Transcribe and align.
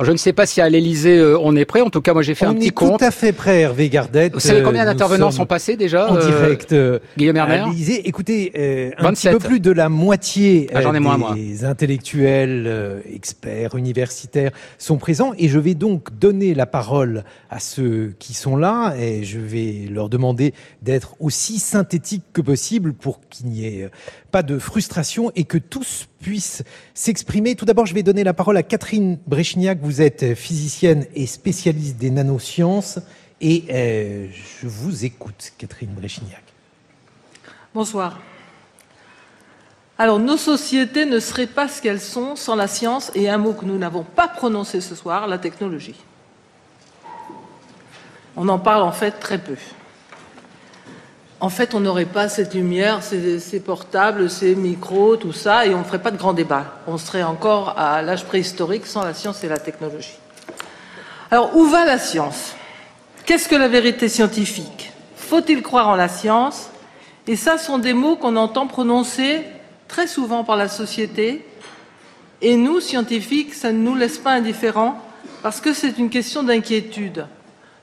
je 0.00 0.12
ne 0.12 0.16
sais 0.16 0.32
pas 0.32 0.46
si 0.46 0.60
à 0.60 0.68
l'Elysée 0.68 1.22
on 1.40 1.56
est 1.56 1.64
prêt. 1.64 1.80
En 1.80 1.90
tout 1.90 2.00
cas, 2.00 2.12
moi 2.12 2.22
j'ai 2.22 2.34
fait 2.34 2.46
un 2.46 2.54
petit 2.54 2.70
compte. 2.70 2.90
On 2.90 2.94
est 2.96 2.98
tout 2.98 3.04
à 3.04 3.10
fait 3.10 3.32
prêt, 3.32 3.60
Hervé 3.60 3.88
Gardette. 3.88 4.34
Vous 4.34 4.40
savez 4.40 4.62
combien 4.62 4.84
d'intervenants 4.84 5.30
sont 5.30 5.46
passés 5.46 5.76
déjà 5.76 6.10
En 6.10 6.16
direct. 6.16 6.74
Guillaume 7.16 7.36
Erner 7.36 7.64
Écoutez, 8.04 8.92
un 8.98 9.12
petit 9.12 9.28
peu 9.28 9.38
plus 9.38 9.60
de 9.60 9.70
la 9.70 9.88
moitié 9.88 10.68
ah, 10.74 10.90
des 10.90 11.00
moins, 11.00 11.18
intellectuels, 11.62 13.02
experts, 13.12 13.76
universitaires 13.76 14.52
sont 14.78 14.96
présents. 14.96 15.32
Et 15.38 15.48
je 15.48 15.58
vais 15.58 15.74
donc 15.74 16.16
donner 16.18 16.54
la 16.54 16.66
parole 16.66 17.24
à 17.50 17.60
ceux 17.60 18.14
qui 18.18 18.34
sont 18.34 18.56
là. 18.56 18.94
Et 18.98 19.24
je 19.24 19.38
vais 19.38 19.88
leur 19.90 20.08
demander 20.08 20.54
d'être 20.82 21.16
aussi 21.20 21.58
synthétiques 21.58 22.24
que 22.32 22.40
possible 22.40 22.92
pour 22.92 23.20
qu'il 23.28 23.46
n'y 23.46 23.66
ait 23.66 23.90
pas 24.30 24.42
de 24.42 24.58
frustration 24.58 25.32
et 25.34 25.44
que 25.44 25.58
tous 25.58 26.08
puissent 26.20 26.62
s'exprimer. 26.94 27.54
Tout 27.54 27.64
d'abord, 27.64 27.86
je 27.86 27.94
vais 27.94 28.02
donner 28.02 28.24
la 28.24 28.34
parole 28.34 28.56
à 28.56 28.62
Catherine 28.62 29.18
Brechignac. 29.26 29.78
Vous 29.82 30.02
êtes 30.02 30.34
physicienne 30.34 31.06
et 31.14 31.26
spécialiste 31.26 31.96
des 31.96 32.10
nanosciences. 32.10 32.98
Et 33.40 33.64
euh, 33.70 34.26
je 34.60 34.66
vous 34.66 35.04
écoute, 35.04 35.52
Catherine 35.58 35.90
Brechignac. 35.90 36.42
Bonsoir. 37.74 38.18
Alors, 39.96 40.18
nos 40.18 40.36
sociétés 40.36 41.06
ne 41.06 41.18
seraient 41.18 41.46
pas 41.46 41.68
ce 41.68 41.82
qu'elles 41.82 42.00
sont 42.00 42.36
sans 42.36 42.54
la 42.54 42.68
science 42.68 43.10
et 43.14 43.28
un 43.28 43.38
mot 43.38 43.52
que 43.52 43.64
nous 43.64 43.78
n'avons 43.78 44.04
pas 44.04 44.28
prononcé 44.28 44.80
ce 44.80 44.94
soir, 44.94 45.26
la 45.26 45.38
technologie. 45.38 45.96
On 48.36 48.48
en 48.48 48.58
parle 48.58 48.82
en 48.82 48.92
fait 48.92 49.12
très 49.12 49.38
peu 49.38 49.56
en 51.40 51.50
fait, 51.50 51.74
on 51.74 51.80
n'aurait 51.80 52.04
pas 52.04 52.28
cette 52.28 52.54
lumière, 52.54 53.02
ces, 53.02 53.60
portables, 53.60 54.28
ces 54.28 54.56
micros, 54.56 55.16
tout 55.16 55.32
ça, 55.32 55.66
et 55.66 55.74
on 55.74 55.78
ne 55.78 55.84
ferait 55.84 56.02
pas 56.02 56.10
de 56.10 56.16
grand 56.16 56.32
débat. 56.32 56.78
On 56.88 56.98
serait 56.98 57.22
encore 57.22 57.78
à 57.78 58.02
l'âge 58.02 58.24
préhistorique 58.24 58.86
sans 58.86 59.04
la 59.04 59.14
science 59.14 59.44
et 59.44 59.48
la 59.48 59.58
technologie. 59.58 60.18
Alors, 61.30 61.56
où 61.56 61.66
va 61.66 61.84
la 61.84 61.98
science? 61.98 62.54
Qu'est-ce 63.24 63.48
que 63.48 63.54
la 63.54 63.68
vérité 63.68 64.08
scientifique? 64.08 64.92
Faut-il 65.16 65.62
croire 65.62 65.88
en 65.88 65.94
la 65.94 66.08
science? 66.08 66.70
Et 67.28 67.36
ça 67.36 67.58
sont 67.58 67.78
des 67.78 67.92
mots 67.92 68.16
qu'on 68.16 68.36
entend 68.36 68.66
prononcer 68.66 69.44
très 69.86 70.06
souvent 70.06 70.42
par 70.42 70.56
la 70.56 70.68
société. 70.68 71.44
Et 72.40 72.56
nous, 72.56 72.80
scientifiques, 72.80 73.54
ça 73.54 73.70
ne 73.70 73.78
nous 73.78 73.94
laisse 73.94 74.18
pas 74.18 74.32
indifférents 74.32 75.00
parce 75.42 75.60
que 75.60 75.72
c'est 75.72 75.98
une 75.98 76.10
question 76.10 76.42
d'inquiétude, 76.42 77.26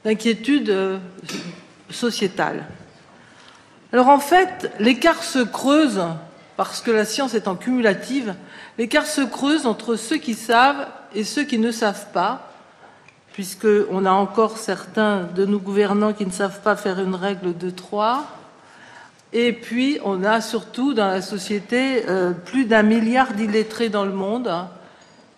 d'inquiétude 0.03 0.69
euh, 0.69 0.97
sociétale. 1.89 2.65
Alors 3.93 4.09
en 4.09 4.19
fait, 4.19 4.71
l'écart 4.79 5.23
se 5.23 5.39
creuse, 5.39 6.01
parce 6.57 6.81
que 6.81 6.91
la 6.91 7.05
science 7.05 7.33
étant 7.33 7.55
cumulative, 7.55 8.35
l'écart 8.77 9.05
se 9.05 9.21
creuse 9.21 9.65
entre 9.65 9.95
ceux 9.95 10.17
qui 10.17 10.33
savent 10.33 10.87
et 11.13 11.23
ceux 11.23 11.43
qui 11.43 11.59
ne 11.59 11.71
savent 11.71 12.11
pas, 12.11 12.51
puisqu'on 13.33 14.05
a 14.05 14.11
encore 14.11 14.57
certains 14.57 15.23
de 15.35 15.45
nos 15.45 15.59
gouvernants 15.59 16.13
qui 16.13 16.25
ne 16.25 16.31
savent 16.31 16.61
pas 16.61 16.75
faire 16.75 16.99
une 16.99 17.15
règle 17.15 17.57
de 17.57 17.69
trois. 17.69 18.25
Et 19.33 19.51
puis, 19.51 19.99
on 20.05 20.23
a 20.23 20.39
surtout 20.39 20.93
dans 20.93 21.07
la 21.07 21.21
société 21.21 22.07
euh, 22.07 22.31
plus 22.31 22.65
d'un 22.65 22.83
milliard 22.83 23.33
d'illettrés 23.33 23.89
dans 23.89 24.05
le 24.05 24.13
monde. 24.13 24.49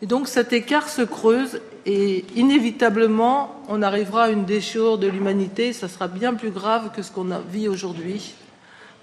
Et 0.01 0.05
donc, 0.05 0.27
cet 0.27 0.53
écart 0.53 0.89
se 0.89 1.01
creuse 1.01 1.59
et 1.89 2.25
inévitablement, 2.35 3.55
on 3.69 3.81
arrivera 3.81 4.23
à 4.23 4.29
une 4.29 4.43
déchure 4.43 4.97
de 4.97 5.07
l'humanité. 5.07 5.71
Ça 5.71 5.87
sera 5.87 6.09
bien 6.09 6.33
plus 6.33 6.51
grave 6.51 6.91
que 6.93 7.01
ce 7.01 7.13
qu'on 7.13 7.29
vit 7.49 7.69
aujourd'hui, 7.69 8.33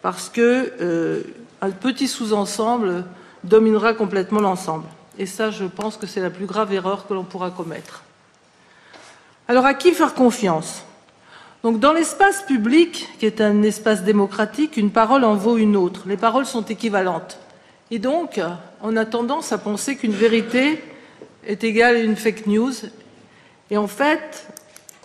parce 0.03 0.29
que 0.29 0.71
euh, 0.83 1.23
un 1.63 1.71
petit 1.71 2.07
sous-ensemble 2.07 3.07
dominera 3.43 3.95
complètement 3.95 4.41
l'ensemble. 4.41 4.85
Et 5.19 5.25
ça, 5.25 5.51
je 5.51 5.65
pense 5.65 5.97
que 5.97 6.07
c'est 6.07 6.21
la 6.21 6.29
plus 6.29 6.45
grave 6.45 6.75
erreur 6.75 7.07
que 7.07 7.15
l'on 7.15 7.25
pourra 7.25 7.51
commettre. 7.51 8.03
Alors, 9.49 9.65
à 9.65 9.73
qui 9.73 9.93
faire 9.93 10.13
confiance? 10.13 10.85
Donc, 11.63 11.81
dans 11.81 11.95
l'espace 11.95 12.43
public, 12.43 13.09
qui 13.19 13.25
est 13.25 13.41
un 13.41 13.63
espace 13.63 14.03
démocratique, 14.03 14.77
une 14.77 14.91
parole 14.91 15.25
en 15.25 15.37
vaut 15.37 15.57
une 15.57 15.77
autre. 15.77 16.03
Les 16.05 16.19
paroles 16.19 16.45
sont 16.45 16.67
équivalentes. 16.67 17.39
Et 17.91 17.99
donc, 17.99 18.39
on 18.83 18.95
a 18.99 19.07
tendance 19.07 19.53
à 19.53 19.59
penser 19.59 19.97
qu'une 19.97 20.13
vérité 20.13 20.85
est 21.47 21.65
égale 21.65 21.97
à 21.97 22.01
une 22.01 22.17
fake 22.17 22.47
news. 22.47 22.73
Et 23.71 23.77
en 23.77 23.87
fait, 23.87 24.47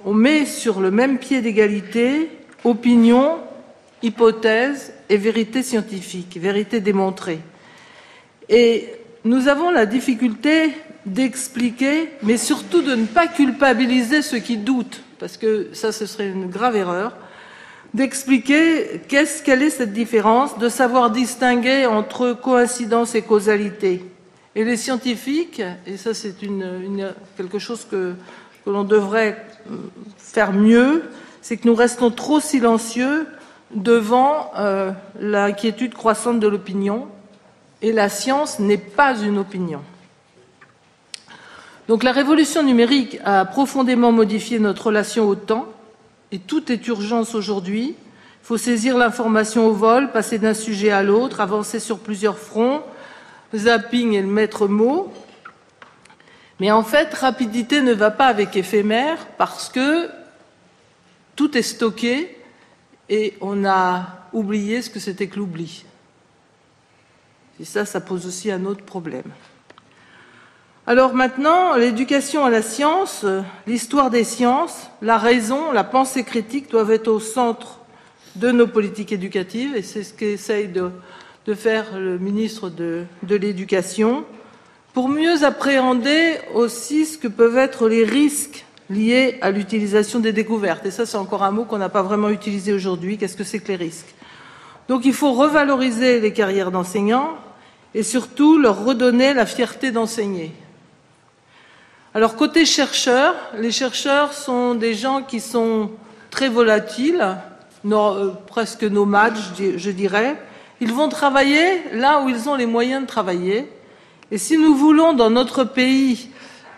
on 0.06 0.14
met 0.14 0.46
sur 0.46 0.80
le 0.80 0.92
même 0.92 1.18
pied 1.18 1.42
d'égalité 1.42 2.30
opinion, 2.64 3.40
hypothèse 4.02 4.94
et 5.10 5.18
vérité 5.18 5.64
scientifique, 5.64 6.38
vérité 6.38 6.80
démontrée. 6.80 7.40
Et 8.48 8.90
nous 9.24 9.48
avons 9.48 9.70
la 9.70 9.86
difficulté 9.86 10.72
d'expliquer, 11.06 12.10
mais 12.24 12.38
surtout 12.38 12.82
de 12.82 12.96
ne 12.96 13.06
pas 13.06 13.28
culpabiliser 13.28 14.22
ceux 14.22 14.40
qui 14.40 14.58
doutent, 14.58 15.02
parce 15.20 15.38
que 15.38 15.70
ça, 15.74 15.92
ce 15.92 16.06
serait 16.06 16.30
une 16.30 16.50
grave 16.50 16.76
erreur, 16.76 17.16
d'expliquer 17.94 19.02
qu'est-ce, 19.08 19.42
quelle 19.42 19.64
est 19.64 19.70
cette 19.70 19.94
différence, 19.94 20.58
de 20.58 20.70
savoir 20.70 21.12
distinguer 21.12 21.86
entre 21.86 22.34
coïncidence 22.34 23.16
et 23.16 23.22
causalité. 23.22 24.04
Et 24.56 24.64
les 24.64 24.78
scientifiques, 24.78 25.62
et 25.86 25.98
ça 25.98 26.14
c'est 26.14 26.36
quelque 27.38 27.60
chose 27.60 27.86
que, 27.90 28.16
l'on 28.66 28.84
devrait 28.84 29.44
euh, 29.72 29.78
faire 30.18 30.54
mieux, 30.54 31.04
c'est 31.42 31.58
que 31.58 31.68
nous 31.68 31.74
restons 31.74 32.12
trop 32.12 32.40
silencieux 32.40 33.26
devant 33.74 34.52
euh, 34.58 34.92
l'inquiétude 35.20 35.96
croissante 35.96 36.40
de 36.40 36.48
l'opinion, 36.48 37.08
et 37.82 37.92
la 37.92 38.10
science 38.10 38.60
n'est 38.60 38.78
pas 38.78 39.18
une 39.18 39.38
opinion. 39.38 39.82
Donc 41.88 42.04
la 42.04 42.12
révolution 42.12 42.62
numérique 42.62 43.20
a 43.24 43.46
profondément 43.46 44.12
modifié 44.12 44.60
notre 44.60 44.88
relation 44.88 45.28
au 45.28 45.36
temps, 45.36 45.68
et 46.32 46.38
tout 46.38 46.72
est 46.72 46.88
urgence 46.88 47.34
aujourd'hui. 47.34 47.96
Il 48.44 48.46
faut 48.46 48.58
saisir 48.58 48.98
l'information 48.98 49.68
au 49.68 49.74
vol, 49.74 50.12
passer 50.12 50.38
d'un 50.38 50.54
sujet 50.54 50.92
à 50.92 51.02
l'autre, 51.02 51.42
avancer 51.42 51.80
sur 51.80 52.00
plusieurs 52.00 52.38
fronts, 52.38 52.84
zapping 53.56 54.14
est 54.14 54.22
le 54.22 54.28
maître 54.28 54.68
mot. 54.68 55.14
Mais 56.60 56.72
en 56.72 56.84
fait, 56.84 57.14
rapidité 57.14 57.82
ne 57.82 57.94
va 57.94 58.12
pas 58.12 58.28
avec 58.28 58.56
éphémère 58.56 59.28
parce 59.38 59.70
que 59.70 60.10
tout 61.36 61.58
est 61.58 61.62
stocké 61.62 62.38
et 63.08 63.36
on 63.42 63.66
a 63.66 64.28
oublié 64.34 64.82
ce 64.82 64.90
que 64.90 65.00
c'était 65.00 65.28
que 65.28 65.38
l'oubli. 65.38 65.86
Et 67.60 67.66
ça, 67.66 67.86
ça 67.86 68.02
pose 68.02 68.26
aussi 68.26 68.52
un 68.52 68.66
autre 68.66 68.84
problème. 68.84 69.32
Alors 70.86 71.14
maintenant, 71.14 71.76
l'éducation 71.76 72.46
à 72.46 72.50
la 72.50 72.62
science, 72.62 73.26
l'histoire 73.68 74.10
des 74.10 74.24
sciences, 74.24 74.90
la 75.02 75.18
raison, 75.18 75.72
la 75.72 75.84
pensée 75.84 76.24
critique 76.24 76.72
doivent 76.72 76.92
être 76.92 77.10
au 77.10 77.20
centre 77.20 77.80
de 78.36 78.52
nos 78.52 78.68
politiques 78.68 79.12
éducatives 79.12 79.76
et 79.76 79.82
c'est 79.82 80.04
ce 80.04 80.14
qu'essaye 80.14 80.68
de 80.68 80.90
de 81.46 81.54
faire 81.54 81.98
le 81.98 82.18
ministre 82.18 82.70
de, 82.70 83.06
l'Éducation, 83.28 84.26
pour 84.94 85.10
mieux 85.10 85.44
appréhender 85.44 86.38
aussi 86.54 87.06
ce 87.06 87.18
que 87.18 87.28
peuvent 87.28 87.58
être 87.58 87.88
les 87.88 88.04
risques 88.04 88.66
liés 88.90 89.38
à 89.42 89.52
l'utilisation 89.52 90.20
des 90.20 90.34
découvertes. 90.34 90.86
Et 90.86 90.92
ça, 90.92 91.06
c'est 91.06 91.18
encore 91.18 91.44
un 91.44 91.52
mot 91.52 91.64
qu'on 91.64 91.78
n'a 91.78 91.90
pas 91.90 92.02
vraiment 92.02 92.30
utilisé 92.30 92.74
aujourd'hui. 92.74 93.18
Qu'est-ce 93.18 93.38
que 93.38 93.44
c'est 93.44 93.60
que 93.60 93.70
les 93.70 93.76
risques? 93.76 94.14
Donc 94.88 95.06
il 95.06 95.14
faut 95.14 95.34
revaloriser 95.34 96.20
les 96.20 96.34
carrières 96.34 96.72
d'enseignants 96.72 97.38
et 97.94 98.02
surtout 98.02 98.58
leur 98.58 98.84
redonner 98.84 99.34
la 99.34 99.46
fierté 99.46 99.92
d'enseigner. 99.92 100.52
Alors 102.16 102.36
côté 102.36 102.66
chercheurs, 102.66 103.36
les 103.56 103.72
chercheurs 103.72 104.34
sont 104.34 104.74
des 104.74 104.96
gens 104.96 105.22
qui 105.22 105.40
sont 105.40 105.92
très 106.32 106.50
volatiles, 106.50 107.38
euh, 107.86 108.32
presque 108.48 108.84
nomades, 108.84 109.38
je 109.58 109.92
dirais, 109.92 110.36
ils 110.82 110.94
vont 110.94 111.10
travailler 111.10 111.82
là 111.94 112.22
où 112.22 112.30
ils 112.30 112.50
ont 112.50 112.56
les 112.56 112.66
moyens 112.66 113.02
de 113.02 113.08
travailler. 113.08 113.68
Et 114.32 114.38
si 114.38 114.58
nous 114.58 114.76
voulons, 114.76 115.14
dans 115.14 115.30
notre 115.30 115.64
pays, 115.64 116.30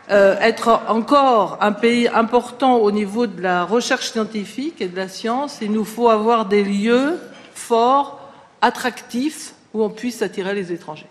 euh, 0.09 0.37
être 0.39 0.81
encore 0.87 1.57
un 1.61 1.71
pays 1.71 2.07
important 2.07 2.77
au 2.77 2.91
niveau 2.91 3.27
de 3.27 3.41
la 3.41 3.63
recherche 3.63 4.11
scientifique 4.11 4.81
et 4.81 4.87
de 4.87 4.95
la 4.95 5.07
science, 5.07 5.59
il 5.61 5.71
nous 5.71 5.85
faut 5.85 6.09
avoir 6.09 6.45
des 6.45 6.63
lieux 6.63 7.19
forts, 7.53 8.19
attractifs, 8.61 9.53
où 9.73 9.83
on 9.83 9.89
puisse 9.89 10.21
attirer 10.21 10.53
les 10.53 10.71
étrangers. 10.71 11.07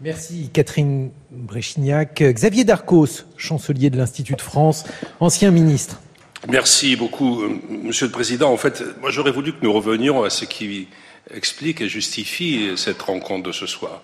Merci 0.00 0.50
Catherine 0.52 1.10
Bréchignac. 1.30 2.22
Xavier 2.22 2.64
Darcos, 2.64 3.24
chancelier 3.36 3.90
de 3.90 3.96
l'Institut 3.96 4.34
de 4.34 4.42
France, 4.42 4.84
ancien 5.20 5.50
ministre. 5.50 6.00
Merci 6.48 6.96
beaucoup, 6.96 7.40
euh, 7.40 7.58
Monsieur 7.70 8.06
le 8.06 8.12
Président. 8.12 8.52
En 8.52 8.58
fait, 8.58 8.82
moi 9.00 9.10
j'aurais 9.10 9.30
voulu 9.30 9.52
que 9.52 9.58
nous 9.62 9.72
revenions 9.72 10.22
à 10.24 10.30
ce 10.30 10.44
qui 10.44 10.88
explique 11.30 11.80
et 11.80 11.88
justifie 11.88 12.72
cette 12.76 13.00
rencontre 13.02 13.44
de 13.44 13.52
ce 13.52 13.66
soir. 13.66 14.02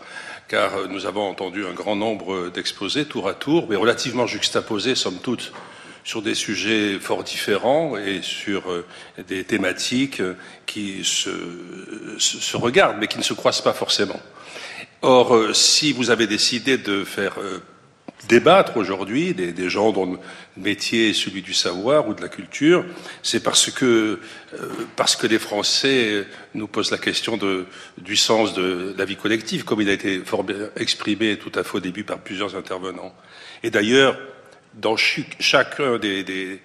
Car 0.49 0.89
nous 0.89 1.07
avons 1.07 1.29
entendu 1.29 1.67
un 1.67 1.73
grand 1.73 1.97
nombre 1.97 2.49
d'exposés 2.49 3.05
tour 3.05 3.29
à 3.29 3.35
tour, 3.35 3.67
mais 3.69 3.77
relativement 3.77 4.27
juxtaposés, 4.27 4.95
somme 4.95 5.19
toute, 5.23 5.53
sur 6.05 6.23
des 6.23 6.35
sujets 6.35 6.99
fort 6.99 7.25
différents 7.25 7.97
et 7.97 8.21
sur 8.23 8.71
euh, 8.71 8.87
des 9.29 9.45
thématiques 9.45 10.23
qui 10.67 11.05
se, 11.05 11.31
se, 12.19 12.57
regardent, 12.57 12.99
mais 12.99 13.07
qui 13.07 13.19
ne 13.19 13.23
se 13.23 13.35
croisent 13.35 13.63
pas 13.63 13.73
forcément. 13.73 14.21
Or, 15.03 15.35
euh, 15.35 15.55
si 15.55 15.93
vous 15.93 16.11
avez 16.11 16.27
décidé 16.27 16.79
de 16.79 17.05
faire 17.05 17.39
euh, 17.39 17.63
débattre 18.29 18.77
aujourd'hui, 18.77 19.35
des, 19.35 19.71
gens 19.71 19.93
dont 19.93 20.13
le 20.13 20.19
métier 20.57 21.11
est 21.11 21.15
celui 21.15 21.43
du 21.43 21.55
savoir 21.55 22.09
ou 22.09 22.15
de 22.15 22.21
la 22.21 22.29
culture, 22.29 22.85
c'est 23.23 23.43
parce 23.43 23.71
que, 23.71 24.21
euh, 24.55 24.69
parce 24.97 25.17
que 25.17 25.27
les 25.27 25.39
Français 25.39 26.27
nous 26.55 26.67
posent 26.67 26.91
la 26.91 26.99
question 26.99 27.37
de, 27.37 27.67
du 27.99 28.17
sens 28.17 28.55
de 28.55 28.95
la 28.97 29.05
vie 29.05 29.17
collective, 29.17 29.65
comme 29.65 29.81
il 29.81 29.89
a 29.89 29.93
été 29.93 30.23
exprimé 30.77 31.39
tout 31.39 31.53
à 31.55 31.65
fait 31.65 31.77
au 31.77 31.81
début 31.81 32.05
par 32.05 32.19
plusieurs 32.19 32.57
intervenants. 32.57 33.15
Et 33.63 33.71
d'ailleurs, 33.71 34.19
dans 34.75 34.97
chacun 34.97 35.99
des, 35.99 36.61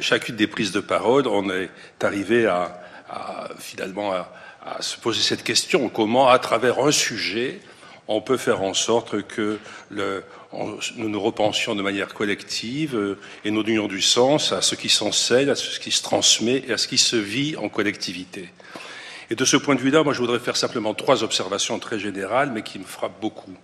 chacune 0.00 0.36
des 0.36 0.46
prises 0.46 0.72
de 0.72 0.80
parole, 0.80 1.26
on 1.26 1.48
est 1.50 1.70
arrivé 2.02 2.46
à, 2.46 2.82
finalement 3.58 4.12
à, 4.12 4.32
à 4.66 4.82
se 4.82 4.98
poser 4.98 5.22
cette 5.22 5.44
question 5.44 5.88
comment, 5.88 6.28
à 6.28 6.38
travers 6.38 6.80
un 6.80 6.90
sujet, 6.90 7.60
on 8.08 8.20
peut 8.20 8.36
faire 8.36 8.62
en 8.62 8.74
sorte 8.74 9.22
que 9.22 9.58
le, 9.90 10.22
nous 10.96 11.08
nous 11.08 11.20
repensions 11.20 11.74
de 11.74 11.82
manière 11.82 12.14
collective 12.14 12.96
euh, 12.96 13.18
et 13.44 13.50
nous 13.50 13.62
donnions 13.62 13.88
du 13.88 14.00
sens 14.00 14.52
à 14.52 14.62
ce 14.62 14.74
qui 14.74 14.88
s'enseigne, 14.88 15.50
à 15.50 15.54
ce 15.54 15.78
qui 15.80 15.90
se 15.90 16.02
transmet 16.02 16.64
et 16.66 16.72
à 16.72 16.78
ce 16.78 16.88
qui 16.88 16.98
se 16.98 17.16
vit 17.16 17.56
en 17.56 17.68
collectivité. 17.68 18.48
Et 19.30 19.34
de 19.34 19.44
ce 19.44 19.56
point 19.56 19.74
de 19.74 19.80
vue-là, 19.80 20.02
moi, 20.02 20.12
je 20.12 20.20
voudrais 20.20 20.38
faire 20.38 20.56
simplement 20.56 20.94
trois 20.94 21.24
observations 21.24 21.78
très 21.78 21.98
générales, 21.98 22.52
mais 22.52 22.62
qui 22.62 22.78
me 22.78 22.84
frappent 22.84 23.20
beaucoup. 23.20 23.54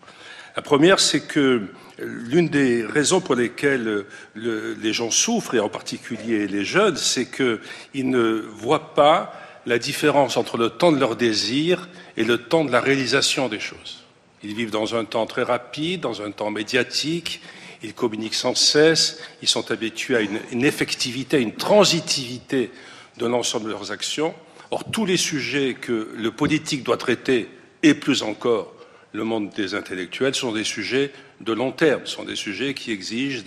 La 0.56 0.62
première, 0.62 0.98
c'est 0.98 1.20
que 1.20 1.62
l'une 1.98 2.48
des 2.48 2.84
raisons 2.84 3.20
pour 3.20 3.36
lesquelles 3.36 4.04
les 4.34 4.92
gens 4.92 5.10
souffrent, 5.10 5.54
et 5.54 5.60
en 5.60 5.68
particulier 5.68 6.46
les 6.48 6.64
jeunes, 6.64 6.96
c'est 6.96 7.26
qu'ils 7.26 8.10
ne 8.10 8.44
voient 8.54 8.94
pas 8.94 9.32
la 9.66 9.78
différence 9.78 10.36
entre 10.36 10.58
le 10.58 10.70
temps 10.70 10.92
de 10.92 10.98
leur 10.98 11.16
désir 11.16 11.88
et 12.16 12.24
le 12.24 12.38
temps 12.38 12.64
de 12.64 12.72
la 12.72 12.80
réalisation 12.80 13.48
des 13.48 13.60
choses. 13.60 14.01
Ils 14.42 14.54
vivent 14.54 14.70
dans 14.70 14.94
un 14.94 15.04
temps 15.04 15.26
très 15.26 15.42
rapide, 15.42 16.00
dans 16.00 16.22
un 16.22 16.30
temps 16.30 16.50
médiatique, 16.50 17.40
ils 17.82 17.94
communiquent 17.94 18.34
sans 18.34 18.54
cesse, 18.54 19.20
ils 19.42 19.48
sont 19.48 19.70
habitués 19.70 20.16
à 20.16 20.20
une, 20.20 20.64
effectivité, 20.64 21.36
à 21.36 21.40
une 21.40 21.54
transitivité 21.54 22.70
de 23.18 23.26
l'ensemble 23.26 23.66
de 23.66 23.70
leurs 23.70 23.92
actions. 23.92 24.34
Or, 24.70 24.84
tous 24.90 25.04
les 25.04 25.16
sujets 25.16 25.74
que 25.74 26.12
le 26.16 26.30
politique 26.30 26.82
doit 26.82 26.96
traiter, 26.96 27.48
et 27.82 27.94
plus 27.94 28.22
encore 28.22 28.72
le 29.12 29.24
monde 29.24 29.50
des 29.50 29.74
intellectuels, 29.74 30.34
sont 30.34 30.52
des 30.52 30.64
sujets 30.64 31.12
de 31.40 31.52
long 31.52 31.72
terme, 31.72 32.06
sont 32.06 32.24
des 32.24 32.36
sujets 32.36 32.72
qui 32.72 32.92
exigent 32.92 33.42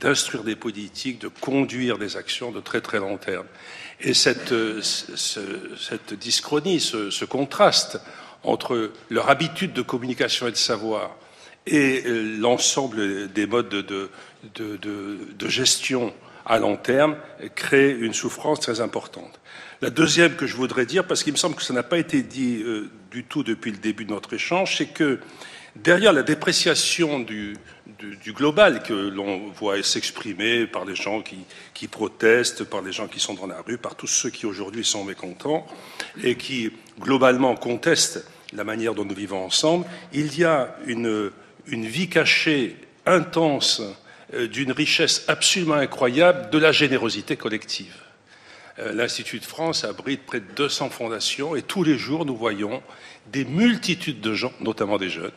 d'instruire 0.00 0.44
des 0.44 0.54
politiques, 0.54 1.18
de 1.18 1.28
conduire 1.28 1.98
des 1.98 2.16
actions 2.16 2.52
de 2.52 2.60
très 2.60 2.80
très 2.80 2.98
long 2.98 3.16
terme. 3.16 3.46
Et 4.00 4.14
cette, 4.14 4.54
cette 4.82 6.14
dyschronie, 6.14 6.78
ce 6.78 7.24
contraste 7.24 7.98
entre 8.44 8.92
leur 9.10 9.30
habitude 9.30 9.72
de 9.72 9.82
communication 9.82 10.48
et 10.48 10.52
de 10.52 10.56
savoir 10.56 11.16
et 11.66 12.02
euh, 12.06 12.38
l'ensemble 12.38 13.30
des 13.32 13.46
modes 13.46 13.68
de, 13.68 14.10
gestion 15.46 16.12
à 16.46 16.58
long 16.58 16.76
terme 16.76 17.16
crée 17.54 17.90
une 17.90 18.14
souffrance 18.14 18.60
très 18.60 18.80
importante. 18.80 19.38
La 19.82 19.90
deuxième 19.90 20.34
que 20.34 20.46
je 20.46 20.56
voudrais 20.56 20.86
dire, 20.86 21.06
parce 21.06 21.22
qu'il 21.22 21.32
me 21.32 21.38
semble 21.38 21.56
que 21.56 21.62
ça 21.62 21.74
n'a 21.74 21.82
pas 21.82 21.98
été 21.98 22.22
dit 22.22 22.62
euh, 22.62 22.90
du 23.10 23.24
tout 23.24 23.42
depuis 23.42 23.70
le 23.70 23.76
début 23.76 24.04
de 24.04 24.10
notre 24.10 24.32
échange, 24.32 24.76
c'est 24.78 24.86
que 24.86 25.20
derrière 25.76 26.12
la 26.12 26.22
dépréciation 26.22 27.20
du, 27.20 27.56
global 28.28 28.82
que 28.82 28.92
l'on 28.92 29.48
voit 29.50 29.82
s'exprimer 29.82 30.66
par 30.66 30.84
les 30.84 30.94
gens 30.94 31.22
qui, 31.22 31.88
protestent, 31.88 32.64
par 32.64 32.82
les 32.82 32.92
gens 32.92 33.08
qui 33.08 33.20
sont 33.20 33.34
dans 33.34 33.46
la 33.46 33.60
rue, 33.60 33.78
par 33.78 33.94
tous 33.94 34.06
ceux 34.06 34.30
qui 34.30 34.46
aujourd'hui 34.46 34.84
sont 34.84 35.04
mécontents 35.04 35.66
et 36.22 36.36
qui 36.36 36.70
globalement 36.98 37.54
contestent 37.56 38.24
la 38.52 38.64
manière 38.64 38.94
dont 38.94 39.04
nous 39.04 39.14
vivons 39.14 39.44
ensemble, 39.44 39.84
il 40.12 40.38
y 40.38 40.44
a 40.44 40.74
une, 40.86 41.30
une 41.66 41.86
vie 41.86 42.08
cachée 42.08 42.76
intense 43.06 43.82
euh, 44.34 44.46
d'une 44.46 44.72
richesse 44.72 45.24
absolument 45.28 45.74
incroyable 45.74 46.50
de 46.50 46.58
la 46.58 46.72
générosité 46.72 47.36
collective. 47.36 47.94
Euh, 48.78 48.92
L'Institut 48.92 49.40
de 49.40 49.44
France 49.44 49.84
abrite 49.84 50.24
près 50.24 50.40
de 50.40 50.46
200 50.56 50.90
fondations 50.90 51.56
et 51.56 51.62
tous 51.62 51.82
les 51.82 51.98
jours 51.98 52.24
nous 52.24 52.36
voyons 52.36 52.82
des 53.32 53.44
multitudes 53.44 54.20
de 54.20 54.34
gens, 54.34 54.52
notamment 54.60 54.98
des 54.98 55.10
jeunes, 55.10 55.30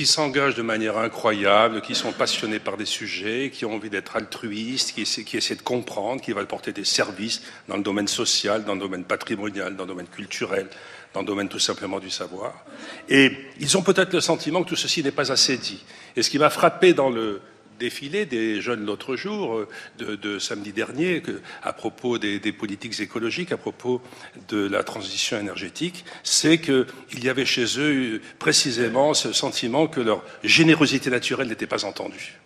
qui 0.00 0.06
s'engagent 0.06 0.54
de 0.54 0.62
manière 0.62 0.96
incroyable, 0.96 1.82
qui 1.82 1.94
sont 1.94 2.12
passionnés 2.12 2.58
par 2.58 2.78
des 2.78 2.86
sujets, 2.86 3.50
qui 3.52 3.66
ont 3.66 3.74
envie 3.74 3.90
d'être 3.90 4.16
altruistes, 4.16 4.94
qui 4.94 5.02
essaient, 5.02 5.54
de 5.54 5.60
comprendre, 5.60 6.22
qui 6.22 6.32
veulent 6.32 6.46
porter 6.46 6.72
des 6.72 6.86
services 6.86 7.42
dans 7.68 7.76
le 7.76 7.82
domaine 7.82 8.08
social, 8.08 8.64
dans 8.64 8.72
le 8.72 8.80
domaine 8.80 9.04
patrimonial, 9.04 9.76
dans 9.76 9.84
le 9.84 9.88
domaine 9.88 10.06
culturel, 10.06 10.68
dans 11.12 11.20
le 11.20 11.26
domaine 11.26 11.50
tout 11.50 11.58
simplement 11.58 11.98
du 11.98 12.08
savoir. 12.08 12.64
Et 13.10 13.30
ils 13.58 13.76
ont 13.76 13.82
peut-être 13.82 14.14
le 14.14 14.22
sentiment 14.22 14.62
que 14.62 14.70
tout 14.70 14.74
ceci 14.74 15.02
n'est 15.02 15.10
pas 15.10 15.30
assez 15.32 15.58
dit. 15.58 15.84
Et 16.16 16.22
ce 16.22 16.30
qui 16.30 16.38
m'a 16.38 16.48
frappé 16.48 16.94
dans 16.94 17.10
le 17.10 17.42
défilé 17.80 18.26
des 18.26 18.60
jeunes 18.60 18.86
l'autre 18.86 19.16
jour, 19.16 19.56
euh, 19.56 20.16
de, 20.16 20.38
samedi 20.38 20.72
dernier, 20.72 21.22
à 21.64 21.72
propos 21.72 22.18
des, 22.18 22.38
des, 22.38 22.52
politiques 22.52 23.00
écologiques, 23.00 23.50
à 23.50 23.56
propos 23.56 24.00
de 24.48 24.68
la 24.68 24.84
transition 24.84 25.38
énergétique, 25.40 26.04
c'est 26.22 26.60
qu'il 26.60 27.24
y 27.24 27.28
avait 27.28 27.46
chez 27.46 27.66
eux 27.78 28.20
précisément 28.38 29.14
ce 29.14 29.32
sentiment 29.32 29.88
que 29.88 30.00
leur 30.00 30.22
générosité 30.44 31.10
naturelle 31.10 31.48
n'était 31.48 31.66
pas 31.66 31.84
entendue. 31.84 32.38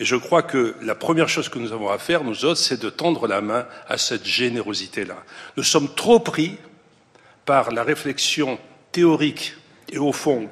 Et 0.00 0.04
je 0.04 0.16
crois 0.16 0.42
que 0.42 0.74
la 0.82 0.94
première 0.94 1.28
chose 1.28 1.48
que 1.48 1.58
nous 1.58 1.72
avons 1.72 1.90
à 1.90 1.98
faire, 1.98 2.24
nous 2.24 2.44
autres, 2.44 2.60
c'est 2.60 2.80
de 2.80 2.90
tendre 2.90 3.26
la 3.28 3.40
main 3.40 3.66
à 3.88 3.96
cette 3.96 4.26
générosité-là. 4.26 5.16
Nous 5.56 5.62
sommes 5.62 5.94
trop 5.94 6.18
pris 6.18 6.56
par 7.44 7.70
la 7.70 7.84
réflexion 7.84 8.58
théorique 8.92 9.54
et 9.92 9.98
au 9.98 10.12
fond 10.12 10.48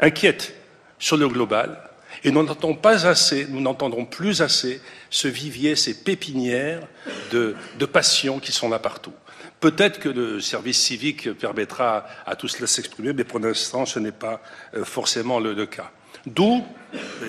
inquiète 0.00 0.54
sur 0.98 1.16
le 1.16 1.28
global, 1.28 1.83
et 2.24 2.30
nous 2.30 2.42
n'entendons 2.42 2.74
pas 2.74 3.06
assez, 3.06 3.46
nous 3.48 3.60
n'entendrons 3.60 4.06
plus 4.06 4.40
assez 4.40 4.80
ce 5.10 5.28
vivier, 5.28 5.76
ces 5.76 5.94
pépinières 6.02 6.80
de, 7.30 7.54
de 7.78 7.86
passion 7.86 8.40
qui 8.40 8.50
sont 8.50 8.68
là 8.68 8.78
partout. 8.78 9.12
Peut-être 9.60 10.00
que 10.00 10.08
le 10.08 10.40
service 10.40 10.78
civique 10.78 11.32
permettra 11.34 12.06
à 12.26 12.34
tous 12.36 12.48
cela 12.48 12.66
s'exprimer, 12.66 13.12
mais 13.12 13.24
pour 13.24 13.38
l'instant, 13.38 13.86
ce 13.86 13.98
n'est 13.98 14.12
pas 14.12 14.42
euh, 14.74 14.84
forcément 14.84 15.38
le, 15.38 15.54
le 15.54 15.66
cas. 15.66 15.90
D'où, 16.26 16.64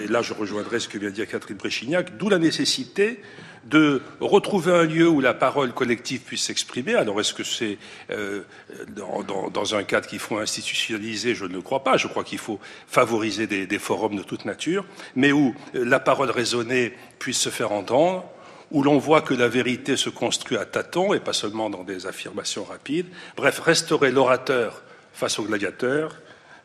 et 0.02 0.08
là 0.08 0.22
je 0.22 0.34
rejoindrai 0.34 0.80
ce 0.80 0.88
que 0.88 0.98
vient 0.98 1.10
de 1.10 1.16
dire 1.16 1.28
Catherine 1.28 1.58
Bréchignac, 1.58 2.18
d'où 2.18 2.30
la 2.30 2.40
nécessité 2.40 3.22
de 3.66 4.02
retrouver 4.20 4.72
un 4.72 4.84
lieu 4.84 5.08
où 5.08 5.22
la 5.22 5.34
parole 5.34 5.74
collective 5.74 6.22
puisse 6.22 6.44
s'exprimer. 6.44 6.96
Alors, 6.96 7.20
est-ce 7.20 7.34
que 7.34 7.44
c'est 7.44 7.78
euh, 8.12 8.44
dans, 8.90 9.76
un 9.76 9.84
cadre 9.84 10.08
qu'il 10.08 10.20
faut 10.20 10.38
institutionnaliser? 10.38 11.34
Je 11.34 11.46
ne 11.46 11.54
le 11.54 11.62
crois 11.62 11.84
pas. 11.84 11.98
Je 11.98 12.08
crois 12.08 12.24
qu'il 12.24 12.38
faut 12.38 12.60
favoriser 12.88 13.48
des, 13.48 13.80
forums 13.80 14.16
de 14.16 14.24
toute 14.24 14.46
nature, 14.46 14.86
mais 15.16 15.32
où 15.32 15.56
la 15.74 16.00
parole 16.00 16.30
raisonnée 16.30 16.94
puisse 17.18 17.40
se 17.40 17.50
faire 17.50 17.72
entendre, 17.72 18.26
où 18.72 18.84
l'on 18.84 18.98
voit 18.98 19.22
que 19.22 19.34
la 19.34 19.48
vérité 19.48 19.98
se 19.98 20.10
construit 20.10 20.58
à 20.58 20.66
tâtons 20.66 21.14
et 21.14 21.20
pas 21.20 21.34
seulement 21.34 21.70
dans 21.70 21.84
des 21.84 22.06
affirmations 22.06 22.64
rapides. 22.64 23.08
Bref, 23.36 23.60
restaurer 23.60 24.12
l'orateur 24.12 24.84
face 25.14 25.40
au 25.40 25.44
gladiateur, 25.44 26.16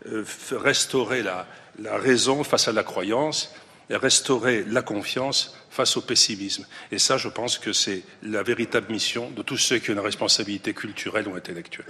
euh, 0.07 0.25
restaurer 0.53 1.23
la, 1.23 1.47
la 1.79 1.97
raison 1.97 2.45
face 2.45 2.69
à 2.69 2.73
la 2.73 2.83
croyance, 2.83 3.55
et 3.91 3.97
restaurer 3.97 4.65
la 4.69 4.83
confiance 4.83 5.57
face 5.71 5.97
au 5.97 6.03
pessimisme. 6.03 6.67
Et 6.93 6.99
ça, 6.99 7.17
je 7.17 7.29
pense 7.29 7.59
que 7.59 7.73
c'est 7.73 8.03
la 8.23 8.43
véritable 8.43 8.93
mission 8.93 9.31
de 9.31 9.43
tous 9.43 9.57
ceux 9.57 9.79
qui 9.79 9.91
ont 9.91 9.95
une 9.95 10.00
responsabilité 10.00 10.75
culturelle 10.75 11.29
ou 11.29 11.35
intellectuelle. 11.35 11.87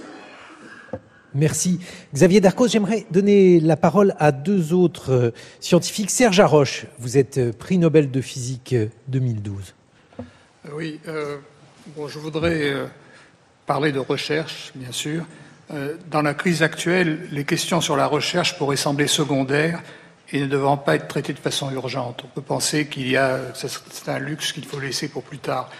Merci. 1.35 1.79
Xavier 2.13 2.41
Darcos, 2.41 2.69
j'aimerais 2.69 3.07
donner 3.11 3.61
la 3.61 3.77
parole 3.77 4.15
à 4.19 4.33
deux 4.33 4.73
autres 4.73 5.13
euh, 5.13 5.31
scientifiques. 5.61 6.11
Serge 6.11 6.41
Haroche, 6.41 6.87
vous 6.99 7.19
êtes 7.19 7.39
euh, 7.39 7.53
prix 7.53 7.79
Nobel 7.79 8.11
de 8.11 8.21
physique 8.21 8.75
2012. 9.07 9.75
Euh, 10.19 10.23
oui, 10.73 11.01
bon, 11.97 12.09
je 12.09 12.19
voudrais 12.19 12.75
parler 13.65 13.93
de 13.93 13.99
recherche, 13.99 14.73
bien 14.75 14.93
sûr. 14.93 15.25
Dans 16.11 16.23
la 16.23 16.35
crise 16.35 16.63
actuelle, 16.63 17.29
les 17.31 17.45
questions 17.45 17.81
sur 17.81 17.97
la 17.97 18.07
recherche 18.07 18.59
pourraient 18.59 18.77
sembler 18.77 19.07
secondaires 19.07 19.81
et 20.33 20.41
ne 20.41 20.47
devant 20.47 20.77
pas 20.77 20.95
être 20.95 21.09
traité 21.09 21.33
de 21.33 21.39
façon 21.39 21.71
urgente. 21.73 22.23
On 22.25 22.29
peut 22.29 22.43
penser 22.43 22.87
qu'il 22.87 23.11
y 23.11 23.17
a, 23.17 23.39
c'est 23.55 24.09
un 24.09 24.19
luxe 24.19 24.53
qu'il 24.53 24.65
faut 24.65 24.79
laisser 24.79 25.09
pour 25.09 25.23
plus 25.23 25.39
tard. 25.39 25.71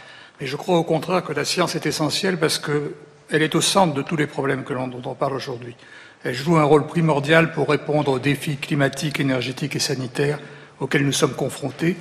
Mais 0.41 0.47
je 0.47 0.57
crois 0.57 0.79
au 0.79 0.85
contraire 0.85 1.23
que 1.23 1.33
la 1.33 1.45
science 1.45 1.75
est 1.77 1.87
essentielle 1.87 2.39
parce 2.39 2.59
qu'elle 2.59 3.43
est 3.43 3.55
au 3.55 3.61
centre 3.61 3.95
de 3.95 4.03
tous 4.03 4.17
les 4.17 4.27
problèmes 4.27 4.65
que 4.65 4.73
l'on, 4.73 4.89
dont 4.89 5.03
on 5.05 5.15
parle 5.15 5.35
aujourd'hui. 5.35 5.77
Elle 6.25 6.35
joue 6.35 6.57
un 6.57 6.65
rôle 6.65 6.87
primordial 6.87 7.53
pour 7.53 7.69
répondre 7.69 8.13
aux 8.13 8.19
défis 8.19 8.57
climatiques, 8.57 9.21
énergétiques 9.21 9.77
et 9.77 9.81
sanitaires 9.81 10.39
auxquels 10.81 11.05
nous 11.05 11.13
sommes 11.13 11.35
confrontés. 11.35 11.97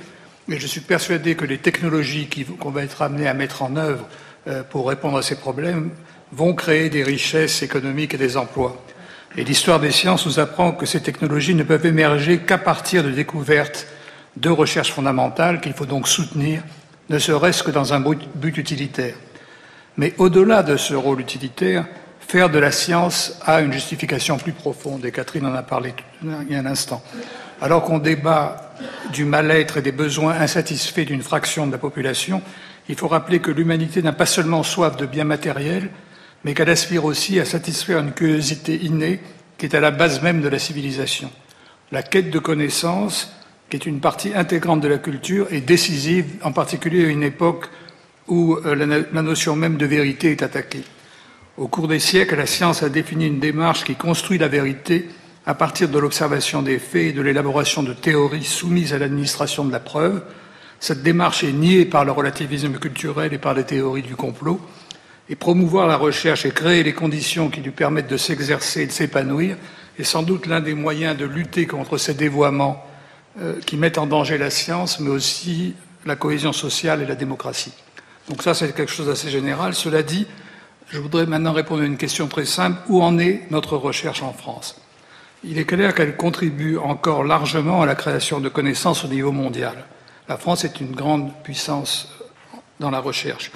Et 0.48 0.58
je 0.58 0.66
suis 0.66 0.80
persuadé 0.80 1.36
que 1.36 1.44
les 1.44 1.58
technologies 1.58 2.28
qu'on 2.58 2.70
va 2.70 2.82
être 2.82 3.02
amenés 3.02 3.28
à 3.28 3.34
mettre 3.34 3.62
en 3.62 3.76
œuvre 3.76 4.06
euh, 4.48 4.62
pour 4.62 4.88
répondre 4.88 5.18
à 5.18 5.22
ces 5.22 5.36
problèmes 5.36 5.90
vont 6.32 6.54
créer 6.54 6.90
des 6.90 7.02
richesses 7.02 7.62
économiques 7.62 8.14
et 8.14 8.18
des 8.18 8.36
emplois. 8.36 8.76
Et 9.36 9.44
l'histoire 9.44 9.78
des 9.78 9.92
sciences 9.92 10.26
nous 10.26 10.40
apprend 10.40 10.72
que 10.72 10.86
ces 10.86 11.00
technologies 11.00 11.54
ne 11.54 11.62
peuvent 11.62 11.86
émerger 11.86 12.38
qu'à 12.38 12.58
partir 12.58 13.04
de 13.04 13.10
découvertes 13.10 13.86
de 14.36 14.48
recherche 14.48 14.92
fondamentale 14.92 15.60
qu'il 15.60 15.72
faut 15.72 15.86
donc 15.86 16.08
soutenir, 16.08 16.62
ne 17.08 17.18
serait-ce 17.18 17.62
que 17.62 17.70
dans 17.70 17.92
un 17.92 18.00
but 18.00 18.58
utilitaire. 18.58 19.14
Mais 19.96 20.14
au-delà 20.18 20.62
de 20.62 20.76
ce 20.76 20.94
rôle 20.94 21.20
utilitaire, 21.20 21.86
faire 22.20 22.50
de 22.50 22.58
la 22.58 22.70
science 22.70 23.38
a 23.44 23.60
une 23.60 23.72
justification 23.72 24.38
plus 24.38 24.52
profonde, 24.52 25.04
et 25.04 25.12
Catherine 25.12 25.46
en 25.46 25.54
a 25.54 25.62
parlé 25.62 25.94
il 26.22 26.52
y 26.52 26.56
a 26.56 26.60
un 26.60 26.66
instant. 26.66 27.02
Alors 27.60 27.82
qu'on 27.84 27.98
débat 27.98 28.72
du 29.12 29.24
mal-être 29.24 29.78
et 29.78 29.82
des 29.82 29.92
besoins 29.92 30.32
insatisfaits 30.34 31.04
d'une 31.04 31.22
fraction 31.22 31.66
de 31.66 31.72
la 31.72 31.78
population, 31.78 32.42
il 32.88 32.96
faut 32.96 33.08
rappeler 33.08 33.40
que 33.40 33.50
l'humanité 33.50 34.02
n'a 34.02 34.12
pas 34.12 34.26
seulement 34.26 34.62
soif 34.62 34.96
de 34.96 35.06
biens 35.06 35.24
matériels, 35.24 35.90
mais 36.44 36.54
qu'elle 36.54 36.70
aspire 36.70 37.04
aussi 37.04 37.38
à 37.40 37.44
satisfaire 37.44 37.98
une 38.00 38.12
curiosité 38.12 38.76
innée 38.76 39.20
qui 39.58 39.66
est 39.66 39.74
à 39.74 39.80
la 39.80 39.90
base 39.90 40.22
même 40.22 40.40
de 40.40 40.48
la 40.48 40.58
civilisation. 40.58 41.30
La 41.92 42.02
quête 42.02 42.30
de 42.30 42.38
connaissances, 42.38 43.32
qui 43.68 43.76
est 43.76 43.86
une 43.86 44.00
partie 44.00 44.32
intégrante 44.34 44.80
de 44.80 44.88
la 44.88 44.98
culture, 44.98 45.48
est 45.52 45.60
décisive, 45.60 46.26
en 46.42 46.52
particulier 46.52 47.04
à 47.04 47.08
une 47.08 47.22
époque 47.22 47.66
où 48.28 48.56
euh, 48.64 49.04
la 49.12 49.22
notion 49.22 49.56
même 49.56 49.76
de 49.76 49.86
vérité 49.86 50.30
est 50.30 50.42
attaquée. 50.42 50.84
Au 51.56 51.68
cours 51.68 51.88
des 51.88 51.98
siècles, 51.98 52.36
la 52.36 52.46
science 52.46 52.82
a 52.82 52.88
défini 52.88 53.26
une 53.26 53.40
démarche 53.40 53.84
qui 53.84 53.94
construit 53.94 54.38
la 54.38 54.48
vérité 54.48 55.08
à 55.44 55.54
partir 55.54 55.88
de 55.88 55.98
l'observation 55.98 56.62
des 56.62 56.78
faits 56.78 57.08
et 57.08 57.12
de 57.12 57.20
l'élaboration 57.20 57.82
de 57.82 57.92
théories 57.92 58.44
soumises 58.44 58.94
à 58.94 58.98
l'administration 58.98 59.64
de 59.64 59.72
la 59.72 59.80
preuve. 59.80 60.22
Cette 60.78 61.02
démarche 61.02 61.44
est 61.44 61.52
niée 61.52 61.84
par 61.84 62.04
le 62.04 62.12
relativisme 62.12 62.78
culturel 62.78 63.34
et 63.34 63.38
par 63.38 63.52
les 63.52 63.64
théories 63.64 64.02
du 64.02 64.16
complot. 64.16 64.60
Et 65.30 65.36
promouvoir 65.36 65.86
la 65.86 65.96
recherche 65.96 66.44
et 66.44 66.50
créer 66.50 66.82
les 66.82 66.92
conditions 66.92 67.48
qui 67.48 67.60
lui 67.60 67.70
permettent 67.70 68.10
de 68.10 68.16
s'exercer 68.16 68.82
et 68.82 68.86
de 68.86 68.92
s'épanouir 68.92 69.56
est 69.98 70.04
sans 70.04 70.22
doute 70.22 70.46
l'un 70.46 70.60
des 70.60 70.74
moyens 70.74 71.16
de 71.16 71.24
lutter 71.24 71.66
contre 71.66 71.98
ces 71.98 72.14
dévoiements 72.14 72.84
euh, 73.40 73.60
qui 73.64 73.76
mettent 73.76 73.98
en 73.98 74.06
danger 74.06 74.38
la 74.38 74.50
science, 74.50 74.98
mais 74.98 75.10
aussi 75.10 75.76
la 76.04 76.16
cohésion 76.16 76.52
sociale 76.52 77.02
et 77.02 77.06
la 77.06 77.14
démocratie. 77.14 77.72
Donc 78.28 78.42
ça, 78.42 78.54
c'est 78.54 78.74
quelque 78.74 78.90
chose 78.90 79.06
d'assez 79.06 79.30
général. 79.30 79.74
Cela 79.74 80.02
dit, 80.02 80.26
je 80.88 80.98
voudrais 80.98 81.26
maintenant 81.26 81.52
répondre 81.52 81.82
à 81.82 81.86
une 81.86 81.96
question 81.96 82.26
très 82.26 82.44
simple. 82.44 82.78
Où 82.88 83.00
en 83.00 83.16
est 83.18 83.42
notre 83.50 83.76
recherche 83.76 84.24
en 84.24 84.32
France? 84.32 84.80
Il 85.44 85.58
est 85.58 85.64
clair 85.64 85.94
qu'elle 85.94 86.16
contribue 86.16 86.76
encore 86.76 87.22
largement 87.22 87.82
à 87.82 87.86
la 87.86 87.94
création 87.94 88.40
de 88.40 88.48
connaissances 88.48 89.04
au 89.04 89.08
niveau 89.08 89.30
mondial. 89.30 89.84
La 90.28 90.36
France 90.36 90.64
est 90.64 90.80
une 90.80 90.90
grande 90.92 91.32
puissance 91.44 92.08
dans 92.80 92.90
la 92.90 93.00
recherche. 93.00 93.52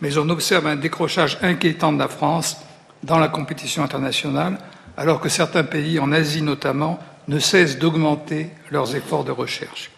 Mais 0.00 0.16
on 0.18 0.28
observe 0.28 0.66
un 0.66 0.76
décrochage 0.76 1.38
inquiétant 1.42 1.92
de 1.92 1.98
la 1.98 2.08
France 2.08 2.58
dans 3.02 3.18
la 3.18 3.28
compétition 3.28 3.82
internationale, 3.82 4.58
alors 4.96 5.20
que 5.20 5.28
certains 5.28 5.64
pays, 5.64 5.98
en 5.98 6.12
Asie 6.12 6.42
notamment, 6.42 6.98
ne 7.28 7.38
cessent 7.38 7.78
d'augmenter 7.78 8.50
leurs 8.70 8.96
efforts 8.96 9.24
de 9.24 9.30
recherche. 9.30 9.90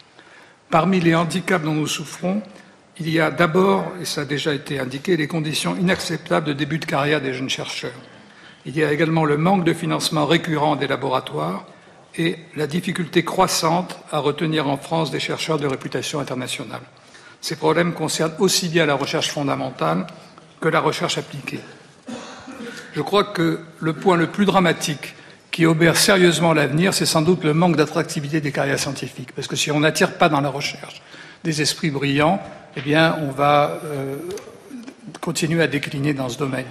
Parmi 0.69 0.99
les 0.99 1.15
handicaps 1.15 1.65
dont 1.65 1.73
nous 1.73 1.87
souffrons, 1.87 2.41
il 2.99 3.09
y 3.09 3.19
a 3.19 3.31
d'abord, 3.31 3.85
et 3.99 4.05
ça 4.05 4.21
a 4.21 4.25
déjà 4.25 4.53
été 4.53 4.79
indiqué, 4.79 5.17
les 5.17 5.27
conditions 5.27 5.75
inacceptables 5.75 6.45
de 6.45 6.53
début 6.53 6.77
de 6.77 6.85
carrière 6.85 7.21
des 7.21 7.33
jeunes 7.33 7.49
chercheurs. 7.49 7.99
Il 8.65 8.77
y 8.77 8.83
a 8.83 8.91
également 8.91 9.25
le 9.25 9.37
manque 9.37 9.63
de 9.63 9.73
financement 9.73 10.25
récurrent 10.25 10.75
des 10.75 10.87
laboratoires 10.87 11.65
et 12.15 12.37
la 12.55 12.67
difficulté 12.67 13.23
croissante 13.23 13.97
à 14.11 14.19
retenir 14.19 14.67
en 14.67 14.77
France 14.77 15.09
des 15.09 15.19
chercheurs 15.19 15.57
de 15.57 15.65
réputation 15.65 16.19
internationale. 16.19 16.81
Ces 17.41 17.55
problèmes 17.55 17.93
concernent 17.93 18.35
aussi 18.39 18.69
bien 18.69 18.85
la 18.85 18.93
recherche 18.93 19.29
fondamentale 19.29 20.05
que 20.59 20.69
la 20.69 20.79
recherche 20.79 21.17
appliquée. 21.17 21.59
Je 22.93 23.01
crois 23.01 23.23
que 23.23 23.59
le 23.79 23.93
point 23.93 24.15
le 24.15 24.27
plus 24.27 24.45
dramatique 24.45 25.15
qui 25.49 25.65
obère 25.65 25.97
sérieusement 25.97 26.53
l'avenir, 26.53 26.93
c'est 26.93 27.05
sans 27.05 27.21
doute 27.21 27.43
le 27.43 27.53
manque 27.53 27.75
d'attractivité 27.75 28.41
des 28.41 28.51
carrières 28.51 28.79
scientifiques. 28.79 29.33
Parce 29.33 29.47
que 29.47 29.55
si 29.55 29.71
on 29.71 29.81
n'attire 29.81 30.17
pas 30.17 30.29
dans 30.29 30.41
la 30.41 30.49
recherche 30.49 31.01
des 31.43 31.61
esprits 31.61 31.89
brillants, 31.89 32.41
eh 32.77 32.81
bien, 32.81 33.17
on 33.21 33.31
va 33.31 33.81
euh, 33.83 34.15
continuer 35.19 35.61
à 35.61 35.67
décliner 35.67 36.13
dans 36.13 36.29
ce 36.29 36.37
domaine. 36.37 36.67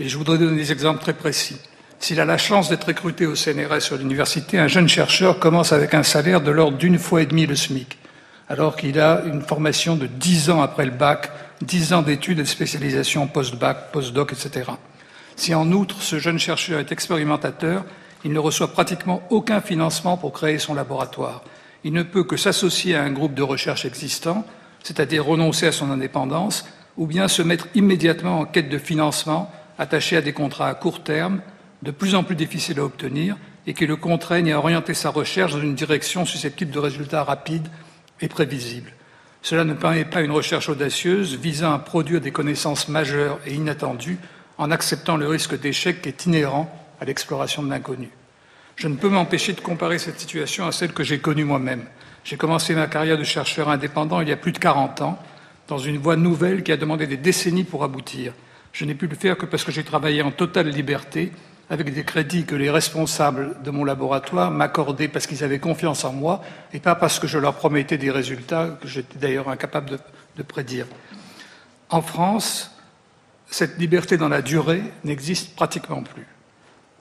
Et 0.00 0.08
je 0.08 0.18
voudrais 0.18 0.38
donner 0.38 0.56
des 0.56 0.72
exemples 0.72 1.00
très 1.00 1.12
précis. 1.12 1.58
S'il 1.98 2.20
a 2.20 2.24
la 2.24 2.38
chance 2.38 2.68
d'être 2.68 2.84
recruté 2.84 3.26
au 3.26 3.34
CNRS 3.34 3.80
sur 3.80 3.96
l'université, 3.96 4.58
un 4.58 4.68
jeune 4.68 4.88
chercheur 4.88 5.38
commence 5.38 5.72
avec 5.72 5.94
un 5.94 6.02
salaire 6.02 6.40
de 6.40 6.50
l'ordre 6.50 6.76
d'une 6.76 6.98
fois 6.98 7.22
et 7.22 7.26
demie 7.26 7.46
le 7.46 7.56
SMIC, 7.56 7.96
alors 8.48 8.76
qu'il 8.76 9.00
a 9.00 9.22
une 9.26 9.42
formation 9.42 9.96
de 9.96 10.06
dix 10.06 10.50
ans 10.50 10.62
après 10.62 10.84
le 10.84 10.92
bac, 10.92 11.30
dix 11.60 11.92
ans 11.92 12.02
d'études 12.02 12.38
et 12.38 12.42
de 12.42 12.48
spécialisation 12.48 13.26
post-bac, 13.26 13.90
post-doc, 13.92 14.32
etc. 14.32 14.70
Si 15.34 15.54
en 15.54 15.70
outre 15.72 16.00
ce 16.00 16.18
jeune 16.18 16.38
chercheur 16.38 16.80
est 16.80 16.92
expérimentateur, 16.92 17.84
il 18.24 18.32
ne 18.32 18.38
reçoit 18.38 18.72
pratiquement 18.72 19.22
aucun 19.30 19.60
financement 19.60 20.16
pour 20.16 20.32
créer 20.32 20.58
son 20.58 20.74
laboratoire. 20.74 21.42
Il 21.84 21.92
ne 21.92 22.02
peut 22.02 22.24
que 22.24 22.36
s'associer 22.36 22.96
à 22.96 23.02
un 23.02 23.10
groupe 23.10 23.34
de 23.34 23.42
recherche 23.42 23.84
existant, 23.84 24.44
c'est-à-dire 24.82 25.24
renoncer 25.24 25.66
à 25.66 25.72
son 25.72 25.90
indépendance, 25.90 26.64
ou 26.96 27.06
bien 27.06 27.28
se 27.28 27.42
mettre 27.42 27.68
immédiatement 27.74 28.40
en 28.40 28.44
quête 28.44 28.68
de 28.68 28.78
financement 28.78 29.52
attaché 29.78 30.16
à 30.16 30.22
des 30.22 30.32
contrats 30.32 30.68
à 30.68 30.74
court 30.74 31.02
terme, 31.02 31.40
de 31.82 31.90
plus 31.90 32.14
en 32.14 32.24
plus 32.24 32.36
difficiles 32.36 32.80
à 32.80 32.84
obtenir, 32.84 33.36
et 33.66 33.74
qui 33.74 33.86
le 33.86 33.96
contraignent 33.96 34.52
à 34.52 34.58
orienter 34.58 34.94
sa 34.94 35.10
recherche 35.10 35.52
dans 35.52 35.60
une 35.60 35.74
direction 35.74 36.24
susceptible 36.24 36.70
de 36.70 36.78
résultats 36.78 37.24
rapides 37.24 37.68
et 38.20 38.28
prévisibles. 38.28 38.92
Cela 39.42 39.64
ne 39.64 39.74
permet 39.74 40.04
pas 40.04 40.22
une 40.22 40.32
recherche 40.32 40.68
audacieuse 40.68 41.36
visant 41.36 41.72
à 41.72 41.78
produire 41.78 42.20
des 42.20 42.32
connaissances 42.32 42.88
majeures 42.88 43.38
et 43.46 43.54
inattendues 43.54 44.18
en 44.58 44.70
acceptant 44.70 45.16
le 45.16 45.28
risque 45.28 45.58
d'échec 45.58 46.02
qui 46.02 46.08
est 46.08 46.26
inhérent 46.26 46.68
à 47.00 47.04
l'exploration 47.04 47.62
de 47.62 47.70
l'inconnu. 47.70 48.10
Je 48.74 48.88
ne 48.88 48.96
peux 48.96 49.08
m'empêcher 49.08 49.52
de 49.52 49.60
comparer 49.60 49.98
cette 49.98 50.18
situation 50.18 50.66
à 50.66 50.72
celle 50.72 50.92
que 50.92 51.04
j'ai 51.04 51.18
connue 51.18 51.44
moi-même. 51.44 51.84
J'ai 52.24 52.36
commencé 52.36 52.74
ma 52.74 52.88
carrière 52.88 53.18
de 53.18 53.24
chercheur 53.24 53.68
indépendant 53.68 54.20
il 54.20 54.28
y 54.28 54.32
a 54.32 54.36
plus 54.36 54.52
de 54.52 54.58
40 54.58 55.00
ans, 55.02 55.18
dans 55.68 55.78
une 55.78 55.98
voie 55.98 56.16
nouvelle 56.16 56.62
qui 56.62 56.72
a 56.72 56.76
demandé 56.76 57.06
des 57.06 57.16
décennies 57.16 57.64
pour 57.64 57.84
aboutir. 57.84 58.32
Je 58.72 58.84
n'ai 58.84 58.94
pu 58.94 59.06
le 59.06 59.16
faire 59.16 59.36
que 59.36 59.46
parce 59.46 59.64
que 59.64 59.72
j'ai 59.72 59.84
travaillé 59.84 60.22
en 60.22 60.30
totale 60.30 60.68
liberté, 60.68 61.32
avec 61.70 61.92
des 61.92 62.04
crédits 62.04 62.44
que 62.44 62.54
les 62.54 62.70
responsables 62.70 63.62
de 63.62 63.70
mon 63.70 63.84
laboratoire 63.84 64.50
m'accordaient 64.50 65.08
parce 65.08 65.26
qu'ils 65.26 65.42
avaient 65.42 65.58
confiance 65.58 66.04
en 66.04 66.12
moi, 66.12 66.42
et 66.72 66.80
pas 66.80 66.94
parce 66.94 67.18
que 67.18 67.26
je 67.26 67.38
leur 67.38 67.54
promettais 67.54 67.98
des 67.98 68.10
résultats 68.10 68.78
que 68.80 68.88
j'étais 68.88 69.18
d'ailleurs 69.18 69.48
incapable 69.48 69.98
de, 70.36 70.42
prédire. 70.42 70.86
En 71.90 72.02
France, 72.02 72.70
cette 73.48 73.78
liberté 73.78 74.16
dans 74.16 74.28
la 74.28 74.42
durée 74.42 74.82
n'existe 75.04 75.56
pratiquement 75.56 76.02
plus 76.02 76.26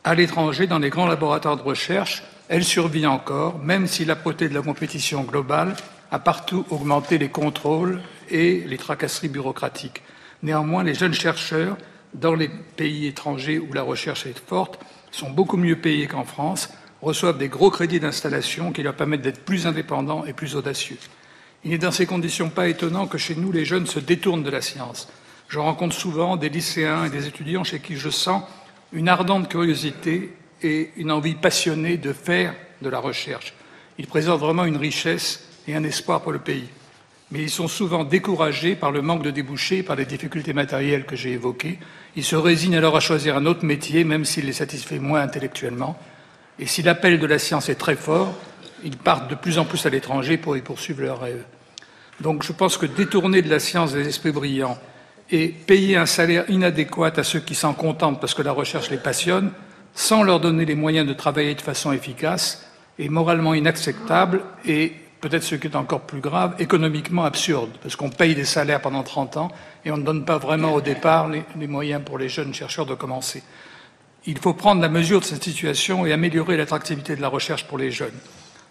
à 0.06 0.14
l'étranger, 0.14 0.68
dans 0.68 0.78
les 0.78 0.92
grands 0.92 1.08
laboratoires 1.08 1.58
de 1.58 1.64
recherche, 1.64 2.24
elle 2.48 2.64
survit 2.64 3.08
encore, 3.08 3.58
même 3.58 3.88
si 3.88 4.06
la 4.06 4.14
de 4.14 4.54
la 4.54 4.62
compétition 4.62 5.24
globale 5.24 5.76
a 6.12 6.20
partout 6.20 6.64
augmenté 6.70 7.18
les 7.18 7.30
contrôles 7.30 8.00
et 8.30 8.64
les 8.68 8.78
tracasseries 8.78 9.30
bureaucratiques. 9.30 10.04
Néanmoins, 10.44 10.84
les 10.84 10.94
jeunes 10.94 11.16
chercheurs, 11.16 11.76
dans 12.20 12.36
les 12.36 12.50
pays 12.78 13.08
étrangers 13.08 13.60
où 13.60 13.74
la 13.74 13.84
recherche 13.84 14.26
est 14.26 14.38
forte, 14.38 14.80
sont 15.12 15.30
beaucoup 15.30 15.58
mieux 15.58 15.78
payés 15.78 16.08
qu'en 16.08 16.24
France, 16.24 16.70
reçoivent 17.02 17.38
des 17.38 17.50
gros 17.50 17.70
crédits 17.70 18.00
d'installation 18.00 18.72
qui 18.72 18.84
leur 18.84 18.96
permettent 18.96 19.22
d'être 19.22 19.46
plus 19.46 19.68
indépendants 19.68 20.26
et 20.26 20.34
plus 20.34 20.56
audacieux. 20.56 20.98
Il 21.64 21.72
n'est 21.72 21.78
dans 21.78 21.92
ces 21.92 22.06
conditions 22.06 22.50
pas 22.50 22.68
étonnant 22.68 23.08
que 23.08 23.18
chez 23.18 23.36
nous, 23.36 23.52
les 23.52 23.66
jeunes 23.66 23.88
se 23.88 24.00
détournent 24.00 24.44
de 24.44 24.50
la 24.50 24.62
science. 24.62 25.08
Je 25.48 25.60
rencontre 25.60 25.96
souvent 25.96 26.38
des 26.38 26.50
lycéens 26.50 27.06
et 27.06 27.10
des 27.10 27.28
étudiants 27.28 27.64
chez 27.64 27.80
qui 27.80 27.96
je 27.96 28.10
sens 28.10 28.44
une 28.94 29.10
ardente 29.10 29.50
curiosité 29.50 30.34
et 30.62 30.92
une 30.98 31.12
envie 31.12 31.36
passionnée 31.36 31.98
de 31.98 32.14
faire 32.14 32.56
de 32.82 32.90
la 32.90 33.00
recherche. 33.00 33.54
Ils 33.98 34.08
présentent 34.08 34.40
vraiment 34.40 34.66
une 34.66 34.78
richesse 34.78 35.48
et 35.68 35.76
un 35.76 35.84
espoir 35.84 36.22
pour 36.22 36.32
le 36.32 36.40
pays. 36.40 36.68
Mais 37.32 37.42
ils 37.42 37.50
sont 37.50 37.68
souvent 37.68 38.04
découragés 38.04 38.76
par 38.76 38.92
le 38.92 39.02
manque 39.02 39.24
de 39.24 39.32
débouchés, 39.32 39.84
par 39.84 39.96
les 39.96 40.06
difficultés 40.06 40.54
matérielles 40.54 41.06
que 41.06 41.16
j'ai 41.16 41.32
évoquées. 41.32 41.80
Ils 42.16 42.24
se 42.24 42.36
résignent 42.36 42.78
alors 42.78 42.96
à 42.96 43.00
choisir 43.00 43.36
un 43.36 43.46
autre 43.46 43.66
métier, 43.66 44.04
même 44.04 44.26
s'il 44.26 44.46
les 44.46 44.54
satisfait 44.54 45.00
moins 45.00 45.22
intellectuellement. 45.22 45.98
Et 46.60 46.68
si 46.68 46.84
l'appel 46.84 47.20
de 47.20 47.26
la 47.26 47.40
science 47.40 47.68
est 47.68 47.76
très 47.76 47.96
fort, 47.96 48.34
ils 48.84 48.98
partent 48.98 49.30
de 49.30 49.36
plus 49.36 49.58
en 49.58 49.66
plus 49.66 49.86
à 49.86 49.90
l'étranger 49.90 50.38
pour 50.38 50.56
y 50.56 50.62
poursuivre 50.62 51.02
leurs 51.02 51.20
rêves. 51.20 51.44
Donc 52.22 52.44
je 52.44 52.54
pense 52.54 52.78
que 52.78 52.86
détourner 52.86 53.42
de 53.42 53.50
la 53.50 53.60
science 53.60 53.94
des 53.94 54.08
esprits 54.08 54.32
brillants 54.32 54.78
et 55.32 55.48
payer 55.48 55.98
un 55.98 56.06
salaire 56.06 56.50
inadéquat 56.50 57.12
à 57.18 57.24
ceux 57.24 57.40
qui 57.40 57.56
s'en 57.56 57.74
contentent 57.74 58.22
parce 58.22 58.34
que 58.34 58.44
la 58.44 58.52
recherche 58.52 58.90
les 58.92 58.98
passionne, 58.98 59.52
sans 59.94 60.24
leur 60.24 60.40
donner 60.40 60.66
les 60.66 60.76
moyens 60.76 61.08
de 61.08 61.14
travailler 61.14 61.56
de 61.56 61.62
façon 61.62 61.92
efficace, 61.92 62.70
est 63.00 63.10
moralement 63.10 63.54
inacceptable 63.54 64.42
et, 64.66 64.94
peut-être 65.28 65.44
ce 65.44 65.56
qui 65.56 65.66
est 65.66 65.76
encore 65.76 66.02
plus 66.02 66.20
grave, 66.20 66.54
économiquement 66.60 67.26
absurde, 67.26 67.72
parce 67.82 67.96
qu'on 67.96 68.12
paye 68.12 68.36
des 68.36 68.46
salaires 68.46 68.80
pendant 68.80 69.02
30 69.02 69.38
ans 69.38 69.52
et 69.84 69.90
on 69.90 69.98
ne 69.98 70.04
donne 70.04 70.24
pas 70.24 70.38
vraiment 70.38 70.76
au 70.76 70.82
départ 70.82 71.28
les, 71.30 71.66
moyens 71.66 72.04
pour 72.06 72.20
les 72.20 72.30
jeunes 72.30 72.54
chercheurs 72.54 72.86
de 72.86 72.94
commencer. 72.94 73.42
Il 74.28 74.38
faut 74.38 74.54
prendre 74.54 74.84
la 74.84 74.88
mesure 74.88 75.22
de 75.22 75.26
cette 75.26 75.44
situation 75.44 76.06
et 76.06 76.14
améliorer 76.14 76.58
l'attractivité 76.58 77.16
de 77.16 77.22
la 77.22 77.28
recherche 77.28 77.66
pour 77.66 77.80
les 77.80 77.90
jeunes. 77.90 78.14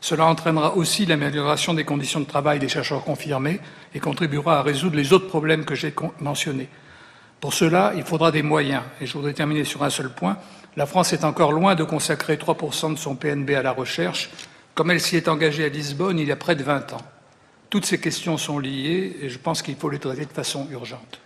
Cela 0.01 0.27
entraînera 0.27 0.77
aussi 0.77 1.07
l'amélioration 1.07 1.75
des 1.75 1.83
conditions 1.83 2.21
de 2.21 2.25
travail 2.25 2.61
des 2.61 2.69
chercheurs 2.69 3.03
confirmés 3.03 3.59
et 3.93 3.99
contribuera 3.99 4.61
à 4.61 4.63
résoudre 4.63 4.95
les 4.95 5.13
autres 5.13 5.27
problèmes 5.27 5.65
que 5.65 5.75
j'ai 5.75 5.93
mentionnés. 6.21 6.69
Pour 7.41 7.53
cela, 7.53 7.95
il 7.97 8.05
faudra 8.05 8.31
des 8.31 8.45
moyens. 8.45 8.83
Et 9.01 9.07
je 9.07 9.13
voudrais 9.15 9.33
terminer 9.33 9.65
sur 9.65 9.83
un 9.83 9.91
seul 9.91 10.09
point. 10.09 10.37
La 10.77 10.87
France 10.87 11.13
est 11.13 11.25
encore 11.25 11.51
loin 11.51 11.75
de 11.75 11.83
consacrer 11.83 12.37
3% 12.37 12.93
de 12.93 12.99
son 12.99 13.17
PNB 13.17 13.51
à 13.57 13.63
la 13.63 13.73
recherche, 13.73 14.31
comme 14.75 14.91
elle 14.91 15.01
s'y 15.01 15.17
est 15.17 15.29
engagée 15.29 15.65
à 15.65 15.69
Lisbonne 15.69 16.19
il 16.19 16.29
y 16.29 16.33
a 16.33 16.37
près 16.37 16.57
de 16.57 16.63
20 16.63 16.93
ans. 16.93 17.03
Toutes 17.71 17.87
ces 17.87 17.99
questions 17.99 18.37
sont 18.37 18.59
liées 18.59 19.17
et 19.23 19.29
je 19.29 19.39
pense 19.39 19.63
qu'il 19.63 19.77
faut 19.77 19.91
les 19.91 19.99
traiter 19.99 20.27
de 20.27 20.33
façon 20.33 20.67
urgente. 20.71 21.21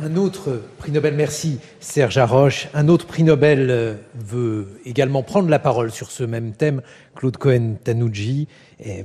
Un 0.00 0.14
autre 0.14 0.62
prix 0.78 0.92
Nobel, 0.92 1.14
merci 1.14 1.58
Serge 1.80 2.18
Haroche. 2.18 2.68
Un 2.72 2.86
autre 2.86 3.04
prix 3.04 3.24
Nobel 3.24 3.68
euh, 3.68 3.94
veut 4.14 4.80
également 4.84 5.24
prendre 5.24 5.48
la 5.48 5.58
parole 5.58 5.90
sur 5.90 6.12
ce 6.12 6.22
même 6.22 6.52
thème, 6.52 6.82
Claude 7.16 7.36
Cohen-Tanouji, 7.36 8.46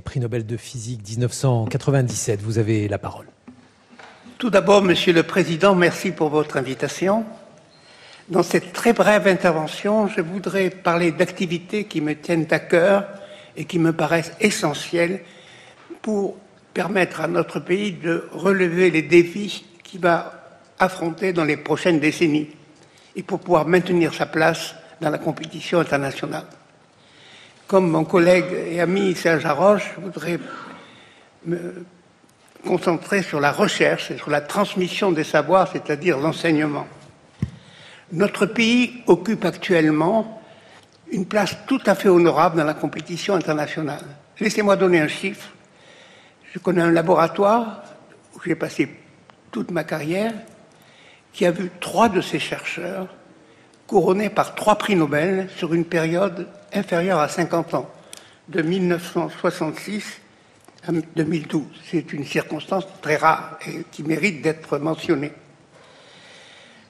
prix 0.03 0.19
Nobel 0.19 0.45
de 0.45 0.55
physique 0.55 1.01
1997. 1.09 2.41
Vous 2.43 2.59
avez 2.59 2.87
la 2.87 2.99
parole. 2.99 3.25
Tout 4.37 4.51
d'abord, 4.51 4.83
Monsieur 4.83 5.13
le 5.13 5.23
Président, 5.23 5.73
merci 5.73 6.11
pour 6.11 6.29
votre 6.29 6.57
invitation. 6.57 7.25
Dans 8.29 8.43
cette 8.43 8.71
très 8.71 8.93
brève 8.93 9.27
intervention, 9.27 10.07
je 10.07 10.21
voudrais 10.21 10.69
parler 10.69 11.11
d'activités 11.11 11.85
qui 11.85 12.01
me 12.01 12.13
tiennent 12.13 12.47
à 12.51 12.59
cœur 12.59 13.05
et 13.55 13.65
qui 13.65 13.79
me 13.79 13.93
paraissent 13.93 14.33
essentielles 14.39 15.21
pour 16.01 16.37
permettre 16.73 17.21
à 17.21 17.27
notre 17.27 17.59
pays 17.59 17.93
de 17.93 18.27
relever 18.31 18.89
les 18.91 19.03
défis 19.03 19.65
qui 19.83 19.97
va 19.97 20.33
affronter 20.79 21.33
dans 21.33 21.45
les 21.45 21.57
prochaines 21.57 21.99
décennies 21.99 22.49
et 23.15 23.23
pour 23.23 23.39
pouvoir 23.39 23.67
maintenir 23.67 24.13
sa 24.13 24.25
place 24.25 24.75
dans 24.99 25.09
la 25.09 25.19
compétition 25.19 25.79
internationale. 25.79 26.45
Comme 27.67 27.89
mon 27.89 28.05
collègue 28.05 28.45
et 28.71 28.81
ami 28.81 29.15
Serge 29.15 29.45
Haroche, 29.45 29.93
je 29.95 30.01
voudrais 30.01 30.39
me 31.45 31.85
concentrer 32.65 33.21
sur 33.21 33.39
la 33.39 33.51
recherche 33.51 34.11
et 34.11 34.17
sur 34.17 34.29
la 34.29 34.41
transmission 34.41 35.11
des 35.11 35.23
savoirs, 35.23 35.69
c'est-à-dire 35.71 36.17
l'enseignement. 36.17 36.87
Notre 38.11 38.45
pays 38.45 39.03
occupe 39.07 39.45
actuellement 39.45 40.42
une 41.13 41.25
place 41.27 41.55
tout 41.67 41.81
à 41.85 41.95
fait 41.95 42.09
honorable 42.09 42.57
dans 42.57 42.63
la 42.63 42.73
compétition 42.73 43.35
internationale. 43.35 44.03
Laissez-moi 44.39 44.75
donner 44.75 44.99
un 44.99 45.07
chiffre. 45.07 45.49
Je 46.51 46.59
connais 46.59 46.81
un 46.81 46.91
laboratoire 46.91 47.83
où 48.35 48.41
j'ai 48.43 48.55
passé 48.55 48.89
toute 49.51 49.69
ma 49.71 49.83
carrière 49.83 50.33
qui 51.31 51.45
a 51.45 51.51
vu 51.51 51.71
trois 51.79 52.09
de 52.09 52.19
ses 52.19 52.39
chercheurs 52.39 53.07
couronnés 53.85 54.29
par 54.29 54.55
trois 54.55 54.75
prix 54.75 54.95
Nobel 54.95 55.49
sur 55.55 55.73
une 55.73 55.85
période 55.85 56.47
inférieure 56.73 57.19
à 57.19 57.27
50 57.27 57.75
ans, 57.75 57.89
de 58.49 58.61
1966 58.61 60.19
à 60.87 60.91
2012. 61.15 61.63
C'est 61.91 62.11
une 62.13 62.25
circonstance 62.25 62.87
très 63.01 63.17
rare 63.17 63.59
et 63.67 63.83
qui 63.91 64.03
mérite 64.03 64.41
d'être 64.41 64.79
mentionnée. 64.79 65.31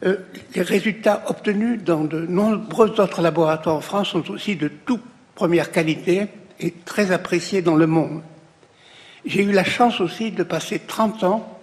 Euh, 0.05 0.17
les 0.53 0.61
résultats 0.61 1.23
obtenus 1.27 1.81
dans 1.83 2.03
de 2.03 2.25
nombreux 2.25 2.99
autres 2.99 3.21
laboratoires 3.21 3.77
en 3.77 3.81
France 3.81 4.09
sont 4.09 4.29
aussi 4.31 4.55
de 4.55 4.67
toute 4.67 5.03
première 5.33 5.71
qualité 5.71 6.27
et 6.59 6.71
très 6.85 7.11
appréciés 7.11 7.61
dans 7.61 7.75
le 7.75 7.87
monde. 7.87 8.21
J'ai 9.25 9.43
eu 9.43 9.51
la 9.53 9.63
chance 9.63 10.01
aussi 10.01 10.31
de 10.31 10.43
passer 10.43 10.79
30 10.79 11.23
ans 11.23 11.59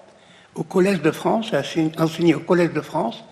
au 0.54 0.62
Collège 0.62 1.02
de 1.02 1.10
France, 1.10 1.52
enseigné 1.98 2.34
au 2.34 2.40
Collège 2.40 2.72
de 2.72 2.80
France, 2.80 3.22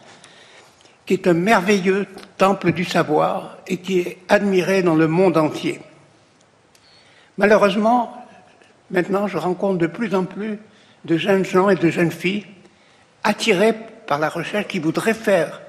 qui 1.06 1.14
est 1.14 1.26
un 1.26 1.32
merveilleux 1.32 2.06
temple 2.36 2.72
du 2.72 2.84
savoir 2.84 3.56
et 3.66 3.78
qui 3.78 4.00
est 4.00 4.18
admiré 4.28 4.82
dans 4.82 4.94
le 4.94 5.08
monde 5.08 5.38
entier. 5.38 5.80
Malheureusement, 7.38 8.14
maintenant, 8.90 9.26
je 9.26 9.38
rencontre 9.38 9.78
de 9.78 9.86
plus 9.86 10.14
en 10.14 10.24
plus 10.24 10.58
de 11.06 11.16
jeunes 11.16 11.46
gens 11.46 11.70
et 11.70 11.76
de 11.76 11.88
jeunes 11.88 12.10
filles 12.10 12.44
attirés 13.24 13.74
par 14.08 14.18
la 14.18 14.30
recherche 14.30 14.66
qui 14.66 14.78
voudraient 14.78 15.14
faire 15.14 15.60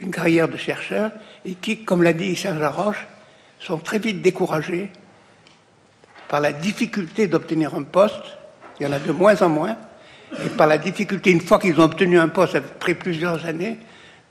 une 0.00 0.10
carrière 0.10 0.48
de 0.48 0.56
chercheur 0.56 1.12
et 1.46 1.54
qui, 1.54 1.84
comme 1.84 2.02
l'a 2.02 2.12
dit 2.12 2.34
Serge 2.34 2.58
Laroche, 2.58 3.06
sont 3.60 3.78
très 3.78 4.00
vite 4.00 4.20
découragés 4.20 4.90
par 6.28 6.40
la 6.40 6.52
difficulté 6.52 7.28
d'obtenir 7.28 7.76
un 7.76 7.84
poste, 7.84 8.24
il 8.78 8.82
y 8.82 8.86
en 8.86 8.92
a 8.92 8.98
de 8.98 9.12
moins 9.12 9.40
en 9.40 9.48
moins, 9.48 9.76
et 10.44 10.48
par 10.48 10.66
la 10.66 10.78
difficulté, 10.78 11.30
une 11.30 11.40
fois 11.40 11.60
qu'ils 11.60 11.80
ont 11.80 11.84
obtenu 11.84 12.18
un 12.18 12.28
poste 12.28 12.56
après 12.56 12.94
plusieurs 12.94 13.46
années, 13.46 13.78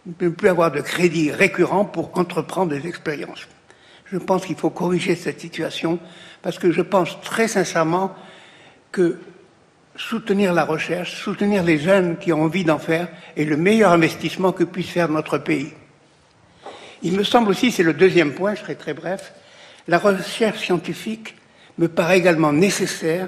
de 0.05 0.25
ne 0.25 0.29
plus 0.31 0.49
avoir 0.49 0.69
de 0.69 0.81
crédit 0.81 1.31
récurrent 1.31 1.85
pour 1.85 2.17
entreprendre 2.17 2.71
des 2.77 2.85
expériences. 2.85 3.47
Je 4.11 4.17
pense 4.17 4.45
qu'il 4.45 4.57
faut 4.57 4.69
corriger 4.69 5.15
cette 5.15 5.39
situation 5.39 5.97
parce 6.41 6.59
que 6.59 6.73
je 6.73 6.81
pense 6.81 7.21
très 7.21 7.47
sincèrement 7.47 8.13
que 8.91 9.17
soutenir 9.95 10.53
la 10.53 10.65
recherche, 10.65 11.15
soutenir 11.15 11.63
les 11.63 11.77
jeunes 11.77 12.17
qui 12.17 12.33
ont 12.33 12.43
envie 12.43 12.63
d'en 12.63 12.79
faire 12.79 13.07
est 13.37 13.45
le 13.45 13.57
meilleur 13.57 13.91
investissement 13.91 14.51
que 14.51 14.63
puisse 14.63 14.89
faire 14.89 15.09
notre 15.09 15.37
pays. 15.37 15.73
Il 17.03 17.13
me 17.17 17.23
semble 17.23 17.49
aussi, 17.49 17.71
c'est 17.71 17.83
le 17.83 17.93
deuxième 17.93 18.33
point, 18.33 18.55
je 18.55 18.61
serai 18.61 18.75
très 18.75 18.93
bref, 18.93 19.33
la 19.87 19.97
recherche 19.97 20.59
scientifique 20.59 21.35
me 21.77 21.87
paraît 21.87 22.17
également 22.17 22.53
nécessaire 22.53 23.27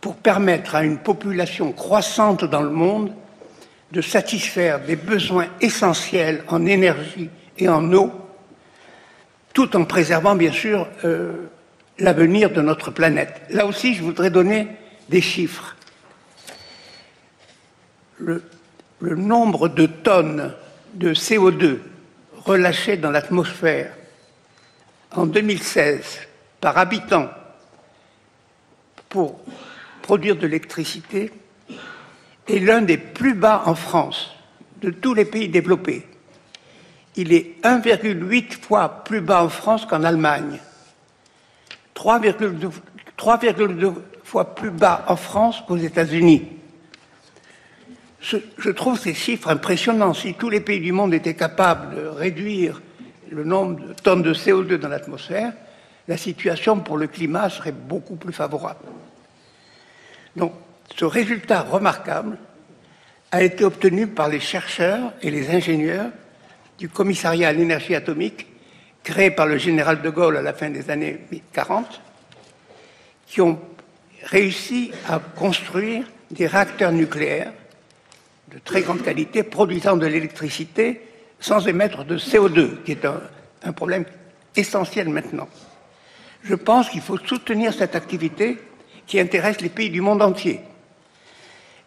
pour 0.00 0.16
permettre 0.16 0.74
à 0.74 0.84
une 0.84 0.98
population 0.98 1.72
croissante 1.72 2.44
dans 2.44 2.62
le 2.62 2.70
monde 2.70 3.12
de 3.90 4.00
satisfaire 4.00 4.80
des 4.80 4.96
besoins 4.96 5.46
essentiels 5.60 6.44
en 6.48 6.66
énergie 6.66 7.30
et 7.58 7.68
en 7.68 7.92
eau, 7.92 8.12
tout 9.52 9.76
en 9.76 9.84
préservant 9.84 10.34
bien 10.34 10.52
sûr 10.52 10.88
euh, 11.04 11.48
l'avenir 11.98 12.50
de 12.50 12.60
notre 12.60 12.90
planète. 12.90 13.42
Là 13.50 13.66
aussi, 13.66 13.94
je 13.94 14.02
voudrais 14.02 14.30
donner 14.30 14.68
des 15.08 15.20
chiffres. 15.20 15.76
Le, 18.18 18.42
nombre 19.00 19.68
de 19.68 19.86
tonnes 19.86 20.54
de 20.94 21.12
CO2 21.12 21.78
relâchées 22.44 22.96
dans 22.96 23.10
l'atmosphère 23.10 23.92
en 25.14 25.26
2016 25.26 26.20
par 26.60 26.78
habitant 26.78 27.28
pour 29.08 29.40
produire 30.00 30.36
de 30.36 30.46
l'électricité 30.46 31.32
est 32.48 32.58
l'un 32.60 32.82
des 32.82 32.96
plus 32.96 33.34
bas 33.34 33.64
en 33.66 33.74
France 33.74 34.30
de 34.80 34.90
tous 34.90 35.12
les 35.12 35.24
pays 35.24 35.48
développés. 35.48 36.06
Il 37.16 37.32
est 37.32 37.56
1,8 37.62 38.60
fois 38.60 39.04
plus 39.04 39.20
bas 39.20 39.44
en 39.44 39.48
France 39.48 39.86
qu'en 39.86 40.02
Allemagne, 40.02 40.58
3,2 41.94 43.94
fois 44.24 44.54
plus 44.54 44.70
bas 44.70 45.04
en 45.06 45.16
France 45.16 45.62
qu'aux 45.66 45.76
États-Unis. 45.76 46.48
Je 48.20 48.70
trouve 48.70 48.98
ces 48.98 49.12
chiffres 49.12 49.50
impressionnants. 49.50 50.14
Si 50.14 50.34
tous 50.34 50.48
les 50.48 50.60
pays 50.60 50.80
du 50.80 50.92
monde 50.92 51.12
étaient 51.12 51.34
capables 51.34 51.94
de 51.94 52.06
réduire 52.06 52.80
le 53.30 53.44
nombre 53.44 53.88
de 53.88 53.92
tonnes 53.92 54.22
de 54.22 54.32
CO2 54.32 54.76
dans 54.76 54.88
l'atmosphère, 54.88 55.52
la 56.08 56.16
situation 56.16 56.80
pour 56.80 56.96
le 56.96 57.06
climat 57.06 57.50
serait 57.50 57.72
beaucoup 57.72 58.16
plus 58.16 58.32
favorable. 58.32 58.84
Donc, 60.36 60.52
ce 60.96 61.04
résultat 61.04 61.62
remarquable 61.62 62.38
a 63.30 63.42
été 63.42 63.64
obtenu 63.64 64.06
par 64.06 64.28
les 64.28 64.40
chercheurs 64.40 65.12
et 65.22 65.30
les 65.30 65.50
ingénieurs 65.50 66.10
du 66.78 66.88
commissariat 66.88 67.48
à 67.48 67.52
l'énergie 67.52 67.94
atomique 67.94 68.46
créé 69.02 69.30
par 69.30 69.46
le 69.46 69.58
général 69.58 70.00
de 70.00 70.10
Gaulle 70.10 70.38
à 70.38 70.42
la 70.42 70.54
fin 70.54 70.70
des 70.70 70.90
années 70.90 71.20
40, 71.52 72.00
qui 73.26 73.40
ont 73.42 73.58
réussi 74.24 74.90
à 75.08 75.18
construire 75.18 76.04
des 76.30 76.46
réacteurs 76.46 76.92
nucléaires 76.92 77.52
de 78.52 78.58
très 78.58 78.82
grande 78.82 79.02
qualité 79.02 79.42
produisant 79.42 79.96
de 79.96 80.06
l'électricité 80.06 81.00
sans 81.40 81.66
émettre 81.66 82.04
de 82.04 82.16
CO2, 82.16 82.82
qui 82.84 82.92
est 82.92 83.04
un, 83.04 83.72
problème 83.72 84.04
essentiel 84.56 85.08
maintenant. 85.08 85.48
Je 86.42 86.54
pense 86.54 86.88
qu'il 86.88 87.00
faut 87.00 87.18
soutenir 87.18 87.72
cette 87.72 87.94
activité 87.94 88.58
qui 89.06 89.20
intéresse 89.20 89.60
les 89.60 89.68
pays 89.68 89.90
du 89.90 90.00
monde 90.00 90.22
entier. 90.22 90.60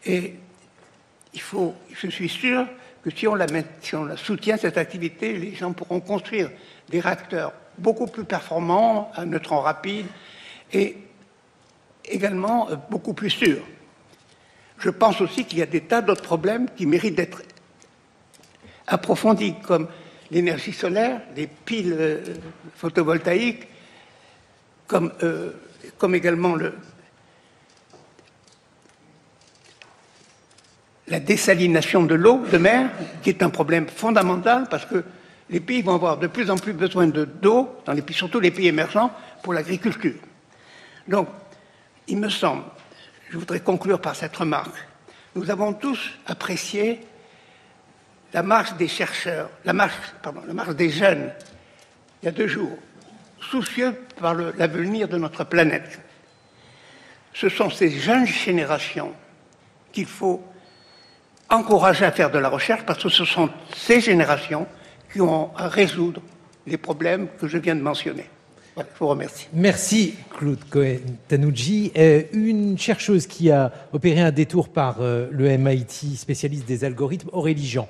Et 0.05 0.35
il 1.33 1.41
faut, 1.41 1.73
je 1.93 2.07
suis 2.07 2.29
sûr 2.29 2.65
que 3.03 3.09
si 3.09 3.27
on, 3.27 3.37
si 3.81 3.95
on 3.95 4.05
la 4.05 4.17
soutient, 4.17 4.57
cette 4.57 4.77
activité, 4.77 5.33
les 5.33 5.55
gens 5.55 5.73
pourront 5.73 5.99
construire 5.99 6.49
des 6.89 6.99
réacteurs 6.99 7.53
beaucoup 7.77 8.07
plus 8.07 8.25
performants, 8.25 9.11
à 9.15 9.25
neutrons 9.25 9.61
rapides 9.61 10.07
et 10.73 10.97
également 12.07 12.69
euh, 12.69 12.75
beaucoup 12.89 13.13
plus 13.13 13.29
sûrs. 13.29 13.63
Je 14.79 14.89
pense 14.89 15.21
aussi 15.21 15.45
qu'il 15.45 15.59
y 15.59 15.61
a 15.61 15.67
des 15.67 15.81
tas 15.81 16.01
d'autres 16.01 16.21
problèmes 16.21 16.67
qui 16.75 16.85
méritent 16.85 17.15
d'être 17.15 17.41
approfondis, 18.85 19.55
comme 19.63 19.87
l'énergie 20.31 20.73
solaire, 20.73 21.21
les 21.35 21.47
piles 21.47 21.95
euh, 21.97 22.23
photovoltaïques, 22.75 23.67
comme, 24.87 25.11
euh, 25.23 25.51
également 26.13 26.55
le, 26.55 26.73
la 31.07 31.19
désalination 31.19 32.03
de 32.03 32.15
l'eau 32.15 32.43
de 32.51 32.57
mer, 32.57 32.89
qui 33.21 33.29
est 33.29 33.43
un 33.43 33.49
problème 33.49 33.87
fondamental 33.87 34.67
parce 34.69 34.85
que 34.85 35.03
les 35.49 35.59
pays 35.59 35.81
vont 35.81 35.95
avoir 35.95 36.17
de 36.17 36.27
plus 36.27 36.49
en 36.49 36.57
plus 36.57 36.73
besoin 36.73 37.07
d'eau, 37.07 37.69
surtout 38.11 38.39
les 38.39 38.51
pays 38.51 38.67
émergents, 38.67 39.11
pour 39.43 39.53
l'agriculture. 39.53 40.19
Donc, 41.07 41.29
il 42.07 42.17
me 42.17 42.29
semble, 42.29 42.63
je 43.29 43.37
voudrais 43.37 43.59
conclure 43.59 43.99
par 43.99 44.15
cette 44.15 44.35
remarque, 44.35 44.75
nous 45.35 45.49
avons 45.51 45.73
tous 45.73 45.99
apprécié 46.25 47.01
la 48.33 48.43
marche 48.43 48.73
des 48.75 48.87
chercheurs, 48.87 49.49
la 49.65 49.73
marche, 49.73 49.95
des 50.75 50.89
jeunes, 50.89 51.31
il 52.21 52.25
y 52.25 52.29
a 52.29 52.31
deux 52.31 52.47
jours, 52.47 52.77
soucieux 53.39 53.93
par 54.19 54.33
l'avenir 54.33 55.07
de 55.07 55.17
notre 55.17 55.43
planète. 55.43 55.99
Ce 57.33 57.49
sont 57.49 57.69
ces 57.69 57.91
jeunes 57.91 58.25
générations 58.25 59.13
qu'il 59.91 60.07
faut 60.07 60.43
encourager 61.49 62.05
à 62.05 62.11
faire 62.11 62.31
de 62.31 62.39
la 62.39 62.49
recherche 62.49 62.83
parce 62.85 63.01
que 63.01 63.09
ce 63.09 63.25
sont 63.25 63.49
ces 63.75 64.01
générations 64.01 64.67
qui 65.11 65.21
ont 65.21 65.55
à 65.55 65.67
résoudre 65.67 66.21
les 66.65 66.77
problèmes 66.77 67.29
que 67.39 67.47
je 67.47 67.57
viens 67.57 67.75
de 67.75 67.81
mentionner. 67.81 68.29
Je 68.77 68.99
vous 68.99 69.07
remercie. 69.07 69.47
Merci 69.53 70.15
Claude 70.37 70.63
Cohen-Tanouji. 70.69 71.91
Une 72.33 72.77
chercheuse 72.77 73.27
qui 73.27 73.51
a 73.51 73.71
opéré 73.93 74.21
un 74.21 74.31
détour 74.31 74.69
par 74.69 74.97
euh, 75.01 75.27
le 75.31 75.57
MIT, 75.57 76.15
spécialiste 76.15 76.65
des 76.67 76.83
algorithmes, 76.83 77.29
Aurélie 77.31 77.65
Jean. 77.65 77.87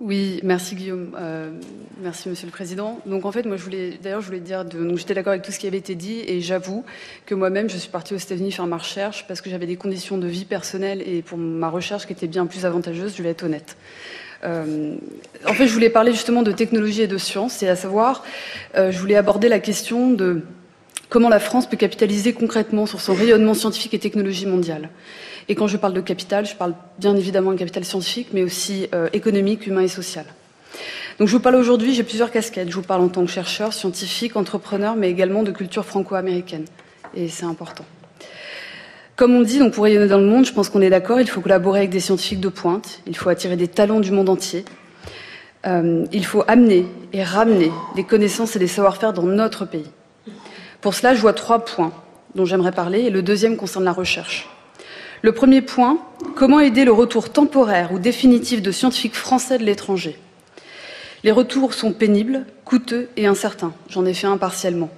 Oui, 0.00 0.40
merci 0.42 0.74
Guillaume. 0.74 1.16
Euh, 1.16 1.52
merci 2.00 2.28
Monsieur 2.28 2.46
le 2.46 2.50
Président. 2.50 2.98
Donc 3.06 3.24
en 3.24 3.30
fait, 3.30 3.46
moi 3.46 3.56
je 3.56 3.62
voulais, 3.62 3.98
d'ailleurs, 4.02 4.20
je 4.20 4.26
voulais 4.26 4.40
dire, 4.40 4.64
de, 4.64 4.96
j'étais 4.96 5.14
d'accord 5.14 5.30
avec 5.30 5.44
tout 5.44 5.52
ce 5.52 5.60
qui 5.60 5.68
avait 5.68 5.78
été 5.78 5.94
dit, 5.94 6.24
et 6.26 6.40
j'avoue 6.40 6.84
que 7.24 7.36
moi-même, 7.36 7.70
je 7.70 7.76
suis 7.76 7.88
partie 7.88 8.12
aux 8.12 8.18
États-Unis 8.18 8.50
faire 8.50 8.66
ma 8.66 8.78
recherche 8.78 9.24
parce 9.28 9.40
que 9.40 9.48
j'avais 9.48 9.66
des 9.66 9.76
conditions 9.76 10.18
de 10.18 10.26
vie 10.26 10.44
personnelles 10.44 11.02
et 11.06 11.22
pour 11.22 11.38
ma 11.38 11.68
recherche 11.68 12.06
qui 12.06 12.12
étaient 12.12 12.26
bien 12.26 12.46
plus 12.46 12.66
avantageuses. 12.66 13.14
Je 13.16 13.22
vais 13.22 13.30
être 13.30 13.44
honnête. 13.44 13.76
Euh, 14.44 14.96
en 15.46 15.54
fait, 15.54 15.66
je 15.66 15.72
voulais 15.72 15.90
parler 15.90 16.12
justement 16.12 16.42
de 16.42 16.52
technologie 16.52 17.02
et 17.02 17.06
de 17.06 17.18
science, 17.18 17.62
et 17.62 17.68
à 17.68 17.76
savoir, 17.76 18.24
euh, 18.76 18.90
je 18.90 18.98
voulais 18.98 19.16
aborder 19.16 19.48
la 19.48 19.60
question 19.60 20.10
de 20.10 20.42
comment 21.08 21.28
la 21.28 21.40
France 21.40 21.68
peut 21.68 21.76
capitaliser 21.76 22.32
concrètement 22.32 22.86
sur 22.86 23.00
son 23.00 23.14
rayonnement 23.14 23.54
scientifique 23.54 23.94
et 23.94 23.98
technologie 23.98 24.46
mondiale. 24.46 24.88
Et 25.48 25.54
quand 25.54 25.66
je 25.66 25.76
parle 25.76 25.92
de 25.92 26.00
capital, 26.00 26.46
je 26.46 26.54
parle 26.54 26.74
bien 26.98 27.16
évidemment 27.16 27.52
de 27.52 27.58
capital 27.58 27.84
scientifique, 27.84 28.28
mais 28.32 28.42
aussi 28.42 28.88
euh, 28.94 29.08
économique, 29.12 29.66
humain 29.66 29.82
et 29.82 29.88
social. 29.88 30.24
Donc 31.18 31.28
je 31.28 31.32
vous 31.36 31.42
parle 31.42 31.56
aujourd'hui, 31.56 31.94
j'ai 31.94 32.04
plusieurs 32.04 32.30
casquettes. 32.30 32.70
Je 32.70 32.74
vous 32.74 32.82
parle 32.82 33.02
en 33.02 33.08
tant 33.08 33.24
que 33.24 33.30
chercheur, 33.30 33.72
scientifique, 33.72 34.36
entrepreneur, 34.36 34.96
mais 34.96 35.10
également 35.10 35.42
de 35.42 35.50
culture 35.50 35.84
franco-américaine. 35.84 36.64
Et 37.14 37.28
c'est 37.28 37.44
important. 37.44 37.84
Comme 39.22 39.36
on 39.36 39.42
dit, 39.42 39.60
donc 39.60 39.74
pour 39.74 39.84
rayonner 39.84 40.08
dans 40.08 40.18
le 40.18 40.26
monde, 40.26 40.44
je 40.44 40.52
pense 40.52 40.68
qu'on 40.68 40.80
est 40.80 40.90
d'accord, 40.90 41.20
il 41.20 41.30
faut 41.30 41.40
collaborer 41.40 41.78
avec 41.78 41.90
des 41.90 42.00
scientifiques 42.00 42.40
de 42.40 42.48
pointe, 42.48 43.02
il 43.06 43.16
faut 43.16 43.28
attirer 43.28 43.54
des 43.54 43.68
talents 43.68 44.00
du 44.00 44.10
monde 44.10 44.28
entier, 44.28 44.64
euh, 45.64 46.04
il 46.10 46.26
faut 46.26 46.42
amener 46.48 46.86
et 47.12 47.22
ramener 47.22 47.70
des 47.94 48.02
connaissances 48.02 48.56
et 48.56 48.58
des 48.58 48.66
savoir-faire 48.66 49.12
dans 49.12 49.22
notre 49.22 49.64
pays. 49.64 49.86
Pour 50.80 50.94
cela, 50.94 51.14
je 51.14 51.20
vois 51.20 51.34
trois 51.34 51.64
points 51.64 51.92
dont 52.34 52.44
j'aimerais 52.44 52.72
parler, 52.72 53.02
et 53.02 53.10
le 53.10 53.22
deuxième 53.22 53.56
concerne 53.56 53.84
la 53.84 53.92
recherche. 53.92 54.48
Le 55.22 55.30
premier 55.30 55.62
point, 55.62 55.98
comment 56.34 56.58
aider 56.58 56.84
le 56.84 56.90
retour 56.90 57.30
temporaire 57.30 57.92
ou 57.92 58.00
définitif 58.00 58.60
de 58.60 58.72
scientifiques 58.72 59.14
français 59.14 59.56
de 59.56 59.62
l'étranger? 59.62 60.18
Les 61.22 61.30
retours 61.30 61.74
sont 61.74 61.92
pénibles, 61.92 62.44
coûteux 62.64 63.08
et 63.16 63.28
incertains. 63.28 63.72
J'en 63.88 64.04
ai 64.04 64.14
fait 64.14 64.26
un 64.26 64.36
partiellement. 64.36 64.90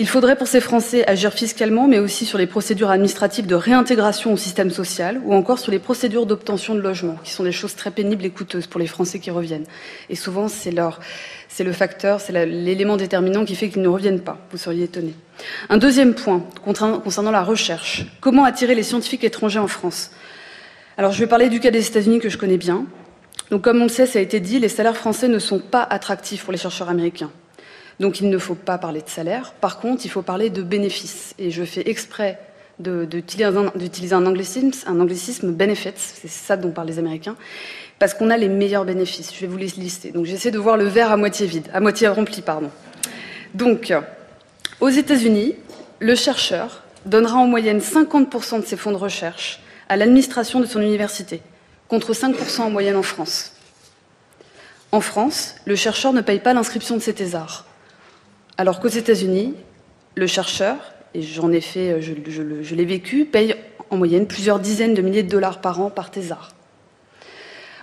Il 0.00 0.06
faudrait 0.06 0.36
pour 0.36 0.46
ces 0.46 0.60
Français 0.60 1.04
agir 1.08 1.32
fiscalement, 1.32 1.88
mais 1.88 1.98
aussi 1.98 2.24
sur 2.24 2.38
les 2.38 2.46
procédures 2.46 2.90
administratives 2.90 3.48
de 3.48 3.56
réintégration 3.56 4.32
au 4.32 4.36
système 4.36 4.70
social, 4.70 5.20
ou 5.24 5.34
encore 5.34 5.58
sur 5.58 5.72
les 5.72 5.80
procédures 5.80 6.24
d'obtention 6.24 6.76
de 6.76 6.80
logement, 6.80 7.16
qui 7.24 7.32
sont 7.32 7.42
des 7.42 7.50
choses 7.50 7.74
très 7.74 7.90
pénibles 7.90 8.24
et 8.24 8.30
coûteuses 8.30 8.68
pour 8.68 8.78
les 8.78 8.86
Français 8.86 9.18
qui 9.18 9.32
reviennent. 9.32 9.66
Et 10.08 10.14
souvent, 10.14 10.46
c'est 10.46 10.70
le 10.70 11.72
facteur, 11.72 12.20
c'est 12.20 12.46
l'élément 12.46 12.96
déterminant 12.96 13.44
qui 13.44 13.56
fait 13.56 13.70
qu'ils 13.70 13.82
ne 13.82 13.88
reviennent 13.88 14.20
pas. 14.20 14.38
Vous 14.52 14.56
seriez 14.56 14.84
étonné. 14.84 15.16
Un 15.68 15.78
deuxième 15.78 16.14
point 16.14 16.44
concernant 16.64 17.32
la 17.32 17.42
recherche. 17.42 18.06
Comment 18.20 18.44
attirer 18.44 18.76
les 18.76 18.84
scientifiques 18.84 19.24
étrangers 19.24 19.58
en 19.58 19.66
France? 19.66 20.12
Alors, 20.96 21.10
je 21.10 21.18
vais 21.18 21.26
parler 21.26 21.48
du 21.48 21.58
cas 21.58 21.72
des 21.72 21.84
États-Unis 21.84 22.20
que 22.20 22.28
je 22.28 22.38
connais 22.38 22.56
bien. 22.56 22.84
Donc, 23.50 23.62
comme 23.62 23.80
on 23.80 23.84
le 23.84 23.88
sait, 23.88 24.06
ça 24.06 24.20
a 24.20 24.22
été 24.22 24.38
dit, 24.38 24.60
les 24.60 24.68
salaires 24.68 24.96
français 24.96 25.26
ne 25.26 25.40
sont 25.40 25.58
pas 25.58 25.82
attractifs 25.82 26.44
pour 26.44 26.52
les 26.52 26.58
chercheurs 26.58 26.88
américains. 26.88 27.32
Donc 28.00 28.20
il 28.20 28.30
ne 28.30 28.38
faut 28.38 28.54
pas 28.54 28.78
parler 28.78 29.02
de 29.02 29.08
salaire. 29.08 29.52
Par 29.60 29.80
contre, 29.80 30.04
il 30.04 30.08
faut 30.08 30.22
parler 30.22 30.50
de 30.50 30.62
bénéfices. 30.62 31.34
Et 31.38 31.50
je 31.50 31.64
fais 31.64 31.88
exprès 31.88 32.38
d'utiliser 32.78 33.44
un, 33.44 34.26
anglicisme, 34.26 34.70
un 34.86 35.00
anglicisme 35.00 35.50
benefits, 35.50 35.92
c'est 35.96 36.28
ça 36.28 36.56
dont 36.56 36.70
parlent 36.70 36.86
les 36.86 37.00
Américains, 37.00 37.34
parce 37.98 38.14
qu'on 38.14 38.30
a 38.30 38.36
les 38.36 38.48
meilleurs 38.48 38.84
bénéfices. 38.84 39.34
Je 39.34 39.40
vais 39.40 39.46
vous 39.48 39.56
les 39.56 39.66
lister. 39.66 40.12
Donc 40.12 40.26
j'essaie 40.26 40.52
de 40.52 40.58
voir 40.58 40.76
le 40.76 40.84
verre 40.84 41.10
à 41.10 41.16
moitié 41.16 41.46
vide, 41.46 41.68
à 41.72 41.80
moitié 41.80 42.06
rempli, 42.06 42.40
pardon. 42.40 42.70
Donc, 43.54 43.92
aux 44.80 44.88
États-Unis, 44.88 45.56
le 45.98 46.14
chercheur 46.14 46.82
donnera 47.04 47.38
en 47.38 47.46
moyenne 47.46 47.80
50% 47.80 48.60
de 48.60 48.66
ses 48.66 48.76
fonds 48.76 48.92
de 48.92 48.96
recherche 48.96 49.60
à 49.88 49.96
l'administration 49.96 50.60
de 50.60 50.66
son 50.66 50.80
université, 50.80 51.40
contre 51.88 52.12
5% 52.12 52.60
en 52.60 52.70
moyenne 52.70 52.96
en 52.96 53.02
France. 53.02 53.54
En 54.92 55.00
France, 55.00 55.56
le 55.64 55.74
chercheur 55.74 56.12
ne 56.12 56.20
paye 56.20 56.38
pas 56.38 56.54
l'inscription 56.54 56.94
de 56.94 57.00
ses 57.00 57.14
thésards. 57.14 57.67
Alors 58.60 58.80
qu'aux 58.80 58.88
États-Unis, 58.88 59.54
le 60.16 60.26
chercheur, 60.26 60.76
et 61.14 61.22
j'en 61.22 61.52
ai 61.52 61.60
fait, 61.60 62.02
je, 62.02 62.74
l'ai 62.74 62.84
vécu, 62.84 63.24
paye 63.24 63.54
en 63.90 63.96
moyenne 63.96 64.26
plusieurs 64.26 64.58
dizaines 64.58 64.94
de 64.94 65.00
milliers 65.00 65.22
de 65.22 65.30
dollars 65.30 65.60
par 65.60 65.80
an 65.80 65.90
par 65.90 66.10
thésard. 66.10 66.50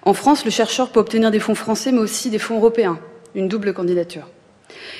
En 0.03 0.13
France, 0.13 0.43
le 0.43 0.51
chercheur 0.51 0.89
peut 0.89 0.99
obtenir 0.99 1.31
des 1.31 1.39
fonds 1.39 1.55
français, 1.55 1.93
mais 1.93 1.99
aussi 1.99 2.29
des 2.29 2.39
fonds 2.39 2.57
européens, 2.57 2.99
une 3.35 3.47
double 3.47 3.73
candidature. 3.73 4.27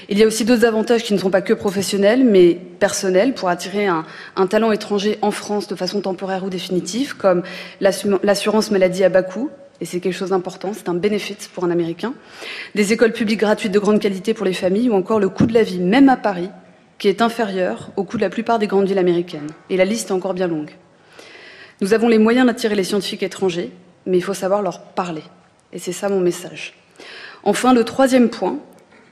Il 0.08 0.18
y 0.18 0.24
a 0.24 0.28
aussi 0.28 0.46
d'autres 0.46 0.66
avantages 0.66 1.04
qui 1.04 1.14
ne 1.14 1.20
sont 1.20 1.30
pas 1.30 1.42
que 1.42 1.54
professionnels, 1.54 2.24
mais 2.24 2.56
personnels, 2.56 3.34
pour 3.34 3.50
attirer 3.50 3.86
un, 3.86 4.06
un 4.38 4.48
talent 4.48 4.72
étranger 4.72 5.20
en 5.22 5.32
France 5.32 5.68
de 5.68 5.76
façon 5.76 6.00
temporaire 6.00 6.46
ou 6.46 6.50
définitive, 6.50 7.18
comme 7.18 7.44
l'assurance 7.82 8.72
maladie 8.72 9.04
à 9.04 9.10
bas 9.10 9.24
coût, 9.24 9.50
et 9.82 9.86
c'est 9.86 10.00
quelque 10.00 10.14
chose 10.14 10.30
d'important, 10.30 10.72
c'est 10.74 10.90
un 10.90 10.94
bénéfice 10.94 11.50
pour 11.54 11.66
un 11.66 11.72
Américain, 11.72 12.14
des 12.76 12.94
écoles 12.94 13.12
publiques 13.12 13.42
gratuites 13.42 13.72
de 13.72 13.80
grande 13.80 14.00
qualité 14.00 14.34
pour 14.34 14.46
les 14.46 14.54
familles, 14.54 14.90
ou 14.90 14.94
encore 14.94 15.20
le 15.20 15.30
coût 15.30 15.46
de 15.46 15.54
la 15.54 15.64
vie, 15.64 15.80
même 15.80 16.10
à 16.10 16.18
Paris, 16.18 16.50
qui 16.98 17.10
est 17.10 17.22
inférieur 17.22 17.92
au 17.98 18.04
coût 18.04 18.18
de 18.18 18.22
la 18.22 18.30
plupart 18.30 18.58
des 18.58 18.68
grandes 18.68 18.88
villes 18.88 18.98
américaines. 19.00 19.50
Et 19.70 19.78
la 19.78 19.86
liste 19.86 20.10
est 20.10 20.14
encore 20.14 20.34
bien 20.34 20.48
longue. 20.48 20.72
Nous 21.82 21.94
avons 21.94 22.08
les 22.08 22.20
moyens 22.20 22.48
d'attirer 22.48 22.76
les 22.76 22.86
scientifiques 22.86 23.24
étrangers, 23.24 23.72
mais 24.06 24.18
il 24.18 24.22
faut 24.22 24.34
savoir 24.34 24.62
leur 24.62 24.82
parler. 24.82 25.24
Et 25.74 25.80
c'est 25.80 25.92
ça 25.92 26.08
mon 26.08 26.22
message. 26.22 26.74
Enfin, 27.44 27.74
le 27.74 27.84
troisième 27.84 28.30
point, 28.30 28.60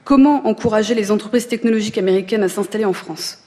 comment 0.05 0.47
encourager 0.47 0.95
les 0.95 1.11
entreprises 1.11 1.47
technologiques 1.47 1.97
américaines 1.97 2.43
à 2.43 2.49
s'installer 2.49 2.85
en 2.85 2.93
France? 2.93 3.39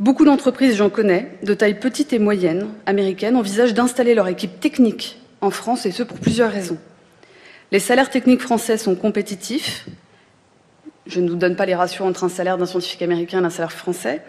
Beaucoup 0.00 0.24
d'entreprises, 0.24 0.76
j'en 0.76 0.88
connais, 0.88 1.36
de 1.42 1.52
taille 1.52 1.78
petite 1.78 2.14
et 2.14 2.18
moyenne, 2.18 2.68
américaines, 2.86 3.36
envisagent 3.36 3.74
d'installer 3.74 4.14
leur 4.14 4.28
équipe 4.28 4.60
technique 4.60 5.20
en 5.44 5.50
France, 5.50 5.86
et 5.86 5.92
ce 5.92 6.02
pour 6.02 6.18
plusieurs 6.18 6.50
raisons. 6.50 6.78
Les 7.72 7.78
salaires 7.78 8.10
techniques 8.10 8.40
français 8.40 8.78
sont 8.78 8.94
compétitifs. 8.94 9.86
Je 11.06 11.20
ne 11.20 11.28
vous 11.28 11.36
donne 11.36 11.56
pas 11.56 11.66
les 11.66 11.74
ratios 11.74 12.06
entre 12.06 12.24
un 12.24 12.28
salaire 12.28 12.56
d'un 12.56 12.66
scientifique 12.66 13.02
américain 13.02 13.42
et 13.42 13.44
un 13.44 13.50
salaire 13.50 13.72
français. 13.72 14.22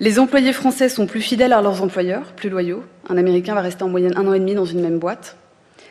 Les 0.00 0.18
employés 0.18 0.52
français 0.52 0.88
sont 0.88 1.06
plus 1.06 1.20
fidèles 1.20 1.52
à 1.52 1.62
leurs 1.62 1.82
employeurs, 1.82 2.32
plus 2.32 2.50
loyaux. 2.50 2.82
Un 3.08 3.16
Américain 3.16 3.54
va 3.54 3.60
rester 3.60 3.84
en 3.84 3.88
moyenne 3.88 4.14
un 4.16 4.26
an 4.26 4.32
et 4.32 4.40
demi 4.40 4.54
dans 4.54 4.64
une 4.64 4.80
même 4.80 4.98
boîte, 4.98 5.36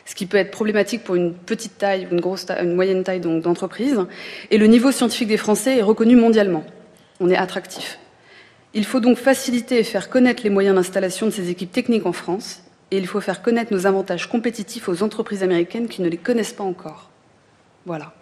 ce 0.04 0.14
qui 0.14 0.26
peut 0.26 0.36
être 0.36 0.50
problématique 0.50 1.02
pour 1.02 1.14
une 1.14 1.32
petite 1.34 1.78
taille 1.78 2.06
ou 2.06 2.14
une, 2.14 2.20
grosse 2.20 2.46
une 2.50 2.74
moyenne 2.74 3.04
taille 3.04 3.20
d'entreprise. 3.20 3.98
Et 4.50 4.58
le 4.58 4.66
niveau 4.66 4.92
scientifique 4.92 5.28
des 5.28 5.36
Français 5.36 5.78
est 5.78 5.82
reconnu 5.82 6.16
mondialement. 6.16 6.64
On 7.20 7.30
est 7.30 7.36
attractif. 7.36 7.98
Il 8.74 8.84
faut 8.84 9.00
donc 9.00 9.16
faciliter 9.16 9.78
et 9.78 9.84
faire 9.84 10.10
connaître 10.10 10.42
les 10.42 10.50
moyens 10.50 10.76
d'installation 10.76 11.26
de 11.26 11.30
ces 11.30 11.50
équipes 11.50 11.72
techniques 11.72 12.06
en 12.06 12.12
France 12.12 12.62
et 12.92 12.98
il 12.98 13.06
faut 13.06 13.22
faire 13.22 13.40
connaître 13.40 13.72
nos 13.72 13.86
avantages 13.86 14.28
compétitifs 14.28 14.88
aux 14.88 15.02
entreprises 15.02 15.42
américaines 15.42 15.88
qui 15.88 16.02
ne 16.02 16.08
les 16.08 16.18
connaissent 16.18 16.52
pas 16.52 16.62
encore. 16.62 17.10
Voilà. 17.86 18.14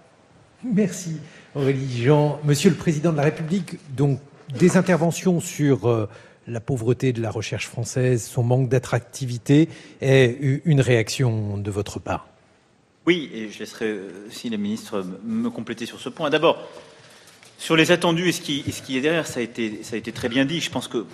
Merci 0.63 1.17
Aurélie 1.55 2.03
Jean. 2.03 2.39
Monsieur 2.45 2.71
le 2.71 2.77
Président 2.77 3.11
de 3.11 3.17
la 3.17 3.25
République, 3.25 3.79
donc 3.97 4.21
des 4.57 4.77
interventions 4.77 5.41
sur 5.41 5.89
euh, 5.89 6.09
la 6.47 6.61
pauvreté 6.61 7.13
de 7.13 7.21
la 7.21 7.31
recherche 7.31 7.67
française, 7.67 8.23
son 8.25 8.45
manque 8.45 8.69
d'attractivité 8.69 9.69
et 10.01 10.39
une 10.65 10.81
réaction 10.81 11.59
de 11.59 11.71
votre 11.71 11.99
part? 11.99 12.29
Oui, 13.07 13.29
et 13.35 13.49
je 13.49 13.59
laisserai 13.59 13.99
aussi 14.29 14.51
la 14.51 14.57
ministre 14.57 15.05
me 15.25 15.51
compléter 15.51 15.87
sur 15.87 15.99
ce 15.99 16.09
point. 16.09 16.31
D'abord, 16.31 16.63
sur 17.59 17.75
les 17.75 17.91
attendus 17.91 18.29
et 18.29 18.33
ce 18.33 18.41
qui, 18.41 18.65
ce 18.71 18.83
qui 18.83 18.97
est 18.97 19.01
derrière, 19.01 19.27
ça 19.27 19.41
a, 19.41 19.43
été, 19.43 19.83
ça 19.83 19.97
a 19.97 19.99
été 19.99 20.13
très 20.13 20.29
bien 20.29 20.45
dit. 20.45 20.61
Je 20.61 20.71
pense 20.71 20.87
qu'on 20.87 21.07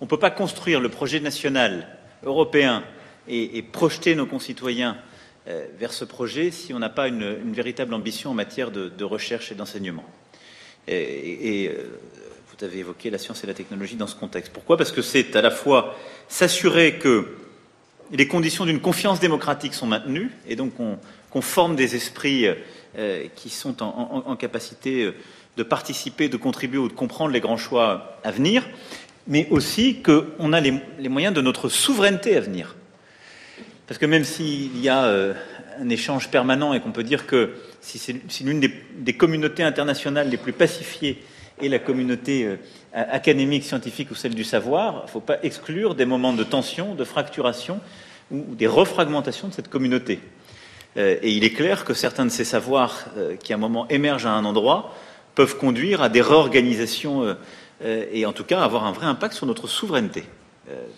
ne 0.00 0.06
peut 0.06 0.18
pas 0.18 0.30
construire 0.30 0.78
le 0.78 0.88
projet 0.88 1.18
national 1.18 1.88
européen 2.24 2.84
et, 3.28 3.62
projeter 3.62 4.14
nos 4.14 4.26
concitoyens 4.26 4.96
euh, 5.48 5.66
vers 5.78 5.92
ce 5.92 6.04
projet 6.04 6.50
si 6.50 6.74
on 6.74 6.78
n'a 6.78 6.88
pas 6.88 7.08
une, 7.08 7.52
véritable 7.52 7.94
ambition 7.94 8.30
en 8.30 8.34
matière 8.34 8.70
de, 8.70 9.04
recherche 9.04 9.52
et 9.52 9.54
d'enseignement. 9.54 10.04
Et, 10.88 11.68
euh, 11.68 11.98
vous 12.48 12.64
avez 12.64 12.78
évoqué 12.80 13.10
la 13.10 13.18
science 13.18 13.42
et 13.42 13.46
la 13.46 13.54
technologie 13.54 13.96
dans 13.96 14.06
ce 14.06 14.14
contexte. 14.14 14.52
Pourquoi? 14.52 14.76
Parce 14.76 14.92
que 14.92 15.02
c'est 15.02 15.34
à 15.36 15.42
la 15.42 15.50
fois 15.50 15.96
s'assurer 16.28 16.98
que 16.98 17.36
les 18.12 18.28
conditions 18.28 18.66
d'une 18.66 18.80
confiance 18.80 19.20
démocratique 19.20 19.74
sont 19.74 19.86
maintenues 19.86 20.30
et 20.46 20.54
donc 20.54 20.74
qu'on 20.74 21.40
forme 21.40 21.76
des 21.76 21.96
esprits 21.96 22.46
euh, 22.98 23.26
qui 23.34 23.48
sont 23.48 23.82
en, 23.82 24.36
capacité 24.36 25.12
de 25.56 25.62
participer, 25.62 26.28
de 26.28 26.36
contribuer 26.36 26.78
ou 26.78 26.88
de 26.88 26.92
comprendre 26.92 27.32
les 27.32 27.40
grands 27.40 27.56
choix 27.56 28.18
à 28.22 28.30
venir, 28.30 28.68
mais 29.26 29.46
aussi 29.50 30.02
qu'on 30.02 30.52
a 30.52 30.60
les, 30.60 31.08
moyens 31.08 31.34
de 31.34 31.40
notre 31.40 31.68
souveraineté 31.68 32.36
à 32.36 32.40
venir. 32.40 32.74
Parce 33.86 33.98
que 33.98 34.06
même 34.06 34.24
s'il 34.24 34.78
y 34.80 34.88
a 34.88 35.04
euh, 35.04 35.34
un 35.80 35.88
échange 35.88 36.28
permanent 36.28 36.72
et 36.72 36.80
qu'on 36.80 36.92
peut 36.92 37.02
dire 37.02 37.26
que 37.26 37.50
si, 37.80 38.20
l'une 38.44 38.60
des, 38.60 39.12
communautés 39.12 39.62
internationales 39.62 40.28
les 40.28 40.36
plus 40.36 40.52
pacifiées 40.52 41.22
est 41.60 41.68
la 41.68 41.78
communauté 41.78 42.44
euh, 42.44 42.56
académique, 42.94 43.64
scientifique 43.64 44.10
ou 44.10 44.14
celle 44.14 44.34
du 44.34 44.44
savoir, 44.44 45.02
il 45.02 45.06
ne 45.06 45.10
faut 45.10 45.20
pas 45.20 45.38
exclure 45.42 45.94
des 45.94 46.06
moments 46.06 46.32
de 46.32 46.44
tension, 46.44 46.94
de 46.94 47.04
fracturation 47.04 47.80
ou 48.30 48.54
des 48.54 48.66
refragmentations 48.66 49.48
de 49.48 49.52
cette 49.52 49.68
communauté. 49.68 50.20
Euh, 50.96 51.16
et 51.22 51.30
il 51.30 51.44
est 51.44 51.52
clair 51.52 51.84
que 51.84 51.94
certains 51.94 52.24
de 52.24 52.30
ces 52.30 52.44
savoirs 52.44 53.06
qui 53.42 53.52
à 53.52 53.56
un 53.56 53.58
moment 53.58 53.86
émergent 53.88 54.26
à 54.26 54.32
un 54.32 54.44
endroit 54.44 54.94
peuvent 55.34 55.56
conduire 55.56 56.02
à 56.02 56.08
des 56.08 56.20
réorganisations 56.20 57.36
et 57.84 58.26
en 58.26 58.32
tout 58.32 58.44
cas 58.44 58.60
avoir 58.60 58.84
un 58.84 58.92
vrai 58.92 59.06
impact 59.06 59.34
sur 59.34 59.46
notre 59.46 59.66
souveraineté. 59.66 60.24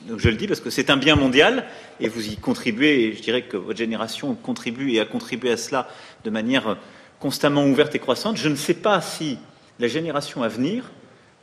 donc 0.09 0.19
je 0.19 0.29
le 0.29 0.37
dis 0.37 0.47
parce 0.47 0.61
que 0.61 0.71
c'est 0.71 0.91
un 0.91 0.97
bien 0.97 1.17
mondial 1.17 1.65
et 2.01 2.09
vous 2.09 2.29
y 2.29 2.37
contribuez, 2.37 3.05
et 3.05 3.13
je 3.15 3.23
dirais 3.23 3.43
que 3.43 3.57
votre 3.57 3.79
génération 3.79 4.35
contribue 4.35 4.93
et 4.93 5.01
a 5.01 5.05
contribué 5.05 5.51
à 5.51 5.57
cela 5.57 5.89
de 6.25 6.31
manière 6.31 6.77
constamment 7.21 7.65
ouverte 7.65 7.95
et 7.95 7.99
croissante. 7.99 8.37
Je 8.37 8.49
ne 8.49 8.57
sais 8.57 8.75
pas 8.75 9.01
si 9.01 9.39
la 9.79 9.89
génération 9.89 10.43
à 10.43 10.49
venir 10.49 10.91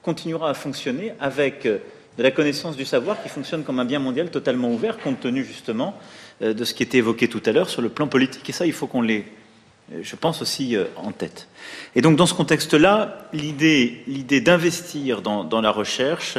continuera 0.03 0.49
à 0.49 0.53
fonctionner 0.53 1.13
avec 1.19 1.67
de 2.17 2.23
la 2.23 2.31
connaissance 2.31 2.75
du 2.75 2.85
savoir 2.85 3.21
qui 3.23 3.29
fonctionne 3.29 3.63
comme 3.63 3.79
un 3.79 3.85
bien 3.85 3.99
mondial 3.99 4.29
totalement 4.29 4.71
ouvert, 4.71 4.97
compte 4.97 5.21
tenu 5.21 5.43
justement 5.43 5.97
euh, 6.41 6.53
de 6.53 6.63
ce 6.65 6.73
qui 6.73 6.83
était 6.83 6.97
évoqué 6.97 7.27
tout 7.27 7.41
à 7.45 7.51
l'heure 7.51 7.69
sur 7.69 7.81
le 7.81 7.89
plan 7.89 8.07
politique. 8.07 8.49
Et 8.49 8.53
ça, 8.53 8.65
il 8.65 8.73
faut 8.73 8.87
qu'on 8.87 9.01
l'ait, 9.01 9.25
euh, 9.25 9.40
je 10.01 10.15
pense, 10.15 10.41
aussi 10.41 10.75
euh, 10.75 10.85
en 10.95 11.11
tête. 11.11 11.47
Et 11.95 12.01
donc, 12.01 12.15
dans 12.15 12.25
ce 12.25 12.33
contexte-là, 12.33 13.29
l'idée, 13.33 14.03
d'investir 14.41 15.21
dans, 15.21 15.61
la 15.61 15.71
recherche, 15.71 16.37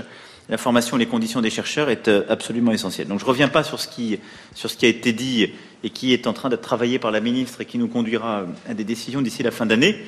la 0.49 0.59
formation 0.59 0.97
et 0.97 1.01
les 1.01 1.07
conditions 1.07 1.41
des 1.41 1.51
chercheurs 1.51 1.91
est 1.91 2.09
absolument 2.29 2.73
essentielle. 2.73 3.09
Donc, 3.09 3.19
je 3.19 3.25
ne 3.25 3.29
reviens 3.29 3.49
pas 3.49 3.62
sur 3.62 3.81
ce, 3.81 3.88
qui, 3.88 4.19
sur 4.55 4.71
ce 4.71 4.77
qui 4.77 4.87
a 4.87 4.88
été 4.88 5.12
dit 5.12 5.51
et 5.85 5.91
qui 5.91 6.12
est 6.12 6.27
en 6.27 6.33
train 6.33 6.49
d'être 6.49 6.62
travaillé 6.62 6.99
par 6.99 7.11
la 7.11 7.21
ministre 7.21 7.61
et 7.61 7.65
qui 7.65 7.79
nous 7.79 7.88
conduira 7.88 8.47
à 8.69 8.75
des 8.75 8.85
décisions 8.85 9.23
d'ici 9.23 9.43
la 9.43 9.51
fin 9.51 9.67
d'année. 9.67 10.05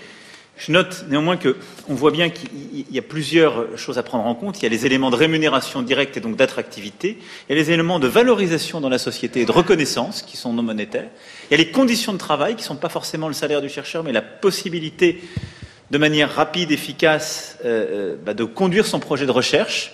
Je 0.56 0.70
note 0.70 1.04
néanmoins 1.08 1.36
qu'on 1.36 1.94
voit 1.94 2.12
bien 2.12 2.30
qu'il 2.30 2.86
y 2.90 2.98
a 2.98 3.02
plusieurs 3.02 3.76
choses 3.76 3.98
à 3.98 4.04
prendre 4.04 4.24
en 4.24 4.34
compte. 4.36 4.60
Il 4.60 4.62
y 4.62 4.66
a 4.66 4.68
les 4.68 4.86
éléments 4.86 5.10
de 5.10 5.16
rémunération 5.16 5.82
directe 5.82 6.16
et 6.16 6.20
donc 6.20 6.36
d'attractivité. 6.36 7.18
Il 7.48 7.56
y 7.56 7.58
a 7.58 7.60
les 7.60 7.72
éléments 7.72 7.98
de 7.98 8.06
valorisation 8.06 8.80
dans 8.80 8.88
la 8.88 8.98
société 8.98 9.40
et 9.40 9.46
de 9.46 9.52
reconnaissance 9.52 10.22
qui 10.22 10.36
sont 10.36 10.52
non 10.52 10.62
monétaires. 10.62 11.08
Il 11.50 11.52
y 11.52 11.54
a 11.54 11.64
les 11.64 11.72
conditions 11.72 12.12
de 12.12 12.18
travail 12.18 12.54
qui 12.54 12.62
ne 12.62 12.66
sont 12.66 12.76
pas 12.76 12.88
forcément 12.88 13.26
le 13.26 13.34
salaire 13.34 13.62
du 13.62 13.68
chercheur, 13.68 14.04
mais 14.04 14.12
la 14.12 14.22
possibilité 14.22 15.22
de 15.90 15.98
manière 15.98 16.32
rapide, 16.32 16.70
efficace, 16.70 17.58
euh, 17.64 18.14
euh, 18.14 18.16
bah, 18.24 18.34
de 18.34 18.44
conduire 18.44 18.86
son 18.86 19.00
projet 19.00 19.26
de 19.26 19.32
recherche. 19.32 19.92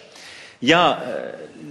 Il 0.60 0.68
y 0.68 0.74
a 0.74 1.00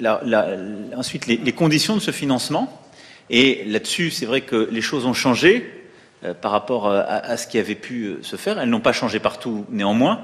euh, 0.01 0.95
ensuite 0.95 1.27
les 1.27 1.51
conditions 1.51 1.95
de 1.95 2.01
ce 2.01 2.11
financement. 2.11 2.81
Et 3.29 3.63
là-dessus, 3.67 4.09
c'est 4.09 4.25
vrai 4.25 4.41
que 4.41 4.67
les 4.71 4.81
choses 4.81 5.05
ont 5.05 5.13
changé. 5.13 5.78
Euh, 6.25 6.33
par 6.33 6.51
rapport 6.51 6.87
euh, 6.87 7.01
à, 7.07 7.37
ce 7.37 7.47
qui 7.47 7.57
avait 7.57 7.75
pu 7.75 8.03
euh, 8.03 8.23
se 8.23 8.35
faire. 8.35 8.59
Elles 8.59 8.69
n'ont 8.69 8.81
pas 8.81 8.91
changé 8.91 9.21
partout 9.21 9.65
néanmoins, 9.69 10.19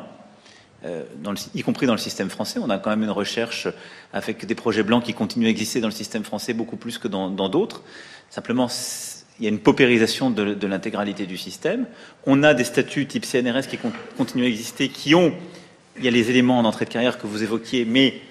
y 1.55 1.63
compris 1.63 1.87
dans 1.87 1.93
le 1.93 1.99
système 1.99 2.29
français. 2.29 2.59
On 2.61 2.69
a 2.69 2.77
quand 2.77 2.91
même 2.91 3.01
une 3.01 3.09
recherche 3.09 3.67
avec 4.13 4.45
des 4.45 4.53
projets 4.53 4.83
blancs 4.83 5.03
qui 5.03 5.15
continuent 5.15 5.47
à 5.47 5.49
exister 5.49 5.81
dans 5.81 5.87
le 5.87 5.93
système 5.93 6.23
français 6.23 6.53
beaucoup 6.53 6.75
plus 6.75 6.99
que 6.99 7.07
dans 7.07 7.49
d'autres. 7.49 7.81
Simplement, 8.29 8.67
il 9.39 9.43
y 9.45 9.47
a 9.47 9.49
une 9.49 9.59
paupérisation 9.59 10.29
de, 10.29 10.67
l'intégralité 10.67 11.25
du 11.25 11.37
système. 11.37 11.87
On 12.27 12.43
a 12.43 12.53
des 12.53 12.65
statuts 12.65 13.07
type 13.07 13.25
CNRS 13.25 13.67
qui 13.67 13.79
continuent 14.15 14.43
à 14.43 14.47
exister, 14.47 14.89
qui 14.89 15.15
ont, 15.15 15.33
il 15.97 16.05
y 16.05 16.07
a 16.07 16.11
les 16.11 16.29
éléments 16.29 16.59
en 16.59 16.65
entrée 16.65 16.85
de 16.85 16.91
carrière 16.91 17.17
que 17.17 17.25
vous 17.25 17.41
évoquiez, 17.41 17.85
mais 17.85 18.21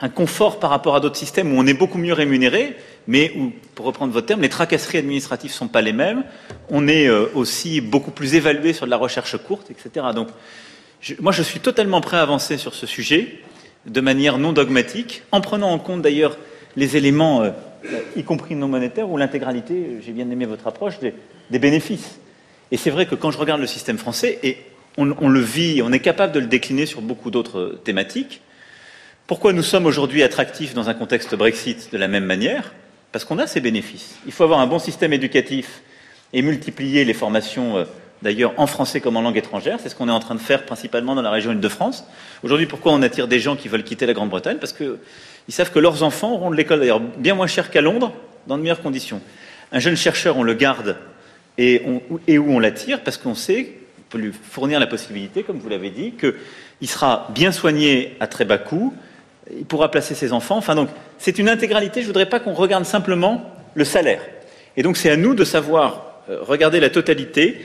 un 0.00 0.08
confort 0.08 0.58
par 0.58 0.70
rapport 0.70 0.96
à 0.96 1.00
d'autres 1.00 1.16
systèmes 1.16 1.52
où 1.52 1.60
on 1.60 1.66
est 1.66 1.74
beaucoup 1.74 1.98
mieux 1.98 2.12
rémunéré, 2.12 2.76
mais 3.06 3.32
où, 3.36 3.52
pour 3.74 3.86
reprendre 3.86 4.12
votre 4.12 4.26
terme, 4.26 4.42
les 4.42 4.48
tracasseries 4.48 4.98
administratives 4.98 5.50
ne 5.50 5.54
sont 5.54 5.68
pas 5.68 5.82
les 5.82 5.92
mêmes. 5.92 6.24
On 6.68 6.88
est 6.88 7.06
euh, 7.08 7.26
aussi 7.34 7.80
beaucoup 7.80 8.10
plus 8.10 8.34
évalué 8.34 8.72
sur 8.72 8.86
de 8.86 8.90
la 8.90 8.96
recherche 8.96 9.36
courte, 9.38 9.70
etc. 9.70 10.06
Donc, 10.14 10.28
moi, 11.18 11.32
je 11.32 11.42
suis 11.42 11.60
totalement 11.60 12.00
prêt 12.00 12.18
à 12.18 12.22
avancer 12.22 12.58
sur 12.58 12.74
ce 12.74 12.86
sujet 12.86 13.40
de 13.86 14.00
manière 14.00 14.38
non 14.38 14.52
dogmatique, 14.52 15.22
en 15.32 15.40
prenant 15.40 15.70
en 15.70 15.78
compte 15.78 16.02
d'ailleurs 16.02 16.36
les 16.76 16.96
éléments, 16.96 17.42
euh, 17.42 17.50
y 18.16 18.22
compris 18.22 18.54
non 18.54 18.68
monétaires, 18.68 19.10
ou 19.10 19.16
l'intégralité, 19.16 19.98
j'ai 20.04 20.12
bien 20.12 20.30
aimé 20.30 20.44
votre 20.44 20.66
approche, 20.66 20.94
des, 21.00 21.58
bénéfices. 21.58 22.20
Et 22.70 22.76
c'est 22.76 22.90
vrai 22.90 23.06
que 23.06 23.14
quand 23.14 23.30
je 23.30 23.38
regarde 23.38 23.60
le 23.60 23.66
système 23.66 23.98
français, 23.98 24.38
et 24.42 24.58
on, 24.96 25.04
le 25.04 25.40
vit, 25.40 25.80
on 25.82 25.92
est 25.92 26.00
capable 26.00 26.32
de 26.32 26.40
le 26.40 26.46
décliner 26.46 26.86
sur 26.86 27.00
beaucoup 27.00 27.30
d'autres 27.30 27.78
thématiques, 27.82 28.42
pourquoi 29.30 29.52
nous 29.52 29.62
sommes 29.62 29.86
aujourd'hui 29.86 30.24
attractifs 30.24 30.74
dans 30.74 30.88
un 30.88 30.94
contexte 30.94 31.36
Brexit 31.36 31.92
de 31.92 31.98
la 31.98 32.08
même 32.08 32.24
manière? 32.24 32.74
Parce 33.12 33.24
qu'on 33.24 33.38
a 33.38 33.46
ces 33.46 33.60
bénéfices. 33.60 34.16
Il 34.26 34.32
faut 34.32 34.42
avoir 34.42 34.58
un 34.58 34.66
bon 34.66 34.80
système 34.80 35.12
éducatif 35.12 35.82
et 36.32 36.42
multiplier 36.42 37.04
les 37.04 37.14
formations, 37.14 37.76
euh, 37.76 37.84
d'ailleurs 38.22 38.52
en 38.56 38.66
français 38.66 39.00
comme 39.00 39.16
en 39.16 39.20
langue 39.20 39.36
étrangère. 39.36 39.78
C'est 39.80 39.88
ce 39.88 39.94
qu'on 39.94 40.08
est 40.08 40.12
en 40.12 40.18
train 40.18 40.34
de 40.34 40.40
faire 40.40 40.66
principalement 40.66 41.14
dans 41.14 41.22
la 41.22 41.30
région 41.30 41.52
Île-de-France. 41.52 42.06
Aujourd'hui, 42.42 42.66
pourquoi 42.66 42.92
on 42.92 43.02
attire 43.02 43.28
des 43.28 43.38
gens 43.38 43.54
qui 43.54 43.68
veulent 43.68 43.84
quitter 43.84 44.04
la 44.04 44.14
Grande-Bretagne? 44.14 44.56
Parce 44.58 44.72
qu'ils 44.72 44.98
savent 45.50 45.70
que 45.70 45.78
leurs 45.78 46.02
enfants 46.02 46.32
auront 46.32 46.50
de 46.50 46.56
l'école, 46.56 46.80
d'ailleurs, 46.80 46.98
bien 46.98 47.36
moins 47.36 47.46
cher 47.46 47.70
qu'à 47.70 47.82
Londres, 47.82 48.12
dans 48.48 48.56
de 48.56 48.62
meilleures 48.62 48.82
conditions. 48.82 49.20
Un 49.70 49.78
jeune 49.78 49.96
chercheur, 49.96 50.38
on 50.38 50.42
le 50.42 50.54
garde 50.54 50.96
et, 51.56 51.82
et 52.26 52.38
où 52.38 52.50
on 52.50 52.58
l'attire 52.58 53.04
parce 53.04 53.16
qu'on 53.16 53.36
sait, 53.36 53.76
on 53.96 54.02
peut 54.10 54.18
lui 54.18 54.32
fournir 54.32 54.80
la 54.80 54.88
possibilité, 54.88 55.44
comme 55.44 55.60
vous 55.60 55.68
l'avez 55.68 55.90
dit, 55.90 56.14
qu'il 56.18 56.88
sera 56.88 57.28
bien 57.32 57.52
soigné 57.52 58.16
à 58.18 58.26
très 58.26 58.44
bas 58.44 58.58
coût, 58.58 58.92
il 59.58 59.64
pourra 59.64 59.90
placer 59.90 60.14
ses 60.14 60.32
enfants. 60.32 60.56
Enfin, 60.56 60.74
donc, 60.74 60.88
c'est 61.18 61.38
une 61.38 61.48
intégralité. 61.48 62.00
Je 62.00 62.06
ne 62.06 62.08
voudrais 62.08 62.28
pas 62.28 62.40
qu'on 62.40 62.54
regarde 62.54 62.84
simplement 62.84 63.44
le 63.74 63.84
salaire. 63.84 64.22
Et 64.76 64.82
donc, 64.82 64.96
c'est 64.96 65.10
à 65.10 65.16
nous 65.16 65.34
de 65.34 65.44
savoir 65.44 66.22
euh, 66.28 66.38
regarder 66.42 66.80
la 66.80 66.90
totalité, 66.90 67.64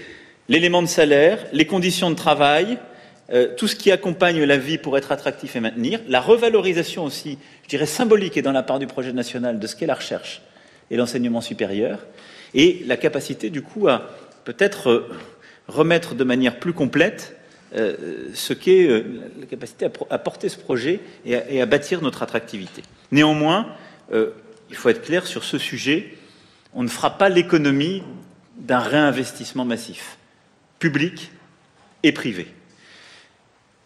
l'élément 0.49 0.81
de 0.81 0.87
salaire, 0.87 1.39
les 1.51 1.65
conditions 1.65 2.09
de 2.09 2.15
travail, 2.15 2.77
euh, 3.33 3.47
tout 3.57 3.67
ce 3.67 3.75
qui 3.75 3.91
accompagne 3.91 4.43
la 4.43 4.57
vie 4.57 4.77
pour 4.77 4.97
être 4.97 5.11
attractif 5.11 5.55
et 5.55 5.59
maintenir, 5.59 5.99
la 6.07 6.21
revalorisation 6.21 7.03
aussi, 7.03 7.39
je 7.63 7.69
dirais 7.69 7.87
symbolique 7.87 8.37
et 8.37 8.43
dans 8.43 8.51
la 8.51 8.61
part 8.61 8.77
du 8.77 8.85
projet 8.85 9.13
national 9.13 9.59
de 9.59 9.67
ce 9.67 9.75
qu'est 9.75 9.87
la 9.87 9.95
recherche 9.95 10.43
et 10.91 10.97
l'enseignement 10.97 11.41
supérieur, 11.41 12.05
et 12.53 12.83
la 12.85 12.97
capacité 12.97 13.49
du 13.49 13.63
coup 13.63 13.87
à 13.87 14.11
peut-être 14.43 14.89
euh, 14.89 15.09
remettre 15.67 16.13
de 16.13 16.23
manière 16.23 16.59
plus 16.59 16.73
complète 16.73 17.35
ce 17.75 18.53
qu'est 18.53 18.87
euh, 18.87 19.03
la 19.39 19.45
capacité 19.45 19.87
à, 20.09 20.17
porter 20.17 20.49
ce 20.49 20.57
projet 20.57 21.01
et 21.25 21.61
à, 21.61 21.65
bâtir 21.65 22.01
notre 22.01 22.23
attractivité. 22.23 22.83
Néanmoins, 23.11 23.67
euh, 24.13 24.31
il 24.69 24.75
faut 24.75 24.89
être 24.89 25.01
clair 25.01 25.27
sur 25.27 25.43
ce 25.43 25.57
sujet, 25.57 26.15
on 26.73 26.83
ne 26.83 26.87
fera 26.87 27.17
pas 27.17 27.29
l'économie 27.29 28.03
d'un 28.57 28.79
réinvestissement 28.79 29.65
massif, 29.65 30.17
public 30.79 31.31
et 32.03 32.11
privé. 32.11 32.47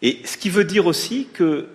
Et 0.02 0.20
ce 0.24 0.36
qui 0.36 0.50
veut 0.50 0.64
dire 0.64 0.86
aussi 0.86 1.28
que 1.32 1.68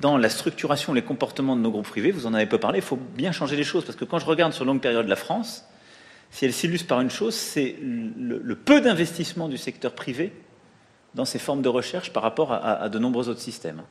dans 0.00 0.16
la 0.16 0.30
structuration, 0.30 0.94
les 0.94 1.02
comportements 1.02 1.56
de 1.56 1.60
nos 1.60 1.70
groupes 1.70 1.88
privés, 1.88 2.10
vous 2.10 2.26
en 2.26 2.32
avez 2.32 2.46
peu 2.46 2.58
parlé, 2.58 2.78
il 2.78 2.84
faut 2.84 2.96
bien 2.96 3.32
changer 3.32 3.56
les 3.56 3.64
choses. 3.64 3.84
Parce 3.84 3.98
que 3.98 4.04
quand 4.06 4.18
je 4.18 4.24
regarde 4.24 4.52
sur 4.52 4.64
longue 4.64 4.80
période 4.80 5.06
la 5.08 5.16
France, 5.16 5.64
si 6.30 6.44
elle 6.44 6.54
s'illustre 6.54 6.86
par 6.86 7.00
une 7.00 7.10
chose, 7.10 7.34
c'est 7.34 7.76
le 7.82 8.54
peu 8.54 8.80
d'investissement 8.80 9.48
du 9.48 9.58
secteur 9.58 9.92
privé 9.94 10.32
dans 11.14 11.24
ces 11.24 11.38
formes 11.38 11.62
de 11.62 11.68
recherche 11.68 12.12
par 12.12 12.22
rapport 12.22 12.52
à, 12.52 12.88
de 12.88 12.98
nombreux 12.98 13.28
autres 13.28 13.40
systèmes. 13.40 13.82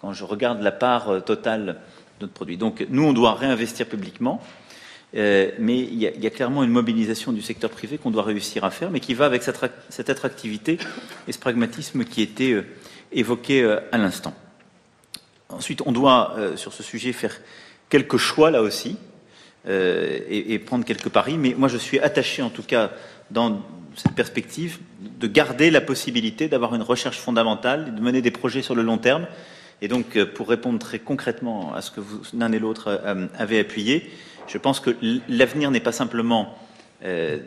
Quand 0.00 0.12
je 0.12 0.24
regarde 0.24 0.62
la 0.62 0.72
part 0.72 1.08
euh, 1.08 1.20
totale 1.20 1.64
de 1.66 2.22
notre 2.22 2.32
produit. 2.32 2.56
Donc 2.56 2.86
nous, 2.90 3.04
on 3.04 3.12
doit 3.12 3.34
réinvestir 3.34 3.86
publiquement, 3.86 4.42
euh, 5.16 5.50
mais 5.58 5.78
il 5.78 5.94
y, 5.94 6.26
a, 6.26 6.30
clairement 6.30 6.62
une 6.62 6.70
mobilisation 6.70 7.32
du 7.32 7.40
secteur 7.40 7.70
privé 7.70 7.96
qu'on 7.96 8.10
doit 8.10 8.24
réussir 8.24 8.64
à 8.64 8.70
faire, 8.70 8.90
mais 8.90 9.00
qui 9.00 9.14
va 9.14 9.24
avec 9.24 9.42
cette, 9.42 10.10
attractivité 10.10 10.78
et 11.26 11.32
ce 11.32 11.38
pragmatisme 11.38 12.04
qui 12.04 12.22
était 12.22 12.52
euh, 12.52 12.66
évoqué 13.12 13.64
à 13.90 13.96
l'instant. 13.96 14.34
Ensuite, 15.48 15.80
on 15.86 15.92
doit, 15.92 16.36
sur 16.56 16.74
ce 16.74 16.82
sujet, 16.82 17.14
faire 17.14 17.34
quelques 17.88 18.18
choix 18.18 18.50
là 18.50 18.60
aussi 18.60 18.98
et, 19.66 20.62
prendre 20.66 20.84
quelques 20.84 21.08
paris, 21.08 21.38
mais 21.38 21.54
moi 21.56 21.68
je 21.68 21.78
suis 21.78 21.98
attaché 22.00 22.42
en 22.42 22.50
tout 22.50 22.62
cas 22.62 22.90
dans 23.30 23.62
cette 23.98 24.14
perspective 24.14 24.78
de 25.00 25.26
garder 25.26 25.70
la 25.70 25.80
possibilité 25.80 26.48
d'avoir 26.48 26.74
une 26.74 26.82
recherche 26.82 27.18
fondamentale, 27.18 27.94
de 27.94 28.00
mener 28.00 28.22
des 28.22 28.30
projets 28.30 28.62
sur 28.62 28.74
le 28.74 28.82
long 28.82 28.98
terme. 28.98 29.26
Et 29.82 29.88
donc, 29.88 30.16
euh, 30.16 30.26
pour 30.26 30.48
répondre 30.48 30.78
très 30.78 30.98
concrètement 30.98 31.74
à 31.74 31.82
ce 31.82 31.90
que 31.90 32.00
l'un 32.34 32.52
et 32.52 32.58
l'autre 32.58 32.88
euh, 32.88 33.26
avez 33.36 33.58
appuyé, 33.58 34.10
je 34.46 34.58
pense 34.58 34.80
que 34.80 34.96
l'avenir 35.28 35.70
n'est 35.70 35.80
pas 35.80 35.92
simplement 35.92 36.56
euh, 37.04 37.38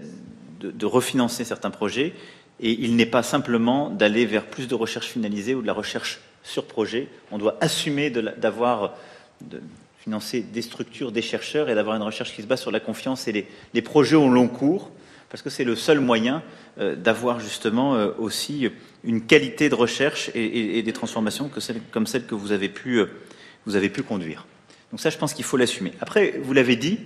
de, 0.59 0.85
refinancer 0.85 1.43
certains 1.43 1.71
projets, 1.71 2.13
et 2.59 2.71
il 2.71 2.95
n'est 2.95 3.07
pas 3.07 3.23
simplement 3.23 3.89
d'aller 3.89 4.25
vers 4.25 4.45
plus 4.45 4.67
de 4.67 4.75
recherche 4.75 5.07
finalisée 5.07 5.55
ou 5.55 5.61
de 5.61 5.67
la 5.67 5.73
recherche 5.73 6.19
sur 6.43 6.65
projet. 6.65 7.07
On 7.31 7.39
doit 7.39 7.57
assumer 7.59 8.11
d'avoir 8.11 8.95
de, 9.41 9.61
financer 9.99 10.41
des 10.41 10.61
structures, 10.61 11.11
des 11.11 11.23
chercheurs, 11.23 11.69
et 11.69 11.75
d'avoir 11.75 11.95
une 11.95 12.03
recherche 12.03 12.35
qui 12.35 12.43
se 12.43 12.47
base 12.47 12.61
sur 12.61 12.71
la 12.71 12.79
confiance 12.79 13.27
et 13.27 13.31
les, 13.31 13.47
les 13.73 13.81
projets 13.81 14.15
au 14.15 14.29
long 14.29 14.47
cours 14.47 14.91
parce 15.31 15.41
que 15.41 15.49
c'est 15.49 15.63
le 15.63 15.77
seul 15.77 16.01
moyen 16.01 16.43
euh, 16.77 16.95
d'avoir 16.95 17.39
justement 17.39 17.95
euh, 17.95 18.11
aussi 18.19 18.69
une 19.05 19.25
qualité 19.25 19.69
de 19.69 19.75
recherche 19.75 20.29
et, 20.35 20.83
des 20.83 20.93
transformations 20.93 21.49
comme 21.91 22.05
celle 22.05 22.25
que 22.25 22.35
vous 22.35 22.51
avez 22.51 22.67
pu, 22.67 22.99
euh, 22.99 23.07
vous 23.65 23.77
avez 23.77 23.89
pu 23.89 24.03
conduire. 24.03 24.45
Donc 24.91 24.99
ça, 24.99 25.09
je 25.09 25.17
pense 25.17 25.33
qu'il 25.33 25.45
faut 25.45 25.55
l'assumer. 25.55 25.93
Après, 26.01 26.37
vous 26.43 26.51
l'avez 26.51 26.75
dit, 26.75 26.99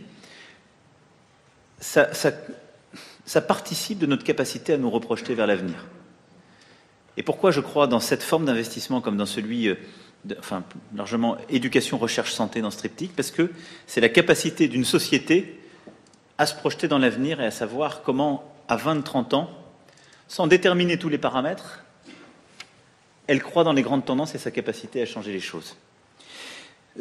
ça, 1.80 2.10
ça, 2.14 3.42
participe 3.42 4.00
de 4.00 4.08
notre 4.08 4.24
capacité 4.24 4.74
à 4.74 4.78
nous 4.78 4.90
reprojeter 4.90 5.36
vers 5.36 5.46
l'avenir. 5.46 5.86
Et 7.18 7.22
pourquoi 7.22 7.52
je 7.52 7.62
crois 7.62 7.86
dans 7.86 8.00
cette 8.00 8.24
forme 8.24 8.46
d'investissement 8.46 9.02
comme 9.02 9.18
dans 9.18 9.28
celui 9.28 9.70
enfin 10.40 10.64
largement 10.96 11.38
éducation, 11.50 12.00
recherche, 12.00 12.34
santé 12.34 12.62
dans 12.62 12.72
ce 12.72 12.80
triptyque, 12.80 13.16
parce 13.16 13.30
que 13.30 13.52
c'est 13.86 14.02
la 14.02 14.10
capacité 14.10 14.68
d'une 14.68 14.84
société 14.84 15.60
à 16.38 16.46
se 16.46 16.56
projeter 16.56 16.88
dans 16.88 16.98
l'avenir 16.98 17.42
et 17.42 17.46
à 17.46 17.52
savoir 17.52 18.02
comment, 18.04 18.44
à 18.68 18.78
20-30 18.78 19.36
ans, 19.36 19.50
sans 20.28 20.48
déterminer 20.48 20.98
tous 20.98 21.10
les 21.10 21.18
paramètres, 21.18 21.84
elle 23.28 23.42
croit 23.42 23.64
dans 23.64 23.74
les 23.74 23.82
grandes 23.82 24.06
tendances 24.06 24.36
et 24.36 24.38
sa 24.38 24.52
capacité 24.52 25.02
à 25.02 25.06
changer 25.06 25.32
les 25.32 25.40
choses. 25.40 25.76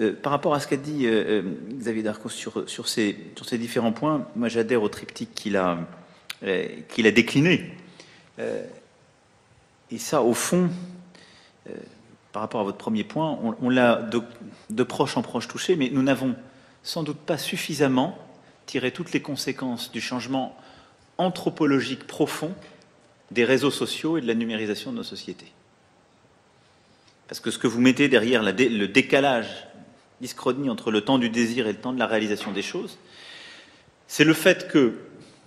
Euh, 0.00 0.12
par 0.12 0.32
rapport 0.32 0.54
à 0.54 0.60
ce 0.60 0.66
qu'a 0.66 0.76
dit 0.76 1.06
euh, 1.06 1.42
euh, 1.42 1.42
Xavier 1.74 2.02
Darcos 2.02 2.28
sur, 2.28 2.88
ces, 2.88 3.16
différents 3.52 3.92
points, 3.92 4.26
moi 4.34 4.48
j'adhère 4.48 4.82
au 4.82 4.88
triptyque 4.88 5.34
qu'il 5.34 5.56
a, 5.56 5.78
décliné. 6.42 7.72
et 8.38 9.98
ça, 9.98 10.22
au 10.22 10.34
fond, 10.34 10.68
par 12.32 12.42
rapport 12.42 12.60
à 12.60 12.64
votre 12.64 12.78
premier 12.78 13.04
point, 13.04 13.38
on, 13.62 13.70
l'a 13.70 14.02
de, 14.70 14.82
proche 14.82 15.16
en 15.16 15.22
proche 15.22 15.46
touché, 15.46 15.76
mais 15.76 15.90
nous 15.92 16.02
n'avons 16.02 16.34
sans 16.82 17.04
doute 17.04 17.18
pas 17.18 17.38
suffisamment 17.38 18.18
tiré 18.66 18.92
toutes 18.92 19.12
les 19.12 19.20
conséquences 19.20 19.92
du 19.92 20.00
changement 20.00 20.56
anthropologique 21.18 22.06
profond 22.06 22.54
des 23.30 23.44
réseaux 23.44 23.70
sociaux 23.70 24.18
et 24.18 24.20
de 24.20 24.26
la 24.26 24.34
numérisation 24.34 24.92
de 24.92 24.96
nos 24.98 25.02
sociétés. 25.02 25.52
Parce 27.28 27.40
que 27.40 27.50
ce 27.50 27.58
que 27.58 27.66
vous 27.66 27.80
mettez 27.80 28.08
derrière 28.08 28.42
le 28.42 28.86
décalage 28.86 29.66
dyschronie 30.20 30.70
entre 30.70 30.90
le 30.90 31.00
temps 31.00 31.18
du 31.18 31.30
désir 31.30 31.66
et 31.66 31.72
le 31.72 31.78
temps 31.78 31.92
de 31.92 31.98
la 31.98 32.06
réalisation 32.06 32.52
des 32.52 32.62
choses, 32.62 32.98
c'est 34.06 34.24
le 34.24 34.34
fait 34.34 34.68
que, 34.68 34.98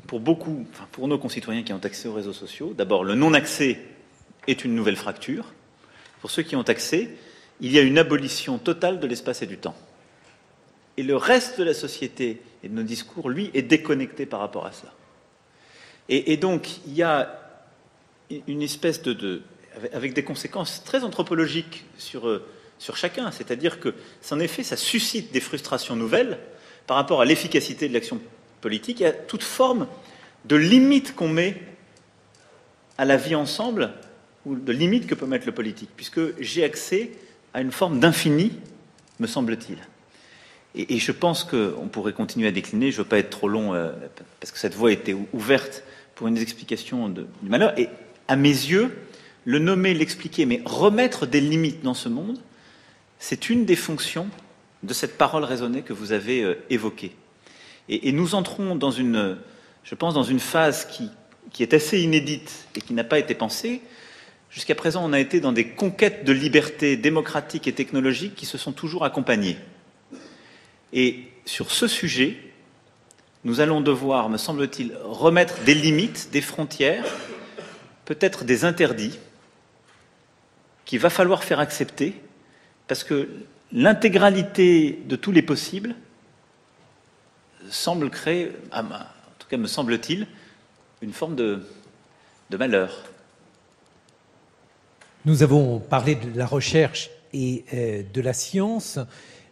pour 0.08 0.20
beaucoup, 0.20 0.66
pour 0.92 1.08
nos 1.08 1.20
concitoyens 1.20 1.64
qui 1.64 1.74
ont 1.74 1.82
accès 1.84 2.08
aux 2.08 2.14
réseaux 2.14 2.34
sociaux, 2.34 2.74
d'abord, 2.76 3.04
le 3.04 3.16
non-accès 3.16 3.80
est 4.48 4.66
une 4.66 4.76
nouvelle 4.76 4.96
fracture. 4.96 5.54
Pour 6.22 6.32
ceux 6.32 6.42
qui 6.42 6.56
ont 6.56 6.64
accès, 6.64 7.10
il 7.62 7.72
y 7.72 7.80
a 7.80 7.82
une 7.82 7.98
abolition 7.98 8.58
totale 8.58 9.00
de 9.00 9.08
l'espace 9.08 9.42
et 9.42 9.48
du 9.48 9.58
temps. 9.58 9.76
Et 10.98 11.04
le 11.04 11.16
reste 11.16 11.60
de 11.60 11.64
la 11.64 11.74
société 11.74 12.42
et 12.68 12.70
nos 12.70 12.84
discours, 12.84 13.30
lui, 13.30 13.50
est 13.54 13.62
déconnecté 13.62 14.26
par 14.26 14.42
rapport 14.42 14.66
à 14.66 14.74
ça. 14.74 14.94
Et, 16.10 16.38
donc, 16.38 16.70
il 16.86 16.94
y 16.94 17.04
a 17.04 17.38
une 18.48 18.62
espèce 18.62 19.02
de, 19.02 19.42
avec 19.94 20.14
des 20.14 20.24
conséquences 20.24 20.84
très 20.86 21.04
anthropologiques 21.04 21.84
sur 21.98 22.28
euh, 22.28 22.46
sur 22.80 22.98
chacun. 22.98 23.32
C'est-à-dire 23.32 23.80
que, 23.80 23.94
en 24.32 24.40
effet, 24.40 24.64
ça 24.64 24.78
suscite 24.78 25.32
des 25.32 25.40
frustrations 25.40 25.96
nouvelles 25.96 26.38
par 26.86 26.98
rapport 26.98 27.22
à 27.22 27.26
l'efficacité 27.26 27.88
de 27.88 27.94
l'action 27.94 28.22
politique 28.62 29.02
et 29.02 29.08
à 29.08 29.12
toute 29.12 29.44
forme 29.44 29.88
de 30.46 30.56
limite 30.56 31.16
qu'on 31.16 31.28
met 31.28 31.62
à 32.98 33.06
la 33.06 33.18
vie 33.18 33.36
ensemble 33.36 33.92
ou 34.46 34.56
de 34.56 34.72
limite 34.72 35.08
que 35.08 35.16
peut 35.16 35.26
mettre 35.26 35.46
le 35.46 35.52
politique, 35.52 35.90
puisque 35.96 36.40
j'ai 36.42 36.64
accès 36.64 37.12
à 37.54 37.62
une 37.62 37.72
forme 37.72 38.00
d'infini, 38.00 38.54
me 39.20 39.28
semble-t-il. 39.28 39.78
Et, 40.76 41.00
je 41.00 41.12
pense 41.12 41.44
qu'on 41.44 41.88
pourrait 41.92 42.14
continuer 42.14 42.48
à 42.48 42.52
décliner, 42.52 42.92
je 42.92 42.98
ne 42.98 43.04
veux 43.04 43.10
pas 43.10 43.18
être 43.18 43.30
trop 43.30 43.48
long, 43.48 43.74
euh, 43.74 43.92
parce 44.40 44.52
que 44.52 44.60
cette 44.60 44.76
voie 44.76 44.92
était 44.92 45.16
ouverte 45.34 45.84
pour 46.16 46.28
une 46.28 46.38
explication 46.38 47.10
du 47.10 47.26
malheur. 47.44 47.78
Et 47.80 47.90
à 48.28 48.36
mes 48.36 48.50
yeux, 48.50 48.96
le 49.46 49.60
nommer, 49.60 49.94
l'expliquer, 49.94 50.46
mais 50.46 50.62
remettre 50.66 51.26
des 51.26 51.42
limites 51.42 51.82
dans 51.82 51.94
ce 51.94 52.10
monde, 52.10 52.38
c'est 53.20 53.50
une 53.50 53.66
des 53.66 53.76
fonctions 53.76 54.28
de 54.84 54.94
cette 54.94 55.18
parole 55.18 55.44
raisonnée 55.44 55.82
que 55.82 55.94
vous 55.94 56.12
avez 56.12 56.44
euh, 56.44 56.56
évoquée. 56.70 57.16
Et, 57.90 58.12
nous 58.12 58.36
entrons 58.36 58.76
dans 58.76 58.92
une, 58.92 59.38
je 59.84 59.96
pense, 59.96 60.14
dans 60.14 60.24
une 60.24 60.42
phase 60.42 60.86
qui, 60.86 61.10
qui 61.54 61.64
est 61.64 61.74
assez 61.74 62.02
inédite 62.02 62.68
et 62.76 62.82
qui 62.82 62.94
n'a 62.94 63.06
pas 63.06 63.18
été 63.18 63.34
pensée. 63.34 63.82
Jusqu'à 64.50 64.76
présent, 64.76 65.04
on 65.04 65.14
a 65.14 65.20
été 65.20 65.40
dans 65.40 65.54
des 65.54 65.70
conquêtes 65.70 66.26
de 66.26 66.34
liberté 66.34 66.98
démocratique 66.98 67.68
et 67.68 67.74
technologique 67.74 68.36
qui 68.36 68.46
se 68.46 68.58
sont 68.58 68.74
toujours 68.74 69.06
accompagnées. 69.06 69.58
Et 70.94 71.28
sur 71.46 71.72
ce 71.72 71.88
sujet, 71.88 72.38
nous 73.44 73.60
allons 73.60 73.82
devoir, 73.82 74.30
me 74.30 74.38
semble-t-il, 74.38 74.94
remettre 75.04 75.64
des 75.64 75.74
limites, 75.74 76.30
des 76.32 76.42
frontières, 76.42 77.06
peut-être 78.06 78.44
des 78.44 78.66
interdits, 78.66 79.18
qu'il 80.86 81.00
va 81.00 81.10
falloir 81.10 81.44
faire 81.44 81.60
accepter 81.60 82.16
parce 82.88 83.04
que 83.04 83.30
l'intégralité 83.72 85.00
de 85.06 85.16
tous 85.16 85.32
les 85.32 85.42
possibles 85.42 85.96
semble 87.70 88.10
créer, 88.10 88.54
en 88.72 88.84
tout 89.38 89.48
cas 89.50 89.58
me 89.58 89.68
semble-t-il, 89.68 90.28
une 91.02 91.14
forme 91.14 91.36
de, 91.36 91.62
malheur. 92.58 93.04
Nous 95.26 95.44
avons 95.44 95.80
parlé 95.80 96.16
de 96.16 96.38
la 96.38 96.46
recherche 96.46 97.10
et 97.34 97.66
euh, 97.74 98.04
de 98.14 98.22
la 98.22 98.32
science. 98.32 99.00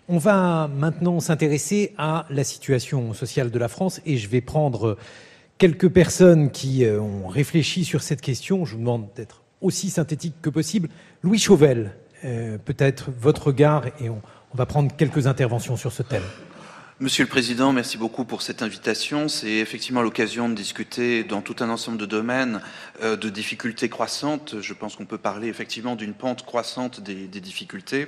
On 0.07 0.19
va 0.19 0.67
maintenant 0.67 1.19
s'intéresser 1.19 1.95
à 1.97 2.27
la 2.29 2.43
situation 2.43 3.13
sociale 3.13 3.49
de 3.49 3.57
la 3.57 3.67
France 3.67 4.01
et 4.05 4.17
je 4.17 4.29
vais 4.29 4.39
prendre 4.39 4.97
quelques 5.57 5.89
personnes 5.89 6.51
qui 6.51 6.85
euh, 6.85 7.01
ont 7.01 7.27
réfléchi 7.27 7.83
sur 7.85 8.03
cette 8.03 8.21
question. 8.21 8.65
Je 8.65 8.73
vous 8.73 8.81
demande 8.81 9.07
d'être 9.15 9.41
aussi 9.61 9.89
synthétique 9.89 10.35
que 10.43 10.51
possible. 10.51 10.89
Louis 11.23 11.39
Chauvel, 11.39 11.95
euh, 12.23 12.59
peut-être 12.59 13.09
votre 13.19 13.47
regard 13.47 13.87
et 13.99 14.09
on, 14.09 14.21
va 14.53 14.65
prendre 14.65 14.95
quelques 14.95 15.27
interventions 15.27 15.75
sur 15.75 15.91
ce 15.91 16.01
thème. 16.01 16.23
Monsieur 17.01 17.25
le 17.25 17.29
Président, 17.29 17.73
merci 17.73 17.97
beaucoup 17.97 18.23
pour 18.23 18.41
cette 18.41 18.61
invitation. 18.61 19.27
C'est 19.27 19.51
effectivement 19.51 20.01
l'occasion 20.01 20.47
de 20.47 20.53
discuter 20.53 21.25
dans 21.25 21.41
tout 21.41 21.57
un 21.59 21.69
ensemble 21.69 21.97
de 21.97 22.05
domaines 22.05 22.61
euh, 23.03 23.17
de 23.17 23.27
difficultés 23.27 23.89
croissantes. 23.89 24.61
Je 24.61 24.73
pense 24.73 24.95
qu'on 24.95 25.03
peut 25.03 25.17
parler 25.17 25.49
effectivement 25.49 25.97
d'une 25.97 26.13
pente 26.13 26.45
croissante 26.45 27.01
des, 27.01 27.27
difficultés. 27.27 28.07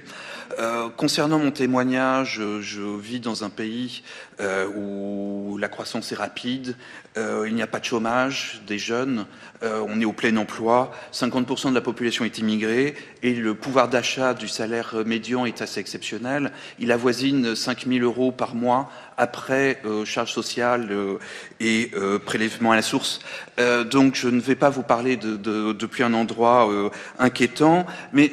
Euh, 0.59 0.87
concernant 0.87 1.37
mon 1.37 1.51
témoignage, 1.51 2.41
je 2.61 2.97
vis 2.97 3.19
dans 3.19 3.43
un 3.43 3.49
pays 3.49 4.03
où 4.39 5.57
la 5.59 5.67
croissance 5.67 6.13
est 6.13 6.15
rapide, 6.15 6.77
il 7.17 7.55
n'y 7.55 7.63
a 7.63 7.67
pas 7.67 7.79
de 7.79 7.85
chômage 7.85 8.61
des 8.67 8.77
jeunes, 8.77 9.25
euh, 9.63 9.83
on 9.87 9.99
est 9.99 10.05
au 10.05 10.13
plein 10.13 10.35
emploi, 10.37 10.91
50% 11.11 11.69
de 11.69 11.75
la 11.75 11.81
population 11.81 12.25
est 12.25 12.37
immigrée 12.37 12.95
et 13.23 13.33
le 13.33 13.55
pouvoir 13.55 13.89
d'achat 13.89 14.35
du 14.35 14.47
salaire 14.47 14.93
médian 15.05 15.45
est 15.45 15.61
assez 15.63 15.79
exceptionnel. 15.79 16.51
Il 16.77 16.91
avoisine 16.91 17.55
5 17.55 17.87
000 17.87 18.05
euros 18.05 18.31
par 18.31 18.53
mois 18.53 18.76
après 19.17 19.79
euh, 19.83 20.05
charges 20.05 20.31
sociales 20.31 20.87
euh, 20.91 21.17
et 21.59 21.91
euh, 21.95 22.19
prélèvements 22.19 22.71
à 22.71 22.75
la 22.75 22.81
source. 22.83 23.19
Euh, 23.59 23.83
donc 23.83 24.13
je 24.15 24.27
ne 24.27 24.39
vais 24.39 24.55
pas 24.55 24.69
vous 24.69 24.83
parler 24.83 25.17
de, 25.17 25.35
de, 25.35 25.73
depuis 25.73 26.03
un 26.03 26.13
endroit 26.13 26.71
euh, 26.71 26.89
inquiétant, 27.17 27.87
mais 28.13 28.31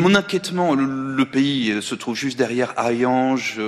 mon 0.00 0.14
inquiétement, 0.16 0.74
le, 0.74 1.24
pays 1.24 1.82
se 1.82 1.94
trouve 1.94 2.16
juste 2.16 2.38
derrière 2.38 2.72
Ariange, 2.76 3.60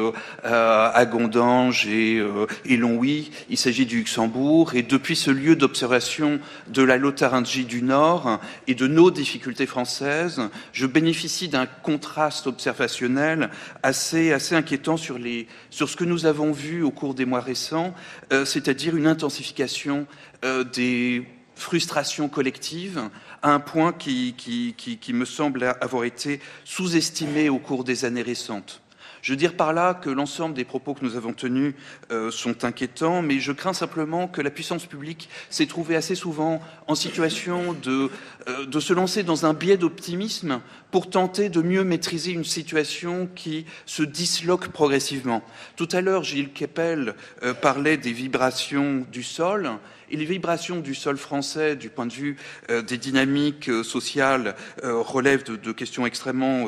Agondange 0.43 1.87
et, 1.87 2.23
et 2.65 2.77
Longwy. 2.77 3.31
Il 3.51 3.59
s'agit 3.59 3.85
du 3.85 3.99
Luxembourg 3.99 4.75
et 4.75 4.83
depuis 4.83 5.15
ce 5.15 5.31
lieu 5.31 5.57
d'observation 5.57 6.41
de 6.69 6.83
la 6.83 6.97
Lotharingie 6.97 7.65
du 7.65 7.83
Nord 7.83 8.41
et 8.67 8.75
de 8.75 8.87
nos 8.87 9.11
difficultés 9.11 9.67
françaises, 9.67 10.41
je 10.73 10.87
bénéficie 10.87 11.49
d'un 11.49 11.67
contraste 11.67 12.47
observationnel 12.47 13.51
assez 13.83 14.33
assez 14.33 14.55
inquiétant 14.55 14.97
sur 14.97 15.19
les 15.19 15.47
sur 15.69 15.89
ce 15.89 15.97
que 15.97 16.05
nous 16.05 16.25
avons 16.25 16.40
vu 16.51 16.83
au 16.83 16.91
cours 16.91 17.15
des 17.15 17.25
mois 17.25 17.41
récents, 17.41 17.95
euh, 18.33 18.45
c'est-à-dire 18.45 18.97
une 18.97 19.07
intensification 19.07 20.07
euh, 20.45 20.65
des 20.65 21.27
frustrations 21.55 22.29
collectives 22.29 23.03
à 23.43 23.53
un 23.53 23.61
point 23.61 23.93
qui, 23.93 24.35
qui 24.35 25.13
me 25.13 25.25
semble 25.25 25.77
avoir 25.81 26.05
été 26.05 26.41
sous-estimé 26.65 27.49
au 27.49 27.59
cours 27.59 27.85
des 27.85 28.05
années 28.05 28.23
récentes. 28.23 28.83
Je 29.23 29.33
veux 29.33 29.37
dire 29.37 29.55
par 29.55 29.73
là 29.73 29.95
que 29.95 30.11
l'ensemble 30.11 30.55
des 30.55 30.65
propos 30.65 30.95
que 30.95 31.05
nous 31.05 31.17
avons 31.17 31.33
tenus 31.33 31.75
euh, 32.11 32.31
sont 32.31 32.65
inquiétants, 32.65 33.23
mais 33.23 33.39
je 33.39 33.53
crains 33.53 33.73
simplement 33.73 34.29
que 34.29 34.41
la 34.41 34.51
puissance 34.51 34.87
publique 34.87 35.29
s'est 35.51 35.67
trouvée 35.67 35.97
assez 35.97 36.15
souvent 36.15 36.61
en 36.87 36.95
situation 36.95 37.75
de, 37.75 38.11
euh, 38.49 38.67
de 38.67 38.81
se 38.81 38.93
lancer 38.93 39.23
dans 39.23 39.47
un 39.47 39.55
biais 39.55 39.77
d'optimisme 39.77 40.61
pour 40.91 41.11
tenter 41.11 41.49
de 41.49 41.63
mieux 41.63 41.85
maîtriser 41.85 42.33
une 42.33 42.45
situation 42.45 43.29
qui 43.35 43.67
se 43.87 44.03
disloque 44.03 44.69
progressivement. 44.69 45.43
Tout 45.77 45.89
à 45.93 46.01
l'heure, 46.01 46.25
Gilles 46.25 46.53
Keppel 46.53 47.15
euh, 47.43 47.55
parlait 47.55 47.97
des 47.97 48.13
vibrations 48.13 49.07
du 49.13 49.23
sol. 49.23 49.71
Et 50.11 50.17
les 50.17 50.25
vibrations 50.25 50.81
du 50.81 50.95
sol 50.95 51.17
français, 51.17 51.77
du 51.77 51.89
point 51.89 52.07
de 52.07 52.13
vue 52.13 52.37
euh, 52.69 52.83
des 52.83 52.99
dynamiques 52.99 53.69
euh, 53.69 53.85
sociales, 53.85 54.57
euh, 54.83 55.01
relèvent 55.01 55.45
de, 55.45 55.73
questions 55.73 56.05
extrêmement, 56.05 56.67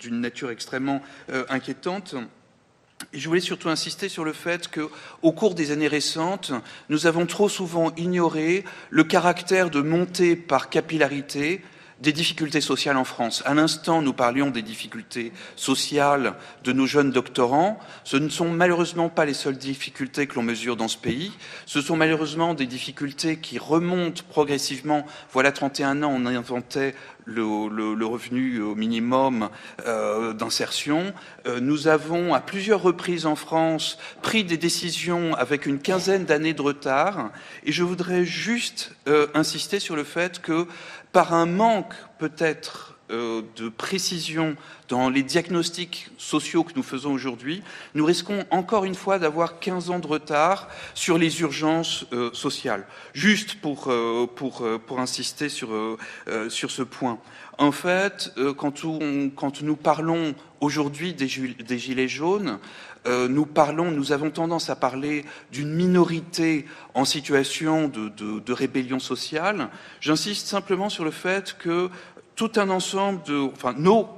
d'une 0.00 0.20
nature 0.20 0.50
extrêmement 0.50 1.00
inquiétante. 1.48 2.16
Je 3.12 3.28
voulais 3.28 3.40
surtout 3.40 3.68
insister 3.68 4.08
sur 4.08 4.24
le 4.24 4.32
fait 4.32 4.68
qu'au 4.68 5.32
cours 5.32 5.54
des 5.54 5.70
années 5.70 5.88
récentes, 5.88 6.52
nous 6.88 7.06
avons 7.06 7.26
trop 7.26 7.48
souvent 7.48 7.92
ignoré 7.96 8.64
le 8.90 9.04
caractère 9.04 9.70
de 9.70 9.80
montée 9.80 10.34
par 10.34 10.68
capillarité 10.68 11.62
des 12.00 12.12
difficultés 12.12 12.60
sociales 12.60 12.96
en 12.96 13.04
France. 13.04 13.42
À 13.46 13.54
l'instant, 13.54 14.02
nous 14.02 14.12
parlions 14.12 14.50
des 14.50 14.62
difficultés 14.62 15.32
sociales 15.56 16.34
de 16.64 16.72
nos 16.72 16.86
jeunes 16.86 17.10
doctorants. 17.10 17.78
Ce 18.04 18.16
ne 18.16 18.28
sont 18.28 18.50
malheureusement 18.50 19.08
pas 19.08 19.24
les 19.24 19.34
seules 19.34 19.56
difficultés 19.56 20.26
que 20.26 20.34
l'on 20.34 20.42
mesure 20.42 20.76
dans 20.76 20.88
ce 20.88 20.98
pays. 20.98 21.32
Ce 21.64 21.80
sont 21.80 21.96
malheureusement 21.96 22.54
des 22.54 22.66
difficultés 22.66 23.38
qui 23.38 23.58
remontent 23.58 24.22
progressivement. 24.28 25.06
Voilà 25.32 25.52
31 25.52 26.02
ans, 26.02 26.12
on 26.14 26.26
inventait 26.26 26.94
le, 27.26 28.06
revenu 28.06 28.60
au 28.60 28.74
minimum 28.74 29.48
euh, 29.86 30.32
d'insertion. 30.32 31.12
Euh, 31.46 31.60
nous 31.60 31.88
avons 31.88 32.34
à 32.34 32.40
plusieurs 32.40 32.82
reprises 32.82 33.26
en 33.26 33.36
France 33.36 33.98
pris 34.22 34.44
des 34.44 34.56
décisions 34.56 35.34
avec 35.34 35.66
une 35.66 35.80
quinzaine 35.80 36.24
d'années 36.24 36.54
de 36.54 36.62
retard 36.62 37.30
et 37.64 37.72
je 37.72 37.82
voudrais 37.82 38.24
juste 38.24 38.94
euh, 39.08 39.26
insister 39.34 39.80
sur 39.80 39.96
le 39.96 40.04
fait 40.04 40.40
que 40.40 40.66
par 41.16 41.32
un 41.32 41.46
manque 41.46 41.94
peut-être 42.18 42.98
de 43.08 43.68
précision 43.70 44.54
dans 44.88 45.08
les 45.08 45.22
diagnostics 45.22 46.08
sociaux 46.18 46.62
que 46.62 46.74
nous 46.76 46.82
faisons 46.82 47.10
aujourd'hui, 47.10 47.62
nous 47.94 48.04
risquons 48.04 48.44
encore 48.50 48.84
une 48.84 48.94
fois 48.94 49.18
d'avoir 49.18 49.58
15 49.58 49.88
ans 49.88 49.98
de 49.98 50.06
retard 50.06 50.68
sur 50.92 51.16
les 51.16 51.40
urgences 51.40 52.04
sociales. 52.34 52.86
Juste 53.14 53.62
pour, 53.62 53.90
pour, 54.34 54.62
pour 54.86 55.00
insister 55.00 55.48
sur, 55.48 55.70
sur 56.50 56.70
ce 56.70 56.82
point. 56.82 57.18
En 57.58 57.72
fait, 57.72 58.32
euh, 58.36 58.52
quand, 58.52 58.84
nous 58.84 59.76
parlons 59.76 60.34
aujourd'hui 60.60 61.14
des, 61.14 61.26
gilets 61.28 62.08
jaunes, 62.08 62.58
euh, 63.06 63.28
nous 63.28 63.46
parlons, 63.46 63.90
nous 63.90 64.12
avons 64.12 64.30
tendance 64.30 64.70
à 64.70 64.76
parler 64.76 65.24
d'une 65.52 65.72
minorité 65.72 66.66
en 66.94 67.04
situation 67.04 67.88
de, 67.88 68.52
rébellion 68.52 68.98
sociale. 68.98 69.68
J'insiste 70.00 70.46
simplement 70.46 70.88
sur 70.88 71.04
le 71.04 71.10
fait 71.10 71.56
que 71.58 71.90
tout 72.34 72.52
un 72.56 72.70
ensemble 72.70 73.22
de, 73.24 73.38
enfin, 73.38 73.74
nos 73.76 74.08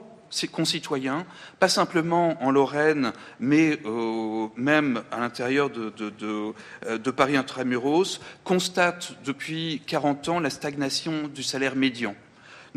concitoyens, 0.52 1.24
pas 1.58 1.68
simplement 1.68 2.42
en 2.42 2.50
Lorraine, 2.50 3.12
mais 3.40 3.78
euh, 3.84 4.46
même 4.56 5.02
à 5.10 5.20
l'intérieur 5.20 5.70
de, 5.70 5.90
de, 5.90 7.10
Paris 7.10 7.36
intramuros, 7.36 8.20
constatent 8.44 9.14
depuis 9.24 9.82
40 9.86 10.28
ans 10.28 10.40
la 10.40 10.50
stagnation 10.50 11.28
du 11.28 11.42
salaire 11.42 11.76
médian. 11.76 12.14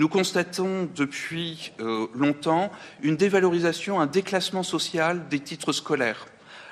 Nous 0.02 0.10
constatons 0.10 0.90
depuis 0.96 1.74
euh, 1.80 2.08
longtemps 2.16 2.72
une 3.04 3.18
dévalorisation, 3.18 4.02
un 4.02 4.08
déclassement 4.08 4.64
social 4.64 5.28
des 5.30 5.40
titres 5.40 5.74
scolaires. 5.74 6.26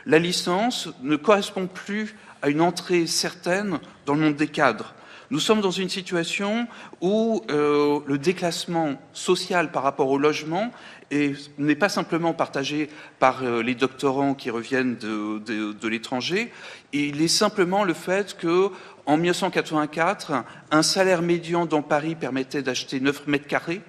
La 0.07 0.17
licence 0.17 0.89
ne 1.03 1.15
correspond 1.15 1.67
plus 1.67 2.15
à 2.41 2.49
une 2.49 2.59
entrée 2.59 3.05
certaine 3.05 3.77
dans 4.07 4.15
le 4.15 4.21
monde 4.21 4.35
des 4.35 4.47
cadres. 4.47 4.95
Nous 5.31 5.39
sommes 5.39 5.61
dans 5.61 5.69
une 5.69 5.89
situation 5.89 6.67
où 7.01 7.43
euh, 7.51 7.99
le 8.07 8.17
déclassement 8.17 8.99
social 9.13 9.71
par 9.71 9.83
rapport 9.83 10.09
au 10.09 10.17
logement 10.17 10.71
n'est 11.11 11.75
pas 11.75 11.89
simplement 11.89 12.33
partagé 12.33 12.89
par 13.19 13.43
euh, 13.43 13.61
les 13.61 13.75
doctorants 13.75 14.33
qui 14.33 14.49
reviennent 14.49 14.95
de, 14.95 15.87
l'étranger, 15.87 16.51
il 16.93 17.21
est 17.21 17.27
simplement 17.27 17.83
le 17.83 17.93
fait 17.93 18.37
que 18.37 18.69
en 19.05 19.17
1984, 19.17 20.43
un 20.71 20.83
salaire 20.83 21.21
médian 21.21 21.65
dans 21.65 21.81
Paris 21.81 22.15
permettait 22.15 22.61
d'acheter 22.61 22.99
9 22.99 23.27
mètres 23.27 23.47
carrés. 23.47 23.81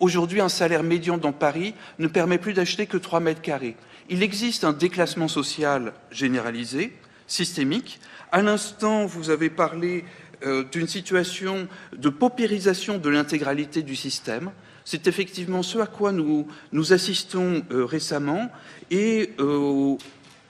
Aujourd'hui, 0.00 0.40
un 0.40 0.48
salaire 0.48 0.82
médian 0.82 1.18
dans 1.18 1.32
Paris 1.32 1.74
ne 1.98 2.06
permet 2.06 2.38
plus 2.38 2.52
d'acheter 2.52 2.86
que 2.86 2.96
3 2.96 3.20
mètres 3.20 3.42
carrés. 3.42 3.76
Il 4.08 4.22
existe 4.22 4.64
un 4.64 4.72
déclassement 4.72 5.28
social 5.28 5.92
généralisé, 6.10 6.92
systémique. 7.26 8.00
À 8.32 8.42
l'instant, 8.42 9.06
vous 9.06 9.30
avez 9.30 9.50
parlé 9.50 10.04
euh, 10.42 10.64
d'une 10.72 10.88
situation 10.88 11.68
de 11.94 12.08
paupérisation 12.08 12.96
de 12.96 13.10
l'intégralité 13.10 13.82
du 13.82 13.94
système. 13.94 14.50
C'est 14.86 15.06
effectivement 15.06 15.62
ce 15.62 15.78
à 15.78 15.86
quoi 15.86 16.12
nous, 16.12 16.48
nous 16.72 16.94
assistons 16.94 17.62
euh, 17.70 17.84
récemment 17.84 18.50
et 18.90 19.32
euh, 19.38 19.96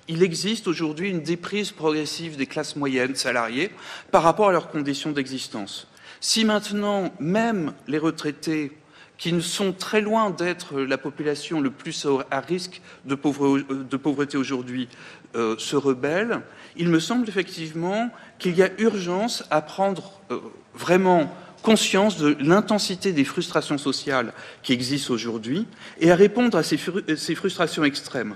il 0.06 0.22
existe 0.22 0.68
aujourd'hui 0.68 1.10
une 1.10 1.22
déprise 1.22 1.72
progressive 1.72 2.36
des 2.36 2.46
classes 2.46 2.76
moyennes 2.76 3.16
salariées 3.16 3.72
par 4.12 4.22
rapport 4.22 4.50
à 4.50 4.52
leurs 4.52 4.70
conditions 4.70 5.10
d'existence. 5.10 5.88
Si 6.20 6.44
maintenant 6.44 7.12
même 7.18 7.72
les 7.88 7.98
retraités, 7.98 8.70
qui 9.18 9.42
sont 9.42 9.72
très 9.72 10.00
loin 10.00 10.30
d'être 10.30 10.80
la 10.80 10.98
population 10.98 11.60
le 11.60 11.70
plus 11.70 12.06
à 12.30 12.40
risque 12.40 12.80
de, 13.04 13.16
pauvreté 13.16 14.38
aujourd'hui, 14.38 14.88
se 15.34 15.76
rebellent, 15.76 16.40
il 16.76 16.88
me 16.88 17.00
semble 17.00 17.28
effectivement 17.28 18.10
qu'il 18.38 18.56
y 18.56 18.62
a 18.62 18.70
urgence 18.78 19.44
à 19.50 19.60
prendre 19.60 20.20
euh, 20.30 20.38
vraiment 20.74 21.32
conscience 21.62 22.16
de 22.16 22.36
l'intensité 22.40 23.12
des 23.12 23.24
frustrations 23.24 23.78
sociales 23.78 24.32
qui 24.62 24.72
existent 24.72 25.12
aujourd'hui 25.12 25.66
et 26.00 26.10
à 26.10 26.16
répondre 26.16 26.56
à 26.56 26.62
ces 26.62 27.34
frustrations 27.34 27.84
extrêmes. 27.84 28.34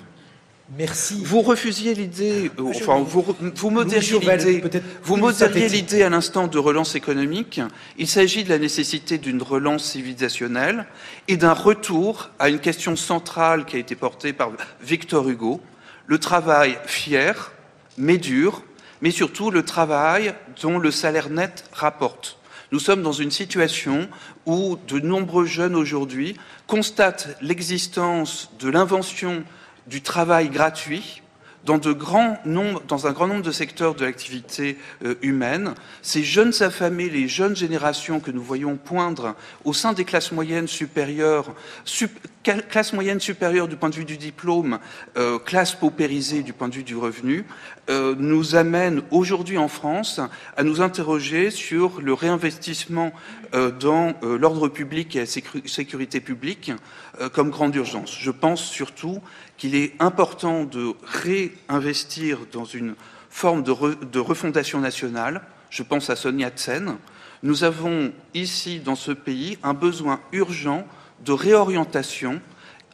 Merci. 0.78 1.22
Vous 1.22 1.42
refusiez 1.42 1.92
l'idée, 1.94 2.50
euh, 2.58 2.62
enfin, 2.70 2.98
vous, 2.98 3.36
vous 3.54 3.70
modériez 3.70 4.18
l'idée, 4.18 4.62
vous 5.02 5.16
modériez 5.16 5.68
l'idée 5.68 6.02
à 6.02 6.08
l'instant 6.08 6.46
de 6.46 6.58
relance 6.58 6.94
économique. 6.94 7.60
Il 7.98 8.08
s'agit 8.08 8.44
de 8.44 8.48
la 8.48 8.58
nécessité 8.58 9.18
d'une 9.18 9.42
relance 9.42 9.84
civilisationnelle 9.84 10.86
et 11.28 11.36
d'un 11.36 11.52
retour 11.52 12.30
à 12.38 12.48
une 12.48 12.60
question 12.60 12.96
centrale 12.96 13.66
qui 13.66 13.76
a 13.76 13.78
été 13.78 13.94
portée 13.94 14.32
par 14.32 14.52
Victor 14.82 15.28
Hugo, 15.28 15.60
le 16.06 16.18
travail 16.18 16.78
fier, 16.86 17.52
mais 17.98 18.18
dur, 18.18 18.62
mais 19.02 19.10
surtout 19.10 19.50
le 19.50 19.64
travail 19.64 20.34
dont 20.62 20.78
le 20.78 20.90
salaire 20.90 21.30
net 21.30 21.64
rapporte. 21.72 22.38
Nous 22.72 22.78
sommes 22.78 23.02
dans 23.02 23.12
une 23.12 23.30
situation 23.30 24.08
où 24.46 24.76
de 24.88 24.98
nombreux 24.98 25.44
jeunes 25.44 25.76
aujourd'hui 25.76 26.36
constatent 26.66 27.36
l'existence 27.40 28.50
de 28.58 28.68
l'invention 28.68 29.44
du 29.86 30.02
travail 30.02 30.48
gratuit 30.48 31.22
dans, 31.64 31.80
un 33.06 33.12
grand 33.12 33.26
nombre 33.26 33.42
de 33.42 33.50
secteurs 33.50 33.94
de 33.94 34.04
l'activité 34.04 34.76
euh, 35.04 35.14
humaine. 35.22 35.74
Ces 36.02 36.22
jeunes 36.22 36.52
affamés, 36.60 37.08
les 37.08 37.28
jeunes 37.28 37.56
générations 37.56 38.20
que 38.20 38.30
nous 38.30 38.42
voyons 38.42 38.76
poindre 38.76 39.34
au 39.64 39.72
sein 39.72 39.92
des 39.92 40.04
classes 40.04 40.32
moyennes 40.32 40.68
supérieures, 40.68 41.54
classe 42.68 42.92
moyenne 42.92 43.18
du 43.18 43.34
point 43.34 43.88
de 43.88 43.94
vue 43.94 44.04
du 44.04 44.18
diplôme, 44.18 44.78
euh, 45.16 45.38
classe 45.38 45.74
paupérisée 45.74 46.42
du 46.42 46.52
point 46.52 46.68
de 46.68 46.74
vue 46.74 46.82
du 46.82 46.96
revenu, 46.96 47.44
euh, 47.88 48.14
nous 48.18 48.56
amènent 48.56 49.02
aujourd'hui 49.10 49.56
en 49.56 49.68
France 49.68 50.20
à 50.56 50.62
nous 50.62 50.82
interroger 50.82 51.50
sur 51.50 52.00
le 52.00 52.12
réinvestissement 52.12 53.12
dans 53.78 54.14
l'ordre 54.22 54.66
public 54.66 55.14
et 55.14 55.20
la 55.20 55.26
sécurité 55.26 56.18
publique 56.18 56.72
comme 57.32 57.50
grande 57.50 57.76
urgence. 57.76 58.16
Je 58.18 58.32
pense 58.32 58.64
surtout 58.64 59.20
qu'il 59.56 59.74
est 59.74 59.92
important 60.00 60.64
de 60.64 60.94
réinvestir 61.04 62.40
dans 62.52 62.64
une 62.64 62.94
forme 63.30 63.62
de, 63.62 64.18
refondation 64.18 64.80
nationale. 64.80 65.42
Je 65.70 65.82
pense 65.82 66.08
à 66.08 66.16
Sonia 66.16 66.50
Tsen. 66.50 66.96
Nous 67.42 67.64
avons 67.64 68.12
ici, 68.32 68.78
dans 68.78 68.94
ce 68.94 69.12
pays, 69.12 69.58
un 69.62 69.74
besoin 69.74 70.20
urgent 70.32 70.86
de 71.24 71.32
réorientation, 71.32 72.40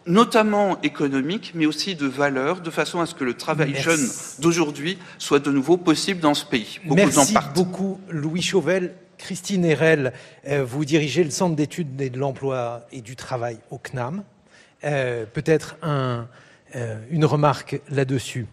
notamment 0.06 0.80
économique, 0.82 1.52
mais 1.54 1.66
aussi 1.66 1.94
de 1.94 2.06
valeur, 2.06 2.60
de 2.60 2.70
façon 2.70 3.00
à 3.00 3.06
ce 3.06 3.14
que 3.14 3.24
le 3.24 3.34
travail 3.34 3.74
jeune 3.74 4.08
d'aujourd'hui 4.38 4.98
soit 5.18 5.40
de 5.40 5.50
nouveau 5.50 5.76
possible 5.76 6.20
dans 6.20 6.34
ce 6.34 6.46
pays. 6.46 6.80
Beaucoup 6.84 6.96
Merci 6.96 7.34
beaucoup, 7.54 8.00
Louis 8.08 8.42
Chauvel. 8.42 8.94
Christine 9.18 9.66
Erel, 9.66 10.14
euh, 10.48 10.64
vous 10.64 10.86
dirigez 10.86 11.22
le 11.22 11.30
Centre 11.30 11.54
d'études 11.54 11.94
de 11.94 12.18
l'emploi 12.18 12.86
et 12.90 13.02
du 13.02 13.16
travail 13.16 13.58
au 13.70 13.76
CNAM. 13.76 14.24
Euh, 14.84 15.26
peut-être 15.26 15.76
un, 15.82 16.26
une 17.10 17.24
remarque 17.24 17.80
là-dessus. 17.90 18.46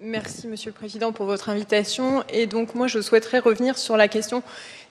Merci, 0.00 0.46
Monsieur 0.46 0.70
le 0.70 0.74
Président, 0.74 1.10
pour 1.10 1.26
votre 1.26 1.48
invitation. 1.48 2.22
Et 2.28 2.46
donc, 2.46 2.76
moi, 2.76 2.86
je 2.86 3.00
souhaiterais 3.00 3.40
revenir 3.40 3.76
sur 3.76 3.96
la 3.96 4.06
question 4.06 4.44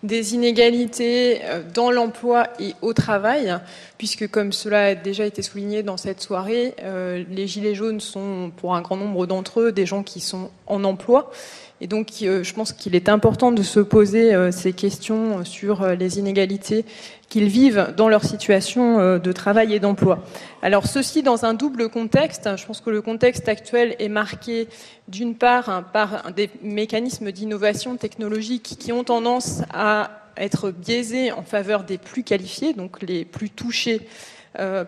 des 0.03 0.35
inégalités 0.35 1.39
euh, 1.45 1.63
dans 1.73 1.91
l'emploi 1.91 2.47
et 2.59 2.75
au 2.81 2.91
travail, 2.91 3.57
puisque, 3.97 4.27
comme 4.27 4.51
cela 4.51 4.87
a 4.87 4.95
déjà 4.95 5.25
été 5.25 5.41
souligné 5.41 5.81
dans 5.81 5.95
cette 5.95 6.21
soirée, 6.21 6.75
euh, 6.83 7.23
les 7.29 7.47
Gilets 7.47 7.73
jaunes 7.73 8.01
sont, 8.01 8.51
pour 8.57 8.75
un 8.75 8.81
grand 8.81 8.97
nombre 8.97 9.25
d'entre 9.27 9.61
eux, 9.61 9.71
des 9.71 9.85
gens 9.85 10.03
qui 10.03 10.19
sont 10.19 10.51
en 10.67 10.83
emploi 10.83 11.31
et 11.79 11.87
donc, 11.87 12.07
euh, 12.23 12.43
je 12.43 12.53
pense 12.53 12.73
qu'il 12.73 12.95
est 12.95 13.07
important 13.07 13.51
de 13.51 13.61
se 13.61 13.79
poser 13.79 14.33
euh, 14.33 14.51
ces 14.51 14.73
questions 14.73 15.45
sur 15.45 15.83
euh, 15.83 15.93
les 15.93 16.17
inégalités 16.17 16.85
qu'ils 17.29 17.49
vivent 17.49 17.93
dans 17.95 18.07
leur 18.07 18.23
situation 18.23 19.19
de 19.19 19.31
travail 19.33 19.73
et 19.73 19.81
d'emploi. 19.81 20.23
Alors, 20.61 20.87
ceci 20.87 21.23
dans 21.23 21.43
un 21.43 21.53
double 21.53 21.89
contexte. 21.89 22.49
Je 22.55 22.65
pense 22.65 22.79
que 22.79 22.89
le 22.89 23.01
contexte 23.01 23.49
actuel 23.49 23.97
est 23.99 24.07
marqué, 24.07 24.69
d'une 25.09 25.35
part, 25.35 25.67
hein, 25.67 25.83
par 25.83 26.31
des 26.31 26.49
mécanismes 26.61 27.33
d'innovation 27.33 27.97
technologique 27.97 28.77
qui 28.79 28.93
ont 28.93 29.03
tendance 29.03 29.61
à 29.73 30.21
être 30.37 30.71
biaisés 30.71 31.33
en 31.33 31.43
faveur 31.43 31.83
des 31.83 31.97
plus 31.97 32.23
qualifiés, 32.23 32.71
donc 32.71 33.01
les 33.01 33.25
plus 33.25 33.49
touchés 33.49 34.07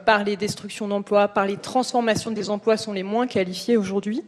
par 0.05 0.23
les 0.23 0.37
destructions 0.37 0.87
d'emplois, 0.87 1.27
par 1.27 1.45
les 1.45 1.57
transformations 1.57 2.31
des 2.31 2.49
emplois 2.49 2.77
sont 2.77 2.93
les 2.93 3.03
moins 3.03 3.27
qualifiés 3.27 3.75
aujourd'hui. 3.75 4.23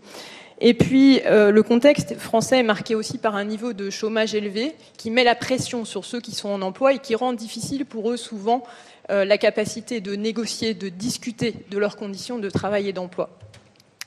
Et 0.64 0.76
puis, 0.76 1.22
euh, 1.26 1.49
le 1.49 1.64
contexte 1.64 2.16
français 2.20 2.59
est 2.59 2.64
marqué 2.64 2.93
aussi 2.93 3.18
par 3.18 3.36
un 3.36 3.45
niveau 3.45 3.74
de 3.74 3.89
chômage 3.89 4.36
élevé 4.36 4.76
qui 4.95 5.09
met 5.09 5.24
la 5.24 5.34
pression 5.34 5.86
sur 5.86 6.05
ceux 6.05 6.22
qui 6.22 6.36
sont 6.36 6.49
en 6.49 6.62
emploi 6.62 6.93
et 6.93 6.99
qui 6.99 7.16
rend 7.16 7.34
difficile 7.34 7.84
pour 7.84 8.12
eux 8.12 8.18
souvent 8.18 8.62
euh, 9.09 9.26
la 9.26 9.39
capacité 9.39 10.01
de 10.01 10.14
négocier, 10.14 10.76
de 10.76 10.89
discuter 10.89 11.55
de 11.72 11.80
leurs 11.80 11.95
conditions 11.97 12.38
de 12.38 12.47
travail 12.51 12.88
et 12.88 12.93
d'emploi. 12.93 13.32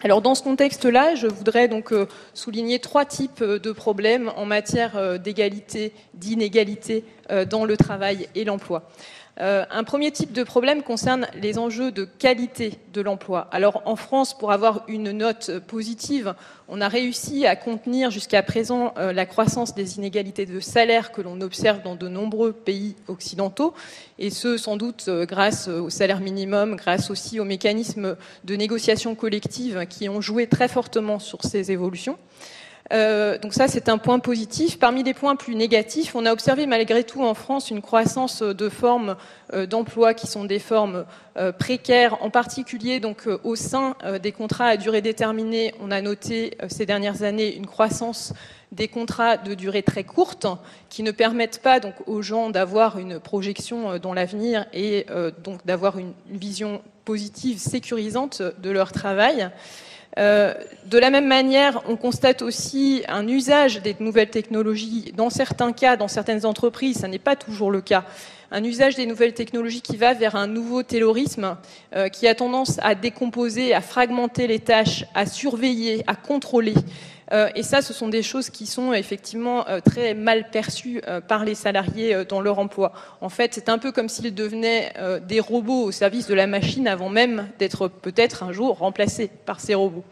Alors 0.04 0.22
dans 0.22 0.36
ce 0.36 0.44
contexte-là, 0.44 1.16
je 1.16 1.26
voudrais 1.26 1.66
donc 1.66 1.92
euh, 1.92 2.06
souligner 2.34 2.78
trois 2.78 3.04
types 3.04 3.42
de 3.42 3.72
problèmes 3.72 4.30
en 4.36 4.44
matière 4.44 5.18
d'égalité, 5.18 5.92
d'inégalité 6.12 7.02
dans 7.50 7.64
le 7.64 7.76
travail 7.76 8.28
et 8.36 8.44
l'emploi. 8.44 8.88
Euh, 9.40 9.64
un 9.70 9.82
premier 9.82 10.12
type 10.12 10.32
de 10.32 10.44
problème 10.44 10.82
concerne 10.82 11.26
les 11.34 11.58
enjeux 11.58 11.90
de 11.90 12.04
qualité 12.04 12.78
de 12.92 13.00
l'emploi. 13.00 13.48
Alors 13.50 13.82
en 13.84 13.96
France, 13.96 14.36
pour 14.36 14.52
avoir 14.52 14.84
une 14.86 15.10
note 15.10 15.58
positive, 15.66 16.34
on 16.68 16.80
a 16.80 16.86
réussi 16.86 17.44
à 17.44 17.56
contenir 17.56 18.12
jusqu'à 18.12 18.44
présent 18.44 18.94
euh, 18.96 19.12
la 19.12 19.26
croissance 19.26 19.74
des 19.74 19.96
inégalités 19.96 20.46
de 20.46 20.60
salaire 20.60 21.10
que 21.10 21.20
l'on 21.20 21.40
observe 21.40 21.82
dans 21.82 21.96
de 21.96 22.06
nombreux 22.06 22.52
pays 22.52 22.94
occidentaux, 23.08 23.74
et 24.20 24.30
ce 24.30 24.56
sans 24.56 24.76
doute 24.76 25.06
euh, 25.08 25.26
grâce 25.26 25.66
au 25.66 25.90
salaire 25.90 26.20
minimum, 26.20 26.76
grâce 26.76 27.10
aussi 27.10 27.40
aux 27.40 27.44
mécanismes 27.44 28.16
de 28.44 28.54
négociation 28.54 29.16
collective 29.16 29.86
qui 29.88 30.08
ont 30.08 30.20
joué 30.20 30.46
très 30.46 30.68
fortement 30.68 31.18
sur 31.18 31.42
ces 31.42 31.72
évolutions. 31.72 32.18
Euh, 32.92 33.38
donc 33.38 33.54
ça, 33.54 33.66
c'est 33.66 33.88
un 33.88 33.98
point 33.98 34.18
positif. 34.18 34.78
Parmi 34.78 35.02
les 35.02 35.14
points 35.14 35.36
plus 35.36 35.54
négatifs, 35.54 36.14
on 36.14 36.26
a 36.26 36.32
observé 36.32 36.66
malgré 36.66 37.04
tout 37.04 37.22
en 37.24 37.34
France 37.34 37.70
une 37.70 37.80
croissance 37.80 38.42
de 38.42 38.68
formes 38.68 39.16
euh, 39.52 39.66
d'emploi 39.66 40.12
qui 40.12 40.26
sont 40.26 40.44
des 40.44 40.58
formes 40.58 41.06
euh, 41.38 41.50
précaires, 41.50 42.22
en 42.22 42.30
particulier 42.30 43.00
donc 43.00 43.26
au 43.42 43.56
sein 43.56 43.96
des 44.22 44.32
contrats 44.32 44.66
à 44.66 44.76
durée 44.76 45.00
déterminée. 45.00 45.74
On 45.80 45.90
a 45.90 46.00
noté 46.00 46.56
ces 46.68 46.84
dernières 46.84 47.22
années 47.22 47.54
une 47.56 47.66
croissance 47.66 48.32
des 48.72 48.88
contrats 48.88 49.36
de 49.36 49.54
durée 49.54 49.82
très 49.82 50.04
courte 50.04 50.46
qui 50.90 51.02
ne 51.02 51.10
permettent 51.10 51.62
pas 51.62 51.80
donc 51.80 51.94
aux 52.06 52.22
gens 52.22 52.50
d'avoir 52.50 52.98
une 52.98 53.20
projection 53.20 53.98
dans 53.98 54.14
l'avenir 54.14 54.66
et 54.72 55.06
donc 55.42 55.64
d'avoir 55.64 55.98
une 55.98 56.12
vision 56.28 56.82
positive, 57.04 57.58
sécurisante 57.58 58.42
de 58.42 58.70
leur 58.70 58.92
travail. 58.92 59.50
Euh, 60.18 60.54
de 60.86 60.98
la 60.98 61.10
même 61.10 61.26
manière, 61.26 61.82
on 61.88 61.96
constate 61.96 62.42
aussi 62.42 63.02
un 63.08 63.26
usage 63.26 63.82
des 63.82 63.96
nouvelles 63.98 64.30
technologies 64.30 65.12
dans 65.16 65.30
certains 65.30 65.72
cas, 65.72 65.96
dans 65.96 66.08
certaines 66.08 66.46
entreprises, 66.46 66.98
ça 66.98 67.08
n'est 67.08 67.18
pas 67.18 67.36
toujours 67.36 67.70
le 67.70 67.80
cas. 67.80 68.04
Un 68.50 68.62
usage 68.62 68.94
des 68.94 69.06
nouvelles 69.06 69.34
technologies 69.34 69.80
qui 69.80 69.96
va 69.96 70.14
vers 70.14 70.36
un 70.36 70.46
nouveau 70.46 70.84
terrorisme 70.84 71.56
euh, 71.96 72.08
qui 72.08 72.28
a 72.28 72.34
tendance 72.36 72.78
à 72.82 72.94
décomposer, 72.94 73.74
à 73.74 73.80
fragmenter 73.80 74.46
les 74.46 74.60
tâches, 74.60 75.04
à 75.14 75.26
surveiller, 75.26 76.04
à 76.06 76.14
contrôler. 76.14 76.74
Euh, 77.32 77.48
et 77.54 77.62
ça, 77.62 77.82
ce 77.82 77.92
sont 77.92 78.08
des 78.08 78.22
choses 78.22 78.50
qui 78.50 78.66
sont 78.66 78.92
effectivement 78.92 79.66
euh, 79.68 79.80
très 79.80 80.14
mal 80.14 80.50
perçues 80.50 81.00
euh, 81.06 81.20
par 81.20 81.44
les 81.44 81.54
salariés 81.54 82.24
dans 82.28 82.40
leur 82.40 82.58
emploi. 82.58 82.92
En 83.20 83.28
fait, 83.28 83.54
c'est 83.54 83.68
un 83.68 83.78
peu 83.78 83.92
comme 83.92 84.08
s'ils 84.08 84.34
devenaient 84.34 84.92
des 85.26 85.40
robots 85.40 85.84
au 85.84 85.92
service 85.92 86.26
de 86.26 86.34
la 86.34 86.46
machine 86.46 86.88
avant 86.88 87.08
même 87.08 87.48
d'être 87.58 87.88
peut-être 87.88 88.42
un 88.42 88.52
jour 88.52 88.78
remplacés 88.78 89.30
par 89.46 89.60
ces 89.60 89.74
robots. 89.74 90.04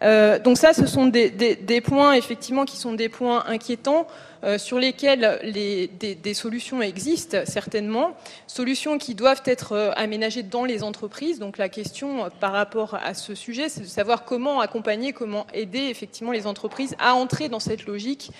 donc 0.00 0.58
ça, 0.58 0.72
ce 0.72 0.86
sont 0.86 1.06
des, 1.06 1.30
des, 1.30 1.80
points 1.80 2.12
effectivement 2.14 2.64
qui 2.64 2.76
sont 2.76 2.92
des 2.92 3.08
points 3.08 3.44
inquiétants. 3.46 4.06
Euh, 4.44 4.58
sur 4.58 4.78
lesquelles 4.78 5.40
des, 5.52 6.34
solutions 6.34 6.82
existent 6.82 7.38
certainement, 7.46 8.14
solutions 8.46 8.98
qui 8.98 9.14
doivent 9.14 9.42
être 9.46 9.72
euh, 9.72 9.90
aménagées 9.96 10.42
dans 10.42 10.66
les 10.66 10.82
entreprises. 10.82 11.38
Donc 11.38 11.56
la 11.56 11.70
question 11.70 12.26
euh, 12.26 12.28
par 12.40 12.52
rapport 12.52 12.94
à 12.96 13.14
ce 13.14 13.34
sujet, 13.34 13.70
c'est 13.70 13.80
de 13.80 13.86
savoir 13.86 14.24
comment 14.24 14.60
accompagner, 14.60 15.14
comment 15.14 15.46
aider 15.54 15.78
effectivement 15.78 16.30
les 16.30 16.46
entreprises 16.46 16.94
à 16.98 17.14
entrer 17.14 17.48
dans 17.48 17.60
cette 17.60 17.86
logique 17.86 18.30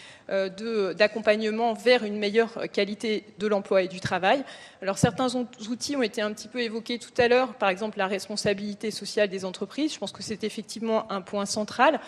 d'accompagnement 0.97 1.75
vers 1.75 2.03
une 2.03 2.17
meilleure 2.17 2.71
qualité 2.73 3.25
de 3.39 3.47
l'emploi 3.47 3.83
et 3.83 3.89
du 3.89 4.01
travail. 4.01 4.43
Alors 4.81 4.97
certains 4.97 5.29
outils 5.69 5.97
ont 5.97 6.03
été 6.03 6.23
un 6.23 6.33
petit 6.33 6.49
peu 6.49 6.61
évoqués 6.61 6.99
tout 6.99 7.13
à 7.19 7.29
l'heure, 7.29 7.53
par 7.53 7.69
exemple 7.69 7.99
la 7.99 8.07
responsabilité 8.07 8.91
sociale 8.91 9.29
des 9.29 9.45
entreprises. 9.45 9.93
Je 9.93 9.99
pense 9.99 10.13
que 10.13 10.23
c'est 10.23 10.43
effectivement 10.43 11.13
un 11.13 11.21
point 11.21 11.45
central. 11.45 12.01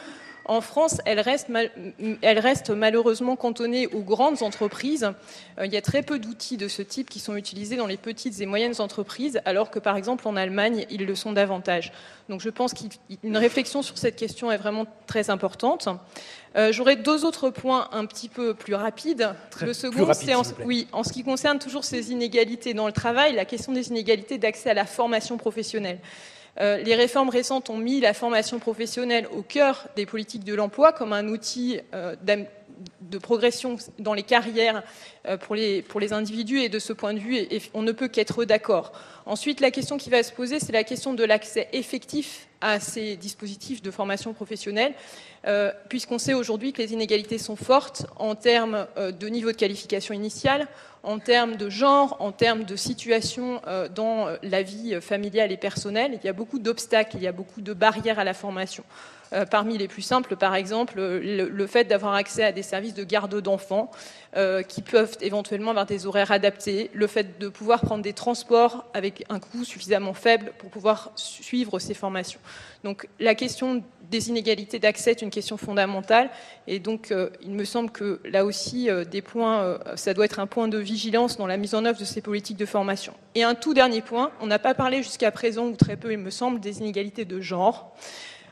En 0.49 0.61
France, 0.61 1.01
elle 1.05 1.18
reste, 1.18 1.49
elle 2.22 2.38
reste 2.38 2.70
malheureusement 2.70 3.34
cantonnée 3.34 3.88
aux 3.88 4.03
grandes 4.03 4.42
entreprises. 4.42 5.11
Euh, 5.59 5.66
il 5.66 5.72
y 5.72 5.76
a 5.76 5.82
très 5.82 6.03
peu 6.03 6.20
d'outils 6.20 6.57
de 6.57 6.68
ce 6.68 6.82
type 6.82 7.11
qui 7.11 7.18
sont 7.18 7.34
utilisés 7.34 7.74
dans 7.74 7.88
les 7.88 7.97
petites 7.97 8.40
et 8.40 8.47
moyennes 8.47 8.74
entreprises, 8.78 9.40
alors 9.44 9.70
que 9.70 9.80
par 9.80 9.97
exemple 9.97 10.28
en 10.28 10.36
Allemagne, 10.36 10.86
ils 10.88 11.05
le 11.05 11.14
sont 11.16 11.32
davantage. 11.32 11.92
Donc 12.28 12.40
je 12.40 12.51
pense 12.51 12.74
qu'une 12.74 13.36
réflexion 13.36 13.82
sur 13.82 13.99
cette 13.99 14.14
question 14.14 14.53
est 14.53 14.57
vraiment 14.57 14.86
très 15.09 15.30
importante. 15.30 15.88
Euh, 16.57 16.72
J'aurais 16.72 16.97
deux 16.97 17.24
autres 17.24 17.51
points 17.51 17.88
un 17.90 18.07
petit 18.07 18.28
peu 18.28 18.55
plus 18.55 18.74
rapides. 18.74 19.34
le 19.61 19.72
second, 19.72 20.12
c'est 20.14 20.34
en, 20.34 20.42
oui, 20.64 20.86
en 20.92 21.03
ce 21.03 21.12
qui 21.12 21.24
concerne 21.24 21.59
toujours 21.59 21.84
ces 21.84 22.12
inégalités 22.12 22.72
dans 22.72 22.86
le 22.86 22.92
travail, 22.92 23.34
la 23.34 23.44
question 23.44 23.72
des 23.72 23.88
inégalités 23.88 24.38
d'accès 24.38 24.70
à 24.70 24.74
la 24.74 24.86
formation 24.86 25.38
professionnelle. 25.38 25.99
Euh, 26.61 26.78
les 26.78 26.94
réformes 26.94 27.28
récentes 27.28 27.70
ont 27.70 27.76
mis 27.76 28.00
la 28.00 28.14
formation 28.14 28.59
professionnelle 28.59 29.26
au 29.30 29.42
cœur 29.42 29.88
des 29.96 30.07
politiques 30.07 30.44
de 30.44 30.54
l'emploi 30.54 30.92
comme 30.92 31.12
un 31.12 31.28
outil 31.28 31.80
euh, 31.94 32.16
de 33.00 33.18
progression 33.18 33.76
dans 33.98 34.14
les 34.14 34.22
carrières 34.22 34.82
euh, 35.26 35.36
pour 35.36 35.54
les, 35.54 35.82
pour 35.82 36.00
les 36.00 36.12
individus 36.12 36.61
et 36.61 36.68
de 36.68 36.78
ce 36.78 36.92
point 36.92 37.14
de 37.14 37.18
vue, 37.18 37.46
on 37.74 37.82
ne 37.82 37.92
peut 37.92 38.09
qu'être 38.09 38.44
d'accord. 38.44 38.92
Ensuite, 39.27 39.61
la 39.61 39.72
question 39.72 39.99
qui 39.99 40.09
va 40.09 40.22
se 40.22 40.33
poser, 40.33 40.61
c'est 40.61 40.72
la 40.72 40.85
question 40.85 41.12
de 41.12 41.24
l'accès 41.24 41.68
effectif 41.72 42.47
à 42.61 42.81
ces 42.81 43.16
dispositifs 43.16 43.83
de 43.83 43.91
formation 43.91 44.33
professionnelle, 44.33 44.95
puisqu'on 45.89 46.18
sait 46.18 46.33
aujourd'hui 46.33 46.72
que 46.72 46.81
les 46.81 46.93
inégalités 46.93 47.39
sont 47.39 47.57
fortes 47.57 48.07
en 48.16 48.35
termes 48.35 48.87
de 48.97 49.29
niveau 49.29 49.53
de 49.53 49.57
qualification 49.57 50.14
initiale, 50.14 50.68
en 51.07 51.20
termes 51.20 51.57
de 51.57 51.70
genre, 51.70 52.16
en 52.18 52.33
termes 52.33 52.64
de 52.64 52.74
situation 52.74 53.62
euh, 53.68 53.89
dans 53.89 54.27
euh, 54.27 54.37
la 54.43 54.62
vie 54.62 55.01
familiale 55.01 55.53
et 55.53 55.57
personnelle. 55.57 56.18
Il 56.20 56.27
y 56.27 56.29
a 56.29 56.33
beaucoup 56.33 56.59
d'obstacles, 56.59 57.16
il 57.16 57.22
y 57.22 57.29
a 57.29 57.33
beaucoup 57.33 57.61
de 57.61 57.72
barrières 57.72 58.18
à 58.18 58.24
la 58.24 58.35
formation. 58.35 58.83
Euh, 59.33 59.45
parmi 59.45 59.77
les 59.77 59.89
plus 59.89 60.03
simples, 60.03 60.37
par 60.37 60.55
exemple, 60.55 61.01
le, 61.01 61.66
fait 61.66 61.85
d'avoir 61.85 62.14
accès 62.14 62.45
à 62.45 62.53
des 62.53 62.62
services 62.62 62.95
de 62.95 63.05
garde 63.05 63.41
d'enfants 63.41 63.91
qui 64.68 64.83
peuvent 64.83 65.16
éventuellement 65.22 65.70
avoir 65.70 65.87
des 65.87 66.07
horaires 66.07 66.31
adaptés, 66.31 66.91
le 66.93 67.07
fait 67.07 67.39
de 67.39 67.49
pouvoir 67.49 67.81
prendre 67.81 68.03
des 68.03 68.12
transports 68.12 68.85
avec 68.93 69.24
un 69.31 69.41
coût 69.41 69.64
suffisamment 69.64 70.12
faible 70.12 70.53
pour 70.59 70.68
pouvoir 70.68 71.11
suivre 71.14 71.79
ces 71.79 71.95
formations. 71.95 72.41
Donc 72.85 73.09
la 73.18 73.35
question 73.35 73.83
des 74.11 74.29
inégalités 74.29 74.79
d'accès 74.79 75.12
est 75.12 75.22
une 75.22 75.31
question 75.31 75.57
fondamentale. 75.57 76.31
Et 76.66 76.79
donc, 76.79 77.11
euh, 77.11 77.31
il 77.43 77.51
me 77.51 77.64
semble 77.64 77.91
que 77.91 78.20
là 78.24 78.45
aussi, 78.45 78.91
euh, 78.91 79.05
euh, 79.37 79.79
ça 79.97 80.14
doit 80.14 80.24
être 80.24 80.39
un 80.39 80.47
point 80.47 80.68
de 80.68 80.79
vigilance 80.79 81.37
dans 81.37 81.47
la 81.47 81.57
mise 81.57 81.74
en 81.74 81.85
œuvre 81.85 81.99
de 81.99 82.05
ces 82.05 82.20
politiques 82.20 82.57
de 82.57 82.66
formation. 82.66 83.14
Et 83.35 83.43
un 83.43 83.55
tout 83.55 83.74
dernier 83.74 84.01
point, 84.01 84.31
on 84.41 84.47
n'a 84.47 84.59
pas 84.59 84.74
parlé 84.74 85.03
jusqu'à 85.03 85.31
présent, 85.31 85.66
ou 85.66 85.77
très 85.77 85.97
peu, 85.97 86.12
il 86.12 86.18
me 86.18 86.31
semble, 86.31 86.61
des 86.61 86.79
inégalités 86.79 87.24
de 87.24 87.41
genre. 87.41 87.95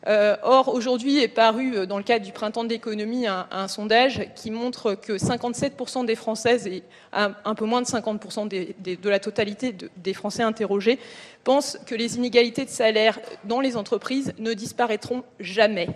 Euh, 0.07 0.37
or, 0.43 0.69
aujourd'hui 0.69 1.19
est 1.23 1.29
paru 1.29 1.77
euh, 1.77 1.87
dans 1.87 1.97
le 1.97 2.05
cadre 2.05 2.25
du 2.25 2.33
printemps 2.33 2.65
de 2.65 2.69
l'économie 2.69 3.27
un, 3.27 3.69
sondage 3.69 4.29
qui 4.35 4.51
montre 4.51 4.95
que 4.95 5.15
57% 5.15 6.05
des 6.05 6.15
Françaises 6.15 6.67
et 6.67 6.83
un, 7.13 7.55
peu 7.55 7.65
moins 7.65 7.81
de 7.81 7.87
50% 7.87 8.49
de 8.49 9.09
la 9.09 9.19
totalité 9.19 9.75
des 9.97 10.13
Français 10.13 10.43
interrogés 10.43 10.99
pensent 11.43 11.79
que 11.87 11.95
les 11.95 12.17
inégalités 12.17 12.65
de 12.65 12.71
salaire 12.71 13.19
dans 13.45 13.61
les 13.61 13.77
entreprises 13.77 14.35
ne 14.39 14.53
disparaîtront 14.53 15.25
jamais. 15.41 15.89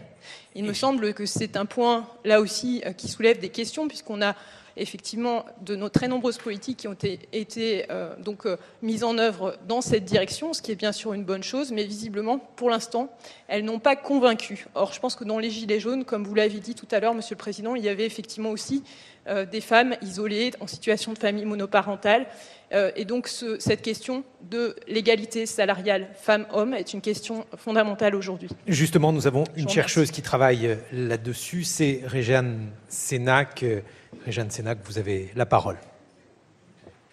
Il 0.54 0.64
me 0.64 0.72
semble 0.72 1.14
que 1.14 1.26
c'est 1.26 1.56
un 1.56 1.66
point, 1.66 2.06
là 2.24 2.40
aussi, 2.40 2.82
euh, 2.86 2.92
qui 2.92 3.09
soulève 3.09 3.38
des 3.38 3.50
questions, 3.50 3.88
puisqu'on 3.88 4.22
a 4.22 4.34
effectivement 4.79 5.45
de 5.62 5.76
nos 5.76 5.89
très 5.89 6.09
nombreuses 6.09 6.39
politiques 6.39 6.79
qui 6.79 6.89
ont 6.89 6.97
été, 7.33 7.87
euh, 7.91 8.14
donc 8.16 8.47
euh, 8.47 8.57
mises 8.83 9.05
en 9.05 9.18
œuvre 9.18 9.57
dans 9.66 9.81
cette 9.81 10.05
direction, 10.05 10.53
ce 10.53 10.62
qui 10.62 10.72
est 10.72 10.76
bien 10.76 10.93
sûr 10.93 11.12
une 11.12 11.24
bonne 11.24 11.43
chose, 11.43 11.72
mais 11.72 11.85
visiblement, 11.85 12.39
pour 12.39 12.70
l'instant, 12.70 13.11
elles 13.49 13.64
n'ont 13.64 13.79
pas 13.79 13.97
convaincu. 13.97 14.66
Or, 14.74 14.93
je 14.93 15.01
pense 15.01 15.16
que 15.16 15.24
dans 15.24 15.39
les 15.39 15.51
Gilets 15.51 15.81
jaunes, 15.81 16.05
comme 16.05 16.24
vous 16.24 16.35
l'avez 16.35 16.61
dit 16.61 16.74
tout 16.74 16.89
à 16.91 17.01
l'heure, 17.01 17.14
Monsieur 17.14 17.35
le 17.35 17.39
Président, 17.39 17.74
il 17.74 17.85
y 17.85 17.89
avait 17.89 18.07
effectivement 18.07 18.51
aussi 18.51 18.85
euh, 19.26 19.45
des 19.45 19.61
femmes 19.61 19.95
isolées 20.01 20.53
en 20.61 20.66
situation 20.66 21.12
de 21.12 21.18
famille 21.18 21.45
monoparentale. 21.45 22.26
et 22.97 23.07
donc, 23.07 23.29
cette 23.59 23.81
question 23.81 24.24
de 24.43 24.76
l'égalité 24.87 25.47
salariale 25.47 26.09
femmes-hommes 26.14 26.74
est 26.74 26.93
une 26.93 27.01
question 27.01 27.47
fondamentale 27.57 28.14
aujourd'hui. 28.14 28.51
Justement, 28.66 29.11
nous 29.11 29.26
avons 29.26 29.45
une 29.57 29.70
chercheuse 29.70 30.11
qui 30.11 30.20
travaille 30.20 30.79
là-dessus, 30.93 31.64
c'est 31.64 32.03
Réjeanne 32.05 32.70
Sénac. 32.89 33.64
Jeanne 34.33 34.51
Sénac, 34.51 34.79
vous 34.85 34.99
avez 34.99 35.31
la 35.37 35.47
parole. 35.47 35.76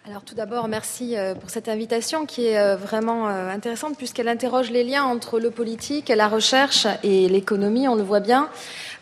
Alors 0.08 0.22
tout 0.22 0.36
d'abord, 0.36 0.68
merci 0.68 1.16
euh, 1.16 1.34
pour 1.34 1.50
cette 1.50 1.68
invitation 1.68 2.26
qui 2.26 2.46
est 2.46 2.58
euh, 2.58 2.76
vraiment 2.76 3.28
euh, 3.28 3.50
intéressante 3.50 3.96
puisqu'elle 3.96 4.28
interroge 4.28 4.70
les 4.70 4.84
liens 4.84 5.02
entre 5.02 5.40
le 5.40 5.50
politique, 5.50 6.10
la 6.10 6.28
recherche 6.28 6.86
et 7.02 7.28
l'économie, 7.28 7.88
on 7.88 7.96
le 7.96 8.04
voit 8.04 8.20
bien. 8.20 8.48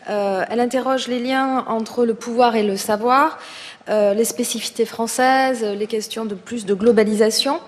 Elle 0.07 0.59
interroge 0.59 1.07
les 1.07 1.19
liens 1.19 1.65
entre 1.67 2.05
le 2.05 2.13
pouvoir 2.13 2.55
et 2.55 2.61
le 2.61 2.77
savoir, 2.77 3.39
les 3.87 4.23
spécificités 4.23 4.85
françaises, 4.85 5.63
les 5.63 5.87
questions 5.87 6.25
de 6.25 6.35
plus 6.35 6.67
de 6.67 6.75
globalisation, 6.75 7.59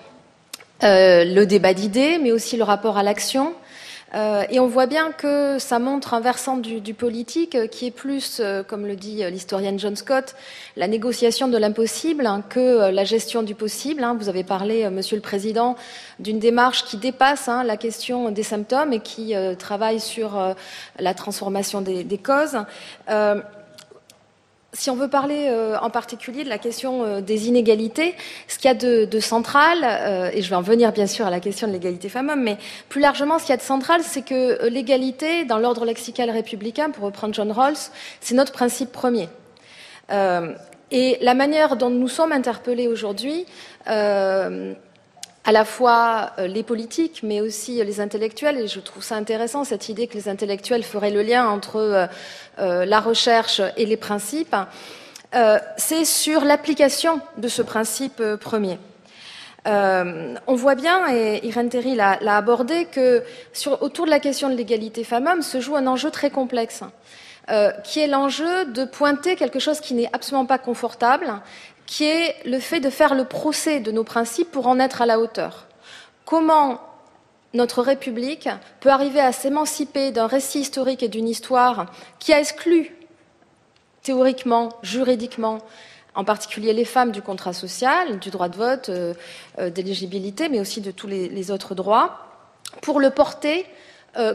le 0.82 1.44
débat 1.46 1.74
d'idées, 1.74 2.18
mais 2.22 2.30
aussi 2.30 2.56
le 2.56 2.62
rapport 2.62 2.96
à 2.96 3.02
l'action, 3.02 3.54
Euh, 4.14 4.44
et 4.50 4.58
on 4.58 4.66
voit 4.66 4.86
bien 4.86 5.12
que 5.12 5.58
ça 5.58 5.78
montre 5.78 6.14
un 6.14 6.20
versant 6.20 6.56
du, 6.56 6.94
politique 6.94 7.54
euh, 7.54 7.66
qui 7.66 7.86
est 7.86 7.90
plus, 7.90 8.38
euh, 8.40 8.62
comme 8.62 8.86
le 8.86 8.96
dit 8.96 9.22
l'historienne 9.30 9.78
John 9.78 9.96
Scott, 9.96 10.34
la 10.76 10.88
négociation 10.88 11.48
de 11.48 11.58
l'impossible 11.58 12.26
hein, 12.26 12.42
que 12.48 12.90
la 12.90 13.04
gestion 13.04 13.42
du 13.42 13.54
possible. 13.54 14.02
Hein. 14.02 14.16
Vous 14.18 14.28
avez 14.28 14.44
parlé, 14.44 14.88
Monsieur 14.88 15.16
le 15.16 15.22
Président, 15.22 15.76
d'une 16.18 16.38
démarche 16.38 16.84
qui 16.84 16.96
dépasse 16.96 17.48
hein, 17.48 17.64
la 17.64 17.76
question 17.76 18.30
des 18.30 18.42
symptômes 18.42 18.92
et 18.92 19.00
qui 19.00 19.34
travaille 19.58 20.00
sur 20.00 20.54
la 20.98 21.14
transformation 21.14 21.80
des 21.80 22.18
causes. 22.18 22.58
Si 24.74 24.90
on 24.90 24.96
veut 24.96 25.08
parler 25.08 25.46
euh, 25.48 25.78
en 25.78 25.88
particulier 25.88 26.44
de 26.44 26.50
la 26.50 26.58
question 26.58 27.02
euh, 27.02 27.20
des 27.22 27.48
inégalités, 27.48 28.14
ce 28.48 28.58
qu'il 28.58 28.66
y 28.66 28.70
a 28.70 28.74
de, 28.74 29.20
central, 29.20 29.78
euh, 29.82 30.30
et 30.34 30.42
je 30.42 30.50
vais 30.50 30.56
en 30.56 30.62
venir 30.62 30.92
bien 30.92 31.06
sûr 31.06 31.26
à 31.26 31.30
la 31.30 31.40
question 31.40 31.66
de 31.66 31.72
l'égalité 31.72 32.10
femmes-hommes, 32.10 32.42
mais 32.42 32.58
plus 32.90 33.00
largement, 33.00 33.38
ce 33.38 33.44
qu'il 33.44 33.52
y 33.52 33.54
a 33.54 33.56
de 33.56 33.62
central, 33.62 34.02
c'est 34.04 34.20
que 34.20 34.68
l'égalité, 34.68 35.46
dans 35.46 35.56
l'ordre 35.56 35.86
lexical 35.86 36.28
républicain, 36.28 36.90
pour 36.90 37.04
reprendre 37.04 37.32
John 37.32 37.50
Rawls, 37.50 37.78
c'est 38.20 38.34
notre 38.34 38.52
principe 38.52 38.92
premier. 38.92 39.30
et 40.90 41.18
la 41.20 41.34
manière 41.34 41.76
dont 41.76 41.90
nous 41.90 42.08
sommes 42.08 42.32
interpellés 42.32 42.88
aujourd'hui, 42.88 43.46
à 45.44 45.52
la 45.52 45.64
fois 45.64 46.32
euh, 46.38 46.46
les 46.46 46.62
politiques, 46.62 47.20
mais 47.22 47.40
aussi 47.40 47.82
les 47.82 48.00
intellectuels. 48.00 48.58
Et 48.58 48.68
je 48.68 48.80
trouve 48.80 49.02
ça 49.02 49.16
intéressant, 49.16 49.64
cette 49.64 49.88
idée 49.88 50.06
que 50.06 50.14
les 50.14 50.28
intellectuels 50.28 50.82
feraient 50.82 51.10
le 51.10 51.22
lien 51.22 51.48
entre 51.48 51.76
euh, 51.76 52.06
euh, 52.58 52.84
la 52.84 53.00
recherche 53.00 53.62
et 53.76 53.86
les 53.86 53.96
principes. 53.96 54.56
C'est 55.76 56.06
sur 56.06 56.44
l'application 56.44 57.20
de 57.36 57.48
ce 57.48 57.60
principe 57.60 58.22
premier. 58.40 58.78
on 59.66 60.54
voit 60.54 60.74
bien, 60.74 61.12
et 61.12 61.46
Irène 61.46 61.68
Terry 61.68 61.94
l'a 61.94 62.36
abordé, 62.36 62.86
que 62.86 63.22
autour 63.82 64.06
de 64.06 64.10
la 64.10 64.20
question 64.20 64.48
de 64.48 64.54
l'égalité 64.54 65.04
femmes-hommes 65.04 65.42
se 65.42 65.60
joue 65.60 65.76
un 65.76 65.86
enjeu 65.86 66.10
très 66.10 66.30
complexe. 66.30 66.82
qui 67.84 68.00
est 68.00 68.06
l'enjeu 68.06 68.64
de 68.64 68.86
pointer 68.86 69.36
quelque 69.36 69.58
chose 69.58 69.80
qui 69.80 69.92
n'est 69.92 70.08
absolument 70.14 70.46
pas 70.46 70.58
confortable 70.58 71.30
qui 71.88 72.04
est 72.04 72.36
le 72.44 72.60
fait 72.60 72.80
de 72.80 72.90
faire 72.90 73.14
le 73.14 73.24
procès 73.24 73.80
de 73.80 73.90
nos 73.90 74.04
principes 74.04 74.52
pour 74.52 74.66
en 74.66 74.78
être 74.78 75.00
à 75.00 75.06
la 75.06 75.18
hauteur. 75.18 75.66
Comment 76.26 76.82
notre 77.54 77.80
République 77.80 78.50
peut 78.80 78.90
arriver 78.90 79.20
à 79.20 79.32
s'émanciper 79.32 80.12
d'un 80.12 80.26
récit 80.26 80.60
historique 80.60 81.02
et 81.02 81.08
d'une 81.08 81.26
histoire 81.26 81.86
qui 82.18 82.34
a 82.34 82.40
exclu 82.40 82.94
théoriquement, 84.02 84.68
juridiquement, 84.82 85.58
en 86.14 86.24
particulier 86.24 86.74
les 86.74 86.84
femmes 86.84 87.10
du 87.10 87.22
contrat 87.22 87.54
social, 87.54 88.18
du 88.18 88.28
droit 88.28 88.50
de 88.50 88.56
vote, 88.56 88.90
euh, 88.90 89.14
euh, 89.58 89.70
d'éligibilité, 89.70 90.50
mais 90.50 90.60
aussi 90.60 90.82
de 90.82 90.90
tous 90.90 91.06
les, 91.06 91.50
autres 91.50 91.74
droits, 91.74 92.26
pour 92.82 93.00
le 93.00 93.08
porter 93.08 93.64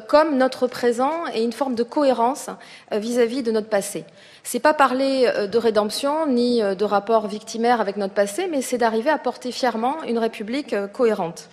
comme 0.08 0.38
notre 0.38 0.68
présent 0.68 1.28
et 1.34 1.44
une 1.44 1.52
forme 1.52 1.76
de 1.76 1.84
cohérence 1.84 2.50
vis 2.92 3.20
à 3.20 3.26
-vis 3.26 3.44
de 3.44 3.52
notre 3.52 3.68
passé. 3.68 4.06
C'est 4.44 4.60
pas 4.60 4.74
parler 4.74 5.26
euh, 5.26 5.48
de 5.48 5.58
rédemption 5.58 6.28
ni 6.28 6.62
euh, 6.62 6.76
de 6.76 6.84
rapport 6.84 7.28
victimaire 7.28 7.80
avec 7.80 7.96
notre 7.96 8.14
passé, 8.14 8.48
mais 8.52 8.62
c'est 8.62 8.78
d'arriver 8.78 9.10
à 9.10 9.18
porter 9.18 9.52
fièrement 9.52 10.04
une 10.04 10.20
République 10.20 10.74
euh, 10.74 10.88
cohérente. 10.88 11.50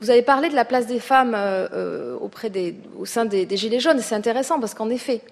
Vous 0.00 0.10
avez 0.10 0.22
parlé 0.22 0.48
de 0.48 0.54
la 0.54 0.64
place 0.64 0.86
des 0.86 1.00
femmes 1.00 1.36
au 2.20 3.04
sein 3.04 3.24
des, 3.24 3.48
Gilets 3.56 3.80
jaunes. 3.80 3.98
C'est 3.98 4.14
intéressant 4.14 4.60
parce 4.60 4.72
qu'en 4.72 4.90
effet, 4.90 5.22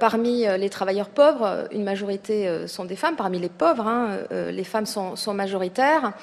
parmi 0.00 0.46
les 0.46 0.70
travailleurs 0.70 1.10
pauvres, 1.10 1.68
une 1.72 1.84
majorité 1.84 2.66
sont 2.68 2.86
des 2.86 2.96
femmes. 2.96 3.16
Parmi 3.16 3.38
les 3.38 3.50
pauvres, 3.50 3.86
hein, 3.86 4.16
les 4.30 4.64
femmes 4.64 4.86
sont, 4.86 5.34
majoritaires. 5.34 6.14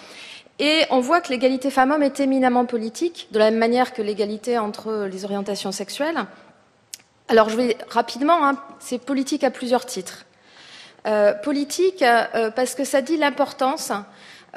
Et 0.59 0.83
on 0.89 0.99
voit 0.99 1.21
que 1.21 1.29
l'égalité 1.29 1.71
femmes-hommes 1.71 2.03
est 2.03 2.19
éminemment 2.19 2.65
politique, 2.65 3.29
de 3.31 3.39
la 3.39 3.49
même 3.49 3.59
manière 3.59 3.93
que 3.93 4.01
l'égalité 4.01 4.57
entre 4.57 5.07
les 5.09 5.23
orientations 5.23 5.71
sexuelles. 5.71 6.25
Alors 7.29 7.47
je 7.49 7.55
vais 7.55 7.77
rapidement, 7.89 8.45
hein, 8.45 8.57
c'est 8.79 8.97
politique 8.97 9.43
à 9.43 9.51
plusieurs 9.51 9.85
titres. 9.85 10.25
Euh, 11.07 11.33
politique 11.33 12.01
euh, 12.01 12.51
parce 12.51 12.75
que 12.75 12.83
ça 12.83 13.01
dit 13.01 13.15
l'importance 13.15 13.93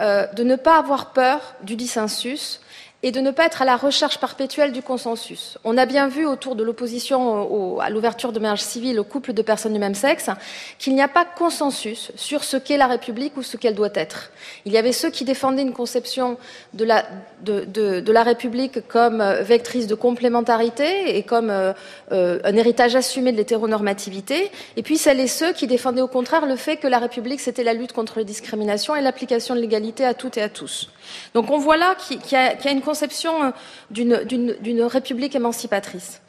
euh, 0.00 0.26
de 0.32 0.42
ne 0.42 0.56
pas 0.56 0.76
avoir 0.76 1.12
peur 1.12 1.54
du 1.62 1.76
dissensus 1.76 2.61
et 3.02 3.10
de 3.10 3.20
ne 3.20 3.30
pas 3.30 3.46
être 3.46 3.62
à 3.62 3.64
la 3.64 3.76
recherche 3.76 4.18
perpétuelle 4.18 4.72
du 4.72 4.82
consensus. 4.82 5.58
On 5.64 5.76
a 5.76 5.86
bien 5.86 6.08
vu 6.08 6.26
autour 6.26 6.54
de 6.54 6.62
l'opposition 6.62 7.80
à 7.80 7.90
l'ouverture 7.90 8.32
de 8.32 8.38
mariage 8.38 8.62
civil 8.62 8.98
aux 9.00 9.04
couples 9.04 9.32
de 9.32 9.42
personnes 9.42 9.72
du 9.72 9.78
même 9.78 9.94
sexe 9.94 10.30
qu'il 10.78 10.94
n'y 10.94 11.02
a 11.02 11.08
pas 11.08 11.24
consensus 11.24 12.12
sur 12.14 12.44
ce 12.44 12.56
qu'est 12.56 12.76
la 12.76 12.86
République 12.86 13.36
ou 13.36 13.42
ce 13.42 13.56
qu'elle 13.56 13.74
doit 13.74 13.90
être. 13.94 14.30
Il 14.64 14.72
y 14.72 14.78
avait 14.78 14.92
ceux 14.92 15.10
qui 15.10 15.24
défendaient 15.24 15.62
une 15.62 15.72
conception 15.72 16.38
de 16.74 16.84
la, 16.84 18.22
République 18.22 18.86
comme 18.88 19.20
euh, 19.20 19.42
vectrice 19.42 19.86
de 19.86 19.94
complémentarité 19.94 21.16
et 21.16 21.22
comme 21.22 21.50
euh, 21.50 21.72
euh, 22.12 22.38
un 22.44 22.56
héritage 22.56 22.94
assumé 22.94 23.32
de 23.32 23.36
l'hétéronormativité, 23.36 24.50
et 24.76 24.82
puis 24.82 24.96
celles 24.96 25.20
et 25.20 25.26
ceux 25.26 25.52
qui 25.52 25.66
défendaient 25.66 26.00
au 26.00 26.08
contraire 26.08 26.46
le 26.46 26.56
fait 26.56 26.76
que 26.76 26.86
la 26.86 26.98
République 26.98 27.40
c'était 27.40 27.64
la 27.64 27.74
lutte 27.74 27.92
contre 27.92 28.18
les 28.18 28.24
discriminations 28.24 28.94
et 28.94 29.00
l'application 29.00 29.54
de 29.54 29.60
l'égalité 29.60 30.04
à 30.04 30.14
toutes 30.14 30.36
et 30.36 30.42
à 30.42 30.48
tous. 30.48 30.88
Donc 31.34 31.50
on 31.50 31.58
voit 31.58 31.76
là 31.76 31.94
qu'il 31.96 32.20
y, 32.30 32.36
a 32.36 32.70
une 32.70 32.80
conception 32.92 33.34
euh, 33.42 34.24
d'une 34.60 34.82
république 34.82 35.34
émancipatrice. 35.34 36.20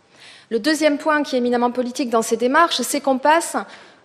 Le 0.49 0.59
deuxième 0.59 0.97
point 0.97 1.23
qui 1.23 1.35
est 1.35 1.39
éminemment 1.39 1.71
politique 1.71 2.09
dans 2.09 2.21
ces 2.21 2.37
démarches, 2.37 2.81
c'est 2.81 3.01
qu'on 3.01 3.17
passe 3.17 3.57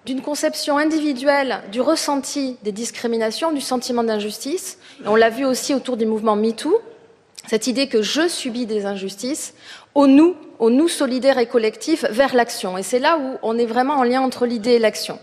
d'une 0.06 0.22
conception 0.22 0.76
individuelle 0.76 1.60
du 1.70 1.80
ressenti 1.80 2.56
des 2.64 2.72
discriminations, 2.72 3.52
du 3.52 3.60
sentiment 3.60 4.02
d'injustice, 4.02 4.78
et 5.04 5.08
on 5.08 5.14
l'a 5.14 5.30
vu 5.30 5.44
aussi 5.44 5.72
autour 5.72 5.96
du 5.96 6.06
mouvement 6.06 6.34
MeToo, 6.34 6.80
cette 7.46 7.68
idée 7.68 7.86
que 7.86 8.02
je 8.02 8.26
subis 8.26 8.66
des 8.66 8.86
injustices, 8.86 9.54
au 9.94 10.08
nous, 10.08 10.34
au 10.58 10.70
nous 10.70 10.88
solidaire 10.88 11.38
et 11.38 11.46
collectif 11.46 12.04
vers 12.10 12.34
l'action. 12.34 12.76
Et 12.76 12.82
c'est 12.82 12.98
là 12.98 13.18
où 13.18 13.38
on 13.42 13.56
est 13.56 13.66
vraiment 13.66 13.94
en 13.94 14.02
lien 14.02 14.20
entre 14.20 14.46
l'idée 14.46 14.72
et 14.72 14.78
l'action. 14.80 15.20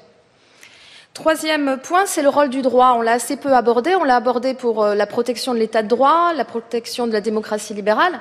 Troisième 1.16 1.78
point, 1.82 2.05
c'est 2.05 2.22
le 2.22 2.28
rôle 2.28 2.49
du 2.49 2.61
droit. 2.61 2.95
On 2.97 3.01
l'a 3.01 3.13
assez 3.13 3.38
peu 3.38 3.53
abordé. 3.53 3.95
On 3.95 4.03
l'a 4.03 4.18
abordé 4.18 4.53
pour 4.53 4.84
euh, 4.84 4.95
la 4.95 5.07
protection 5.07 5.53
de 5.53 5.59
l'état 5.59 5.82
de 5.82 5.88
droit, 5.88 6.34
la 6.34 6.43
protection 6.43 7.07
de 7.07 7.13
la 7.13 7.22
démocratie 7.22 7.74
libérale. 7.74 8.20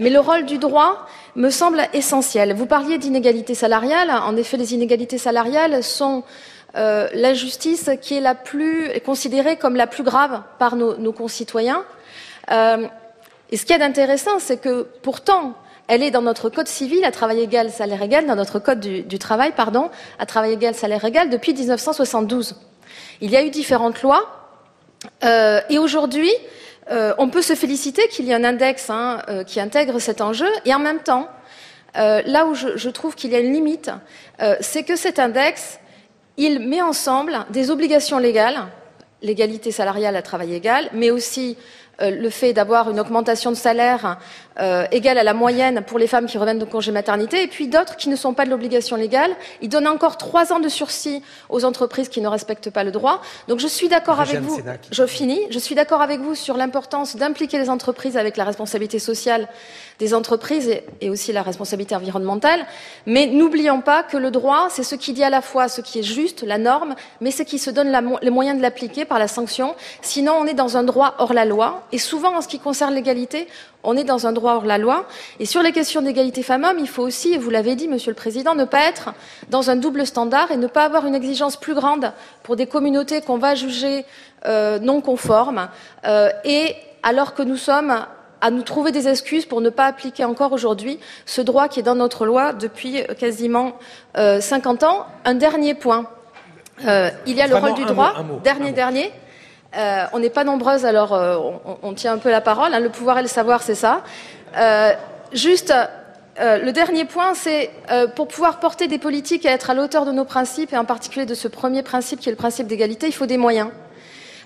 Mais 0.00 0.10
le 0.10 0.18
rôle 0.18 0.44
du 0.44 0.58
droit 0.58 1.06
me 1.36 1.50
semble 1.50 1.86
essentiel. 1.92 2.52
Vous 2.54 2.66
parliez 2.66 2.98
d'inégalités 2.98 3.54
salariales. 3.54 4.10
En 4.10 4.36
effet, 4.36 4.56
les 4.56 4.74
inégalités 4.74 5.18
salariales 5.18 5.84
sont 5.84 6.24
euh, 6.74 7.06
l'injustice 7.14 7.90
qui 8.00 8.16
est 8.16 8.20
la 8.20 8.34
plus 8.34 8.90
considérée 9.06 9.56
comme 9.56 9.76
la 9.76 9.86
plus 9.86 10.02
grave 10.02 10.42
par 10.58 10.74
nos, 10.74 11.12
concitoyens. 11.12 11.84
Euh, 12.50 12.88
et 13.52 13.56
ce 13.56 13.64
qu'il 13.64 13.76
y 13.76 13.80
a 13.80 13.86
d'intéressant, 13.86 14.40
c'est 14.40 14.60
que 14.60 14.88
pourtant, 15.02 15.54
elle 15.88 16.02
est 16.02 16.10
dans 16.10 16.22
notre 16.22 16.48
code 16.48 16.68
civil 16.68 17.04
à 17.04 17.10
travail 17.10 17.40
égal, 17.40 17.70
salaire 17.70 18.02
égal, 18.02 18.26
dans 18.26 18.36
notre 18.36 18.58
code 18.58 18.80
du, 18.80 19.18
travail, 19.18 19.52
pardon, 19.56 19.90
à 20.18 20.26
travail 20.26 20.52
égal, 20.52 20.74
salaire 20.74 21.04
égal, 21.04 21.28
depuis 21.30 21.54
1972. 21.54 22.56
Il 23.20 23.30
y 23.30 23.36
a 23.36 23.42
eu 23.42 23.50
différentes 23.50 24.02
lois, 24.02 24.42
euh, 25.24 25.60
et 25.68 25.78
aujourd'hui, 25.78 26.32
euh, 26.90 27.14
on 27.18 27.28
peut 27.28 27.42
se 27.42 27.54
féliciter 27.54 28.06
qu'il 28.08 28.26
y 28.26 28.30
ait 28.30 28.34
un 28.34 28.44
index 28.44 28.90
hein, 28.90 29.22
euh, 29.28 29.44
qui 29.44 29.60
intègre 29.60 29.98
cet 29.98 30.20
enjeu, 30.20 30.48
et 30.64 30.74
en 30.74 30.78
même 30.78 31.00
temps, 31.00 31.28
là 31.94 32.46
où 32.46 32.54
je, 32.54 32.76
je 32.76 32.88
trouve 32.88 33.14
qu'il 33.14 33.32
y 33.32 33.36
a 33.36 33.38
une 33.38 33.52
limite, 33.52 33.90
c'est 34.60 34.82
que 34.82 34.96
cet 34.96 35.18
index, 35.18 35.78
il 36.38 36.58
met 36.60 36.80
ensemble 36.80 37.44
des 37.50 37.70
obligations 37.70 38.16
légales, 38.16 38.62
l'égalité 39.20 39.72
salariale 39.72 40.16
à 40.16 40.22
travail 40.22 40.54
égal, 40.54 40.88
mais 40.94 41.10
aussi 41.10 41.58
le 42.00 42.30
fait 42.30 42.54
d'avoir 42.54 42.90
une 42.90 42.98
augmentation 42.98 43.50
de 43.50 43.56
salaire 43.56 44.18
euh, 44.60 44.86
égale 44.90 45.18
à 45.18 45.24
la 45.24 45.34
moyenne 45.34 45.82
pour 45.86 45.98
les 45.98 46.06
femmes 46.06 46.26
qui 46.26 46.38
reviennent 46.38 46.58
de 46.58 46.64
congé 46.64 46.92
maternité, 46.92 47.42
et 47.42 47.46
puis 47.46 47.68
d'autres 47.68 47.96
qui 47.96 48.08
ne 48.08 48.16
sont 48.16 48.34
pas 48.34 48.44
de 48.44 48.50
l'obligation 48.50 48.96
légale. 48.96 49.30
Il 49.60 49.68
donne 49.68 49.86
encore 49.86 50.16
trois 50.16 50.52
ans 50.52 50.60
de 50.60 50.68
sursis 50.68 51.22
aux 51.48 51.64
entreprises 51.64 52.08
qui 52.08 52.20
ne 52.20 52.28
respectent 52.28 52.70
pas 52.70 52.84
le 52.84 52.90
droit. 52.90 53.22
Donc 53.48 53.60
je 53.60 53.66
suis 53.66 53.88
d'accord 53.88 54.20
avec 54.20 54.40
vous. 54.40 54.60
Je 54.90 55.06
finis. 55.06 55.40
Je 55.50 55.58
suis 55.58 55.74
d'accord 55.74 56.02
avec 56.02 56.20
vous 56.20 56.34
sur 56.34 56.56
l'importance 56.56 57.16
d'impliquer 57.16 57.58
les 57.58 57.70
entreprises 57.70 58.16
avec 58.16 58.36
la 58.36 58.44
responsabilité 58.44 58.98
sociale 58.98 59.48
des 59.98 60.14
entreprises 60.14 60.80
et, 61.00 61.10
aussi 61.10 61.32
la 61.32 61.42
responsabilité 61.42 61.94
environnementale. 61.94 62.66
Mais 63.06 63.26
n'oublions 63.26 63.80
pas 63.80 64.02
que 64.02 64.16
le 64.16 64.30
droit, 64.30 64.66
c'est 64.70 64.82
ce 64.82 64.96
qui 64.96 65.12
dit 65.12 65.24
à 65.24 65.30
la 65.30 65.42
fois 65.42 65.68
ce 65.68 65.80
qui 65.80 66.00
est 66.00 66.02
juste, 66.02 66.42
la 66.42 66.58
norme, 66.58 66.94
mais 67.20 67.30
ce 67.30 67.42
qui 67.42 67.58
se 67.58 67.70
donne 67.70 67.90
les 68.20 68.30
moyens 68.30 68.56
de 68.56 68.62
l'appliquer 68.62 69.04
par 69.04 69.18
la 69.18 69.28
sanction. 69.28 69.74
Sinon, 70.00 70.34
on 70.40 70.46
est 70.46 70.54
dans 70.54 70.76
un 70.76 70.82
droit 70.82 71.14
hors 71.18 71.32
la 71.32 71.44
loi. 71.44 71.86
Et 71.92 71.98
souvent, 71.98 72.36
en 72.36 72.40
ce 72.40 72.48
qui 72.48 72.58
concerne 72.58 72.94
l'égalité, 72.94 73.46
on 73.84 73.96
est 73.96 74.04
dans 74.04 74.26
un 74.26 74.32
droit 74.32 74.41
hors 74.46 74.64
la 74.64 74.78
loi. 74.78 75.06
Et 75.40 75.46
sur 75.46 75.62
les 75.62 75.72
questions 75.72 76.02
d'égalité 76.02 76.42
femmes-hommes, 76.42 76.78
il 76.78 76.88
faut 76.88 77.02
aussi, 77.02 77.32
et 77.34 77.38
vous 77.38 77.50
l'avez 77.50 77.74
dit, 77.74 77.88
Monsieur 77.88 78.10
le 78.10 78.16
Président, 78.16 78.54
ne 78.54 78.64
pas 78.64 78.88
être 78.88 79.14
dans 79.50 79.70
un 79.70 79.76
double 79.76 80.06
standard 80.06 80.50
et 80.50 80.56
ne 80.56 80.66
pas 80.66 80.84
avoir 80.84 81.06
une 81.06 81.14
exigence 81.14 81.56
plus 81.56 81.74
grande 81.74 82.12
pour 82.42 82.56
des 82.56 82.66
communautés 82.66 83.20
qu'on 83.20 83.38
va 83.38 83.54
juger 83.54 84.04
euh, 84.46 84.78
non 84.78 85.00
conformes, 85.00 85.68
euh, 86.04 86.30
et 86.44 86.74
alors 87.02 87.34
que 87.34 87.42
nous 87.42 87.56
sommes 87.56 88.04
à 88.42 88.50
nous 88.50 88.62
trouver 88.62 88.90
des 88.90 89.08
excuses 89.08 89.46
pour 89.46 89.60
ne 89.60 89.70
pas 89.70 89.86
appliquer 89.86 90.24
encore 90.24 90.52
aujourd'hui 90.52 90.98
ce 91.26 91.40
droit 91.40 91.68
qui 91.68 91.80
est 91.80 91.84
dans 91.84 91.94
notre 91.94 92.26
loi 92.26 92.52
depuis 92.52 93.02
quasiment 93.18 93.74
euh, 94.18 94.40
50 94.40 94.82
ans. 94.82 95.06
Un 95.24 95.34
dernier 95.34 95.74
point. 95.74 96.06
Euh, 96.84 97.10
il 97.26 97.36
y 97.36 97.40
a 97.40 97.46
le 97.46 97.54
rôle 97.54 97.74
du 97.74 97.84
droit. 97.84 98.14
dernier, 98.42 98.72
dernier. 98.72 99.12
Euh, 99.76 100.04
on 100.12 100.18
n'est 100.18 100.30
pas 100.30 100.44
nombreuses, 100.44 100.84
alors 100.84 101.14
euh, 101.14 101.38
on, 101.82 101.94
tient 101.94 102.12
un 102.12 102.18
peu 102.18 102.30
la 102.30 102.40
parole. 102.40 102.74
Hein. 102.74 102.80
le 102.80 102.90
pouvoir 102.90 103.18
et 103.18 103.22
le 103.22 103.28
savoir, 103.28 103.62
c'est 103.62 103.74
ça. 103.74 104.02
Euh, 104.56 104.92
juste, 105.32 105.72
le 106.38 106.70
dernier 106.70 107.04
point, 107.04 107.34
c'est 107.34 107.70
pour 108.16 108.28
pouvoir 108.28 108.58
porter 108.58 108.88
des 108.88 108.98
politiques 108.98 109.44
et 109.44 109.48
être 109.48 109.70
à 109.70 109.74
l'auteur 109.74 110.04
de 110.04 110.12
nos 110.12 110.24
principes, 110.24 110.72
et 110.72 110.76
en 110.76 110.84
particulier 110.84 111.26
de 111.26 111.34
ce 111.34 111.48
premier 111.48 111.82
principe 111.82 112.20
qui 112.20 112.28
est 112.28 112.32
le 112.32 112.36
principe 112.36 112.66
d'égalité, 112.66 113.06
il 113.06 113.12
faut 113.12 113.26
des 113.26 113.38
moyens. 113.38 113.70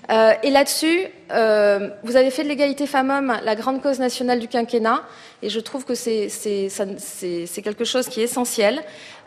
Euh, 0.09 0.33
et 0.41 0.51
là-dessus, 0.51 1.07
euh, 1.31 1.89
vous 2.03 2.15
avez 2.15 2.31
fait 2.31 2.43
de 2.43 2.47
l'égalité 2.47 2.87
femmes-hommes 2.87 3.37
la 3.43 3.55
grande 3.55 3.81
cause 3.81 3.99
nationale 3.99 4.39
du 4.39 4.47
quinquennat, 4.47 5.03
et 5.41 5.49
je 5.49 5.59
trouve 5.59 5.85
que 5.85 5.95
c'est 5.95 6.29
quelque 7.63 7.83
chose 7.83 8.07
qui 8.07 8.21
est 8.21 8.25
essentiel. 8.25 8.81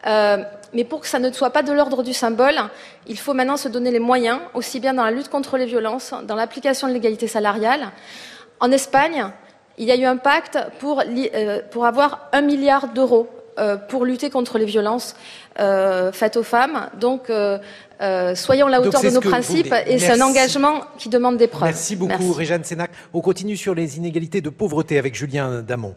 Euh, 0.07 0.39
mais 0.73 0.85
pour 0.85 1.01
que 1.01 1.07
ça 1.07 1.19
ne 1.19 1.31
soit 1.33 1.51
pas 1.51 1.63
de 1.63 1.73
l'ordre 1.73 2.03
du 2.03 2.15
symbole, 2.15 2.59
il 3.07 3.19
faut 3.19 3.35
maintenant 3.35 3.59
se 3.59 3.69
donner 3.69 3.91
les 3.91 3.99
moyens, 3.99 4.39
aussi 4.55 4.81
bien 4.81 4.95
dans 4.95 5.05
la 5.05 5.11
lutte 5.11 5.29
contre 5.29 5.59
les 5.59 5.67
violences, 5.67 6.15
dans 6.25 6.37
l'application 6.37 6.89
de 6.89 6.95
l'égalité 6.95 7.27
salariale. 7.27 7.91
En 8.61 8.71
Espagne, 8.71 9.27
il 9.77 9.87
y 9.87 9.93
a 9.93 9.97
eu 9.97 10.05
un 10.05 10.17
pacte 10.17 10.59
pour, 10.79 11.03
pour 11.71 11.87
avoir 11.87 12.29
un 12.33 12.41
milliard 12.41 12.89
d'euros 12.89 13.29
pour 13.89 14.05
lutter 14.05 14.31
contre 14.31 14.59
les 14.59 14.65
violences 14.65 15.15
faites 15.57 16.37
aux 16.37 16.43
femmes. 16.43 16.89
Donc, 16.99 17.31
euh, 18.01 18.35
soyons 18.35 18.67
à 18.69 18.71
la 18.71 18.81
hauteur 18.81 19.03
de 19.03 19.11
nos 19.11 19.21
principes 19.21 19.75
et 19.87 19.99
c'est 19.99 20.13
un 20.13 20.21
engagement 20.23 20.85
qui 20.97 21.11
demande 21.11 21.37
des 21.37 21.49
preuves. 21.49 21.69
Merci 21.69 21.97
beaucoup, 21.97 22.33
Réjeanne 22.33 22.65
Sénac. 22.65 22.91
On 23.13 23.21
continue 23.21 23.57
sur 23.57 23.75
les 23.75 23.99
inégalités 23.99 24.41
de 24.41 24.49
pauvreté 24.49 24.99
avec 24.99 25.15
Julien 25.15 25.61
Damon. 25.61 25.95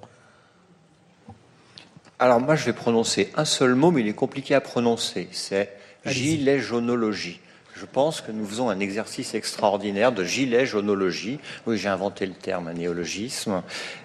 Alors 2.19 2.41
moi, 2.41 2.55
je 2.55 2.65
vais 2.65 2.73
prononcer 2.73 3.31
un 3.35 3.45
seul 3.45 3.75
mot, 3.75 3.91
mais 3.91 4.01
il 4.01 4.07
est 4.07 4.13
compliqué 4.13 4.53
à 4.53 4.61
prononcer. 4.61 5.29
C'est 5.31 5.69
gilet 6.05 6.59
jaunologie 6.59 7.39
je 7.83 7.87
pense 7.91 8.21
que 8.21 8.31
nous 8.31 8.45
faisons 8.45 8.69
un 8.69 8.79
exercice 8.79 9.35
extraordinaire 9.35 10.13
de 10.13 10.23
gilet 10.23 10.65
jaunologie. 10.65 11.39
Oui, 11.67 11.77
j'ai 11.77 11.89
inventé 11.89 12.25
le 12.25 12.31
terme, 12.31 12.71
néologisme, 12.71 13.61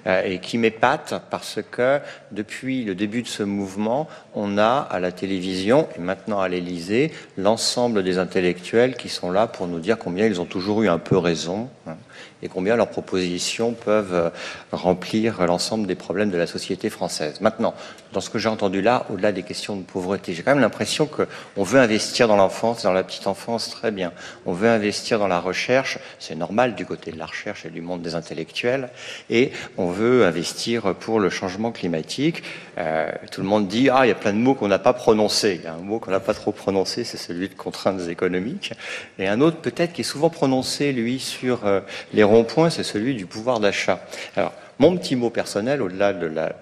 euh, 0.09 0.20
et 0.24 0.41
qui 0.41 0.59
m'épate 0.59 1.22
parce 1.31 1.61
que 1.70 2.01
depuis 2.33 2.83
le 2.83 2.97
début 2.97 3.22
de 3.22 3.29
ce 3.29 3.45
mouvement, 3.45 4.09
on 4.35 4.59
a 4.59 4.79
à 4.79 4.99
la 4.99 5.12
télévision 5.12 5.87
et 5.97 6.01
maintenant 6.01 6.41
à 6.41 6.49
l'Élysée 6.49 7.12
l'ensemble 7.37 8.03
des 8.03 8.18
intellectuels 8.18 8.97
qui 8.97 9.09
sont 9.09 9.31
là 9.31 9.47
pour 9.47 9.68
nous 9.68 9.79
dire 9.79 9.97
combien 9.97 10.26
ils 10.26 10.41
ont 10.41 10.45
toujours 10.45 10.83
eu 10.83 10.89
un 10.89 10.99
peu 10.99 11.16
raison. 11.16 11.70
Hein 11.87 11.95
et 12.43 12.49
combien 12.49 12.76
leurs 12.76 12.91
propositions 12.91 13.72
peuvent 13.72 14.14
euh, 14.14 14.31
remplir 14.72 15.45
l'ensemble 15.47 15.87
des 15.87 15.95
problèmes 15.95 16.31
de 16.31 16.37
la 16.37 16.47
société 16.47 16.91
française. 16.91 17.41
Maintenant, 17.41 17.74
dans 18.13 18.21
ce 18.21 18.31
que 18.31 18.39
j'ai 18.39 18.49
entendu 18.49 18.81
là, 18.81 19.07
au-delà 19.11 19.33
des 19.33 19.43
questions 19.43 19.77
de 19.77 19.83
pauvreté, 19.83 20.33
j'ai 20.33 20.43
quand 20.43 20.53
même 20.53 20.61
l'impression 20.61 21.07
qu'on 21.07 21.63
veut 21.63 21.81
investir 21.81 22.29
dans 22.29 22.37
l'enfance, 22.37 22.83
dans 22.83 22.93
la 22.93 23.05
petite 23.05 23.27
enfance, 23.27 23.71
très 23.71 23.91
bien. 23.91 24.13
On 24.47 24.53
veut 24.53 24.69
investir 24.69 25.19
dans 25.19 25.29
la 25.29 25.41
recherche, 25.41 25.99
c'est 26.19 26.35
normal 26.35 26.75
du 26.75 26.87
côté 26.87 27.13
de 27.13 27.19
la 27.19 27.27
recherche 27.27 27.67
et 27.67 27.71
du 27.71 27.81
monde 27.81 28.03
des 28.03 28.15
intellectuels, 28.15 28.89
et 29.31 29.53
on 29.77 29.91
veut 29.91 30.25
investir 30.25 30.95
pour 30.95 31.21
le 31.21 31.31
changement 31.31 31.73
climatique. 31.73 32.43
Euh, 32.79 33.11
tout 33.31 33.43
le 33.43 33.47
monde 33.47 33.69
dit, 33.69 33.91
ah, 33.91 34.07
il 34.07 34.09
y 34.09 34.13
a 34.13 34.15
plein 34.15 34.33
de 34.33 34.39
mots 34.39 34.55
qu'on 34.55 34.69
n'a 34.69 34.79
pas 34.79 34.93
prononcés. 34.93 35.57
Il 35.61 35.65
y 35.65 35.67
a 35.67 35.75
un 35.75 35.79
mot 35.79 35.99
qu'on 35.99 36.11
n'a 36.11 36.21
pas 36.21 36.35
trop 36.35 36.53
prononcé, 36.53 37.05
c'est 37.05 37.17
celui 37.17 37.49
de 37.49 37.55
contraintes 37.55 38.09
économiques, 38.09 38.73
et 39.19 39.29
un 39.29 39.41
autre 39.41 39.59
peut-être 39.59 39.93
qui 39.93 40.01
est 40.01 40.05
souvent 40.05 40.31
prononcé, 40.31 40.93
lui, 40.93 41.19
sur 41.19 41.67
euh, 41.67 41.81
les 42.13 42.23
rond-point, 42.23 42.71
c'est 42.71 42.85
celui 42.85 43.15
du 43.15 43.27
pouvoir 43.27 43.61
d'achat. 43.61 44.01
Alors, 44.37 44.53
mon 44.79 44.97
petit 44.97 45.16
mot 45.16 45.31
personnel, 45.31 45.83
au-delà 45.83 46.12
de 46.12 46.26
la 46.26 46.55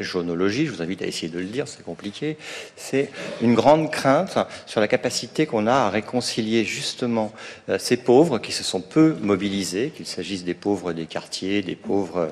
jaunologie, 0.00 0.66
je 0.66 0.72
vous 0.72 0.82
invite 0.82 1.02
à 1.02 1.06
essayer 1.06 1.28
de 1.28 1.38
le 1.38 1.44
dire, 1.44 1.68
c'est 1.68 1.84
compliqué, 1.84 2.38
c'est 2.76 3.10
une 3.42 3.54
grande 3.54 3.90
crainte 3.90 4.38
sur 4.64 4.80
la 4.80 4.88
capacité 4.88 5.44
qu'on 5.44 5.66
a 5.66 5.72
à 5.72 5.90
réconcilier 5.90 6.64
justement 6.64 7.32
euh, 7.68 7.78
ces 7.78 7.98
pauvres 7.98 8.38
qui 8.38 8.52
se 8.52 8.64
sont 8.64 8.80
peu 8.80 9.16
mobilisés, 9.20 9.92
qu'il 9.94 10.06
s'agisse 10.06 10.44
des 10.44 10.54
pauvres 10.54 10.92
des 10.92 11.06
quartiers, 11.06 11.60
des 11.62 11.76
pauvres 11.76 12.30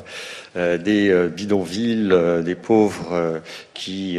euh, 0.57 0.79
des 0.79 1.11
euh, 1.11 1.29
bidonvilles, 1.29 2.15
des 2.43 2.55
pauvres 2.55 3.43
qui, 3.75 4.19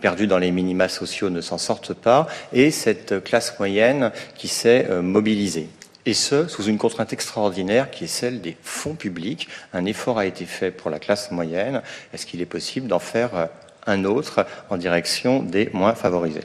perdus 0.00 0.26
dans 0.26 0.38
les 0.38 0.50
minima 0.50 0.88
sociaux, 0.88 1.30
ne 1.30 1.40
s'en 1.40 1.58
sortent 1.58 1.94
pas, 1.94 2.26
et 2.52 2.70
cette 2.70 3.22
classe 3.24 3.58
moyenne 3.58 4.12
qui 4.36 4.48
s'est 4.48 4.86
mobilisée 5.00 5.68
et 6.06 6.14
ce, 6.14 6.46
sous 6.48 6.64
une 6.64 6.78
contrainte 6.78 7.12
extraordinaire 7.12 7.90
qui 7.90 8.04
est 8.04 8.08
celle 8.08 8.40
des 8.40 8.56
fonds 8.62 8.94
publics. 8.94 9.48
Un 9.72 9.84
effort 9.84 10.18
a 10.18 10.26
été 10.26 10.46
fait 10.46 10.70
pour 10.70 10.90
la 10.90 10.98
classe 10.98 11.30
moyenne. 11.30 11.82
Est-ce 12.12 12.26
qu'il 12.26 12.40
est 12.40 12.46
possible 12.46 12.86
d'en 12.86 12.98
faire 12.98 13.34
euh, 13.34 13.46
un 13.86 14.04
autre 14.04 14.46
en 14.70 14.76
direction 14.76 15.42
des 15.42 15.70
moins 15.72 15.94
favorisés? 15.94 16.44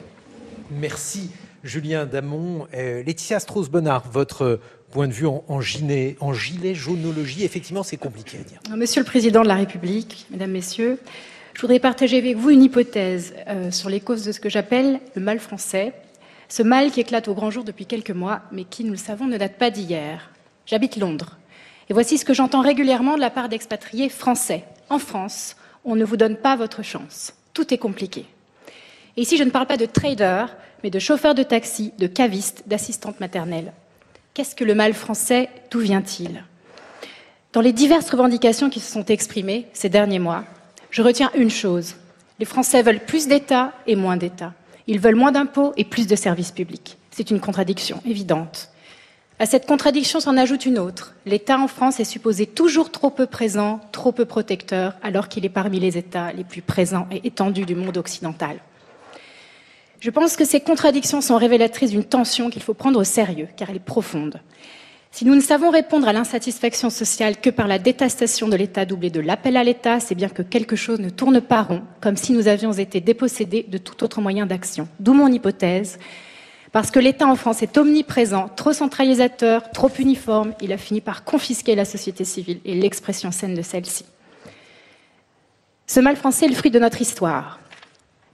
Merci 0.70 1.30
Julien 1.64 2.06
Damon. 2.06 2.66
Euh, 2.74 3.02
Laetitia 3.02 3.40
Strauss-Bonnard, 3.40 4.04
votre 4.10 4.60
point 4.90 5.08
de 5.08 5.12
vue 5.12 5.26
en, 5.26 5.60
gilet, 5.60 6.16
en 6.20 6.32
gilet 6.32 6.74
jaunologie, 6.74 7.44
effectivement 7.44 7.82
c'est 7.82 7.96
compliqué 7.96 8.38
à 8.38 8.42
dire. 8.42 8.60
Monsieur 8.76 9.02
le 9.02 9.06
Président 9.06 9.42
de 9.42 9.48
la 9.48 9.56
République, 9.56 10.26
Mesdames, 10.30 10.52
Messieurs, 10.52 10.98
je 11.54 11.60
voudrais 11.60 11.80
partager 11.80 12.18
avec 12.18 12.36
vous 12.36 12.50
une 12.50 12.62
hypothèse 12.62 13.34
euh, 13.48 13.70
sur 13.70 13.88
les 13.88 14.00
causes 14.00 14.24
de 14.24 14.32
ce 14.32 14.40
que 14.40 14.48
j'appelle 14.48 15.00
le 15.14 15.22
mal 15.22 15.38
français, 15.38 15.92
ce 16.48 16.62
mal 16.62 16.90
qui 16.90 17.00
éclate 17.00 17.28
au 17.28 17.34
grand 17.34 17.50
jour 17.50 17.64
depuis 17.64 17.86
quelques 17.86 18.10
mois, 18.10 18.42
mais 18.52 18.64
qui, 18.64 18.84
nous 18.84 18.92
le 18.92 18.98
savons, 18.98 19.26
ne 19.26 19.38
date 19.38 19.58
pas 19.58 19.70
d'hier. 19.70 20.30
J'habite 20.66 20.96
Londres. 20.96 21.36
Et 21.88 21.92
voici 21.92 22.18
ce 22.18 22.24
que 22.24 22.34
j'entends 22.34 22.62
régulièrement 22.62 23.16
de 23.16 23.20
la 23.20 23.30
part 23.30 23.48
d'expatriés 23.48 24.08
français. 24.08 24.64
En 24.88 24.98
France, 24.98 25.56
on 25.84 25.96
ne 25.96 26.04
vous 26.04 26.16
donne 26.16 26.36
pas 26.36 26.56
votre 26.56 26.82
chance. 26.82 27.34
Tout 27.54 27.72
est 27.72 27.78
compliqué. 27.78 28.26
Et 29.16 29.22
ici, 29.22 29.36
je 29.36 29.44
ne 29.44 29.50
parle 29.50 29.66
pas 29.66 29.76
de 29.76 29.86
traders, 29.86 30.56
mais 30.82 30.90
de 30.90 30.98
chauffeurs 30.98 31.34
de 31.34 31.42
taxi, 31.42 31.92
de 31.98 32.06
cavistes, 32.06 32.64
d'assistantes 32.66 33.20
maternelles. 33.20 33.72
Qu'est-ce 34.34 34.54
que 34.54 34.64
le 34.64 34.74
mal 34.74 34.92
français? 34.92 35.48
D'où 35.70 35.80
vient-il? 35.80 36.44
Dans 37.52 37.62
les 37.62 37.72
diverses 37.72 38.10
revendications 38.10 38.68
qui 38.68 38.80
se 38.80 38.92
sont 38.92 39.06
exprimées 39.06 39.66
ces 39.72 39.88
derniers 39.88 40.18
mois, 40.18 40.44
je 40.90 41.02
retiens 41.02 41.30
une 41.34 41.50
chose. 41.50 41.94
Les 42.38 42.44
Français 42.44 42.82
veulent 42.82 43.04
plus 43.04 43.28
d'État 43.28 43.72
et 43.86 43.96
moins 43.96 44.18
d'État. 44.18 44.52
Ils 44.86 45.00
veulent 45.00 45.16
moins 45.16 45.32
d'impôts 45.32 45.72
et 45.76 45.84
plus 45.84 46.06
de 46.06 46.16
services 46.16 46.52
publics. 46.52 46.96
C'est 47.10 47.30
une 47.30 47.40
contradiction 47.40 48.00
évidente. 48.06 48.70
À 49.38 49.44
cette 49.44 49.66
contradiction 49.66 50.20
s'en 50.20 50.36
ajoute 50.36 50.64
une 50.64 50.78
autre. 50.78 51.14
L'État 51.26 51.58
en 51.58 51.68
France 51.68 52.00
est 52.00 52.04
supposé 52.04 52.46
toujours 52.46 52.90
trop 52.90 53.10
peu 53.10 53.26
présent, 53.26 53.80
trop 53.92 54.12
peu 54.12 54.24
protecteur, 54.24 54.94
alors 55.02 55.28
qu'il 55.28 55.44
est 55.44 55.50
parmi 55.50 55.78
les 55.78 55.98
États 55.98 56.32
les 56.32 56.44
plus 56.44 56.62
présents 56.62 57.06
et 57.10 57.26
étendus 57.26 57.66
du 57.66 57.74
monde 57.74 57.98
occidental. 57.98 58.60
Je 60.00 60.10
pense 60.10 60.36
que 60.36 60.44
ces 60.44 60.60
contradictions 60.60 61.20
sont 61.20 61.36
révélatrices 61.36 61.90
d'une 61.90 62.04
tension 62.04 62.48
qu'il 62.48 62.62
faut 62.62 62.74
prendre 62.74 62.98
au 62.98 63.04
sérieux, 63.04 63.48
car 63.56 63.68
elle 63.70 63.76
est 63.76 63.80
profonde. 63.80 64.40
Si 65.16 65.24
nous 65.24 65.34
ne 65.34 65.40
savons 65.40 65.70
répondre 65.70 66.06
à 66.08 66.12
l'insatisfaction 66.12 66.90
sociale 66.90 67.40
que 67.40 67.48
par 67.48 67.68
la 67.68 67.78
détestation 67.78 68.48
de 68.48 68.56
l'État 68.56 68.84
doublée 68.84 69.08
de 69.08 69.20
l'appel 69.20 69.56
à 69.56 69.64
l'État, 69.64 69.98
c'est 69.98 70.14
bien 70.14 70.28
que 70.28 70.42
quelque 70.42 70.76
chose 70.76 71.00
ne 71.00 71.08
tourne 71.08 71.40
pas 71.40 71.62
rond, 71.62 71.80
comme 72.02 72.18
si 72.18 72.34
nous 72.34 72.48
avions 72.48 72.72
été 72.72 73.00
dépossédés 73.00 73.64
de 73.66 73.78
tout 73.78 74.04
autre 74.04 74.20
moyen 74.20 74.44
d'action. 74.44 74.88
D'où 75.00 75.14
mon 75.14 75.28
hypothèse, 75.28 75.98
parce 76.70 76.90
que 76.90 76.98
l'État 76.98 77.26
en 77.26 77.34
France 77.34 77.62
est 77.62 77.78
omniprésent, 77.78 78.50
trop 78.56 78.74
centralisateur, 78.74 79.70
trop 79.70 79.88
uniforme, 79.98 80.52
il 80.60 80.70
a 80.70 80.76
fini 80.76 81.00
par 81.00 81.24
confisquer 81.24 81.74
la 81.76 81.86
société 81.86 82.24
civile 82.24 82.60
et 82.66 82.74
l'expression 82.74 83.30
saine 83.30 83.54
de 83.54 83.62
celle-ci. 83.62 84.04
Ce 85.86 85.98
mal 85.98 86.16
français 86.16 86.44
est 86.44 86.50
le 86.50 86.54
fruit 86.54 86.70
de 86.70 86.78
notre 86.78 87.00
histoire. 87.00 87.58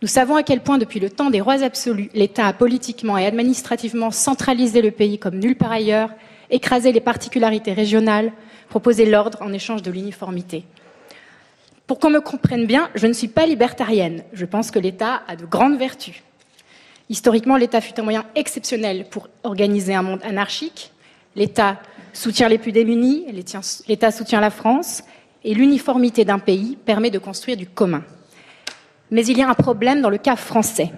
Nous 0.02 0.08
savons 0.08 0.34
à 0.34 0.42
quel 0.42 0.64
point, 0.64 0.78
depuis 0.78 0.98
le 0.98 1.10
temps 1.10 1.30
des 1.30 1.40
rois 1.40 1.62
absolus, 1.62 2.10
l'État 2.12 2.48
a 2.48 2.52
politiquement 2.52 3.18
et 3.18 3.26
administrativement 3.26 4.10
centralisé 4.10 4.82
le 4.82 4.90
pays 4.90 5.20
comme 5.20 5.38
nulle 5.38 5.54
part 5.54 5.70
ailleurs 5.70 6.10
écraser 6.52 6.92
les 6.92 7.00
particularités 7.00 7.72
régionales, 7.72 8.32
proposer 8.68 9.06
l'ordre 9.06 9.38
en 9.40 9.52
échange 9.52 9.82
de 9.82 9.90
l'uniformité. 9.90 10.64
Pour 11.88 11.98
qu'on 11.98 12.10
me 12.10 12.20
comprenne 12.20 12.66
bien, 12.66 12.88
je 12.94 13.06
ne 13.08 13.12
suis 13.12 13.28
pas 13.28 13.46
libertarienne. 13.46 14.22
Je 14.32 14.46
pense 14.46 14.70
que 14.70 14.78
l'État 14.78 15.22
a 15.26 15.34
de 15.34 15.44
grandes 15.44 15.76
vertus. 15.76 16.22
Historiquement, 17.08 17.56
l'État 17.56 17.80
fut 17.80 17.98
un 17.98 18.04
moyen 18.04 18.24
exceptionnel 18.34 19.06
pour 19.10 19.28
organiser 19.42 19.94
un 19.94 20.02
monde 20.02 20.20
anarchique. 20.22 20.92
L'État 21.34 21.80
soutient 22.12 22.48
les 22.48 22.58
plus 22.58 22.72
démunis, 22.72 23.26
l'État 23.88 24.10
soutient 24.10 24.40
la 24.40 24.50
France, 24.50 25.02
et 25.44 25.54
l'uniformité 25.54 26.24
d'un 26.24 26.38
pays 26.38 26.78
permet 26.84 27.10
de 27.10 27.18
construire 27.18 27.56
du 27.56 27.66
commun. 27.66 28.04
Mais 29.10 29.26
il 29.26 29.36
y 29.36 29.42
a 29.42 29.48
un 29.48 29.54
problème 29.54 30.00
dans 30.00 30.10
le 30.10 30.18
cas 30.18 30.36
français. 30.36 30.92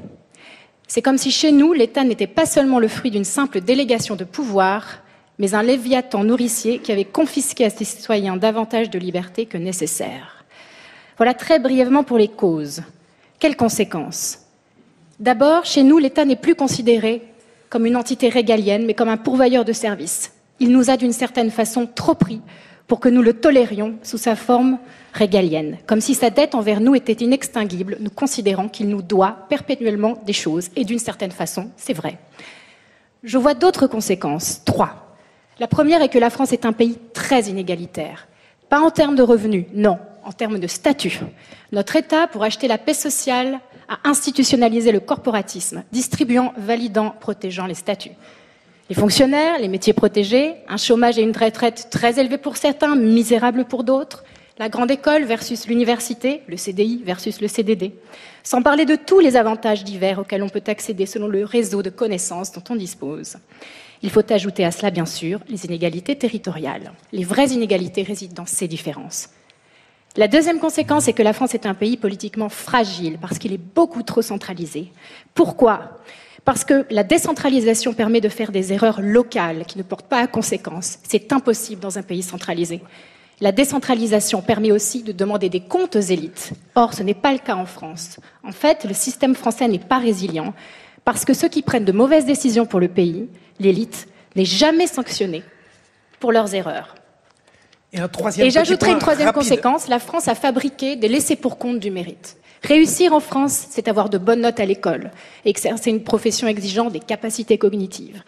C'est 0.87 1.03
comme 1.03 1.19
si 1.19 1.31
chez 1.31 1.51
nous, 1.51 1.73
l'État 1.73 2.05
n'était 2.05 2.27
pas 2.27 2.45
seulement 2.47 2.79
le 2.79 2.89
fruit 2.89 3.11
d'une 3.11 3.25
simple 3.25 3.61
délégation 3.61 4.17
de 4.17 4.25
pouvoir, 4.25 4.99
mais 5.39 5.55
un 5.55 5.63
léviathan 5.63 6.25
nourricier 6.25 6.79
qui 6.79 6.93
avait 6.93 7.05
confisqué 7.05 7.65
à 7.65 7.71
ses 7.71 7.85
citoyens 7.85 8.37
davantage 8.37 8.91
de 8.91 8.99
liberté 8.99 9.47
que 9.47 9.59
nécessaire. 9.59 10.45
Voilà 11.17 11.35
très 11.35 11.59
brièvement 11.59 12.05
pour 12.05 12.19
les 12.19 12.29
causes. 12.29 12.83
Quelles 13.39 13.57
conséquences? 13.57 14.41
D'abord, 15.21 15.65
chez 15.65 15.83
nous, 15.83 15.99
l'État 15.99 16.25
n'est 16.25 16.37
plus 16.37 16.55
considéré 16.55 17.23
comme 17.69 17.87
une 17.87 17.97
entité 17.97 18.29
régalienne, 18.29 18.87
mais 18.87 18.95
comme 18.95 19.09
un 19.09 19.17
pourvoyeur 19.17 19.65
de 19.65 19.73
services. 19.73 20.33
Il 20.61 20.71
nous 20.71 20.91
a 20.91 20.97
d'une 20.97 21.13
certaine 21.13 21.51
façon 21.51 21.87
trop 21.93 22.15
pris 22.15 22.41
pour 22.87 23.01
que 23.01 23.09
nous 23.09 23.23
le 23.23 23.33
tolérions 23.33 23.95
sous 24.03 24.19
sa 24.19 24.37
forme 24.37 24.79
régalienne, 25.13 25.79
comme 25.87 26.01
si 26.01 26.15
sa 26.15 26.31
dette 26.31 26.55
envers 26.55 26.81
nous 26.81 26.95
était 26.95 27.13
inextinguible, 27.13 27.97
nous 28.01 28.11
considérons 28.11 28.69
qu'il 28.69 28.89
nous 28.89 29.03
doit 29.03 29.47
perpétuellement 29.49 30.19
des 30.27 30.33
choses, 30.33 30.71
et 30.77 30.85
d'une 30.85 30.99
certaine 30.99 31.31
façon, 31.31 31.71
c'est 31.77 31.93
vrai. 31.93 32.19
Je 33.23 33.39
vois 33.39 33.55
d'autres 33.55 33.87
conséquences, 33.87 34.63
trois. 34.65 35.04
La 35.61 35.69
première 35.69 36.03
est 36.03 36.09
que 36.09 36.19
la 36.19 36.31
France 36.31 36.53
est 36.53 36.67
un 36.67 36.73
pays 36.73 36.99
très 37.13 37.43
inégalitaire. 37.43 38.27
Pas 38.69 38.81
en 38.81 38.91
termes 38.91 39.15
de 39.15 39.23
revenus, 39.23 39.67
non, 39.73 39.99
en 40.25 40.33
termes 40.33 40.59
de 40.59 40.67
statut. 40.67 41.21
Notre 41.71 41.97
État, 41.97 42.27
pour 42.27 42.43
acheter 42.43 42.67
la 42.67 42.79
paix 42.79 42.95
sociale, 42.95 43.61
a 43.89 44.09
institutionnalisé 44.09 44.91
le 44.91 45.01
corporatisme, 45.01 45.85
distribuant, 45.93 46.53
validant, 46.57 47.15
protégeant 47.21 47.67
les 47.67 47.75
statuts. 47.75 48.17
Les 48.89 48.95
fonctionnaires, 48.95 49.59
les 49.61 49.69
métiers 49.69 49.93
protégés, 49.93 50.55
un 50.69 50.77
chômage 50.77 51.19
et 51.19 51.23
une 51.23 51.37
retraite 51.37 51.89
très 51.91 52.19
élevés 52.19 52.39
pour 52.39 52.57
certains, 52.57 52.97
misérables 52.97 53.65
pour 53.65 53.85
d'autres, 53.85 54.25
la 54.59 54.69
grande 54.69 54.91
école 54.91 55.25
versus 55.25 55.67
l'université, 55.67 56.43
le 56.49 56.57
CDI 56.57 57.03
versus 57.05 57.41
le 57.41 57.49
CDD, 57.49 57.93
sans 58.43 58.63
parler 58.63 58.85
de 58.85 58.95
tous 58.95 59.21
les 59.21 59.37
avantages 59.37 59.85
divers 59.85 60.19
auxquels 60.19 60.43
on 60.43 60.49
peut 60.49 60.63
accéder 60.67 61.07
selon 61.07 61.29
le 61.29 61.45
réseau 61.45 61.83
de 61.83 61.91
connaissances 61.91 62.53
dont 62.53 62.63
on 62.71 62.77
dispose. 62.77 63.37
Il 64.05 64.11
faut 64.11 64.31
ajouter 64.31 64.67
à 64.67 64.71
cela, 64.71 64.91
bien 64.91 65.07
sûr, 65.07 65.41
les 65.49 65.65
inégalités 65.65 66.15
territoriales. 66.15 66.93
Les 67.11 67.25
vraies 67.25 67.49
inégalités 67.49 68.03
résident 68.03 68.35
dans 68.35 68.47
ces 68.47 68.69
différences. 68.69 69.31
La 70.19 70.29
deuxième 70.29 70.59
conséquence 70.59 71.09
est 71.09 71.15
que 71.15 71.23
la 71.23 71.33
France 71.33 71.55
est 71.55 71.65
un 71.65 71.73
pays 71.73 71.97
politiquement 71.97 72.51
fragile 72.51 73.17
parce 73.19 73.39
qu'il 73.39 73.55
est 73.55 73.75
beaucoup 73.75 74.03
trop 74.03 74.21
centralisé. 74.21 74.93
Pourquoi? 75.33 76.01
Parce 76.45 76.67
que 76.67 76.85
la 76.91 77.03
décentralisation 77.03 77.95
permet 77.95 78.21
de 78.21 78.29
faire 78.29 78.53
des 78.53 78.75
erreurs 78.75 79.01
locales 79.01 79.65
qui 79.65 79.79
ne 79.79 79.83
portent 79.83 80.07
pas 80.07 80.21
à 80.21 80.27
conséquence. 80.27 80.99
C'est 81.09 81.33
impossible 81.33 81.81
dans 81.81 81.97
un 81.97 82.03
pays 82.03 82.23
centralisé. 82.23 82.83
La 83.41 83.53
décentralisation 83.53 84.43
permet 84.43 84.71
aussi 84.71 85.03
de 85.03 85.13
demander 85.13 85.49
des 85.49 85.61
comptes 85.61 85.97
aux 85.97 86.01
élites. 86.01 86.53
Or, 86.75 86.93
ce 86.93 87.03
n'est 87.03 87.15
pas 87.15 87.33
le 87.33 87.39
cas 87.39 87.57
en 87.57 87.65
France. 87.65 88.21
En 88.47 88.53
fait, 88.53 88.85
le 88.85 88.93
système 88.93 89.35
français 89.35 89.67
n'est 89.67 89.79
pas 89.79 89.99
résilient 89.99 90.53
parce 91.07 91.25
que 91.25 91.33
ceux 91.33 91.49
qui 91.49 91.63
prennent 91.63 91.87
de 91.87 91.93
mauvaises 91.93 92.27
décisions 92.27 92.67
pour 92.67 92.81
le 92.81 92.89
pays 92.89 93.29
l'élite, 93.61 94.09
n'est 94.37 94.45
jamais 94.45 94.87
sanctionnée 94.87 95.43
pour 96.21 96.33
leurs 96.33 96.55
erreurs. 96.55 96.95
Et, 97.93 98.01
un 98.01 98.09
troisième 98.09 98.47
Et 98.47 98.51
j'ajouterai 98.51 98.93
une 98.93 98.99
troisième 98.99 99.33
conséquence, 99.33 99.89
la 99.89 99.99
France 99.99 100.29
a 100.29 100.35
fabriqué 100.35 100.97
des 100.97 101.09
laissés 101.09 101.37
pour 101.37 101.59
compte 101.59 101.79
du 101.79 101.91
mérite. 101.91 102.37
Réussir 102.63 103.13
en 103.13 103.21
France, 103.21 103.67
c'est 103.69 103.89
avoir 103.89 104.09
de 104.09 104.17
bonnes 104.17 104.41
notes 104.41 104.59
à 104.59 104.65
l'école, 104.65 105.11
exercer 105.45 105.91
une 105.91 106.03
profession 106.03 106.49
exigeant 106.49 106.89
des 106.89 106.99
capacités 106.99 107.59
cognitives. 107.59 108.23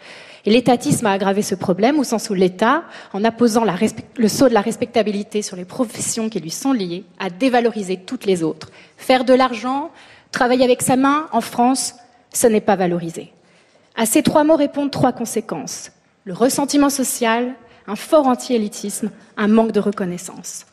Et 0.45 0.51
l'étatisme 0.51 1.07
a 1.07 1.11
aggravé 1.11 1.41
ce 1.41 1.55
problème 1.55 1.99
au 1.99 2.03
sens 2.03 2.29
où 2.29 2.35
l'État, 2.35 2.83
en 3.13 3.23
apposant 3.23 3.63
la 3.63 3.75
le 4.15 4.27
saut 4.27 4.47
de 4.47 4.53
la 4.53 4.61
respectabilité 4.61 5.41
sur 5.41 5.57
les 5.57 5.65
professions 5.65 6.29
qui 6.29 6.39
lui 6.39 6.51
sont 6.51 6.71
liées, 6.71 7.03
a 7.19 7.31
dévalorisé 7.31 7.97
toutes 7.97 8.27
les 8.27 8.43
autres. 8.43 8.69
Faire 8.95 9.25
de 9.25 9.33
l'argent, 9.33 9.89
travailler 10.31 10.63
avec 10.63 10.83
sa 10.83 10.97
main, 10.97 11.27
en 11.31 11.41
France, 11.41 11.95
ce 12.31 12.45
n'est 12.45 12.61
pas 12.61 12.75
valorisé. 12.75 13.33
À 13.97 14.05
ces 14.05 14.21
trois 14.21 14.43
mots 14.43 14.55
répondent 14.55 14.91
trois 14.91 15.11
conséquences. 15.11 15.91
Le 16.23 16.33
ressentiment 16.33 16.89
social, 16.89 17.53
un 17.87 17.95
fort 17.95 18.27
anti-élitisme, 18.27 19.09
un 19.37 19.47
manque 19.47 19.71
de 19.71 19.79
reconnaissance. 19.79 20.65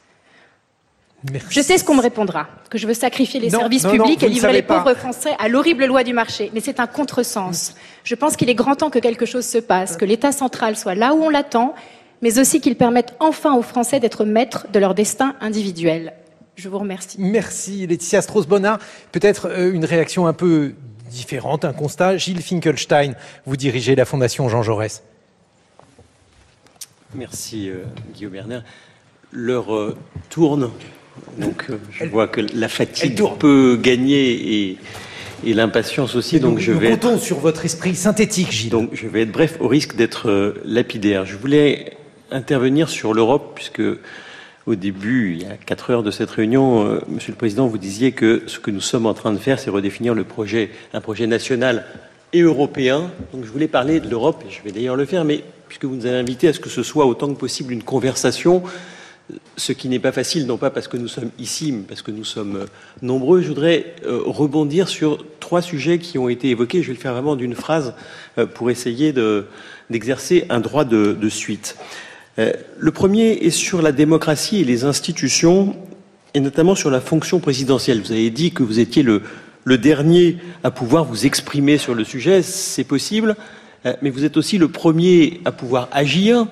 Je 1.49 1.62
sais 1.62 1.79
ce 1.79 1.85
qu'on 1.85 1.95
me 1.95 2.03
répondra, 2.03 2.49
que 2.68 2.77
je 2.77 2.87
veux 2.87 2.93
sacrifier 2.93 3.41
les 3.41 3.49
services 3.49 3.87
publics 3.87 4.22
et 4.22 4.29
livrer 4.29 4.53
les 4.53 4.62
pauvres 4.62 4.93
Français 4.93 5.35
à 5.39 5.49
l'horrible 5.49 5.87
loi 5.87 6.05
du 6.05 6.12
marché. 6.12 6.51
Mais 6.53 6.61
c'est 6.61 6.81
un 6.81 6.87
contresens. 6.87 7.75
Je 8.05 8.14
pense 8.14 8.37
qu'il 8.37 8.51
est 8.51 8.55
grand 8.55 8.75
temps 8.75 8.91
que 8.91 8.99
quelque 8.99 9.25
chose 9.25 9.47
se 9.47 9.57
passe, 9.57 9.97
que 9.97 10.05
l'État 10.05 10.33
central 10.33 10.77
soit 10.77 10.95
là 10.95 11.14
où 11.14 11.22
on 11.22 11.31
l'attend, 11.31 11.75
mais 12.20 12.39
aussi 12.39 12.61
qu'il 12.61 12.77
permette 12.77 13.14
enfin 13.20 13.55
aux 13.55 13.62
Français 13.62 14.01
d'être 14.01 14.27
maîtres 14.27 14.66
de 14.70 14.79
leur 14.79 14.95
destin 14.95 15.35
individuel. 15.41 16.12
Je 16.57 16.68
vous 16.68 16.79
remercie. 16.79 17.16
Merci 17.18 17.87
Laetitia 17.87 18.20
Strauss-Bonnard. 18.20 18.79
Peut-être 19.11 19.49
euh, 19.49 19.72
une 19.72 19.85
réaction 19.85 20.27
un 20.27 20.33
peu 20.33 20.75
différente, 21.15 21.65
un 21.65 21.73
constat. 21.73 22.19
Gilles 22.19 22.43
Finkelstein, 22.43 23.15
vous 23.47 23.57
dirigez 23.57 23.95
la 23.95 24.05
Fondation 24.05 24.49
Jean 24.49 24.62
Jaurès. 24.62 25.03
Merci 27.15 27.71
euh, 27.71 27.85
Guillaume 28.15 28.33
Berner. 28.33 28.61
L'heure 29.31 29.75
euh, 29.75 29.97
tourne, 30.31 30.71
donc 31.39 31.67
euh, 31.71 31.79
je 31.91 32.05
vois 32.05 32.29
que 32.29 32.41
la 32.41 32.69
fatigue 32.69 33.21
peut 33.39 33.79
gagner 33.81 34.71
et, 34.71 34.79
l'impatience 35.47 36.15
aussi. 36.15 36.41
donc 36.41 36.59
je 36.59 36.73
vais 36.73 36.91
comptons 36.91 37.19
sur 37.19 37.39
votre 37.39 37.65
esprit 37.65 37.95
synthétique, 37.95 38.51
Gilles. 38.51 38.71
Donc 38.71 38.91
je 38.95 39.07
vais 39.07 39.23
être 39.23 39.33
bref 39.33 39.59
au 39.61 39.69
risque 39.69 39.95
d'être 39.95 40.55
lapidaire. 40.65 41.27
Je 41.27 41.37
voulais 41.37 41.97
intervenir 42.31 42.89
sur 42.89 43.12
l'Europe 43.12 43.53
puisque 43.55 43.83
au 44.67 44.75
début, 44.75 45.33
il 45.33 45.43
y 45.43 45.47
a 45.47 45.57
quatre 45.57 45.91
heures 45.91 46.03
de 46.03 46.11
cette 46.11 46.31
réunion, 46.31 46.87
euh, 46.87 47.01
Monsieur 47.09 47.33
le 47.33 47.37
Président, 47.37 47.67
vous 47.67 47.79
disiez 47.79 48.12
que 48.12 48.43
ce 48.47 48.59
que 48.59 48.71
nous 48.71 48.81
sommes 48.81 49.07
en 49.07 49.15
train 49.15 49.33
de 49.33 49.39
faire, 49.39 49.59
c'est 49.59 49.71
redéfinir 49.71 50.15
le 50.15 50.25
projet, 50.25 50.71
un 50.95 51.01
projet 51.01 51.27
national 51.27 51.85
et 52.33 52.41
européen. 52.41 53.11
Donc 53.33 53.45
je 53.45 53.51
voulais 53.51 53.69
parler 53.69 54.01
de 54.01 54.09
l'Europe, 54.09 54.43
et 54.49 54.51
je 54.51 54.62
vais 54.62 54.73
d'ailleurs 54.73 54.97
le 54.97 55.05
faire, 55.05 55.25
mais 55.25 55.45
puisque 55.69 55.85
vous 55.85 55.95
nous 55.95 56.07
avez 56.07 56.17
invités 56.17 56.49
à 56.49 56.53
ce 56.53 56.61
que 56.61 56.71
ce 56.71 56.83
soit 56.83 57.05
autant 57.05 57.29
que 57.29 57.39
possible 57.39 57.73
une 57.73 57.83
conversation, 57.83 58.62
ce 59.57 59.73
qui 59.73 59.89
n'est 59.89 59.99
pas 59.99 60.12
facile, 60.12 60.47
non 60.47 60.57
pas 60.57 60.71
parce 60.71 60.89
que 60.89 60.97
nous 60.97 61.09
sommes 61.09 61.31
ici, 61.39 61.73
mais 61.73 61.85
parce 61.87 62.03
que 62.03 62.11
nous 62.11 62.25
sommes 62.25 62.57
euh, 62.57 62.67
nombreux, 63.03 63.43
je 63.43 63.49
voudrais 63.49 63.95
euh, 64.07 64.23
rebondir 64.25 64.89
sur 64.89 65.27
trois 65.41 65.61
sujets 65.61 65.99
qui 65.99 66.17
ont 66.17 66.31
été 66.31 66.49
évoqués. 66.49 66.83
Je 66.83 66.89
vais 66.89 66.95
le 66.95 67.01
faire 67.01 67.12
vraiment 67.12 67.37
d'une 67.37 67.55
phrase 67.55 67.95
pour 68.55 68.71
essayer 68.71 69.12
d'exercer 69.91 70.47
un 70.49 70.61
droit 70.61 70.85
de 70.85 71.29
suite. 71.29 71.77
Euh, 72.39 72.53
le 72.78 72.91
premier 72.91 73.32
est 73.32 73.51
sur 73.51 73.80
la 73.80 73.93
démocratie 73.93 74.61
et 74.61 74.64
les 74.64 74.85
institutions, 74.85 75.76
et 76.35 76.41
notamment 76.41 76.74
sur 76.74 76.91
la 76.91 77.01
fonction 77.01 77.39
présidentielle. 77.39 78.01
Vous 78.01 78.12
avez 78.12 78.30
dit 78.30 78.51
que 78.51 78.64
vous 78.64 78.80
étiez 78.80 79.05
le, 79.05 79.22
dernier 79.78 80.39
à 80.64 80.70
pouvoir 80.70 81.05
vous 81.05 81.26
exprimer 81.26 81.78
sur 81.78 81.95
le 81.95 82.05
sujet, 82.05 82.43
c'est 82.43 82.85
possible, 82.85 83.37
euh, 83.87 83.95
mais 84.03 84.11
vous 84.11 84.24
êtes 84.24 84.37
aussi 84.37 84.59
le 84.59 84.68
premier 84.68 85.41
à 85.45 85.53
pouvoir 85.53 85.89
agir. 85.93 86.47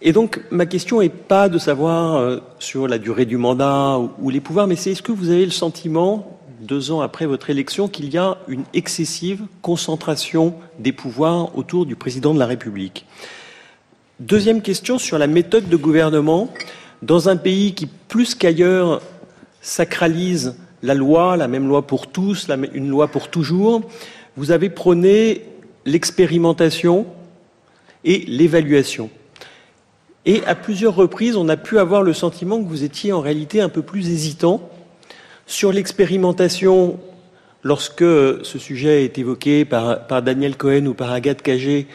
Et 0.00 0.12
donc, 0.12 0.40
ma 0.50 0.66
question 0.66 1.00
n'est 1.00 1.10
pas 1.10 1.48
de 1.48 1.58
savoir 1.58 2.16
euh, 2.16 2.40
sur 2.58 2.88
la 2.88 2.98
durée 2.98 3.26
du 3.26 3.36
mandat 3.36 3.98
ou 4.18 4.30
les 4.30 4.40
pouvoirs, 4.40 4.66
mais 4.66 4.76
c'est 4.76 4.92
est-ce 4.92 5.02
que 5.02 5.12
vous 5.12 5.28
avez 5.28 5.44
le 5.44 5.52
sentiment, 5.52 6.40
deux 6.60 6.90
ans 6.90 7.02
après 7.02 7.26
votre 7.26 7.50
élection, 7.50 7.88
qu'il 7.88 8.08
y 8.12 8.16
a 8.16 8.38
une 8.48 8.64
excessive 8.72 9.42
concentration 9.60 10.54
des 10.78 10.92
pouvoirs 10.92 11.56
autour 11.58 11.84
du 11.84 11.94
président 11.94 12.32
de 12.32 12.38
la 12.38 12.46
République? 12.46 13.06
Deuxième 14.22 14.62
question 14.62 14.98
sur 14.98 15.18
la 15.18 15.26
méthode 15.26 15.68
de 15.68 15.76
gouvernement. 15.76 16.48
Dans 17.02 17.28
un 17.28 17.34
pays 17.34 17.74
qui, 17.74 17.86
plus 17.86 18.36
qu'ailleurs, 18.36 19.02
sacralise 19.60 20.54
la 20.80 20.94
loi, 20.94 21.36
la 21.36 21.48
même 21.48 21.66
loi 21.66 21.88
pour 21.88 22.06
tous, 22.06 22.46
une 22.72 22.88
loi 22.88 23.08
pour 23.08 23.30
toujours, 23.30 23.82
vous 24.36 24.52
avez 24.52 24.70
prôné 24.70 25.42
l'expérimentation 25.86 27.04
et 28.04 28.18
l'évaluation. 28.28 29.10
Et 30.24 30.44
à 30.44 30.54
plusieurs 30.54 30.94
reprises, 30.94 31.34
on 31.34 31.48
a 31.48 31.56
pu 31.56 31.80
avoir 31.80 32.04
le 32.04 32.12
sentiment 32.12 32.62
que 32.62 32.68
vous 32.68 32.84
étiez 32.84 33.12
en 33.12 33.22
réalité 33.22 33.60
un 33.60 33.68
peu 33.68 33.82
plus 33.82 34.08
hésitant 34.08 34.70
sur 35.48 35.72
l'expérimentation. 35.72 37.00
Lorsque 37.64 38.04
ce 38.04 38.58
sujet 38.60 39.04
est 39.04 39.18
évoqué 39.18 39.64
par, 39.64 40.22
Daniel 40.22 40.56
Cohen 40.56 40.86
ou 40.86 40.94
par 40.94 41.10
Agathe 41.10 41.42
Cagé, 41.42 41.88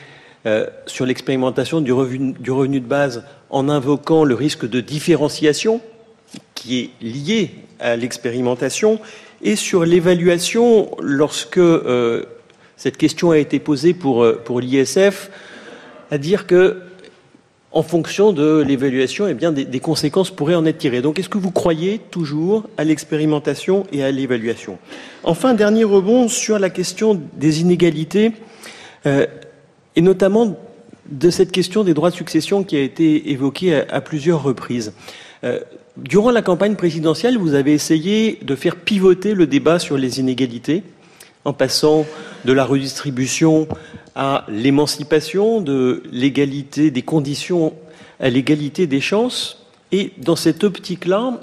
euh, 0.47 0.65
sur 0.85 1.05
l'expérimentation 1.05 1.81
du 1.81 1.91
revenu, 1.91 2.79
de 2.79 2.85
base 2.85 3.25
en 3.49 3.67
invoquant 3.67 4.23
le 4.23 4.33
risque 4.33 4.65
de 4.65 4.79
différenciation 4.79 5.81
qui 6.55 6.79
est 6.79 6.89
lié 7.01 7.51
à 7.81 7.97
l'expérimentation 7.97 9.01
et 9.41 9.57
sur 9.57 9.83
l'évaluation 9.83 10.89
lorsque 11.01 11.57
euh, 11.57 12.23
cette 12.77 12.95
question 12.95 13.31
a 13.31 13.39
été 13.39 13.59
posée 13.59 13.93
pour, 13.93 14.23
euh, 14.23 14.41
l'ISF, 14.61 15.31
à 16.11 16.17
dire 16.17 16.47
que 16.47 16.77
en 17.73 17.83
fonction 17.83 18.31
de 18.31 18.63
l'évaluation, 18.65 19.27
eh 19.27 19.33
bien, 19.33 19.51
des, 19.51 19.79
conséquences 19.81 20.31
pourraient 20.31 20.55
en 20.55 20.65
être 20.65 20.77
tirées. 20.77 21.01
Donc, 21.01 21.19
est-ce 21.19 21.29
que 21.29 21.37
vous 21.37 21.51
croyez 21.51 21.99
toujours 21.99 22.63
à 22.77 22.85
l'expérimentation 22.85 23.85
et 23.91 24.01
à 24.01 24.11
l'évaluation? 24.11 24.77
Enfin, 25.23 25.53
dernier 25.53 25.83
rebond 25.83 26.29
sur 26.29 26.57
la 26.57 26.69
question 26.69 27.21
des 27.35 27.59
inégalités 27.59 28.31
et 29.97 30.01
notamment 30.01 30.55
de 31.09 31.29
cette 31.31 31.51
question 31.51 31.83
des 31.83 31.95
droits 31.95 32.11
de 32.11 32.15
succession 32.15 32.63
qui 32.63 32.77
a 32.77 32.81
été 32.81 33.31
évoquée 33.31 33.73
à, 33.75 33.99
plusieurs 33.99 34.43
reprises. 34.43 34.93
Euh, 35.43 35.59
durant 35.97 36.29
la 36.29 36.43
campagne 36.43 36.75
présidentielle, 36.75 37.37
vous 37.39 37.55
avez 37.55 37.73
essayé 37.73 38.37
de 38.43 38.55
faire 38.55 38.75
pivoter 38.75 39.33
le 39.33 39.47
débat 39.47 39.79
sur 39.79 39.97
les 39.97 40.19
inégalités 40.19 40.83
en 41.45 41.53
passant 41.53 42.05
de 42.45 42.53
la 42.53 42.63
redistribution 42.63 43.67
à 44.13 44.45
l'émancipation, 44.49 45.61
de 45.61 46.03
l'égalité 46.11 46.91
des 46.91 47.01
conditions 47.01 47.73
à 48.19 48.29
l'égalité 48.29 48.85
des 48.85 49.01
chances. 49.01 49.65
Et 49.91 50.11
dans 50.19 50.35
cette 50.35 50.63
optique-là, 50.63 51.41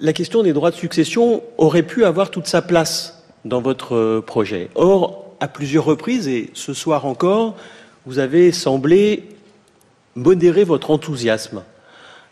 la 0.00 0.12
question 0.12 0.42
des 0.42 0.52
droits 0.52 0.72
de 0.72 0.76
succession 0.76 1.42
aurait 1.56 1.84
pu 1.84 2.04
avoir 2.04 2.32
toute 2.32 2.48
sa 2.48 2.62
place 2.62 3.24
dans 3.44 3.60
votre 3.60 4.20
projet. 4.26 4.70
Or, 4.74 5.23
à 5.44 5.48
plusieurs 5.48 5.84
reprises, 5.84 6.26
et 6.26 6.48
ce 6.54 6.72
soir 6.72 7.04
encore, 7.04 7.54
vous 8.06 8.18
avez 8.18 8.50
semblé 8.50 9.24
modérer 10.14 10.64
votre 10.64 10.90
enthousiasme 10.90 11.62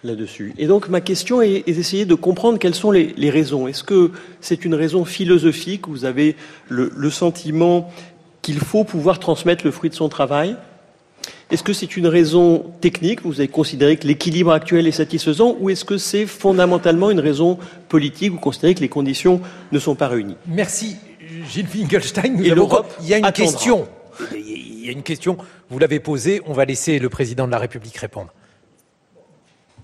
là-dessus. 0.03 0.55
Et 0.57 0.67
donc 0.67 0.89
ma 0.89 1.03
question 1.03 1.43
est, 1.43 1.63
d'essayer 1.67 2.07
de 2.07 2.15
comprendre 2.15 2.59
quelles 2.59 2.75
sont 2.75 2.91
les, 2.91 3.31
raisons. 3.31 3.69
Est-ce 3.69 3.85
que 3.85 4.13
c'est 4.41 4.65
une 4.65 4.75
raison 4.75 5.05
philosophique 5.05 5.89
Vous 5.89 6.07
avez 6.07 6.37
le, 6.71 7.11
sentiment 7.11 7.93
qu'il 8.41 8.59
faut 8.59 8.83
pouvoir 8.83 9.19
transmettre 9.19 9.67
le 9.67 9.73
fruit 9.73 9.91
de 9.91 9.95
son 9.95 10.09
travail? 10.09 10.57
Est-ce 11.51 11.63
que 11.63 11.75
c'est 11.75 11.99
une 11.99 12.07
raison 12.07 12.65
technique 12.81 13.21
Vous 13.27 13.41
avez 13.41 13.49
considéré 13.49 13.99
que 13.99 14.07
l'équilibre 14.07 14.53
actuel 14.53 14.87
est 14.87 14.93
satisfaisant 14.93 15.55
ou 15.61 15.69
est-ce 15.69 15.85
que 15.85 15.99
c'est 15.99 16.25
fondamentalement 16.25 17.11
une 17.11 17.21
raison 17.21 17.59
politique 17.91 18.33
Vous 18.33 18.39
considérez 18.39 18.75
que 18.75 18.81
les 18.81 18.89
conditions 18.89 19.43
ne 19.71 19.79
sont 19.79 19.97
pas 19.97 20.09
réunies? 20.09 20.37
Merci 20.47 20.97
Gilles 21.49 21.67
Finkelstein. 21.67 22.35
Nous 22.37 22.45
Et 22.45 22.51
l'Europe 22.51 22.93
Il 23.01 23.09
y 23.09 23.15
a 23.15 23.19
une 23.19 23.25
attendra. 23.25 23.51
question. 23.53 23.89
Il 24.35 24.85
y 24.85 24.89
a 24.89 24.93
une 24.93 25.03
question. 25.03 25.37
Vous 25.71 25.79
l'avez 25.79 26.01
posée. 26.01 26.43
On 26.47 26.53
va 26.53 26.65
laisser 26.65 26.99
le 26.99 27.09
président 27.09 27.47
de 27.47 27.53
la 27.53 27.59
République 27.59 27.97
répondre. 27.97 28.33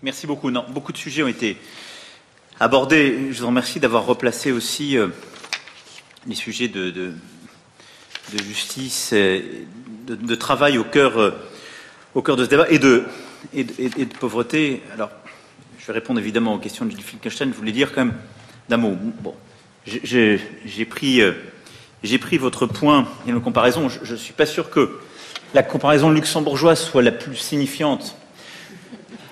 Merci 0.03 0.27
beaucoup. 0.27 0.51
Non, 0.51 0.65
beaucoup 0.69 0.93
de 0.93 0.99
sujets 0.99 1.23
ont 1.23 1.29
été 1.29 1.57
abordés. 2.61 3.33
Je 3.33 3.41
vous 3.41 3.47
remercie 3.47 3.81
d'avoir 3.81 4.07
replacé 4.07 4.53
aussi 4.53 4.97
euh, 4.97 5.09
les 6.27 6.35
sujets 6.35 6.69
de, 6.69 6.91
de- 6.91 7.13
de 8.37 8.43
justice, 8.43 9.15
de, 9.15 10.15
de 10.15 10.35
travail 10.35 10.77
au 10.77 10.85
cœur, 10.85 11.17
euh, 11.19 11.31
au 12.15 12.21
cœur 12.21 12.37
de 12.37 12.45
ce 12.45 12.51
débat 12.51 12.67
et 12.69 12.79
de, 12.79 13.05
et, 13.55 13.65
de, 13.65 13.73
et 13.79 14.05
de 14.05 14.15
pauvreté. 14.15 14.83
Alors, 14.93 15.09
je 15.79 15.87
vais 15.87 15.95
répondre 15.95 16.21
évidemment 16.21 16.53
aux 16.55 16.59
questions 16.59 16.85
de 16.85 16.91
Gilles 16.91 17.03
Finkelstein. 17.03 17.49
Je 17.51 17.57
voulais 17.57 17.73
dire 17.73 17.91
quand 17.95 18.05
même 18.05 18.15
d'un 18.69 18.77
mot. 18.77 18.95
Bon, 19.23 19.35
j'ai- 20.05 20.85
pris, 20.85 21.21
euh, 21.21 21.33
pris 22.21 22.39
votre 22.39 22.67
point 22.67 23.09
et 23.27 23.33
nos 23.33 23.41
comparaisons. 23.41 23.89
Je 23.89 24.13
ne 24.13 24.19
suis 24.19 24.33
pas 24.33 24.47
sûr 24.47 24.71
que 24.71 24.99
la 25.55 25.63
comparaison 25.63 26.11
luxembourgeoise 26.11 26.81
soit 26.81 27.03
la 27.03 27.13
plus 27.13 27.37
signifiante 27.37 28.17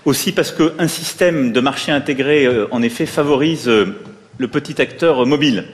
aussi 0.04 0.32
parce 0.32 0.52
qu'un 0.52 0.88
système 0.88 1.52
de 1.52 1.60
marché 1.60 1.92
intégré, 1.92 2.46
euh, 2.46 2.66
en 2.70 2.80
effet, 2.82 3.06
favorise 3.06 3.68
euh, 3.68 3.86
le 4.38 4.48
petit 4.48 4.80
acteur 4.80 5.26
mobile. 5.26 5.66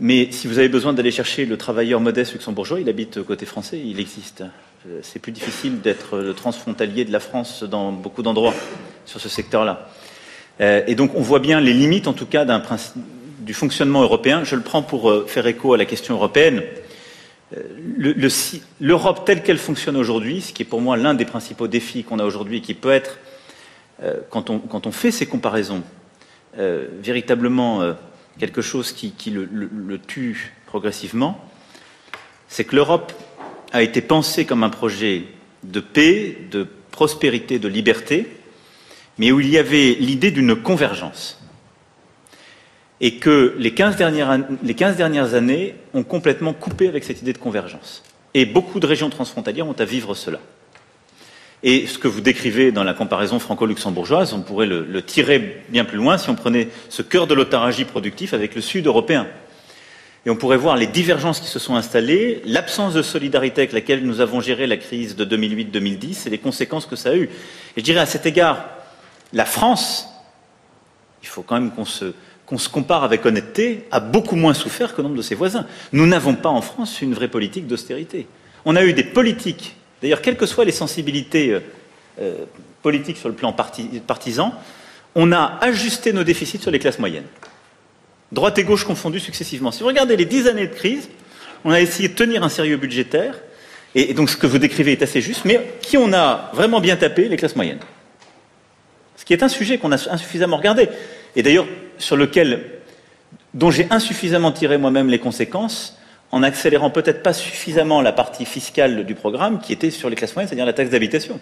Mais 0.00 0.28
si 0.32 0.46
vous 0.48 0.58
avez 0.58 0.68
besoin 0.68 0.92
d'aller 0.92 1.12
chercher 1.12 1.46
le 1.46 1.56
travailleur 1.56 2.00
modeste 2.00 2.32
luxembourgeois, 2.32 2.80
il 2.80 2.88
habite 2.88 3.22
côté 3.22 3.46
français, 3.46 3.80
il 3.82 4.00
existe. 4.00 4.42
C'est 5.02 5.20
plus 5.20 5.32
difficile 5.32 5.80
d'être 5.80 6.18
le 6.18 6.34
transfrontalier 6.34 7.04
de 7.04 7.12
la 7.12 7.20
France 7.20 7.62
dans 7.62 7.92
beaucoup 7.92 8.22
d'endroits 8.22 8.54
sur 9.06 9.20
ce 9.20 9.28
secteur-là. 9.28 9.88
Et 10.60 10.94
donc 10.96 11.14
on 11.14 11.20
voit 11.20 11.38
bien 11.38 11.60
les 11.60 11.72
limites, 11.72 12.08
en 12.08 12.12
tout 12.12 12.26
cas, 12.26 12.44
d'un 12.44 12.58
principe- 12.58 12.96
du 13.44 13.54
fonctionnement 13.54 14.02
européen. 14.02 14.44
Je 14.44 14.56
le 14.56 14.62
prends 14.62 14.82
pour 14.82 15.10
euh, 15.10 15.26
faire 15.26 15.46
écho 15.46 15.74
à 15.74 15.76
la 15.76 15.84
question 15.84 16.14
européenne. 16.14 16.62
Euh, 17.56 18.14
L'Europe 18.80 19.24
telle 19.24 19.42
qu'elle 19.42 19.58
fonctionne 19.58 19.96
aujourd'hui, 19.96 20.40
ce 20.40 20.52
qui 20.52 20.62
est 20.62 20.66
pour 20.66 20.80
moi 20.80 20.96
l'un 20.96 21.14
des 21.14 21.24
principaux 21.24 21.68
défis 21.68 22.02
qu'on 22.04 22.18
a 22.18 22.24
aujourd'hui, 22.24 22.62
qui 22.62 22.74
peut 22.74 22.90
être, 22.90 23.18
euh, 24.02 24.20
quand, 24.30 24.50
on, 24.50 24.92
fait 24.92 25.10
ces 25.10 25.26
comparaisons, 25.26 25.82
véritablement 26.56 27.82
quelque 28.38 28.62
chose 28.62 28.92
qui, 28.92 29.30
le 29.30 29.98
tue 29.98 30.54
progressivement, 30.66 31.44
c'est 32.48 32.64
que 32.64 32.76
l'Europe 32.76 33.12
a 33.72 33.82
été 33.82 34.00
pensée 34.00 34.44
comme 34.44 34.62
un 34.62 34.70
projet 34.70 35.24
de 35.64 35.80
paix, 35.80 36.38
de 36.52 36.68
prospérité, 36.92 37.58
de 37.58 37.66
liberté, 37.66 38.28
mais 39.18 39.32
où 39.32 39.40
il 39.40 39.48
y 39.48 39.58
avait 39.58 39.96
l'idée 39.98 40.30
d'une 40.30 40.54
convergence 40.54 41.43
et 43.04 43.16
que 43.16 43.54
les 43.58 43.74
15, 43.74 43.96
dernières, 43.96 44.30
an- 44.30 44.44
les 44.62 44.72
15 44.72 44.96
dernières 44.96 45.34
années 45.34 45.74
ont 45.92 46.02
complètement 46.02 46.54
coupé 46.54 46.88
avec 46.88 47.04
cette 47.04 47.20
idée 47.20 47.34
de 47.34 47.38
convergence. 47.38 48.02
Et 48.32 48.46
beaucoup 48.46 48.80
de 48.80 48.86
régions 48.86 49.10
transfrontalières 49.10 49.68
ont 49.68 49.76
à 49.78 49.84
vivre 49.84 50.14
cela. 50.14 50.40
Et 51.62 51.86
ce 51.86 51.98
que 51.98 52.08
vous 52.08 52.22
décrivez 52.22 52.72
dans 52.72 52.82
la 52.82 52.94
comparaison 52.94 53.38
franco-luxembourgeoise, 53.38 54.32
on 54.32 54.40
pourrait 54.40 54.64
le, 54.64 55.02
tirer 55.02 55.62
bien 55.68 55.84
plus 55.84 55.98
loin 55.98 56.16
si 56.16 56.30
on 56.30 56.34
prenait 56.34 56.68
ce 56.88 57.02
cœur 57.02 57.26
de 57.26 57.34
l'autarcie 57.34 57.84
productif 57.84 58.32
avec 58.32 58.54
le 58.54 58.62
sud 58.62 58.86
européen. 58.86 59.26
Et 60.24 60.30
on 60.30 60.36
pourrait 60.36 60.56
voir 60.56 60.78
les 60.78 60.86
divergences 60.86 61.40
qui 61.40 61.48
se 61.48 61.58
sont 61.58 61.76
installées, 61.76 62.40
l'absence 62.46 62.94
de 62.94 63.02
solidarité 63.02 63.60
avec 63.60 63.72
laquelle 63.72 64.02
nous 64.06 64.22
avons 64.22 64.40
géré 64.40 64.66
la 64.66 64.78
crise 64.78 65.14
de 65.14 65.26
2008-2010 65.26 66.26
et 66.26 66.30
les 66.30 66.38
conséquences 66.38 66.86
que 66.86 66.96
ça 66.96 67.10
a 67.10 67.16
eues. 67.16 67.28
Et 67.76 67.80
je 67.80 67.84
dirais 67.84 68.00
à 68.00 68.06
cet 68.06 68.24
égard, 68.24 68.64
la 69.34 69.44
France, 69.44 70.08
il 71.22 71.28
faut 71.28 71.42
quand 71.42 71.60
même 71.60 71.70
qu'on 71.70 71.84
se, 71.84 72.14
qu'on 72.46 72.58
se 72.58 72.68
compare 72.68 73.04
avec 73.04 73.24
honnêteté, 73.24 73.86
a 73.90 74.00
beaucoup 74.00 74.36
moins 74.36 74.54
souffert 74.54 74.94
que 74.94 75.02
nombre 75.02 75.16
de 75.16 75.22
ses 75.22 75.34
voisins. 75.34 75.66
Nous 75.92 76.06
n'avons 76.06 76.34
pas 76.34 76.50
en 76.50 76.60
France 76.60 77.00
une 77.00 77.14
vraie 77.14 77.28
politique 77.28 77.66
d'austérité. 77.66 78.26
On 78.64 78.76
a 78.76 78.84
eu 78.84 78.92
des 78.92 79.04
politiques, 79.04 79.76
d'ailleurs, 80.02 80.20
quelles 80.20 80.36
que 80.36 80.46
soient 80.46 80.64
les 80.64 80.72
sensibilités 80.72 81.52
euh, 81.52 81.60
euh, 82.20 82.44
politiques 82.82 83.16
sur 83.16 83.28
le 83.28 83.34
plan 83.34 83.52
parti- 83.52 84.00
partisan, 84.06 84.54
on 85.14 85.32
a 85.32 85.58
ajusté 85.62 86.12
nos 86.12 86.24
déficits 86.24 86.58
sur 86.58 86.70
les 86.70 86.78
classes 86.78 86.98
moyennes. 86.98 87.26
Droite 88.32 88.58
et 88.58 88.64
gauche 88.64 88.84
confondues 88.84 89.20
successivement. 89.20 89.70
Si 89.70 89.80
vous 89.80 89.86
regardez 89.86 90.16
les 90.16 90.24
dix 90.24 90.48
années 90.48 90.66
de 90.66 90.74
crise, 90.74 91.08
on 91.64 91.70
a 91.70 91.80
essayé 91.80 92.08
de 92.08 92.14
tenir 92.14 92.42
un 92.42 92.48
sérieux 92.48 92.76
budgétaire, 92.76 93.36
et, 93.94 94.10
et 94.10 94.14
donc 94.14 94.28
ce 94.28 94.36
que 94.36 94.46
vous 94.46 94.58
décrivez 94.58 94.92
est 94.92 95.02
assez 95.02 95.20
juste, 95.20 95.44
mais 95.44 95.60
qui 95.80 95.96
on 95.96 96.12
a 96.12 96.50
vraiment 96.52 96.80
bien 96.80 96.96
tapé? 96.96 97.28
Les 97.28 97.36
classes 97.36 97.56
moyennes. 97.56 97.80
Ce 99.16 99.24
qui 99.24 99.32
est 99.32 99.42
un 99.42 99.48
sujet 99.48 99.78
qu'on 99.78 99.92
a 99.92 100.10
insuffisamment 100.10 100.58
regardé, 100.58 100.88
et 101.36 101.42
d'ailleurs 101.42 101.66
sur 101.98 102.16
lequel, 102.16 102.64
dont 103.54 103.70
j'ai 103.70 103.86
insuffisamment 103.90 104.52
tiré 104.52 104.78
moi-même 104.78 105.08
les 105.08 105.18
conséquences, 105.18 105.98
en 106.32 106.42
accélérant 106.42 106.90
peut-être 106.90 107.22
pas 107.22 107.32
suffisamment 107.32 108.02
la 108.02 108.12
partie 108.12 108.44
fiscale 108.44 109.06
du 109.06 109.14
programme 109.14 109.60
qui 109.60 109.72
était 109.72 109.90
sur 109.90 110.10
les 110.10 110.16
classes 110.16 110.34
moyennes, 110.34 110.48
c'est-à-dire 110.48 110.66
la 110.66 110.72
taxe 110.72 110.90
d'habitation. 110.90 111.38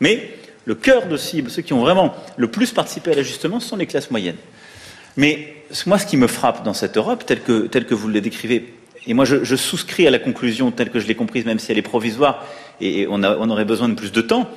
Mais 0.00 0.30
le 0.64 0.74
cœur 0.74 1.06
de 1.06 1.16
cible, 1.16 1.50
ceux 1.50 1.62
qui 1.62 1.72
ont 1.72 1.80
vraiment 1.80 2.14
le 2.36 2.48
plus 2.48 2.72
participé 2.72 3.12
à 3.12 3.14
l'ajustement, 3.14 3.60
sont 3.60 3.76
les 3.76 3.86
classes 3.86 4.10
moyennes. 4.10 4.36
Mais 5.16 5.54
moi, 5.86 5.98
ce 5.98 6.06
qui 6.06 6.16
me 6.16 6.26
frappe 6.26 6.64
dans 6.64 6.74
cette 6.74 6.96
Europe, 6.96 7.24
telle 7.24 7.40
que, 7.40 7.94
vous 7.94 8.08
le 8.08 8.20
décrivez, 8.20 8.74
et 9.06 9.14
moi 9.14 9.24
je, 9.24 9.56
souscris 9.56 10.06
à 10.06 10.10
la 10.10 10.18
conclusion 10.18 10.70
telle 10.70 10.90
que 10.90 10.98
je 10.98 11.06
l'ai 11.06 11.14
comprise, 11.14 11.44
même 11.44 11.58
si 11.58 11.70
elle 11.70 11.78
est 11.78 11.82
provisoire, 11.82 12.44
et, 12.80 13.06
on, 13.08 13.22
aurait 13.22 13.64
besoin 13.64 13.88
de 13.88 13.94
plus 13.94 14.12
de 14.12 14.20
temps, 14.20 14.50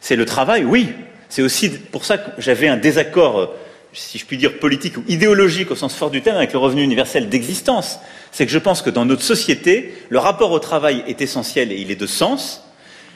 c'est 0.00 0.16
le 0.16 0.24
travail, 0.24 0.64
oui. 0.64 0.88
C'est 1.28 1.42
aussi 1.42 1.68
pour 1.68 2.06
ça 2.06 2.16
que 2.16 2.40
j'avais 2.40 2.68
un 2.68 2.78
désaccord, 2.78 3.52
si 3.92 4.18
je 4.18 4.26
puis 4.26 4.36
dire, 4.36 4.58
politique 4.58 4.96
ou 4.96 5.04
idéologique 5.08 5.70
au 5.70 5.76
sens 5.76 5.94
fort 5.94 6.10
du 6.10 6.22
terme, 6.22 6.36
avec 6.36 6.52
le 6.52 6.58
revenu 6.58 6.82
universel 6.82 7.28
d'existence. 7.28 7.98
C'est 8.32 8.46
que 8.46 8.52
je 8.52 8.58
pense 8.58 8.82
que 8.82 8.90
dans 8.90 9.04
notre 9.04 9.22
société, 9.22 9.94
le 10.08 10.18
rapport 10.18 10.52
au 10.52 10.58
travail 10.58 11.02
est 11.06 11.20
essentiel 11.20 11.72
et 11.72 11.76
il 11.76 11.90
est 11.90 11.96
de 11.96 12.06
sens, 12.06 12.64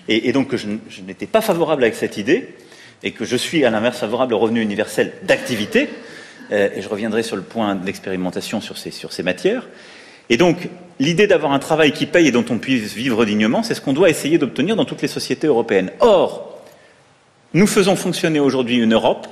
et, 0.08 0.32
donc 0.32 0.48
que 0.48 0.56
je 0.56 0.66
n'étais 1.06 1.26
pas 1.26 1.40
favorable 1.40 1.84
avec 1.84 1.94
cette 1.94 2.16
idée, 2.16 2.54
et 3.02 3.12
que 3.12 3.24
je 3.24 3.36
suis 3.36 3.64
à 3.64 3.70
l'inverse 3.70 3.98
favorable 3.98 4.34
au 4.34 4.38
revenu 4.38 4.60
universel 4.60 5.12
d'activité, 5.22 5.88
euh, 6.52 6.68
et 6.74 6.82
je 6.82 6.88
reviendrai 6.88 7.22
sur 7.22 7.36
le 7.36 7.42
point 7.42 7.74
de 7.74 7.86
l'expérimentation 7.86 8.60
sur 8.60 8.78
ces, 8.78 8.90
sur 8.90 9.12
ces 9.12 9.22
matières. 9.22 9.68
Et 10.28 10.36
donc, 10.36 10.68
l'idée 10.98 11.26
d'avoir 11.26 11.52
un 11.52 11.58
travail 11.58 11.92
qui 11.92 12.06
paye 12.06 12.28
et 12.28 12.32
dont 12.32 12.44
on 12.48 12.58
puisse 12.58 12.94
vivre 12.94 13.24
dignement, 13.24 13.62
c'est 13.62 13.74
ce 13.74 13.80
qu'on 13.80 13.92
doit 13.92 14.10
essayer 14.10 14.38
d'obtenir 14.38 14.76
dans 14.76 14.84
toutes 14.84 15.02
les 15.02 15.08
sociétés 15.08 15.46
européennes. 15.46 15.90
Or, 16.00 16.62
nous 17.54 17.66
faisons 17.66 17.96
fonctionner 17.96 18.40
aujourd'hui 18.40 18.78
une 18.78 18.94
Europe 18.94 19.26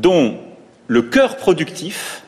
dont 0.00 0.38
le 0.86 1.02
cœur 1.02 1.36
productif 1.36 2.22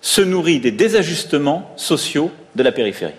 se 0.00 0.20
nourrit 0.20 0.60
des 0.60 0.72
désajustements 0.72 1.72
sociaux 1.76 2.30
de 2.56 2.62
la 2.62 2.72
périphérie. 2.72 3.14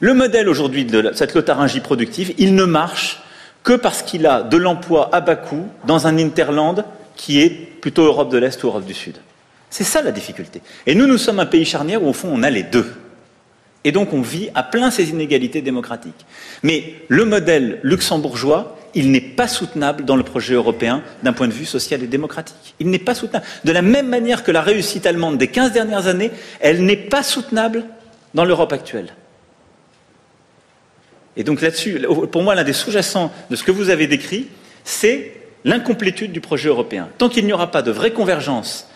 Le 0.00 0.14
modèle 0.14 0.48
aujourd'hui 0.48 0.84
de 0.84 1.12
cette 1.14 1.34
lotharingie 1.34 1.80
productive, 1.80 2.34
il 2.38 2.54
ne 2.54 2.64
marche 2.64 3.20
que 3.62 3.74
parce 3.74 4.02
qu'il 4.02 4.26
a 4.26 4.42
de 4.42 4.56
l'emploi 4.56 5.10
à 5.14 5.20
bas 5.20 5.36
coût 5.36 5.68
dans 5.86 6.06
un 6.06 6.18
interland 6.18 6.84
qui 7.16 7.40
est 7.40 7.50
plutôt 7.50 8.04
Europe 8.04 8.30
de 8.30 8.38
l'Est 8.38 8.62
ou 8.64 8.68
Europe 8.68 8.84
du 8.84 8.94
Sud. 8.94 9.18
C'est 9.70 9.84
ça 9.84 10.02
la 10.02 10.10
difficulté. 10.10 10.60
Et 10.86 10.94
nous, 10.94 11.06
nous 11.06 11.18
sommes 11.18 11.38
un 11.38 11.46
pays 11.46 11.64
charnière 11.64 12.02
où, 12.02 12.08
au 12.08 12.12
fond, 12.12 12.30
on 12.32 12.42
a 12.42 12.50
les 12.50 12.62
deux. 12.62 12.92
Et 13.84 13.92
donc, 13.92 14.12
on 14.12 14.22
vit 14.22 14.50
à 14.54 14.62
plein 14.62 14.90
ces 14.90 15.10
inégalités 15.10 15.62
démocratiques. 15.62 16.26
Mais 16.62 16.94
le 17.08 17.24
modèle 17.24 17.80
luxembourgeois, 17.82 18.76
il 18.94 19.10
n'est 19.10 19.20
pas 19.20 19.48
soutenable 19.48 20.04
dans 20.04 20.16
le 20.16 20.22
projet 20.22 20.54
européen 20.54 21.02
d'un 21.22 21.32
point 21.32 21.48
de 21.48 21.52
vue 21.52 21.64
social 21.64 22.02
et 22.02 22.06
démocratique. 22.06 22.74
Il 22.80 22.90
n'est 22.90 22.98
pas 22.98 23.14
soutenable. 23.14 23.46
De 23.64 23.72
la 23.72 23.82
même 23.82 24.08
manière 24.08 24.44
que 24.44 24.50
la 24.50 24.62
réussite 24.62 25.06
allemande 25.06 25.38
des 25.38 25.48
15 25.48 25.72
dernières 25.72 26.06
années, 26.06 26.30
elle 26.60 26.84
n'est 26.84 26.96
pas 26.96 27.22
soutenable 27.22 27.84
dans 28.34 28.44
l'Europe 28.44 28.72
actuelle. 28.72 29.14
Et 31.36 31.44
donc 31.44 31.62
là-dessus, 31.62 32.00
pour 32.30 32.42
moi, 32.42 32.54
l'un 32.54 32.64
des 32.64 32.72
sous-jacents 32.72 33.32
de 33.50 33.56
ce 33.56 33.64
que 33.64 33.70
vous 33.70 33.88
avez 33.88 34.06
décrit, 34.06 34.48
c'est 34.84 35.34
l'incomplétude 35.64 36.32
du 36.32 36.40
projet 36.40 36.68
européen. 36.68 37.08
Tant 37.18 37.28
qu'il 37.28 37.46
n'y 37.46 37.52
aura 37.52 37.70
pas 37.70 37.82
de 37.82 37.90
vraie 37.90 38.12
convergence 38.12 38.88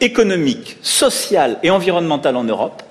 économique, 0.00 0.76
sociale 0.82 1.58
et 1.62 1.70
environnementale 1.70 2.36
en 2.36 2.44
Europe, 2.44 2.82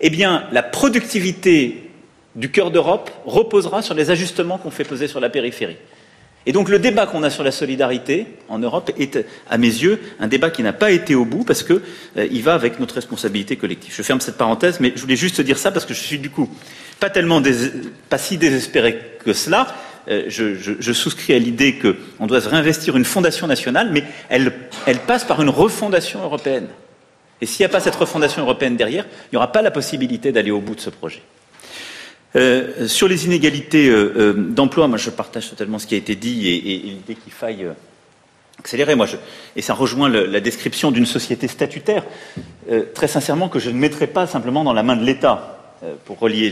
eh 0.00 0.10
bien, 0.10 0.46
la 0.52 0.62
productivité 0.62 1.90
du 2.34 2.50
cœur 2.50 2.70
d'Europe 2.70 3.10
reposera 3.24 3.82
sur 3.82 3.94
les 3.94 4.10
ajustements 4.10 4.58
qu'on 4.58 4.70
fait 4.70 4.84
peser 4.84 5.08
sur 5.08 5.20
la 5.20 5.30
périphérie. 5.30 5.78
Et 6.46 6.52
donc 6.52 6.68
le 6.68 6.78
débat 6.78 7.06
qu'on 7.06 7.24
a 7.24 7.30
sur 7.30 7.42
la 7.42 7.50
solidarité 7.50 8.26
en 8.48 8.60
Europe 8.60 8.92
est, 8.98 9.26
à 9.50 9.58
mes 9.58 9.66
yeux, 9.66 10.00
un 10.20 10.28
débat 10.28 10.50
qui 10.50 10.62
n'a 10.62 10.72
pas 10.72 10.92
été 10.92 11.16
au 11.16 11.24
bout 11.24 11.42
parce 11.42 11.64
que 11.64 11.82
euh, 12.16 12.28
va 12.42 12.54
avec 12.54 12.78
notre 12.78 12.94
responsabilité 12.94 13.56
collective. 13.56 13.92
Je 13.94 14.02
ferme 14.02 14.20
cette 14.20 14.36
parenthèse, 14.36 14.78
mais 14.78 14.92
je 14.94 15.00
voulais 15.00 15.16
juste 15.16 15.40
dire 15.40 15.58
ça 15.58 15.72
parce 15.72 15.84
que 15.84 15.92
je 15.92 16.00
suis 16.00 16.18
du 16.18 16.30
coup 16.30 16.48
pas 17.00 17.10
tellement 17.10 17.42
pas 18.08 18.18
si 18.18 18.38
désespéré 18.38 18.98
que 19.24 19.32
cela. 19.32 19.66
Euh, 20.08 20.24
je, 20.28 20.92
souscris 20.92 21.32
à 21.34 21.38
l'idée 21.40 21.80
qu'on 21.80 22.28
doit 22.28 22.40
se 22.40 22.48
réinvestir 22.48 22.96
une 22.96 23.04
fondation 23.04 23.48
nationale, 23.48 23.90
mais 23.90 24.04
elle 24.28 24.98
passe 25.04 25.24
par 25.24 25.42
une 25.42 25.48
refondation 25.48 26.22
européenne. 26.22 26.68
Et 27.40 27.46
s'il 27.46 27.64
n'y 27.64 27.70
a 27.70 27.72
pas 27.72 27.80
cette 27.80 27.96
refondation 27.96 28.42
européenne 28.42 28.76
derrière, 28.76 29.04
il 29.04 29.34
n'y 29.34 29.36
aura 29.36 29.52
pas 29.52 29.62
la 29.62 29.72
possibilité 29.72 30.32
d'aller 30.32 30.52
au 30.52 30.60
bout 30.60 30.74
de 30.74 30.80
ce 30.80 30.90
projet. 30.90 31.22
Euh, 32.34 32.88
sur 32.88 33.08
les 33.08 33.24
inégalités 33.24 33.88
euh, 33.88 34.12
euh, 34.16 34.32
d'emploi, 34.34 34.88
moi 34.88 34.98
je 34.98 35.10
partage 35.10 35.48
totalement 35.48 35.78
ce 35.78 35.86
qui 35.86 35.94
a 35.94 35.98
été 35.98 36.16
dit 36.16 36.48
et, 36.48 36.78
l'idée 36.78 37.14
qu'il 37.14 37.32
faille 37.32 37.66
accélérer. 38.58 38.96
Et 39.54 39.62
ça 39.62 39.74
rejoint 39.74 40.08
la 40.08 40.40
description 40.40 40.90
d'une 40.90 41.06
société 41.06 41.46
statutaire, 41.46 42.04
très 42.94 43.06
sincèrement, 43.06 43.48
que 43.48 43.58
je 43.58 43.68
ne 43.70 43.76
mettrai 43.76 44.06
pas 44.06 44.26
simplement 44.26 44.64
dans 44.64 44.72
la 44.72 44.82
main 44.82 44.96
de 44.96 45.04
l'État 45.04 45.76
pour 46.06 46.18
relier 46.18 46.50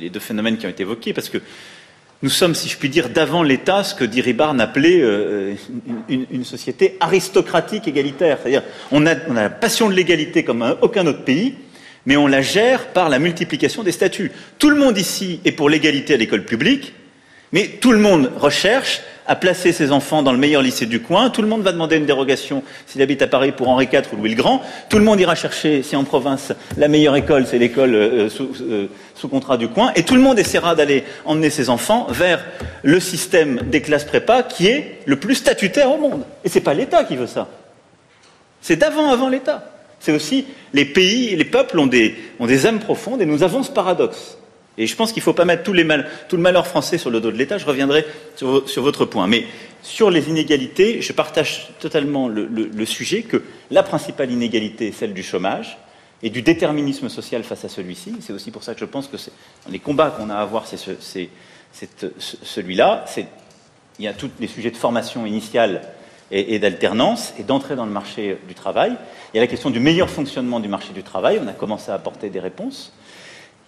les, 0.00 0.08
deux 0.08 0.20
phénomènes 0.20 0.56
qui 0.56 0.66
ont 0.66 0.70
été 0.70 0.84
évoqués, 0.84 1.12
parce 1.12 1.28
que 1.28 1.38
nous 2.22 2.30
sommes, 2.30 2.54
si 2.54 2.68
je 2.68 2.78
puis 2.78 2.88
dire, 2.88 3.08
d'avant 3.08 3.42
l'État, 3.42 3.82
ce 3.82 3.94
que 3.96 4.04
Diribarne 4.04 4.60
appelait 4.60 5.02
une, 6.08 6.44
société 6.44 6.96
aristocratique 7.00 7.88
égalitaire. 7.88 8.38
C'est-à-dire, 8.40 8.62
on 8.92 9.04
a, 9.04 9.14
la 9.14 9.50
passion 9.50 9.90
de 9.90 9.94
l'égalité 9.94 10.44
comme 10.44 10.62
un, 10.62 10.76
aucun 10.80 11.06
autre 11.08 11.24
pays, 11.24 11.56
mais 12.06 12.16
on 12.16 12.26
la 12.26 12.40
gère 12.40 12.86
par 12.88 13.08
la 13.08 13.18
multiplication 13.18 13.82
des 13.82 13.92
statuts. 13.92 14.32
Tout 14.58 14.70
le 14.70 14.76
monde 14.76 14.96
ici 14.96 15.40
est 15.44 15.52
pour 15.52 15.68
l'égalité 15.68 16.14
à 16.14 16.16
l'école 16.16 16.44
publique, 16.44 16.94
mais 17.52 17.66
tout 17.80 17.92
le 17.92 17.98
monde 17.98 18.32
recherche 18.36 19.02
à 19.28 19.34
placer 19.34 19.72
ses 19.72 19.92
enfants 19.92 20.22
dans 20.22 20.32
le 20.32 20.38
meilleur 20.38 20.62
lycée 20.62 20.86
du 20.86 21.00
coin. 21.00 21.30
Tout 21.30 21.42
le 21.42 21.48
monde 21.48 21.62
va 21.62 21.72
demander 21.72 21.96
une 21.96 22.06
dérogation 22.06 22.62
s'il 22.86 23.02
habite 23.02 23.22
à 23.22 23.26
Paris 23.26 23.52
pour 23.52 23.68
Henri 23.68 23.88
IV 23.92 24.02
ou 24.12 24.16
Louis 24.16 24.30
le 24.30 24.36
Grand. 24.36 24.62
Tout 24.88 24.98
le 24.98 25.04
monde 25.04 25.20
ira 25.20 25.34
chercher, 25.34 25.82
si 25.82 25.96
en 25.96 26.04
province, 26.04 26.52
la 26.76 26.88
meilleure 26.88 27.16
école, 27.16 27.46
c'est 27.46 27.58
l'école 27.58 27.94
euh, 27.94 28.28
sous, 28.28 28.50
euh, 28.60 28.86
sous, 29.14 29.28
contrat 29.28 29.56
du 29.56 29.68
coin. 29.68 29.92
Et 29.96 30.04
tout 30.04 30.14
le 30.14 30.20
monde 30.20 30.38
essaiera 30.38 30.74
d'aller 30.74 31.04
emmener 31.24 31.50
ses 31.50 31.70
enfants 31.70 32.06
vers 32.10 32.44
le 32.82 33.00
système 33.00 33.62
des 33.66 33.82
classes 33.82 34.04
prépa 34.04 34.42
qui 34.42 34.68
est 34.68 35.00
le 35.06 35.16
plus 35.16 35.34
statutaire 35.34 35.90
au 35.90 35.98
monde. 35.98 36.22
Et 36.44 36.48
c'est 36.48 36.60
pas 36.60 36.74
l'État 36.74 37.04
qui 37.04 37.16
veut 37.16 37.26
ça. 37.26 37.48
C'est 38.60 38.76
d'avant 38.76 39.10
avant 39.10 39.28
l'État. 39.28 39.75
C'est 40.06 40.12
aussi 40.12 40.46
les 40.72 40.84
pays, 40.84 41.34
les 41.34 41.44
peuples 41.44 41.80
ont 41.80 41.88
des, 41.88 42.14
ont 42.38 42.46
des 42.46 42.64
âmes 42.64 42.78
profondes 42.78 43.20
et 43.20 43.26
nous 43.26 43.42
avons 43.42 43.64
ce 43.64 43.72
paradoxe. 43.72 44.38
Et 44.78 44.86
je 44.86 44.94
pense 44.94 45.10
qu'il 45.10 45.20
ne 45.20 45.24
faut 45.24 45.32
pas 45.32 45.44
mettre 45.44 45.64
tout 45.64 45.72
le 45.72 46.42
malheur 46.42 46.64
français 46.68 46.96
sur 46.96 47.10
le 47.10 47.20
dos 47.20 47.32
de 47.32 47.36
l'État. 47.36 47.58
Je 47.58 47.66
reviendrai 47.66 48.06
sur, 48.36 48.62
votre 48.76 49.04
point. 49.04 49.26
Mais 49.26 49.46
sur 49.82 50.12
les 50.12 50.28
inégalités, 50.28 51.02
je 51.02 51.12
partage 51.12 51.70
totalement 51.80 52.28
le, 52.28 52.86
sujet 52.86 53.22
que 53.22 53.42
la 53.72 53.82
principale 53.82 54.30
inégalité 54.30 54.86
est 54.86 54.92
celle 54.92 55.12
du 55.12 55.24
chômage 55.24 55.76
et 56.22 56.30
du 56.30 56.40
déterminisme 56.40 57.08
social 57.08 57.42
face 57.42 57.64
à 57.64 57.68
celui-ci. 57.68 58.14
C'est 58.20 58.32
aussi 58.32 58.52
pour 58.52 58.62
ça 58.62 58.74
que 58.74 58.80
je 58.80 58.84
pense 58.84 59.08
que 59.08 59.16
les 59.68 59.80
combats 59.80 60.14
qu'on 60.16 60.30
a 60.30 60.36
à 60.36 60.42
avoir, 60.42 60.68
c'est 60.68 60.76
ce, 60.76 61.26
celui-là. 62.44 63.06
Il 63.98 64.04
y 64.04 64.08
a 64.08 64.12
tous 64.12 64.30
les 64.38 64.46
sujets 64.46 64.70
de 64.70 64.76
formation 64.76 65.26
initiale 65.26 65.82
et, 66.30 66.58
d'alternance 66.58 67.34
et 67.38 67.42
d'entrée 67.42 67.76
dans 67.76 67.86
le 67.86 67.92
marché 67.92 68.38
du 68.48 68.54
travail. 68.54 68.96
Il 69.32 69.36
y 69.36 69.40
a 69.40 69.42
la 69.42 69.46
question 69.46 69.70
du 69.70 69.80
meilleur 69.80 70.10
fonctionnement 70.10 70.60
du 70.60 70.68
marché 70.68 70.92
du 70.92 71.02
travail. 71.02 71.40
On 71.42 71.48
a 71.48 71.52
commencé 71.52 71.90
à 71.90 71.94
apporter 71.94 72.30
des 72.30 72.40
réponses. 72.40 72.92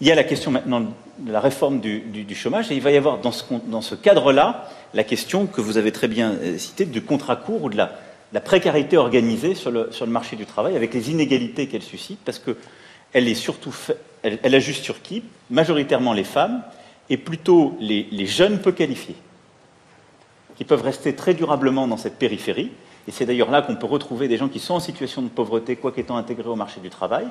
Il 0.00 0.06
y 0.06 0.12
a 0.12 0.14
la 0.14 0.24
question 0.24 0.50
maintenant 0.50 0.80
de 1.18 1.32
la 1.32 1.40
réforme 1.40 1.80
du, 1.80 2.34
chômage 2.34 2.70
et 2.70 2.74
il 2.74 2.80
va 2.80 2.92
y 2.92 2.96
avoir 2.96 3.18
dans 3.18 3.32
ce, 3.32 3.94
cadre-là 3.94 4.68
la 4.94 5.04
question 5.04 5.46
que 5.46 5.60
vous 5.60 5.76
avez 5.76 5.90
très 5.90 6.08
bien 6.08 6.32
euh, 6.32 6.56
citée 6.56 6.84
du 6.84 7.02
contrat 7.02 7.36
court 7.36 7.64
ou 7.64 7.68
de 7.68 7.76
la, 7.76 8.40
précarité 8.40 8.96
organisée 8.96 9.54
sur 9.54 9.72
le, 9.72 9.90
marché 10.06 10.36
du 10.36 10.46
travail 10.46 10.76
avec 10.76 10.94
les 10.94 11.10
inégalités 11.10 11.66
qu'elle 11.66 11.82
suscite 11.82 12.20
parce 12.24 12.38
qu'elle 12.38 13.28
est 13.28 13.34
surtout 13.34 13.74
elle, 14.22 14.54
ajuste 14.54 14.84
sur 14.84 15.02
qui? 15.02 15.24
Majoritairement 15.50 16.12
les 16.12 16.24
femmes 16.24 16.62
et 17.10 17.16
plutôt 17.16 17.76
les 17.80 18.26
jeunes 18.26 18.60
peu 18.60 18.70
qualifiés 18.70 19.16
qui 20.58 20.64
peuvent 20.64 20.82
rester 20.82 21.14
très 21.14 21.32
durablement 21.32 21.88
dans 21.88 21.96
cette 21.96 22.18
périphérie 22.18 22.70
et 23.08 23.10
c'est 23.10 23.24
d'ailleurs 23.24 23.50
là 23.50 23.62
qu'on 23.62 23.74
peut 23.74 23.86
retrouver 23.86 24.28
des 24.28 24.36
gens 24.36 24.48
qui 24.48 24.58
sont 24.58 24.74
en 24.74 24.80
situation 24.80 25.22
de 25.22 25.28
pauvreté, 25.28 25.76
quoi 25.76 25.92
qu'étant 25.92 26.18
intégrés 26.18 26.50
au 26.50 26.56
marché 26.56 26.78
du 26.80 26.90
travail. 26.90 27.26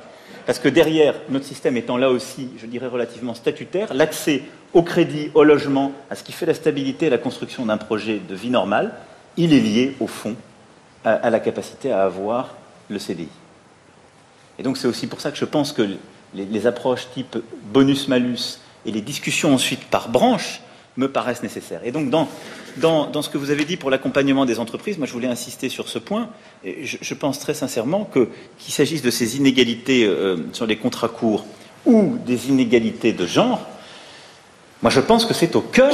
Parce 0.48 0.58
que 0.58 0.70
derrière, 0.70 1.14
notre 1.30 1.46
système 1.46 1.78
étant 1.78 1.98
là 1.98 2.10
aussi, 2.10 2.50
je 2.58 2.66
dirais, 2.66 2.88
relativement 2.88 3.36
statutaire, 3.36 3.94
l'accès 3.94 4.42
au 4.74 4.82
crédit, 4.82 5.30
au 5.36 5.44
logement, 5.44 5.92
à 6.10 6.16
ce 6.16 6.24
qui 6.24 6.32
fait 6.32 6.48
la 6.48 6.56
stabilité 6.56 7.06
et 7.06 7.10
la 7.12 7.20
construction 7.20 7.64
d'un 7.68 7.78
projet 7.78 8.20
de 8.28 8.34
vie 8.34 8.50
normale, 8.50 8.96
il 9.38 9.54
est 9.54 9.60
lié, 9.60 9.96
au 10.00 10.08
fond, 10.08 10.36
à, 11.06 11.12
à 11.14 11.30
la 11.30 11.40
capacité 11.40 11.92
à 11.92 12.06
avoir 12.06 12.56
le 12.90 12.98
CDI. 12.98 13.30
Et 14.58 14.64
donc 14.64 14.78
c'est 14.78 14.88
aussi 14.88 15.06
pour 15.06 15.22
ça 15.22 15.30
que 15.30 15.38
je 15.38 15.46
pense 15.46 15.74
que 15.74 15.84
les, 16.34 16.46
les 16.46 16.66
approches 16.66 17.08
type 17.14 17.38
bonus-malus 17.72 18.62
et 18.88 18.92
les 18.92 19.02
discussions 19.02 19.54
ensuite 19.54 19.86
par 19.92 20.10
branche 20.10 20.62
me 20.96 21.08
paraissent 21.08 21.44
nécessaires. 21.44 21.82
Et 21.84 21.92
donc, 21.92 22.10
dans, 22.10 22.28
dans, 22.80 23.22
ce 23.22 23.30
que 23.30 23.38
vous 23.38 23.52
avez 23.52 23.66
dit 23.66 23.78
pour 23.78 23.90
l'accompagnement 23.90 24.46
des 24.46 24.60
entreprises, 24.60 24.98
moi, 24.98 25.08
je 25.08 25.14
voulais 25.14 25.28
insister 25.28 25.70
sur 25.70 25.90
ce 25.90 26.00
point. 26.00 26.30
Je, 26.64 27.14
pense 27.14 27.40
très 27.40 27.54
sincèrement 27.54 28.06
que, 28.06 28.30
qu'il 28.60 28.74
s'agisse 28.74 29.02
de 29.02 29.12
ces 29.12 29.38
inégalités 29.38 30.06
euh, 30.06 30.38
sur 30.54 30.66
les 30.66 30.78
contrats 30.78 31.10
courts 31.10 31.46
ou 31.86 32.18
des 32.26 32.50
inégalités 32.50 33.14
de 33.14 33.26
genre, 33.26 33.62
moi, 34.82 34.92
je 34.92 35.00
pense 35.00 35.26
que 35.26 35.34
c'est 35.34 35.56
au 35.56 35.62
cœur, 35.62 35.94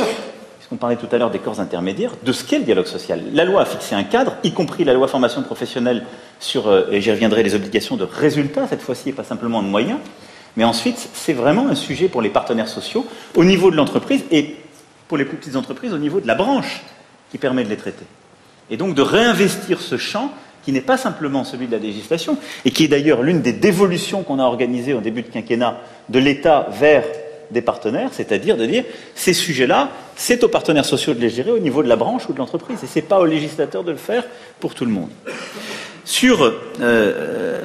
puisqu'on 0.57 0.75
parlait 0.75 0.97
tout 0.97 1.07
à 1.11 1.17
l'heure 1.17 1.31
des 1.31 1.39
corps 1.39 1.59
intermédiaires, 1.59 2.13
de 2.23 2.31
ce 2.31 2.43
qu'est 2.43 2.59
le 2.59 2.65
dialogue 2.65 2.88
social. 2.88 3.23
La 3.34 3.45
loi 3.45 3.61
a 3.61 3.65
fixé 3.65 3.95
un 3.95 4.03
cadre, 4.03 4.36
y 4.43 4.51
compris 4.51 4.84
la 4.84 4.93
loi 4.93 5.07
formation 5.07 5.41
professionnelle 5.43 6.05
sur, 6.39 6.67
euh, 6.67 6.88
et 6.91 6.99
j'y 6.99 7.11
reviendrai, 7.11 7.43
les 7.43 7.55
obligations 7.55 7.95
de 7.95 8.03
résultats, 8.03 8.67
cette 8.67 8.81
fois-ci, 8.81 9.09
et 9.09 9.13
pas 9.13 9.23
simplement 9.23 9.61
de 9.63 9.67
moyens. 9.67 9.99
Mais 10.57 10.63
ensuite, 10.63 11.09
c'est 11.13 11.34
vraiment 11.34 11.67
un 11.67 11.75
sujet 11.75 12.07
pour 12.07 12.21
les 12.21 12.29
partenaires 12.29 12.67
sociaux 12.67 13.05
au 13.36 13.43
niveau 13.43 13.71
de 13.71 13.75
l'entreprise 13.75 14.23
et 14.31 14.55
pour 15.14 15.20
les 15.20 15.26
plus 15.26 15.38
petites 15.38 15.55
entreprises 15.55 15.93
au 15.93 15.99
niveau 15.99 16.22
de 16.22 16.26
la 16.26 16.34
branche 16.34 16.82
qui 17.30 17.38
permet 17.38 17.64
de 17.64 17.70
les 17.70 17.78
traiter. 17.78 18.05
Et 18.72 18.78
donc 18.78 18.95
de 18.95 19.03
réinvestir 19.03 19.80
ce 19.80 19.95
champ 19.95 20.32
qui 20.66 20.72
n'est 20.72 20.82
pas 20.82 20.97
simplement 20.97 21.43
celui 21.43 21.68
de 21.68 21.72
la 21.72 21.78
législation, 21.78 22.36
et 22.66 22.72
qui 22.72 22.86
est 22.86 22.88
d'ailleurs 22.88 23.22
l'une 23.22 23.43
des 23.43 23.53
dévolutions 23.53 24.24
qu'on 24.24 24.39
a 24.39 24.43
organisées 24.43 24.95
au 24.95 25.01
début 25.01 25.22
de 25.22 25.28
quinquennat 25.28 25.80
de 26.09 26.18
l'État 26.18 26.66
vers 26.72 27.03
des 27.51 27.61
partenaires, 27.61 28.09
c'est-à-dire 28.11 28.57
de 28.57 28.66
dire 28.66 28.86
ces 29.14 29.34
sujets-là, 29.34 29.91
c'est 30.16 30.43
aux 30.43 30.47
partenaires 30.47 30.84
sociaux 30.84 31.14
de 31.14 31.20
les 31.20 31.30
gérer 31.30 31.51
au 31.51 31.59
niveau 31.59 31.84
de 31.84 31.89
la 31.89 31.95
branche 31.95 32.28
ou 32.28 32.34
de 32.34 32.39
l'entreprise, 32.39 32.84
et 32.84 32.88
ce 32.88 32.95
n'est 32.95 33.05
pas 33.05 33.20
aux 33.20 33.28
législateurs 33.28 33.84
de 33.84 33.91
le 33.91 33.97
faire 33.97 34.24
pour 34.59 34.74
tout 34.74 34.86
le 34.86 34.91
monde. 34.91 35.11
Sur 36.05 36.51
euh, 36.82 37.61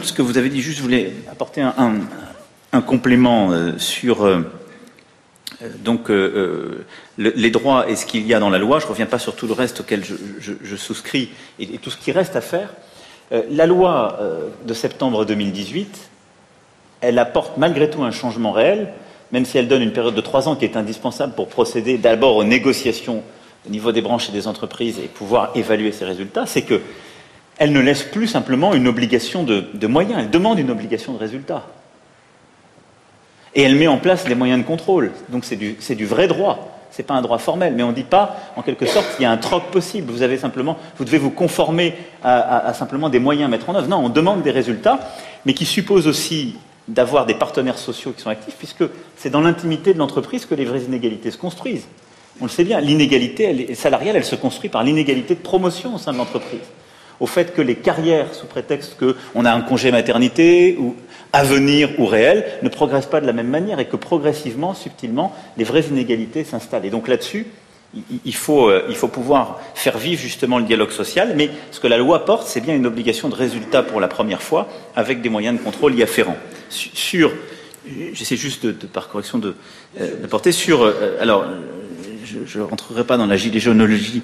ce 0.00 0.14
que 0.14 0.22
vous 0.22 0.38
avez 0.38 0.48
dit, 0.48 0.62
juste 0.62 0.78
je 0.78 0.82
voulais 0.82 1.12
apporter 1.30 1.60
un 1.60 2.80
complément 2.80 3.50
euh, 3.52 3.72
sur 3.76 4.24
euh, 4.24 4.40
donc 5.78 6.10
euh, 6.10 6.84
le, 7.16 7.32
les 7.34 7.50
droits 7.50 7.88
et 7.88 7.96
ce 7.96 8.04
qu'il 8.04 8.26
y 8.26 8.34
a 8.34 8.40
dans 8.40 8.50
la 8.50 8.58
loi, 8.58 8.78
je 8.78 8.84
ne 8.84 8.90
reviens 8.90 9.06
pas 9.06 9.18
sur 9.18 9.34
tout 9.36 9.46
le 9.46 9.54
reste 9.54 9.80
auquel 9.80 10.02
je, 10.04 10.76
souscris 10.76 11.30
et, 11.58 11.78
tout 11.78 11.90
ce 11.90 11.96
qui 11.96 12.12
reste 12.12 12.36
à 12.36 12.40
faire. 12.40 12.70
Euh, 13.32 13.42
la 13.50 13.66
loi 13.66 14.18
euh, 14.20 14.48
de 14.64 14.74
septembre 14.74 15.24
2018, 15.24 16.10
elle 17.00 17.18
apporte 17.18 17.56
malgré 17.56 17.90
tout 17.90 18.02
un 18.02 18.10
changement 18.10 18.52
réel, 18.52 18.92
même 19.32 19.44
si 19.44 19.58
elle 19.58 19.68
donne 19.68 19.82
une 19.82 19.92
période 19.92 20.14
de 20.14 20.20
trois 20.20 20.48
ans 20.48 20.56
qui 20.56 20.64
est 20.64 20.76
indispensable 20.76 21.34
pour 21.34 21.48
procéder 21.48 21.98
d'abord 21.98 22.36
aux 22.36 22.44
négociations 22.44 23.22
au 23.66 23.70
niveau 23.70 23.92
des 23.92 24.02
branches 24.02 24.28
et 24.28 24.32
des 24.32 24.46
entreprises 24.46 24.98
et 24.98 25.08
pouvoir 25.08 25.50
évaluer 25.54 25.90
ces 25.90 26.04
résultats, 26.04 26.46
c'est 26.46 26.62
que 26.62 26.80
elle 27.58 27.72
ne 27.72 27.80
laisse 27.80 28.02
plus 28.02 28.26
simplement 28.26 28.74
une 28.74 28.86
obligation 28.86 29.42
de, 29.42 29.86
moyens, 29.86 30.20
elle 30.20 30.30
demande 30.30 30.58
une 30.58 30.70
obligation 30.70 31.14
de 31.14 31.18
résultat. 31.18 31.66
Et 33.56 33.62
elle 33.62 33.74
met 33.74 33.88
en 33.88 33.96
place 33.96 34.28
les 34.28 34.34
moyens 34.34 34.60
de 34.60 34.66
contrôle. 34.66 35.10
Donc 35.30 35.44
c'est 35.44 35.56
du, 35.56 36.06
vrai 36.06 36.28
droit. 36.28 36.72
Ce 36.92 37.02
n'est 37.02 37.06
pas 37.06 37.14
un 37.14 37.22
droit 37.22 37.38
formel, 37.38 37.74
mais 37.74 37.82
on 37.82 37.88
ne 37.88 37.94
dit 37.94 38.04
pas, 38.04 38.36
en 38.54 38.62
quelque 38.62 38.86
sorte, 38.86 39.16
qu'il 39.16 39.22
y 39.22 39.26
a 39.26 39.30
un 39.30 39.38
troc 39.38 39.64
possible. 39.72 40.12
Vous 40.12 40.22
avez 40.22 40.38
simplement, 40.38 40.76
vous 40.98 41.04
devez 41.04 41.18
vous 41.18 41.30
conformer 41.30 41.94
à, 42.22 42.68
à, 42.68 42.74
simplement 42.74 43.08
des 43.08 43.18
moyens 43.18 43.46
à 43.46 43.50
mettre 43.50 43.68
en 43.68 43.74
œuvre. 43.74 43.88
Non, 43.88 44.04
on 44.04 44.08
demande 44.10 44.42
des 44.42 44.50
résultats, 44.50 45.00
mais 45.46 45.54
qui 45.54 45.64
suppose 45.64 46.06
aussi 46.06 46.56
d'avoir 46.86 47.26
des 47.26 47.34
partenaires 47.34 47.78
sociaux 47.78 48.12
qui 48.12 48.22
sont 48.22 48.30
actifs, 48.30 48.54
puisque 48.56 48.84
c'est 49.16 49.30
dans 49.30 49.40
l'intimité 49.40 49.92
de 49.92 49.98
l'entreprise 49.98 50.46
que 50.46 50.54
les 50.54 50.64
vraies 50.64 50.82
inégalités 50.82 51.30
se 51.30 51.38
construisent. 51.38 51.88
On 52.40 52.44
le 52.44 52.50
sait 52.50 52.64
bien, 52.64 52.80
l'inégalité 52.80 53.74
salariale, 53.74 54.16
elle 54.16 54.24
se 54.24 54.36
construit 54.36 54.68
par 54.68 54.84
l'inégalité 54.84 55.34
de 55.34 55.40
promotion 55.40 55.94
au 55.94 55.98
sein 55.98 56.12
de 56.12 56.18
l'entreprise. 56.18 56.60
Au 57.20 57.26
fait 57.26 57.54
que 57.54 57.62
les 57.62 57.76
carrières, 57.76 58.34
sous 58.34 58.46
prétexte 58.46 58.96
qu'on 58.98 59.44
a 59.44 59.52
un 59.52 59.62
congé 59.62 59.90
maternité 59.90 60.76
ou 60.78 60.94
à 61.32 61.44
venir 61.44 61.90
ou 61.98 62.06
réel 62.06 62.44
ne 62.62 62.68
progressent 62.68 63.10
pas 63.10 63.20
de 63.20 63.26
la 63.26 63.32
même 63.32 63.48
manière 63.48 63.80
et 63.80 63.86
que 63.86 63.96
progressivement, 63.96 64.74
subtilement, 64.74 65.34
les 65.56 65.64
vraies 65.64 65.84
inégalités 65.90 66.44
s'installent. 66.44 66.84
Et 66.84 66.90
donc 66.90 67.08
là-dessus, 67.08 67.46
il 68.24 68.34
faut, 68.34 68.68
euh, 68.68 68.84
il 68.88 68.96
faut 68.96 69.08
pouvoir 69.08 69.60
faire 69.74 69.98
vivre 69.98 70.20
justement 70.20 70.58
le 70.58 70.64
dialogue 70.64 70.90
social, 70.90 71.34
mais 71.36 71.50
ce 71.70 71.80
que 71.80 71.86
la 71.86 71.98
loi 71.98 72.24
porte, 72.24 72.46
c'est 72.46 72.60
bien 72.60 72.74
une 72.74 72.86
obligation 72.86 73.28
de 73.28 73.34
résultat 73.34 73.82
pour 73.82 74.00
la 74.00 74.08
première 74.08 74.42
fois, 74.42 74.68
avec 74.94 75.22
des 75.22 75.28
moyens 75.28 75.58
de 75.58 75.64
contrôle 75.64 75.94
y 75.94 76.02
afférents. 76.02 76.36
Sur, 76.68 77.32
j'essaie 78.12 78.36
juste 78.36 78.66
de, 78.66 78.86
par 78.86 79.08
correction 79.08 79.38
de, 79.38 79.54
euh, 80.00 80.26
porter 80.28 80.52
sur, 80.52 80.82
euh, 80.82 81.16
alors, 81.20 81.46
je 82.44 82.58
ne 82.58 82.64
rentrerai 82.64 83.04
pas 83.04 83.16
dans 83.16 83.26
la 83.26 83.36
gilet 83.36 83.60
jaunologie 83.60 84.22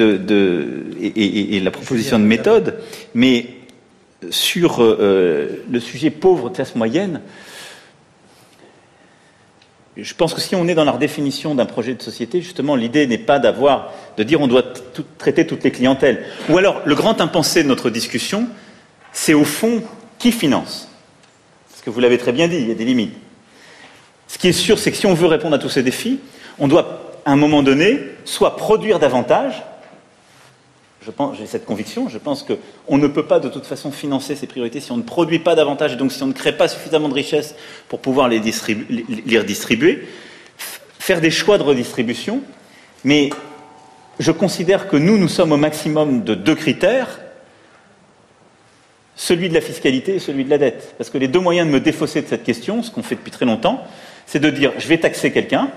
et, 0.00 1.60
la 1.60 1.70
proposition 1.70 2.18
de 2.18 2.24
méthode, 2.24 2.78
mais 3.14 3.46
sur 4.30 4.82
euh, 4.82 5.62
le 5.70 5.80
sujet 5.80 6.10
pauvre 6.10 6.50
classe 6.50 6.74
moyenne, 6.74 7.20
je 9.96 10.14
pense 10.14 10.34
que 10.34 10.40
si 10.40 10.54
on 10.54 10.68
est 10.68 10.74
dans 10.74 10.84
la 10.84 10.92
redéfinition 10.92 11.54
d'un 11.54 11.66
projet 11.66 11.94
de 11.94 12.02
société, 12.02 12.40
justement, 12.40 12.76
l'idée 12.76 13.06
n'est 13.06 13.18
pas 13.18 13.38
d'avoir, 13.38 13.92
de 14.16 14.22
dire 14.22 14.40
on 14.40 14.46
doit 14.46 14.64
traiter 15.18 15.46
toutes 15.46 15.64
les 15.64 15.70
clientèles. 15.70 16.24
Ou 16.48 16.58
alors, 16.58 16.80
le 16.84 16.94
grand 16.94 17.20
impensé 17.20 17.62
de 17.62 17.68
notre 17.68 17.90
discussion, 17.90 18.46
c'est 19.12 19.34
au 19.34 19.44
fond 19.44 19.82
qui 20.18 20.32
finance? 20.32 20.88
Parce 21.70 21.82
que 21.82 21.90
vous 21.90 22.00
l'avez 22.00 22.18
très 22.18 22.32
bien 22.32 22.48
dit, 22.48 22.56
il 22.56 22.68
y 22.68 22.72
a 22.72 22.74
des 22.74 22.84
limites. 22.84 23.14
Ce 24.28 24.38
qui 24.38 24.48
est 24.48 24.52
sûr, 24.52 24.78
c'est 24.78 24.92
que 24.92 24.96
si 24.96 25.06
on 25.06 25.14
veut 25.14 25.26
répondre 25.26 25.56
à 25.56 25.58
tous 25.58 25.70
ces 25.70 25.82
défis, 25.82 26.20
on 26.58 26.68
doit, 26.68 27.20
à 27.24 27.32
un 27.32 27.36
moment 27.36 27.62
donné, 27.62 28.00
soit 28.24 28.56
produire 28.56 29.00
davantage, 29.00 29.62
j'ai 31.34 31.46
cette 31.46 31.64
conviction, 31.64 32.08
je 32.08 32.18
pense 32.18 32.44
qu'on 32.44 32.98
ne 32.98 33.06
peut 33.06 33.26
pas 33.26 33.40
de 33.40 33.48
toute 33.48 33.64
façon 33.64 33.90
financer 33.90 34.36
ces 34.36 34.46
priorités 34.46 34.80
si 34.80 34.92
on 34.92 34.98
ne 34.98 35.02
produit 35.02 35.38
pas 35.38 35.54
davantage 35.54 35.94
et 35.94 35.96
donc 35.96 36.12
si 36.12 36.22
on 36.22 36.26
ne 36.26 36.32
crée 36.32 36.56
pas 36.56 36.68
suffisamment 36.68 37.08
de 37.08 37.14
richesses 37.14 37.54
pour 37.88 38.00
pouvoir 38.00 38.28
les, 38.28 38.40
les 38.40 39.38
redistribuer, 39.38 40.06
faire 40.98 41.20
des 41.20 41.30
choix 41.30 41.56
de 41.56 41.62
redistribution, 41.62 42.42
mais 43.04 43.30
je 44.18 44.32
considère 44.32 44.88
que 44.88 44.96
nous, 44.96 45.16
nous 45.16 45.28
sommes 45.28 45.52
au 45.52 45.56
maximum 45.56 46.22
de 46.22 46.34
deux 46.34 46.54
critères, 46.54 47.20
celui 49.16 49.48
de 49.48 49.54
la 49.54 49.60
fiscalité 49.60 50.16
et 50.16 50.18
celui 50.18 50.44
de 50.44 50.50
la 50.50 50.58
dette. 50.58 50.94
Parce 50.98 51.10
que 51.10 51.18
les 51.18 51.28
deux 51.28 51.40
moyens 51.40 51.66
de 51.66 51.72
me 51.72 51.80
défausser 51.80 52.22
de 52.22 52.26
cette 52.26 52.44
question, 52.44 52.82
ce 52.82 52.90
qu'on 52.90 53.02
fait 53.02 53.14
depuis 53.14 53.30
très 53.30 53.46
longtemps, 53.46 53.82
c'est 54.26 54.38
de 54.38 54.50
dire 54.50 54.72
je 54.78 54.86
vais 54.88 54.98
taxer 54.98 55.32
quelqu'un. 55.32 55.70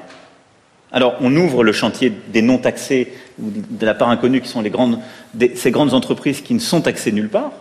Alors 0.94 1.16
on 1.22 1.36
ouvre 1.36 1.64
le 1.64 1.72
chantier 1.72 2.14
des 2.30 2.44
non 2.44 2.60
taxés 2.60 3.12
de 3.40 3.86
la 3.86 3.96
part 3.96 4.10
inconnue 4.10 4.42
qui 4.42 4.48
sont 4.48 4.64
ces 4.64 5.72
grandes 5.72 5.94
entreprises 5.94 6.42
qui 6.42 6.54
ne 6.54 6.60
sont 6.60 6.82
taxées 6.82 7.12
nulle 7.12 7.30
part. 7.30 7.52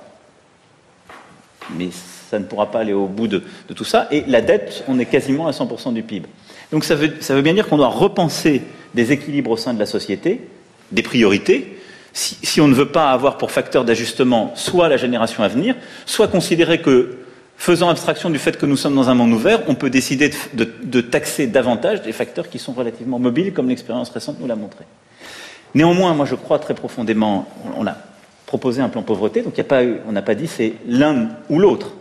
Mais 1.76 1.88
ça 2.30 2.38
ne 2.38 2.44
pourra 2.44 2.70
pas 2.70 2.80
aller 2.80 2.92
au 2.92 3.06
bout 3.06 3.28
de, 3.28 3.42
tout 3.74 3.84
ça. 3.84 4.06
Et 4.10 4.24
la 4.26 4.42
dette, 4.42 4.84
on 4.86 4.98
est 4.98 5.06
quasiment 5.06 5.46
à 5.46 5.50
100% 5.50 5.94
du 5.94 6.02
PIB. 6.02 6.26
Donc 6.70 6.84
ça 6.84 6.94
veut, 6.94 7.42
bien 7.42 7.54
dire 7.54 7.68
qu'on 7.68 7.76
doit 7.78 7.88
repenser 7.88 8.62
des 8.94 9.12
équilibres 9.12 9.50
au 9.50 9.56
sein 9.56 9.74
de 9.74 9.78
la 9.78 9.86
société, 9.86 10.40
des 10.92 11.02
priorités, 11.02 11.78
si, 12.14 12.60
on 12.60 12.68
ne 12.68 12.74
veut 12.74 12.88
pas 12.88 13.10
avoir 13.10 13.38
pour 13.38 13.50
facteur 13.50 13.86
d'ajustement 13.86 14.52
soit 14.54 14.90
la 14.90 14.98
génération 14.98 15.42
à 15.42 15.48
venir, 15.48 15.74
soit 16.04 16.28
considérer 16.28 16.82
que 16.82 17.18
faisant 17.62 17.90
abstraction 17.90 18.28
du 18.28 18.40
fait 18.40 18.58
que 18.58 18.66
nous 18.66 18.76
sommes 18.76 18.96
dans 18.96 19.08
un 19.08 19.14
monde 19.14 19.32
ouvert, 19.32 19.60
on 19.68 19.76
peut 19.76 19.88
décider 19.88 20.32
de, 20.52 21.00
taxer 21.00 21.46
davantage 21.46 22.02
des 22.02 22.10
facteurs 22.10 22.48
qui 22.48 22.58
sont 22.58 22.72
relativement 22.72 23.20
mobiles, 23.20 23.52
comme 23.52 23.68
l'expérience 23.68 24.10
récente 24.10 24.40
nous 24.40 24.48
l'a 24.48 24.56
montré. 24.56 24.84
Néanmoins, 25.72 26.12
moi 26.12 26.26
je 26.26 26.34
crois 26.34 26.58
très 26.58 26.74
profondément, 26.74 27.48
on 27.76 27.86
a 27.86 27.96
proposé 28.46 28.82
un 28.82 28.88
plan 28.88 29.04
pauvreté, 29.04 29.42
donc 29.42 29.54
on 30.08 30.10
n'a 30.10 30.22
pas 30.22 30.34
dit 30.34 30.48
c'est 30.48 30.72
l'un 30.88 31.28
ou 31.48 31.60
l'autre. 31.60 31.92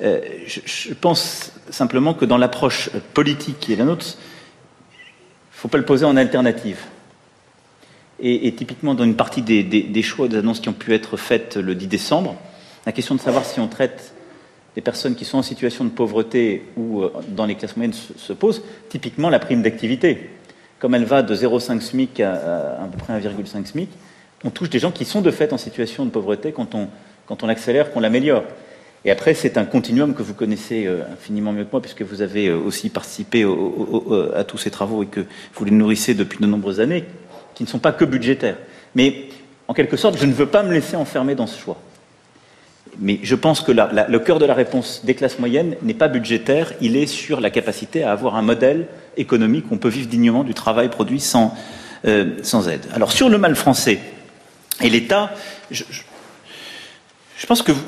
Euh, 0.00 0.20
je, 0.46 0.94
pense 0.94 1.52
simplement 1.68 2.14
que 2.14 2.24
dans 2.24 2.38
l'approche 2.38 2.88
politique 3.12 3.60
qui 3.60 3.74
est 3.74 3.76
la 3.76 3.84
nôtre, 3.84 4.06
il 4.08 5.56
ne 5.56 5.60
faut 5.60 5.68
pas 5.68 5.78
le 5.78 5.84
poser 5.84 6.06
en 6.06 6.16
alternative. 6.16 6.78
Et, 8.20 8.54
typiquement 8.54 8.94
dans 8.94 9.04
une 9.04 9.16
partie 9.16 9.42
des, 9.42 9.62
des 9.62 10.02
choix, 10.02 10.28
des 10.28 10.38
annonces 10.38 10.60
qui 10.60 10.70
ont 10.70 10.72
pu 10.72 10.94
être 10.94 11.18
faites 11.18 11.58
le 11.58 11.74
10 11.74 11.88
décembre, 11.88 12.36
la 12.86 12.92
question 12.92 13.14
de 13.14 13.20
savoir 13.20 13.44
si 13.44 13.60
on 13.60 13.68
traite 13.68 14.14
des 14.76 14.82
personnes 14.82 15.14
qui 15.14 15.24
sont 15.24 15.38
en 15.38 15.42
situation 15.42 15.84
de 15.84 15.90
pauvreté 15.90 16.62
ou 16.76 17.02
euh, 17.02 17.10
dans 17.28 17.46
les 17.46 17.54
classes 17.54 17.76
moyennes 17.76 17.94
se, 17.94 18.32
pose, 18.34 18.62
typiquement 18.90 19.30
la 19.30 19.38
prime 19.38 19.62
d'activité. 19.62 20.30
Comme 20.78 20.94
elle 20.94 21.06
va 21.06 21.22
de 21.22 21.34
0,5 21.34 21.80
SMIC 21.80 22.20
à, 22.20 22.82
à, 22.82 22.88
peu 22.92 22.98
près 22.98 23.18
1,5 23.18 23.64
SMIC, 23.64 23.88
on 24.44 24.50
touche 24.50 24.68
des 24.68 24.78
gens 24.78 24.92
qui 24.92 25.06
sont 25.06 25.22
de 25.22 25.30
fait 25.30 25.54
en 25.54 25.58
situation 25.58 26.04
de 26.04 26.10
pauvreté 26.10 26.52
quand 26.52 26.74
on, 26.74 26.88
quand 27.26 27.42
on 27.42 27.48
accélère, 27.48 27.90
qu'on 27.90 28.00
l'améliore. 28.00 28.44
Et 29.06 29.10
après, 29.10 29.32
c'est 29.32 29.56
un 29.56 29.64
continuum 29.64 30.14
que 30.14 30.22
vous 30.22 30.34
connaissez 30.34 30.86
euh, 30.86 31.00
infiniment 31.10 31.52
mieux 31.52 31.64
que 31.64 31.72
moi, 31.72 31.80
puisque 31.80 32.02
vous 32.02 32.20
avez 32.20 32.48
euh, 32.48 32.58
aussi 32.58 32.90
participé 32.90 33.46
à 34.34 34.44
tous 34.44 34.58
ces 34.58 34.70
travaux 34.70 35.02
et 35.04 35.06
que 35.06 35.24
vous 35.54 35.64
les 35.64 35.70
nourrissez 35.70 36.12
depuis 36.12 36.38
de 36.38 36.46
nombreuses 36.46 36.80
années, 36.80 37.04
qui 37.54 37.62
ne 37.62 37.68
sont 37.68 37.78
pas 37.78 37.92
que 37.92 38.04
budgétaires. 38.04 38.58
Mais 38.94 39.28
en 39.68 39.72
quelque 39.72 39.96
sorte, 39.96 40.18
je 40.18 40.26
ne 40.26 40.34
veux 40.34 40.46
pas 40.46 40.62
me 40.62 40.72
laisser 40.72 40.96
enfermer 40.96 41.34
dans 41.34 41.46
ce 41.46 41.58
choix 41.58 41.78
mais 42.98 43.20
je 43.22 43.34
pense 43.34 43.60
que 43.60 43.72
le 43.72 44.18
cœur 44.18 44.38
de 44.38 44.46
la 44.46 44.54
réponse 44.54 45.02
des 45.04 45.14
classes 45.14 45.38
moyennes 45.38 45.76
n'est 45.82 45.94
pas 45.94 46.08
budgétaire, 46.08 46.72
il 46.80 46.96
est 46.96 47.06
sur 47.06 47.40
la 47.40 47.50
capacité 47.50 48.02
à 48.02 48.12
avoir 48.12 48.36
un 48.36 48.42
modèle 48.42 48.86
économique 49.16 49.66
où 49.70 49.74
on 49.74 49.78
peut 49.78 49.88
vivre 49.88 50.08
dignement 50.08 50.44
du 50.44 50.54
travail 50.54 50.88
produit 50.88 51.20
sans, 51.20 51.54
euh, 52.06 52.24
aide. 52.68 52.86
Alors 52.94 53.12
sur 53.12 53.28
le 53.28 53.38
mal 53.38 53.54
français 53.54 53.98
et 54.82 54.88
l'État, 54.88 55.30
je, 55.70 55.84
pense 57.46 57.62
que 57.62 57.72
vous, 57.72 57.84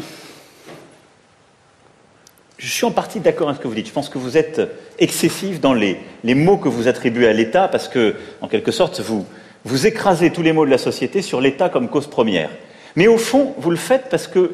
je 2.58 2.68
suis 2.68 2.84
en 2.84 2.90
partie 2.90 3.20
d'accord 3.20 3.48
avec 3.48 3.58
ce 3.58 3.62
que 3.62 3.68
vous 3.68 3.74
dites. 3.74 3.86
Je 3.86 3.92
pense 3.92 4.08
que 4.08 4.18
vous 4.18 4.36
êtes 4.36 4.60
excessif 4.98 5.60
dans 5.60 5.74
les, 5.74 5.98
mots 6.24 6.58
que 6.58 6.68
vous 6.68 6.88
attribuez 6.88 7.28
à 7.28 7.32
l'État 7.32 7.68
parce 7.68 7.88
que, 7.88 8.14
en 8.40 8.48
quelque 8.48 8.72
sorte, 8.72 9.00
vous, 9.00 9.26
vous 9.64 9.86
écrasez 9.86 10.32
tous 10.32 10.42
les 10.42 10.52
mots 10.52 10.66
de 10.66 10.70
la 10.70 10.78
société 10.78 11.22
sur 11.22 11.40
l'État 11.40 11.68
comme 11.68 11.88
cause 11.88 12.08
première. 12.08 12.50
Mais 12.96 13.06
au 13.06 13.18
fond, 13.18 13.54
vous 13.58 13.70
le 13.70 13.76
faites 13.76 14.08
parce 14.10 14.26
que 14.26 14.52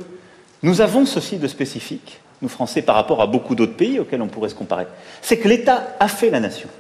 nous 0.65 0.81
avons 0.81 1.05
ceci 1.05 1.37
de 1.37 1.47
spécifique, 1.47 2.21
nous 2.41 2.49
Français, 2.49 2.81
par 2.81 2.95
rapport 2.95 3.21
à 3.21 3.27
beaucoup 3.27 3.55
d'autres 3.55 3.77
pays 3.77 4.01
auxquels 4.01 4.23
on 4.23 4.29
pourrait 4.29 4.49
se 4.49 4.55
comparer. 4.55 4.87
C'est 5.21 5.37
que 5.37 5.47
l'État 5.47 5.95
a 6.01 6.09
fait 6.09 6.31
la 6.31 6.41
nation. 6.41 6.71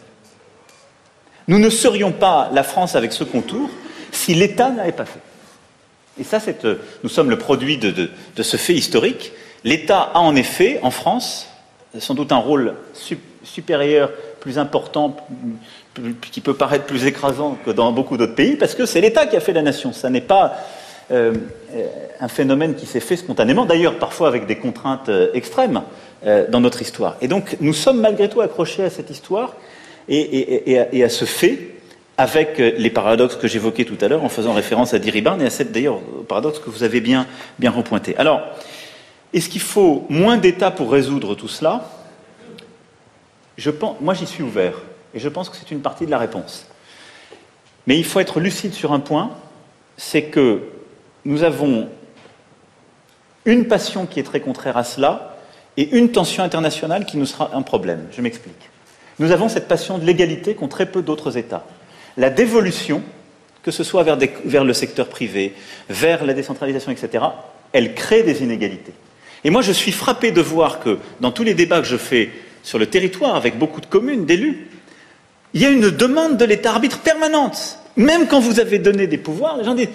Nous 1.48 1.59
ne 1.59 1.69
serions 1.69 2.11
pas 2.11 2.48
la 2.55 2.62
France 2.62 2.97
avec 2.97 3.12
ce 3.12 3.24
contour 3.24 3.69
si 4.11 4.32
l'État 4.32 4.70
n'avait 4.70 4.93
pas 4.93 5.05
fait. 5.05 5.20
Et 6.19 6.24
ça, 6.24 6.39
euh, 6.65 6.77
nous 7.02 7.11
sommes 7.11 7.28
le 7.28 7.36
produit 7.36 7.77
de, 7.77 8.09
ce 8.43 8.56
fait 8.56 8.73
historique. 8.73 9.32
L'État 9.65 10.01
a 10.15 10.20
en 10.20 10.35
effet, 10.35 10.81
en 10.82 10.90
France, 10.90 11.47
sans 11.98 12.15
doute 12.15 12.32
un 12.32 12.39
rôle 12.39 12.77
supérieur, 13.43 14.11
plus 14.40 14.59
important, 14.59 15.15
qui 16.32 16.40
peut 16.40 16.55
paraître 16.55 16.86
plus 16.86 17.05
écrasant 17.05 17.59
que 17.66 17.70
dans 17.70 17.93
beaucoup 17.93 18.16
d'autres 18.16 18.35
pays, 18.35 18.56
parce 18.56 18.74
que 18.74 18.86
c'est 18.86 19.02
l'État 19.02 19.27
qui 19.27 19.36
a 19.36 19.40
fait 19.40 19.52
la 19.52 19.61
nation. 19.61 19.93
Euh, 21.11 21.35
un 22.21 22.29
phénomène 22.29 22.75
qui 22.75 22.87
s'est 22.87 23.01
fait 23.01 23.17
spontanément, 23.17 23.67
d'ailleurs 23.67 23.99
parfois 23.99 24.29
avec 24.29 24.47
des 24.47 24.57
contraintes 24.57 25.11
euh, 25.11 25.29
extrêmes 25.35 25.83
euh, 26.25 26.47
dans 26.49 26.61
notre 26.61 26.81
histoire. 26.81 27.17
Et 27.21 27.29
donc 27.29 27.59
nous 27.61 27.75
sommes 27.75 28.01
malgré 28.01 28.31
tout 28.31 28.41
accrochés 28.41 28.85
à 28.85 28.91
cette 28.91 29.11
histoire 29.11 29.55
et, 30.09 31.03
à, 31.03 31.09
ce 31.09 31.25
fait, 31.25 31.77
avec 32.17 32.59
les 32.59 32.91
paradoxes 32.91 33.37
que 33.37 33.49
j'évoquais 33.49 33.85
tout 33.85 33.97
à 34.01 34.09
l'heure 34.09 34.23
en 34.23 34.29
faisant 34.29 34.53
référence 34.53 34.95
à 34.95 34.99
Diribarne 34.99 35.43
et 35.43 35.47
à 35.47 35.51
cette 35.51 35.73
d'ailleurs 35.73 36.01
paradoxe 36.29 36.59
que 36.59 36.71
vous 36.71 36.83
avez 36.83 37.01
bien, 37.01 37.27
bien 37.59 37.71
repointé. 37.71 38.15
Alors, 38.17 38.43
est-ce 39.33 39.49
qu'il 39.49 39.63
faut 39.63 40.05
moins 40.11 40.37
d'État 40.37 40.71
pour 40.71 40.93
résoudre 40.93 41.35
tout 41.35 41.49
cela? 41.49 41.91
Je 43.57 43.71
pense, 43.71 43.97
Moi 44.01 44.15
j'y 44.15 44.27
suis 44.27 44.43
ouvert 44.43 44.75
et 45.15 45.19
je 45.19 45.29
pense 45.29 45.49
que 45.49 45.57
c'est 45.57 45.71
une 45.71 45.81
partie 45.81 46.07
de 46.07 46.11
la 46.11 46.19
réponse. 46.19 46.67
Mais 47.87 47.99
il 47.99 48.05
faut 48.05 48.21
être 48.21 48.41
lucide 48.41 48.75
sur 48.75 48.93
un 48.93 49.01
point, 49.01 49.31
c'est 49.97 50.25
que 50.25 50.61
nous 51.25 51.43
avons 51.43 51.89
une 53.45 53.67
passion 53.67 54.07
qui 54.07 54.21
est 54.21 54.25
très 54.25 54.41
contraire 54.41 54.77
à 54.77 54.85
cela 54.85 55.37
et 55.77 55.97
une 55.97 56.11
tension 56.13 56.43
internationale 56.43 57.05
qui 57.05 57.17
nous 57.17 57.27
sera 57.27 57.51
un 57.55 57.63
problème. 57.63 58.07
Je 58.13 58.21
m'explique. 58.21 58.71
Nous 59.19 59.33
avons 59.33 59.49
cette 59.49 59.69
passion 59.69 59.99
de 59.99 60.05
l'égalité 60.05 60.55
qu'ont 60.55 60.69
très 60.69 60.87
peu 60.87 61.03
d'autres 61.03 61.37
États. 61.37 61.65
La 62.17 62.31
dévolution, 62.31 63.03
que 63.63 63.71
ce 63.71 63.85
soit 63.85 64.03
vers, 64.03 64.65
le 64.65 64.73
secteur 64.73 65.09
privé, 65.09 65.55
vers 65.89 66.25
la 66.25 66.35
décentralisation, 66.35 66.93
etc., 66.93 67.25
elle 67.73 67.95
crée 67.95 68.23
des 68.23 68.43
inégalités. 68.43 68.93
Et 69.43 69.51
moi, 69.51 69.63
je 69.63 69.73
suis 69.73 69.93
frappé 69.93 70.31
de 70.31 70.41
voir 70.41 70.81
que 70.81 70.99
dans 71.21 71.33
tous 71.33 71.43
les 71.43 71.55
débats 71.55 71.81
que 71.81 71.87
je 71.87 71.97
fais 71.97 72.31
sur 72.63 72.79
le 72.79 72.87
territoire, 72.87 73.35
avec 73.35 73.59
beaucoup 73.59 73.81
de 73.81 73.87
communes, 73.87 74.25
d'élus, 74.25 74.69
il 75.53 75.61
y 75.61 75.67
a 75.67 75.71
une 75.71 75.91
demande 75.91 76.37
de 76.37 76.45
l'État 76.45 76.71
arbitre 76.71 77.01
permanente. 77.01 77.79
Même 77.97 78.27
quand 78.27 78.41
vous 78.41 78.59
avez 78.59 78.79
donné 78.79 79.07
des 79.07 79.19
pouvoirs, 79.19 79.57
les 79.57 79.65
gens 79.65 79.75
disent 79.75 79.91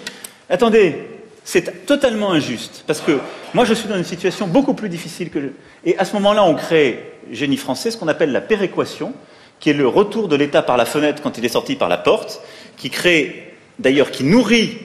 Attendez, 0.48 0.96
c'est 1.50 1.84
totalement 1.84 2.30
injuste, 2.30 2.84
parce 2.86 3.00
que 3.00 3.18
moi 3.54 3.64
je 3.64 3.74
suis 3.74 3.88
dans 3.88 3.96
une 3.96 4.04
situation 4.04 4.46
beaucoup 4.46 4.74
plus 4.74 4.88
difficile 4.88 5.30
que... 5.30 5.50
Et 5.84 5.98
à 5.98 6.04
ce 6.04 6.12
moment-là, 6.12 6.44
on 6.44 6.54
crée, 6.54 7.12
génie 7.32 7.56
français, 7.56 7.90
ce 7.90 7.96
qu'on 7.96 8.06
appelle 8.06 8.30
la 8.30 8.40
péréquation, 8.40 9.12
qui 9.58 9.68
est 9.68 9.72
le 9.72 9.88
retour 9.88 10.28
de 10.28 10.36
l'État 10.36 10.62
par 10.62 10.76
la 10.76 10.84
fenêtre 10.84 11.20
quand 11.24 11.38
il 11.38 11.44
est 11.44 11.48
sorti 11.48 11.74
par 11.74 11.88
la 11.88 11.98
porte, 11.98 12.40
qui 12.76 12.88
crée, 12.88 13.52
d'ailleurs, 13.80 14.12
qui 14.12 14.22
nourrit 14.22 14.78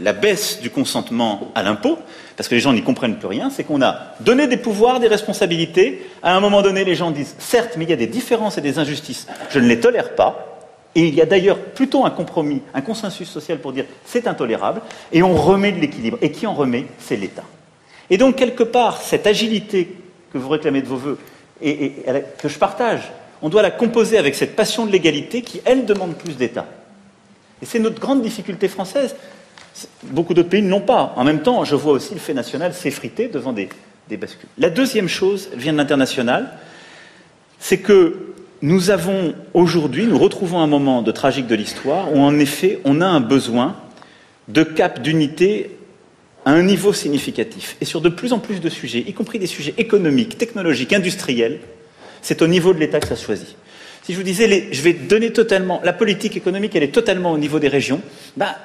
la 0.00 0.12
baisse 0.12 0.60
du 0.60 0.68
consentement 0.68 1.52
à 1.54 1.62
l'impôt, 1.62 1.96
parce 2.36 2.48
que 2.48 2.56
les 2.56 2.60
gens 2.60 2.72
n'y 2.72 2.82
comprennent 2.82 3.16
plus 3.16 3.28
rien, 3.28 3.50
c'est 3.50 3.62
qu'on 3.62 3.82
a 3.82 4.14
donné 4.18 4.48
des 4.48 4.56
pouvoirs, 4.56 4.98
des 4.98 5.06
responsabilités. 5.06 6.10
À 6.24 6.34
un 6.34 6.40
moment 6.40 6.60
donné, 6.60 6.84
les 6.84 6.96
gens 6.96 7.12
disent, 7.12 7.36
certes, 7.38 7.74
mais 7.76 7.84
il 7.84 7.90
y 7.90 7.92
a 7.92 7.96
des 7.96 8.08
différences 8.08 8.58
et 8.58 8.62
des 8.62 8.80
injustices, 8.80 9.28
je 9.50 9.60
ne 9.60 9.68
les 9.68 9.78
tolère 9.78 10.16
pas. 10.16 10.49
Et 10.94 11.06
il 11.06 11.14
y 11.14 11.22
a 11.22 11.26
d'ailleurs 11.26 11.58
plutôt 11.58 12.04
un 12.04 12.10
compromis, 12.10 12.62
un 12.74 12.80
consensus 12.80 13.28
social 13.28 13.58
pour 13.58 13.72
dire 13.72 13.84
c'est 14.04 14.26
intolérable, 14.26 14.82
et 15.12 15.22
on 15.22 15.34
remet 15.34 15.72
de 15.72 15.80
l'équilibre. 15.80 16.18
Et 16.20 16.32
qui 16.32 16.46
en 16.46 16.54
remet 16.54 16.86
C'est 16.98 17.16
l'État. 17.16 17.44
Et 18.10 18.18
donc, 18.18 18.36
quelque 18.36 18.64
part, 18.64 19.00
cette 19.00 19.26
agilité 19.26 19.96
que 20.32 20.38
vous 20.38 20.48
réclamez 20.48 20.82
de 20.82 20.88
vos 20.88 20.96
voeux, 20.96 21.18
et, 21.62 21.92
que 22.38 22.48
je 22.48 22.58
partage, 22.58 23.02
on 23.42 23.48
doit 23.48 23.62
la 23.62 23.70
composer 23.70 24.18
avec 24.18 24.34
cette 24.34 24.56
passion 24.56 24.84
de 24.84 24.92
l'égalité 24.92 25.42
qui, 25.42 25.60
elle, 25.64 25.86
demande 25.86 26.14
plus 26.14 26.36
d'État. 26.36 26.66
Et 27.62 27.66
c'est 27.66 27.78
notre 27.78 28.00
grande 28.00 28.22
difficulté 28.22 28.68
française. 28.68 29.14
Beaucoup 30.04 30.34
d'autres 30.34 30.48
pays 30.48 30.62
ne 30.62 30.70
l'ont 30.70 30.80
pas. 30.80 31.12
En 31.16 31.24
même 31.24 31.42
temps, 31.42 31.64
je 31.64 31.76
vois 31.76 31.92
aussi 31.92 32.14
le 32.14 32.20
fait 32.20 32.34
national 32.34 32.74
s'effriter 32.74 33.28
devant 33.28 33.52
des, 33.52 33.68
des 34.08 34.16
bascules. 34.16 34.48
La 34.58 34.70
deuxième 34.70 35.08
chose, 35.08 35.50
vient 35.54 35.72
de 35.72 35.78
l'international, 35.78 36.58
c'est 37.60 37.78
que 37.78 38.34
nous 38.62 38.90
avons 38.90 39.34
aujourd'hui, 39.54 40.06
nous 40.06 40.18
retrouvons 40.18 40.60
un 40.60 40.66
moment 40.66 41.02
de 41.02 41.12
tragique 41.12 41.46
de 41.46 41.54
l'histoire 41.54 42.12
où 42.12 42.18
en 42.18 42.38
effet 42.38 42.80
on 42.84 43.00
a 43.00 43.06
un 43.06 43.20
besoin 43.20 43.76
de 44.48 44.62
cap 44.62 45.00
d'unité 45.00 45.70
à 46.44 46.52
un 46.52 46.62
niveau 46.62 46.92
significatif 46.92 47.76
et 47.80 47.84
sur 47.84 48.00
de 48.00 48.08
plus 48.08 48.32
en 48.32 48.38
plus 48.38 48.60
de 48.60 48.68
sujets, 48.68 49.04
y 49.06 49.12
compris 49.12 49.38
des 49.38 49.46
sujets 49.46 49.74
économiques, 49.78 50.36
technologiques, 50.36 50.92
industriels, 50.92 51.60
c'est 52.22 52.42
au 52.42 52.46
niveau 52.46 52.74
de 52.74 52.78
l'État 52.78 53.00
que 53.00 53.06
ça 53.06 53.16
se 53.16 53.24
choisit. 53.24 53.56
Si 54.02 54.12
je 54.12 54.18
vous 54.18 54.24
disais, 54.24 54.68
je 54.72 54.82
vais 54.82 54.92
donner 54.92 55.32
totalement, 55.32 55.80
la 55.84 55.92
politique 55.92 56.36
économique, 56.36 56.74
elle 56.74 56.82
est 56.82 56.94
totalement 56.94 57.32
au 57.32 57.38
niveau 57.38 57.58
des 57.58 57.68
régions, 57.68 58.00
bah, 58.36 58.56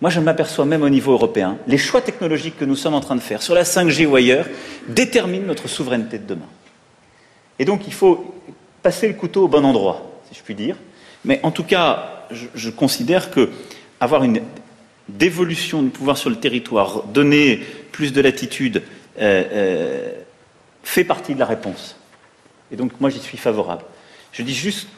moi 0.00 0.10
je 0.10 0.20
m'aperçois 0.20 0.64
même 0.64 0.82
au 0.82 0.88
niveau 0.88 1.12
européen, 1.12 1.58
les 1.66 1.78
choix 1.78 2.00
technologiques 2.00 2.58
que 2.58 2.64
nous 2.64 2.76
sommes 2.76 2.94
en 2.94 3.00
train 3.00 3.16
de 3.16 3.20
faire 3.20 3.42
sur 3.42 3.54
la 3.54 3.62
5G 3.62 4.06
ou 4.06 4.16
ailleurs 4.16 4.46
déterminent 4.88 5.46
notre 5.46 5.68
souveraineté 5.68 6.18
de 6.18 6.26
demain. 6.26 6.48
Et 7.58 7.64
donc 7.64 7.82
il 7.86 7.92
faut 7.92 8.34
passer 8.82 9.08
le 9.08 9.14
couteau 9.14 9.44
au 9.44 9.48
bon 9.48 9.64
endroit, 9.64 10.20
si 10.28 10.38
je 10.38 10.42
puis 10.42 10.54
dire. 10.54 10.76
Mais 11.24 11.40
en 11.42 11.50
tout 11.50 11.64
cas, 11.64 12.26
je, 12.30 12.70
considère 12.70 13.30
que 13.30 13.50
avoir 14.00 14.24
une 14.24 14.40
dévolution 15.08 15.82
du 15.82 15.90
pouvoir 15.90 16.16
sur 16.16 16.30
le 16.30 16.36
territoire, 16.36 17.04
donner 17.04 17.60
plus 17.92 18.12
de 18.12 18.20
latitude, 18.20 18.82
euh, 19.20 19.44
euh, 19.52 20.10
fait 20.82 21.04
partie 21.04 21.34
de 21.34 21.38
la 21.38 21.46
réponse. 21.46 21.96
Et 22.72 22.76
donc 22.76 23.00
moi 23.00 23.10
j'y 23.10 23.20
suis 23.20 23.38
favorable. 23.38 23.84
Je 24.32 24.42
dis 24.42 24.54
juste, 24.54 24.88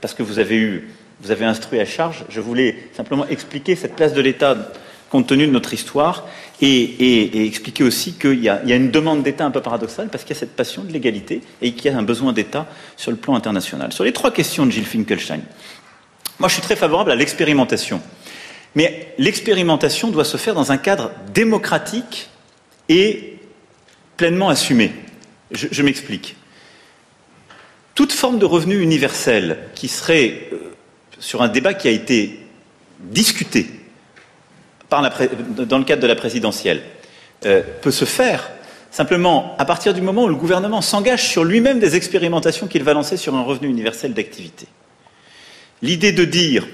parce 0.00 0.14
que 0.14 0.22
vous 0.22 0.38
avez 0.38 0.56
eu, 0.56 0.90
vous 1.20 1.30
avez 1.30 1.44
instruit 1.44 1.80
à 1.80 1.84
charge, 1.84 2.24
je 2.28 2.40
voulais 2.40 2.76
simplement 2.94 3.26
expliquer 3.26 3.74
cette 3.74 3.96
place 3.96 4.12
de 4.12 4.20
l'État 4.20 4.56
compte 5.10 5.26
tenu 5.26 5.46
de 5.46 5.52
notre 5.52 5.72
histoire 5.74 6.26
et, 6.60 7.46
expliquer 7.46 7.84
aussi 7.84 8.14
qu'il 8.14 8.40
y, 8.40 8.48
a 8.48 8.62
une 8.64 8.90
demande 8.90 9.22
d'État 9.22 9.44
un 9.44 9.50
peu 9.50 9.60
paradoxale 9.60 10.08
parce 10.08 10.24
qu'il 10.24 10.34
y 10.34 10.36
a 10.36 10.40
cette 10.40 10.56
passion 10.56 10.84
de 10.84 10.92
l'égalité 10.92 11.40
et 11.62 11.72
qu'il 11.72 11.90
y 11.90 11.94
a 11.94 11.98
un 11.98 12.02
besoin 12.02 12.32
d'État 12.32 12.66
sur 12.96 13.10
le 13.10 13.16
plan 13.16 13.34
international. 13.34 13.92
Sur 13.92 14.04
les 14.04 14.12
trois 14.12 14.32
questions 14.32 14.66
de 14.66 14.70
Gilles 14.70 14.86
Finkelstein, 14.86 15.40
moi 16.38 16.48
je 16.48 16.54
suis 16.54 16.62
très 16.62 16.76
favorable 16.76 17.10
à 17.10 17.16
l'expérimentation. 17.16 18.00
Mais 18.74 19.14
l'expérimentation 19.18 20.08
doit 20.08 20.24
se 20.24 20.36
faire 20.36 20.54
dans 20.54 20.72
un 20.72 20.76
cadre 20.76 21.10
démocratique 21.32 22.28
et 22.88 23.38
pleinement 24.16 24.48
assumé. 24.48 24.92
je 25.52 25.82
m'explique 25.82 26.36
toute 27.98 28.12
forme 28.12 28.38
de 28.38 28.44
revenu 28.44 28.80
universel 28.80 29.58
qui 29.74 29.88
serait 29.88 30.50
euh, 30.52 30.72
sur 31.18 31.42
un 31.42 31.48
débat 31.48 31.74
qui 31.74 31.88
a 31.88 31.90
été 31.90 32.38
discuté 33.00 33.66
dans 34.90 35.78
le 35.78 35.84
cadre 35.84 36.02
de 36.02 36.06
la 36.06 36.16
présidentielle 36.16 36.82
euh, 37.46 37.62
peut 37.82 37.90
se 37.90 38.04
faire 38.04 38.50
simplement 38.90 39.54
à 39.58 39.64
partir 39.64 39.92
du 39.94 40.00
moment 40.00 40.24
où 40.24 40.28
le 40.28 40.34
gouvernement 40.34 40.80
s'engage 40.80 41.28
sur 41.28 41.44
lui-même 41.44 41.78
des 41.78 41.94
expérimentations 41.94 42.66
qu'il 42.66 42.82
va 42.82 42.94
lancer 42.94 43.16
sur 43.16 43.34
un 43.34 43.42
revenu 43.42 43.68
universel 43.68 44.14
d'activité. 44.14 44.66
L'idée 45.82 46.12
de 46.12 46.24
dire 46.24 46.66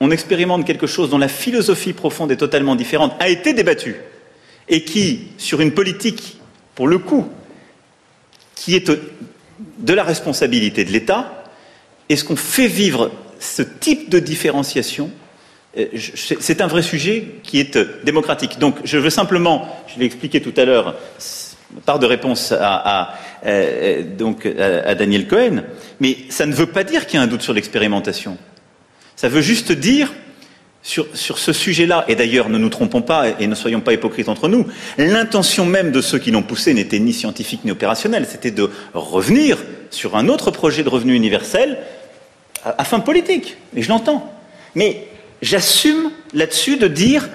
on 0.00 0.10
expérimente 0.10 0.64
quelque 0.64 0.86
chose 0.86 1.10
dont 1.10 1.18
la 1.18 1.28
philosophie 1.28 1.92
profonde 1.92 2.30
est 2.30 2.36
totalement 2.36 2.76
différente 2.76 3.12
a 3.18 3.28
été 3.28 3.52
débattue 3.52 3.96
et 4.68 4.84
qui, 4.84 5.28
sur 5.38 5.60
une 5.60 5.72
politique, 5.72 6.38
pour 6.74 6.86
le 6.86 6.98
coup, 6.98 7.26
qui 8.54 8.74
est 8.74 8.90
de 9.78 9.92
la 9.92 10.04
responsabilité 10.04 10.84
de 10.84 10.92
l'État 10.92 11.44
Est-ce 12.08 12.24
qu'on 12.24 12.36
fait 12.36 12.68
vivre 12.68 13.10
ce 13.40 13.62
type 13.62 14.10
de 14.10 14.18
différenciation 14.18 15.10
c'est 16.14 16.60
un 16.60 16.66
vrai 16.66 16.82
sujet 16.82 17.24
qui 17.42 17.60
est 17.60 17.76
euh, 17.76 18.00
démocratique. 18.04 18.58
Donc, 18.58 18.76
je 18.84 18.98
veux 18.98 19.10
simplement, 19.10 19.68
je 19.86 19.98
l'ai 19.98 20.06
expliqué 20.06 20.40
tout 20.40 20.54
à 20.56 20.64
l'heure, 20.64 20.96
part 21.84 21.98
de 21.98 22.06
réponse 22.06 22.52
à, 22.52 23.14
euh, 23.46 24.02
à, 24.86 24.94
Daniel 24.94 25.26
Cohen, 25.28 25.62
mais 26.00 26.16
ça 26.30 26.46
ne 26.46 26.52
veut 26.52 26.66
pas 26.66 26.84
dire 26.84 27.06
qu'il 27.06 27.18
y 27.18 27.20
a 27.20 27.24
un 27.24 27.28
doute 27.28 27.42
sur 27.42 27.52
l'expérimentation. 27.52 28.36
Ça 29.16 29.28
veut 29.28 29.42
juste 29.42 29.72
dire 29.72 30.12
sur, 30.82 31.06
ce 31.14 31.52
sujet-là, 31.52 32.04
et 32.08 32.14
d'ailleurs 32.14 32.48
ne 32.48 32.56
nous 32.56 32.70
trompons 32.70 33.02
pas 33.02 33.26
et 33.38 33.46
ne 33.46 33.54
soyons 33.54 33.80
pas 33.80 33.92
hypocrites 33.92 34.28
entre 34.28 34.48
nous, 34.48 34.66
l'intention 34.96 35.66
même 35.66 35.92
de 35.92 36.00
ceux 36.00 36.18
qui 36.18 36.30
l'ont 36.30 36.42
poussé 36.42 36.72
n'était 36.72 36.98
ni 36.98 37.12
scientifique 37.12 37.64
ni 37.64 37.70
opérationnelle, 37.70 38.26
c'était 38.28 38.50
de 38.50 38.70
revenir 38.94 39.58
sur 39.90 40.16
un 40.16 40.28
autre 40.28 40.50
projet 40.50 40.82
de 40.82 40.88
revenu 40.88 41.14
universel 41.14 41.78
à, 42.64 42.84
fin 42.84 43.00
politique, 43.00 43.56
et 43.76 43.82
je 43.82 43.88
l'entends. 43.88 44.32
Mais 44.74 45.08
j'assume 45.42 46.10
là-dessus 46.34 46.76
de 46.76 46.88
dire 46.88 47.28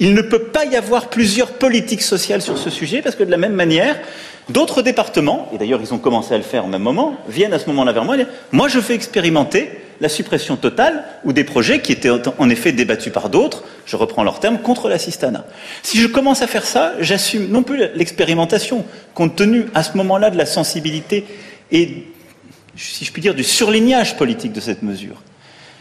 il 0.00 0.14
ne 0.14 0.22
peut 0.22 0.44
pas 0.44 0.64
y 0.64 0.76
avoir 0.76 1.08
plusieurs 1.08 1.52
politiques 1.52 2.02
sociales 2.02 2.42
sur 2.42 2.58
ce 2.58 2.68
sujet, 2.68 3.00
parce 3.00 3.14
que 3.14 3.22
de 3.22 3.30
la 3.30 3.36
même 3.36 3.52
manière, 3.52 3.96
d'autres 4.48 4.82
départements, 4.82 5.48
et 5.54 5.58
d'ailleurs 5.58 5.80
ils 5.80 5.94
ont 5.94 5.98
commencé 5.98 6.34
à 6.34 6.36
le 6.36 6.42
faire 6.42 6.64
au 6.64 6.68
même 6.68 6.82
moment, 6.82 7.16
viennent 7.28 7.52
à 7.52 7.58
ce 7.58 7.66
moment-là 7.66 7.92
vers 7.92 8.04
moi 8.04 8.16
et 8.16 8.18
disent 8.18 8.32
Moi 8.52 8.68
je 8.68 8.80
fais 8.80 8.94
expérimenter 8.94 9.70
la 10.00 10.08
suppression 10.08 10.56
totale 10.56 11.04
ou 11.24 11.32
des 11.32 11.44
projets 11.44 11.80
qui 11.80 11.92
étaient 11.92 12.10
en 12.10 12.50
effet 12.50 12.72
débattus 12.72 13.12
par 13.12 13.30
d'autres, 13.30 13.62
je 13.86 13.96
reprends 13.96 14.24
leur 14.24 14.40
terme, 14.40 14.58
contre 14.58 14.88
l'assistanat. 14.88 15.46
Si 15.82 15.98
je 15.98 16.08
commence 16.08 16.42
à 16.42 16.48
faire 16.48 16.64
ça, 16.64 16.94
j'assume 16.98 17.48
non 17.48 17.62
plus 17.62 17.80
l'expérimentation, 17.94 18.84
compte 19.14 19.36
tenu 19.36 19.66
à 19.74 19.84
ce 19.84 19.96
moment-là 19.96 20.30
de 20.30 20.36
la 20.36 20.46
sensibilité 20.46 21.24
et, 21.70 22.06
si 22.76 23.04
je 23.04 23.12
puis 23.12 23.22
dire, 23.22 23.36
du 23.36 23.44
surlignage 23.44 24.16
politique 24.16 24.52
de 24.52 24.60
cette 24.60 24.82
mesure. 24.82 25.22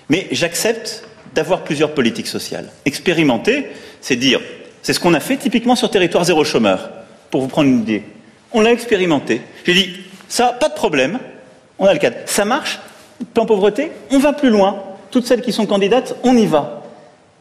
Mais 0.10 0.28
j'accepte 0.32 1.04
d'avoir 1.34 1.64
plusieurs 1.64 1.94
politiques 1.94 2.28
sociales. 2.28 2.70
Expérimenter, 2.86 3.68
c'est 4.02 4.16
dire, 4.16 4.40
c'est 4.82 4.94
ce 4.94 5.00
qu'on 5.00 5.14
a 5.14 5.20
fait 5.20 5.38
typiquement 5.38 5.76
sur 5.76 5.90
territoire 5.90 6.24
zéro 6.24 6.44
chômeur, 6.44 6.90
pour 7.32 7.42
vous 7.42 7.48
prendre 7.48 7.70
une 7.70 7.80
idée. 7.80 8.04
On 8.52 8.62
l'a 8.62 8.72
expérimenté. 8.72 9.42
J'ai 9.66 9.74
dit, 9.74 9.90
ça, 10.28 10.56
pas 10.60 10.70
de 10.70 10.76
problème, 10.76 11.20
on 11.80 11.86
a 11.86 11.94
le 11.94 12.00
cadre. 12.00 12.18
Ça 12.26 12.46
marche, 12.46 12.80
plan 13.34 13.46
pauvreté, 13.46 13.92
on 14.12 14.20
va 14.20 14.34
plus 14.34 14.50
loin. 14.50 14.84
Toutes 15.12 15.26
celles 15.26 15.42
qui 15.42 15.52
sont 15.52 15.66
candidates, 15.66 16.16
on 16.24 16.36
y 16.36 16.46
va. 16.46 16.84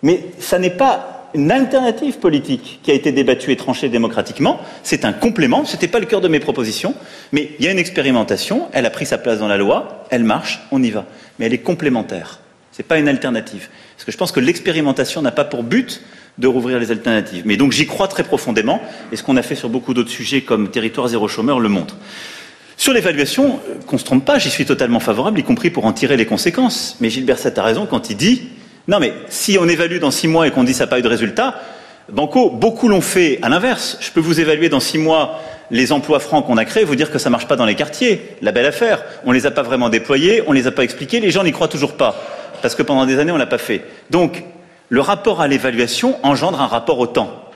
Mais 0.02 0.20
ça 0.38 0.58
n'est 0.58 0.70
pas 0.70 1.12
une 1.34 1.50
alternative 1.50 2.18
politique 2.18 2.80
qui 2.82 2.90
a 2.90 2.94
été 2.94 3.12
débattue 3.12 3.52
et 3.52 3.56
tranchée 3.56 3.88
démocratiquement, 3.88 4.60
c'est 4.82 5.04
un 5.04 5.12
complément, 5.12 5.64
ce 5.64 5.74
n'était 5.74 5.88
pas 5.88 5.98
le 5.98 6.06
cœur 6.06 6.20
de 6.20 6.28
mes 6.28 6.40
propositions, 6.40 6.94
mais 7.32 7.50
il 7.58 7.64
y 7.64 7.68
a 7.68 7.70
une 7.70 7.78
expérimentation, 7.78 8.68
elle 8.72 8.86
a 8.86 8.90
pris 8.90 9.06
sa 9.06 9.18
place 9.18 9.38
dans 9.38 9.48
la 9.48 9.56
loi, 9.56 10.04
elle 10.10 10.24
marche, 10.24 10.60
on 10.70 10.82
y 10.82 10.90
va. 10.90 11.06
Mais 11.38 11.46
elle 11.46 11.54
est 11.54 11.58
complémentaire, 11.58 12.40
ce 12.72 12.78
n'est 12.78 12.86
pas 12.86 12.98
une 12.98 13.08
alternative. 13.08 13.68
Parce 13.96 14.04
que 14.04 14.12
je 14.12 14.16
pense 14.16 14.32
que 14.32 14.40
l'expérimentation 14.40 15.22
n'a 15.22 15.30
pas 15.30 15.44
pour 15.44 15.62
but 15.62 16.02
de 16.38 16.46
rouvrir 16.46 16.78
les 16.78 16.90
alternatives. 16.90 17.42
Mais 17.44 17.56
donc 17.56 17.72
j'y 17.72 17.86
crois 17.86 18.08
très 18.08 18.24
profondément, 18.24 18.80
et 19.12 19.16
ce 19.16 19.22
qu'on 19.22 19.36
a 19.36 19.42
fait 19.42 19.54
sur 19.54 19.68
beaucoup 19.68 19.94
d'autres 19.94 20.10
sujets 20.10 20.40
comme 20.40 20.70
territoire 20.70 21.08
zéro 21.08 21.28
chômeur 21.28 21.60
le 21.60 21.68
montre. 21.68 21.96
Sur 22.76 22.92
l'évaluation, 22.92 23.60
qu'on 23.86 23.98
se 23.98 24.04
trompe 24.04 24.24
pas, 24.24 24.38
j'y 24.38 24.50
suis 24.50 24.64
totalement 24.64 24.98
favorable, 24.98 25.38
y 25.38 25.44
compris 25.44 25.70
pour 25.70 25.84
en 25.84 25.92
tirer 25.92 26.16
les 26.16 26.26
conséquences. 26.26 26.96
Mais 27.00 27.10
Gilbert 27.10 27.36
Berset 27.36 27.58
a 27.58 27.62
raison 27.62 27.86
quand 27.86 28.10
il 28.10 28.16
dit 28.16 28.48
non, 28.88 28.98
mais 28.98 29.12
si 29.28 29.58
on 29.60 29.68
évalue 29.68 29.98
dans 29.98 30.10
six 30.10 30.26
mois 30.26 30.48
et 30.48 30.50
qu'on 30.50 30.64
dit 30.64 30.74
ça 30.74 30.84
n'a 30.84 30.88
pas 30.88 30.98
eu 30.98 31.02
de 31.02 31.08
résultat, 31.08 31.60
Banco, 32.10 32.50
beaucoup 32.50 32.88
l'ont 32.88 33.00
fait 33.00 33.38
à 33.42 33.48
l'inverse. 33.48 33.96
Je 34.00 34.10
peux 34.10 34.20
vous 34.20 34.40
évaluer 34.40 34.68
dans 34.68 34.80
six 34.80 34.98
mois 34.98 35.40
les 35.70 35.92
emplois 35.92 36.18
francs 36.18 36.44
qu'on 36.44 36.56
a 36.56 36.64
créés, 36.64 36.84
vous 36.84 36.96
dire 36.96 37.10
que 37.10 37.18
ça 37.18 37.28
ne 37.28 37.32
marche 37.32 37.46
pas 37.46 37.54
dans 37.54 37.64
les 37.64 37.76
quartiers. 37.76 38.36
La 38.42 38.50
belle 38.50 38.66
affaire. 38.66 39.04
On 39.24 39.30
ne 39.30 39.34
les 39.34 39.46
a 39.46 39.52
pas 39.52 39.62
vraiment 39.62 39.88
déployés, 39.88 40.42
on 40.46 40.52
ne 40.52 40.58
les 40.58 40.66
a 40.66 40.72
pas 40.72 40.82
expliqués, 40.82 41.20
les 41.20 41.30
gens 41.30 41.44
n'y 41.44 41.52
croient 41.52 41.68
toujours 41.68 41.96
pas. 41.96 42.20
Parce 42.62 42.74
que 42.74 42.82
pendant 42.82 43.04
des 43.04 43.18
années, 43.18 43.32
on 43.32 43.36
ne 43.36 43.40
l'a 43.40 43.46
pas 43.46 43.58
fait. 43.58 43.84
Donc, 44.10 44.44
le 44.88 45.00
rapport 45.00 45.40
à 45.40 45.48
l'évaluation 45.48 46.18
engendre 46.22 46.60
un 46.60 46.66
rapport 46.66 46.98
au 46.98 47.06
temps. 47.06 47.50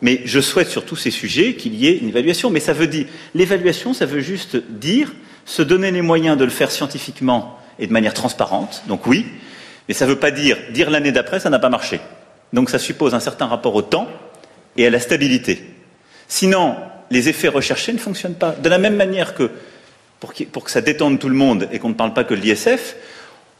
Mais 0.00 0.20
je 0.24 0.40
souhaite 0.40 0.68
sur 0.68 0.84
tous 0.84 0.96
ces 0.96 1.10
sujets 1.10 1.54
qu'il 1.54 1.74
y 1.74 1.86
ait 1.86 1.96
une 1.96 2.08
évaluation. 2.08 2.50
Mais 2.50 2.60
ça 2.60 2.72
veut 2.72 2.88
dire, 2.88 3.06
l'évaluation, 3.34 3.94
ça 3.94 4.06
veut 4.06 4.20
juste 4.20 4.56
dire 4.56 5.12
se 5.44 5.62
donner 5.62 5.90
les 5.90 6.02
moyens 6.02 6.36
de 6.36 6.44
le 6.44 6.50
faire 6.50 6.70
scientifiquement 6.70 7.58
et 7.78 7.86
de 7.86 7.92
manière 7.92 8.14
transparente. 8.14 8.82
Donc 8.86 9.06
oui, 9.06 9.26
mais 9.88 9.94
ça 9.94 10.04
ne 10.04 10.10
veut 10.10 10.18
pas 10.18 10.30
dire 10.30 10.56
dire 10.72 10.90
l'année 10.90 11.12
d'après, 11.12 11.40
ça 11.40 11.50
n'a 11.50 11.58
pas 11.58 11.68
marché. 11.68 12.00
Donc 12.52 12.70
ça 12.70 12.78
suppose 12.78 13.14
un 13.14 13.20
certain 13.20 13.46
rapport 13.46 13.74
au 13.74 13.82
temps 13.82 14.08
et 14.76 14.86
à 14.86 14.90
la 14.90 15.00
stabilité. 15.00 15.64
Sinon, 16.28 16.76
les 17.10 17.28
effets 17.28 17.48
recherchés 17.48 17.92
ne 17.92 17.98
fonctionnent 17.98 18.34
pas. 18.34 18.52
De 18.52 18.68
la 18.68 18.78
même 18.78 18.96
manière 18.96 19.34
que, 19.34 19.50
pour, 20.20 20.32
que 20.64 20.70
ça 20.70 20.80
détende 20.80 21.18
tout 21.18 21.28
le 21.28 21.34
monde 21.34 21.68
et 21.72 21.78
qu'on 21.78 21.90
ne 21.90 21.94
parle 21.94 22.14
pas 22.14 22.24
que 22.24 22.34
de 22.34 22.40
l'ISF, 22.40 22.96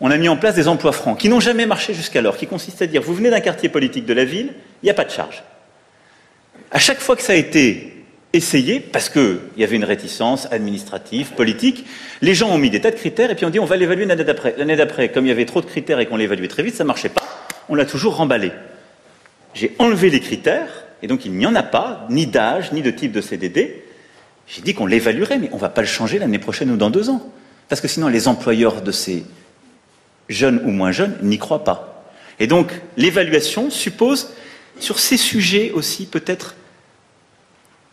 on 0.02 0.10
a 0.10 0.18
mis 0.18 0.28
en 0.28 0.36
place 0.36 0.56
des 0.56 0.66
emplois 0.68 0.92
francs 0.92 1.18
qui 1.18 1.28
n'ont 1.28 1.40
jamais 1.40 1.64
marché 1.64 1.94
jusqu'alors, 1.94 2.36
qui 2.36 2.48
consistent 2.48 2.82
à 2.82 2.86
dire 2.86 3.00
vous 3.00 3.14
venez 3.14 3.30
d'un 3.30 3.40
quartier 3.40 3.68
politique 3.68 4.04
de 4.04 4.12
la 4.12 4.24
ville, 4.24 4.52
il 4.82 4.86
n'y 4.86 4.90
a 4.90 4.94
pas 4.94 5.04
de 5.04 5.10
charge. 5.10 5.44
À 6.72 6.80
chaque 6.80 6.98
fois 6.98 7.14
que 7.14 7.22
ça 7.22 7.32
a 7.32 7.36
été 7.36 8.04
essayé, 8.32 8.80
parce 8.80 9.08
qu'il 9.08 9.38
y 9.56 9.62
avait 9.62 9.76
une 9.76 9.84
réticence 9.84 10.48
administrative, 10.50 11.32
politique, 11.32 11.86
les 12.20 12.34
gens 12.34 12.50
ont 12.50 12.58
mis 12.58 12.68
des 12.68 12.80
tas 12.80 12.90
de 12.90 12.96
critères 12.96 13.30
et 13.30 13.36
puis 13.36 13.46
on 13.46 13.50
dit 13.50 13.60
on 13.60 13.64
va 13.64 13.76
l'évaluer 13.76 14.04
l'année 14.04 14.24
d'après. 14.24 14.54
L'année 14.58 14.74
d'après, 14.74 15.10
comme 15.10 15.24
il 15.24 15.28
y 15.28 15.32
avait 15.32 15.46
trop 15.46 15.60
de 15.60 15.66
critères 15.66 16.00
et 16.00 16.06
qu'on 16.06 16.16
l'évaluait 16.16 16.48
très 16.48 16.64
vite, 16.64 16.74
ça 16.74 16.82
ne 16.82 16.88
marchait 16.88 17.08
pas, 17.08 17.22
on 17.68 17.76
l'a 17.76 17.84
toujours 17.84 18.16
remballé. 18.16 18.50
J'ai 19.54 19.72
enlevé 19.78 20.10
les 20.10 20.20
critères 20.20 20.84
et 21.02 21.06
donc 21.06 21.24
il 21.24 21.32
n'y 21.32 21.46
en 21.46 21.54
a 21.54 21.62
pas, 21.62 22.06
ni 22.10 22.26
d'âge, 22.26 22.72
ni 22.72 22.82
de 22.82 22.90
type 22.90 23.12
de 23.12 23.20
CDD. 23.20 23.84
J'ai 24.48 24.62
dit 24.62 24.74
qu'on 24.74 24.86
l'évaluerait, 24.86 25.38
mais 25.38 25.48
on 25.52 25.56
ne 25.56 25.60
va 25.60 25.68
pas 25.68 25.82
le 25.82 25.86
changer 25.86 26.18
l'année 26.18 26.40
prochaine 26.40 26.72
ou 26.72 26.76
dans 26.76 26.90
deux 26.90 27.08
ans. 27.08 27.22
Parce 27.68 27.80
que 27.80 27.86
sinon 27.86 28.08
les 28.08 28.26
employeurs 28.26 28.82
de 28.82 28.90
ces 28.90 29.24
jeunes 30.28 30.60
ou 30.64 30.70
moins 30.70 30.92
jeunes 30.92 31.16
n'y 31.22 31.38
croient 31.38 31.64
pas. 31.64 32.04
Et 32.40 32.46
donc 32.46 32.72
l'évaluation 32.96 33.70
suppose 33.70 34.30
sur 34.78 34.98
ces 34.98 35.16
sujets 35.16 35.70
aussi 35.72 36.06
peut-être 36.06 36.54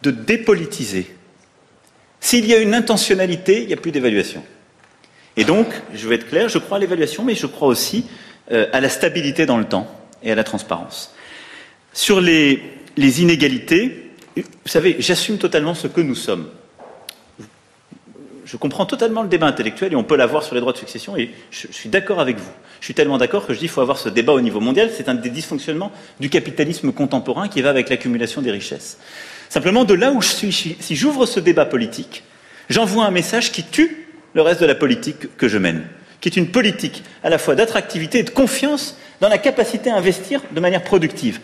de 0.01 0.11
dépolitiser. 0.11 1.13
S'il 2.19 2.45
y 2.45 2.53
a 2.53 2.57
une 2.57 2.73
intentionnalité, 2.73 3.61
il 3.61 3.67
n'y 3.67 3.73
a 3.73 3.77
plus 3.77 3.91
d'évaluation. 3.91 4.43
Et 5.37 5.43
donc, 5.43 5.67
je 5.93 6.07
vais 6.07 6.15
être 6.15 6.27
clair, 6.27 6.49
je 6.49 6.57
crois 6.57 6.77
à 6.77 6.79
l'évaluation, 6.79 7.23
mais 7.23 7.35
je 7.35 7.45
crois 7.45 7.67
aussi 7.67 8.05
euh, 8.51 8.67
à 8.73 8.81
la 8.81 8.89
stabilité 8.89 9.45
dans 9.45 9.57
le 9.57 9.65
temps 9.65 9.87
et 10.23 10.31
à 10.31 10.35
la 10.35 10.43
transparence. 10.43 11.13
Sur 11.93 12.19
les, 12.19 12.61
les 12.97 13.21
inégalités, 13.21 14.11
vous 14.35 14.43
savez, 14.65 14.97
j'assume 14.99 15.37
totalement 15.37 15.75
ce 15.75 15.87
que 15.87 16.01
nous 16.01 16.15
sommes. 16.15 16.49
Je 18.49 18.57
comprends 18.57 18.87
totalement 18.87 19.21
le 19.21 19.29
débat 19.29 19.45
intellectuel 19.45 19.93
et 19.93 19.95
on 19.95 20.03
peut 20.03 20.15
l'avoir 20.15 20.41
sur 20.41 20.55
les 20.55 20.61
droits 20.61 20.73
de 20.73 20.77
succession 20.79 21.15
et 21.15 21.29
je, 21.51 21.67
suis 21.69 21.87
d'accord 21.87 22.19
avec 22.19 22.37
vous. 22.37 22.49
Je 22.79 22.85
suis 22.85 22.95
tellement 22.95 23.19
d'accord 23.19 23.45
que 23.45 23.53
je 23.53 23.59
dis 23.59 23.65
qu'il 23.65 23.69
faut 23.69 23.81
avoir 23.81 23.99
ce 23.99 24.09
débat 24.09 24.33
au 24.33 24.41
niveau 24.41 24.59
mondial. 24.59 24.89
C'est 24.91 25.07
un 25.07 25.13
des 25.13 25.29
dysfonctionnements 25.29 25.91
du 26.19 26.31
capitalisme 26.31 26.91
contemporain 26.91 27.47
qui 27.47 27.61
va 27.61 27.69
avec 27.69 27.89
l'accumulation 27.89 28.41
des 28.41 28.49
richesses. 28.49 28.97
Simplement, 29.49 29.83
de 29.83 29.93
là 29.93 30.11
où 30.11 30.23
je 30.23 30.29
suis, 30.29 30.75
si 30.79 30.95
j'ouvre 30.95 31.27
ce 31.27 31.39
débat 31.39 31.67
politique, 31.67 32.23
j'envoie 32.71 33.05
un 33.05 33.11
message 33.11 33.51
qui 33.51 33.63
tue 33.63 34.07
le 34.33 34.41
reste 34.41 34.61
de 34.61 34.65
la 34.65 34.73
politique 34.73 35.37
que 35.37 35.47
je 35.47 35.59
mène, 35.59 35.85
qui 36.19 36.29
est 36.29 36.35
une 36.37 36.49
politique 36.49 37.03
à 37.23 37.29
la 37.29 37.37
fois 37.37 37.53
d'attractivité 37.53 38.17
et 38.17 38.23
de 38.23 38.31
confiance 38.31 38.97
dans 39.21 39.29
la 39.29 39.37
capacité 39.37 39.91
à 39.91 39.95
investir 39.95 40.41
de 40.49 40.59
manière 40.59 40.83
productive. 40.83 41.39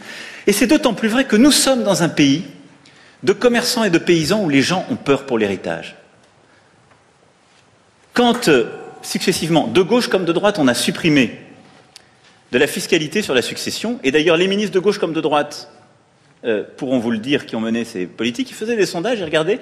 Et 0.47 0.53
c'est 0.53 0.65
d'autant 0.65 0.95
plus 0.95 1.09
vrai 1.09 1.25
que 1.25 1.35
nous 1.35 1.51
sommes 1.51 1.83
dans 1.83 2.01
un 2.01 2.09
pays 2.09 2.45
de 3.21 3.33
commerçants 3.33 3.83
et 3.83 3.91
de 3.91 3.99
paysans 3.99 4.41
où 4.41 4.49
les 4.49 4.63
gens 4.63 4.87
ont 4.89 4.95
peur 4.95 5.27
pour 5.27 5.37
l'héritage. 5.37 5.95
Quand, 8.15 8.47
euh, 8.47 8.71
successivement, 9.01 9.67
de 9.67 9.81
gauche 9.81 10.07
comme 10.07 10.23
de 10.23 10.31
droite, 10.31 10.57
on 10.57 10.69
a 10.69 10.73
supprimé 10.73 11.37
de 12.53 12.57
la 12.57 12.65
fiscalité 12.65 13.21
sur 13.21 13.33
la 13.33 13.41
succession, 13.41 13.99
et 14.05 14.11
d'ailleurs 14.11 14.37
les 14.37 14.47
ministres 14.47 14.73
de 14.73 14.79
gauche 14.79 14.99
comme 14.99 15.11
de 15.11 15.19
droite 15.19 15.69
euh, 16.45 16.63
pourront 16.77 16.99
vous 16.99 17.11
le 17.11 17.17
dire 17.17 17.45
qui 17.45 17.57
ont 17.57 17.59
mené 17.59 17.83
ces 17.83 18.05
politiques, 18.05 18.51
ils 18.51 18.55
faisaient 18.55 18.77
des 18.77 18.85
sondages 18.85 19.19
et 19.19 19.25
regardaient 19.25 19.59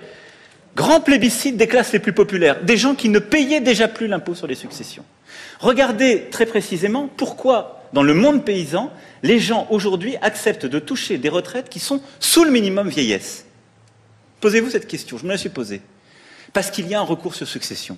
grand 0.75 1.01
plébiscite 1.01 1.57
des 1.57 1.65
classes 1.65 1.93
les 1.93 1.99
plus 1.99 2.13
populaires, 2.13 2.63
des 2.63 2.77
gens 2.77 2.93
qui 2.93 3.09
ne 3.09 3.17
payaient 3.17 3.59
déjà 3.59 3.88
plus 3.88 4.05
l'impôt 4.05 4.35
sur 4.35 4.45
les 4.45 4.53
successions. 4.53 5.03
Regardez 5.59 6.27
très 6.30 6.45
précisément 6.45 7.09
pourquoi, 7.17 7.81
dans 7.91 8.03
le 8.03 8.13
monde 8.13 8.45
paysan, 8.45 8.91
les 9.23 9.39
gens 9.39 9.65
aujourd'hui 9.71 10.15
acceptent 10.21 10.67
de 10.67 10.77
toucher 10.77 11.17
des 11.17 11.30
retraites 11.30 11.69
qui 11.69 11.80
sont 11.80 12.01
sous 12.19 12.43
le 12.43 12.51
minimum 12.51 12.88
vieillesse. 12.88 13.45
Posez-vous 14.41 14.69
cette 14.69 14.88
question, 14.88 15.17
je 15.17 15.23
me 15.23 15.31
la 15.31 15.39
suis 15.39 15.49
posée. 15.49 15.81
Parce 16.53 16.69
qu'il 16.69 16.88
y 16.88 16.93
a 16.93 16.99
un 16.99 17.03
recours 17.03 17.34
sur 17.34 17.47
succession 17.47 17.97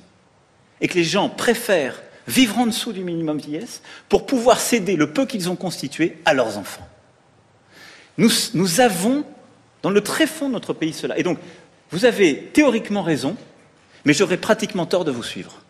et 0.81 0.87
que 0.87 0.95
les 0.95 1.03
gens 1.03 1.29
préfèrent 1.29 2.01
vivre 2.27 2.57
en 2.57 2.67
dessous 2.67 2.91
du 2.91 3.03
minimum 3.03 3.37
vieillesse 3.37 3.81
pour 4.09 4.25
pouvoir 4.25 4.59
céder 4.59 4.95
le 4.95 5.11
peu 5.11 5.25
qu'ils 5.25 5.49
ont 5.49 5.55
constitué 5.55 6.17
à 6.25 6.33
leurs 6.33 6.57
enfants. 6.57 6.87
Nous, 8.17 8.79
avons 8.79 9.25
dans 9.81 9.89
le 9.89 10.01
très 10.01 10.25
fond 10.25 10.47
de 10.47 10.53
notre 10.53 10.73
pays 10.73 10.93
cela. 10.93 11.17
Et 11.19 11.23
donc, 11.23 11.37
vous 11.91 12.05
avez 12.05 12.37
théoriquement 12.53 13.03
raison, 13.03 13.35
mais 14.05 14.13
j'aurais 14.13 14.37
pratiquement 14.37 14.85
tort 14.85 15.05
de 15.05 15.11
vous 15.11 15.23
suivre. 15.23 15.61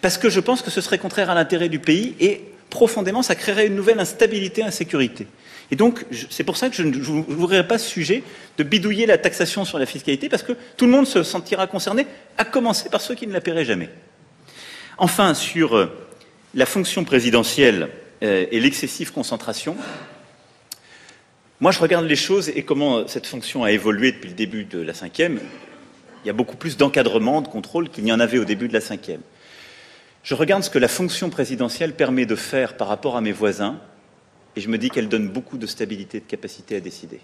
Parce 0.00 0.18
que 0.18 0.30
je 0.30 0.40
pense 0.40 0.62
que 0.62 0.70
ce 0.70 0.80
serait 0.80 0.98
contraire 0.98 1.30
à 1.30 1.34
l'intérêt 1.34 1.68
du 1.68 1.78
pays 1.78 2.14
et 2.20 2.44
profondément, 2.70 3.22
ça 3.22 3.34
créerait 3.34 3.66
une 3.66 3.74
nouvelle 3.74 4.00
instabilité, 4.00 4.62
insécurité. 4.62 5.26
Et 5.70 5.76
donc, 5.76 6.04
c'est 6.30 6.44
pour 6.44 6.56
ça 6.56 6.68
que 6.68 6.76
je 6.76 6.82
ne 6.82 6.92
voudrais 6.92 7.66
pas 7.66 7.78
ce 7.78 7.88
sujet 7.88 8.22
de 8.58 8.64
bidouiller 8.64 9.06
la 9.06 9.18
taxation 9.18 9.64
sur 9.64 9.78
la 9.78 9.86
fiscalité, 9.86 10.28
parce 10.28 10.42
que 10.42 10.52
tout 10.76 10.84
le 10.84 10.92
monde 10.92 11.06
se 11.06 11.22
sentira 11.22 11.66
concerné, 11.66 12.06
à 12.36 12.44
commencer 12.44 12.88
par 12.90 13.00
ceux 13.00 13.14
qui 13.14 13.26
ne 13.26 13.32
la 13.32 13.40
paieraient 13.40 13.64
jamais. 13.64 13.88
Enfin, 14.98 15.34
sur 15.34 15.76
euh, 15.76 15.86
la 16.54 16.66
fonction 16.66 17.04
présidentielle 17.04 17.88
euh, 18.22 18.46
et 18.50 18.60
l'excessive 18.60 19.12
concentration, 19.12 19.76
moi 21.60 21.72
je 21.72 21.80
regarde 21.80 22.06
les 22.06 22.16
choses 22.16 22.50
et 22.50 22.62
comment 22.62 23.08
cette 23.08 23.26
fonction 23.26 23.64
a 23.64 23.72
évolué 23.72 24.12
depuis 24.12 24.28
le 24.28 24.34
début 24.34 24.64
de 24.64 24.80
la 24.80 24.94
cinquième. 24.94 25.40
Il 26.24 26.28
y 26.28 26.30
a 26.30 26.34
beaucoup 26.34 26.56
plus 26.56 26.76
d'encadrement, 26.76 27.42
de 27.42 27.48
contrôle 27.48 27.88
qu'il 27.88 28.04
n'y 28.04 28.12
en 28.12 28.20
avait 28.20 28.38
au 28.38 28.44
début 28.44 28.68
de 28.68 28.72
la 28.72 28.80
cinquième. 28.80 29.20
Je 30.22 30.34
regarde 30.34 30.62
ce 30.62 30.70
que 30.70 30.78
la 30.78 30.88
fonction 30.88 31.28
présidentielle 31.28 31.94
permet 31.94 32.24
de 32.24 32.36
faire 32.36 32.76
par 32.76 32.88
rapport 32.88 33.16
à 33.16 33.20
mes 33.20 33.32
voisins, 33.32 33.78
et 34.56 34.60
je 34.60 34.68
me 34.68 34.78
dis 34.78 34.90
qu'elle 34.90 35.08
donne 35.08 35.28
beaucoup 35.28 35.58
de 35.58 35.66
stabilité, 35.66 36.20
de 36.20 36.24
capacité 36.24 36.76
à 36.76 36.80
décider. 36.80 37.20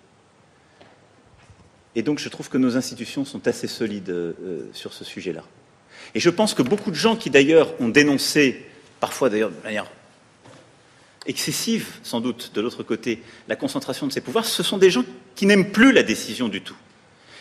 Et 1.95 2.03
donc 2.03 2.19
je 2.19 2.29
trouve 2.29 2.49
que 2.49 2.59
nos 2.59 2.77
institutions 2.77 3.25
sont 3.25 3.47
assez 3.49 3.67
solides 3.67 4.11
euh, 4.11 4.69
sur 4.73 4.93
ce 4.93 5.05
sujet-là. 5.05 5.45
Et 6.15 6.21
je 6.21 6.31
pense 6.31 6.55
que 6.55 6.63
beaucoup 6.63 6.91
de 6.91 6.97
gens 6.97 7.17
qui 7.17 7.31
d'ailleurs 7.31 7.73
ont 7.81 7.89
dénoncé, 7.89 8.67
parfois 9.01 9.29
d'ailleurs 9.29 9.51
de 9.51 9.63
manière 9.65 9.87
excessive 11.27 11.99
sans 12.03 12.21
doute 12.21 12.53
de 12.55 12.61
l'autre 12.61 12.83
côté, 12.83 13.23
la 13.49 13.57
concentration 13.57 14.07
de 14.07 14.13
ces 14.13 14.21
pouvoirs, 14.21 14.45
ce 14.45 14.63
sont 14.63 14.79
des 14.79 14.91
gens 14.91 15.05
qui 15.35 15.47
n'aiment 15.47 15.71
plus 15.71 15.93
la 15.93 16.03
décision 16.03 16.49
du 16.49 16.63
tout. 16.63 16.77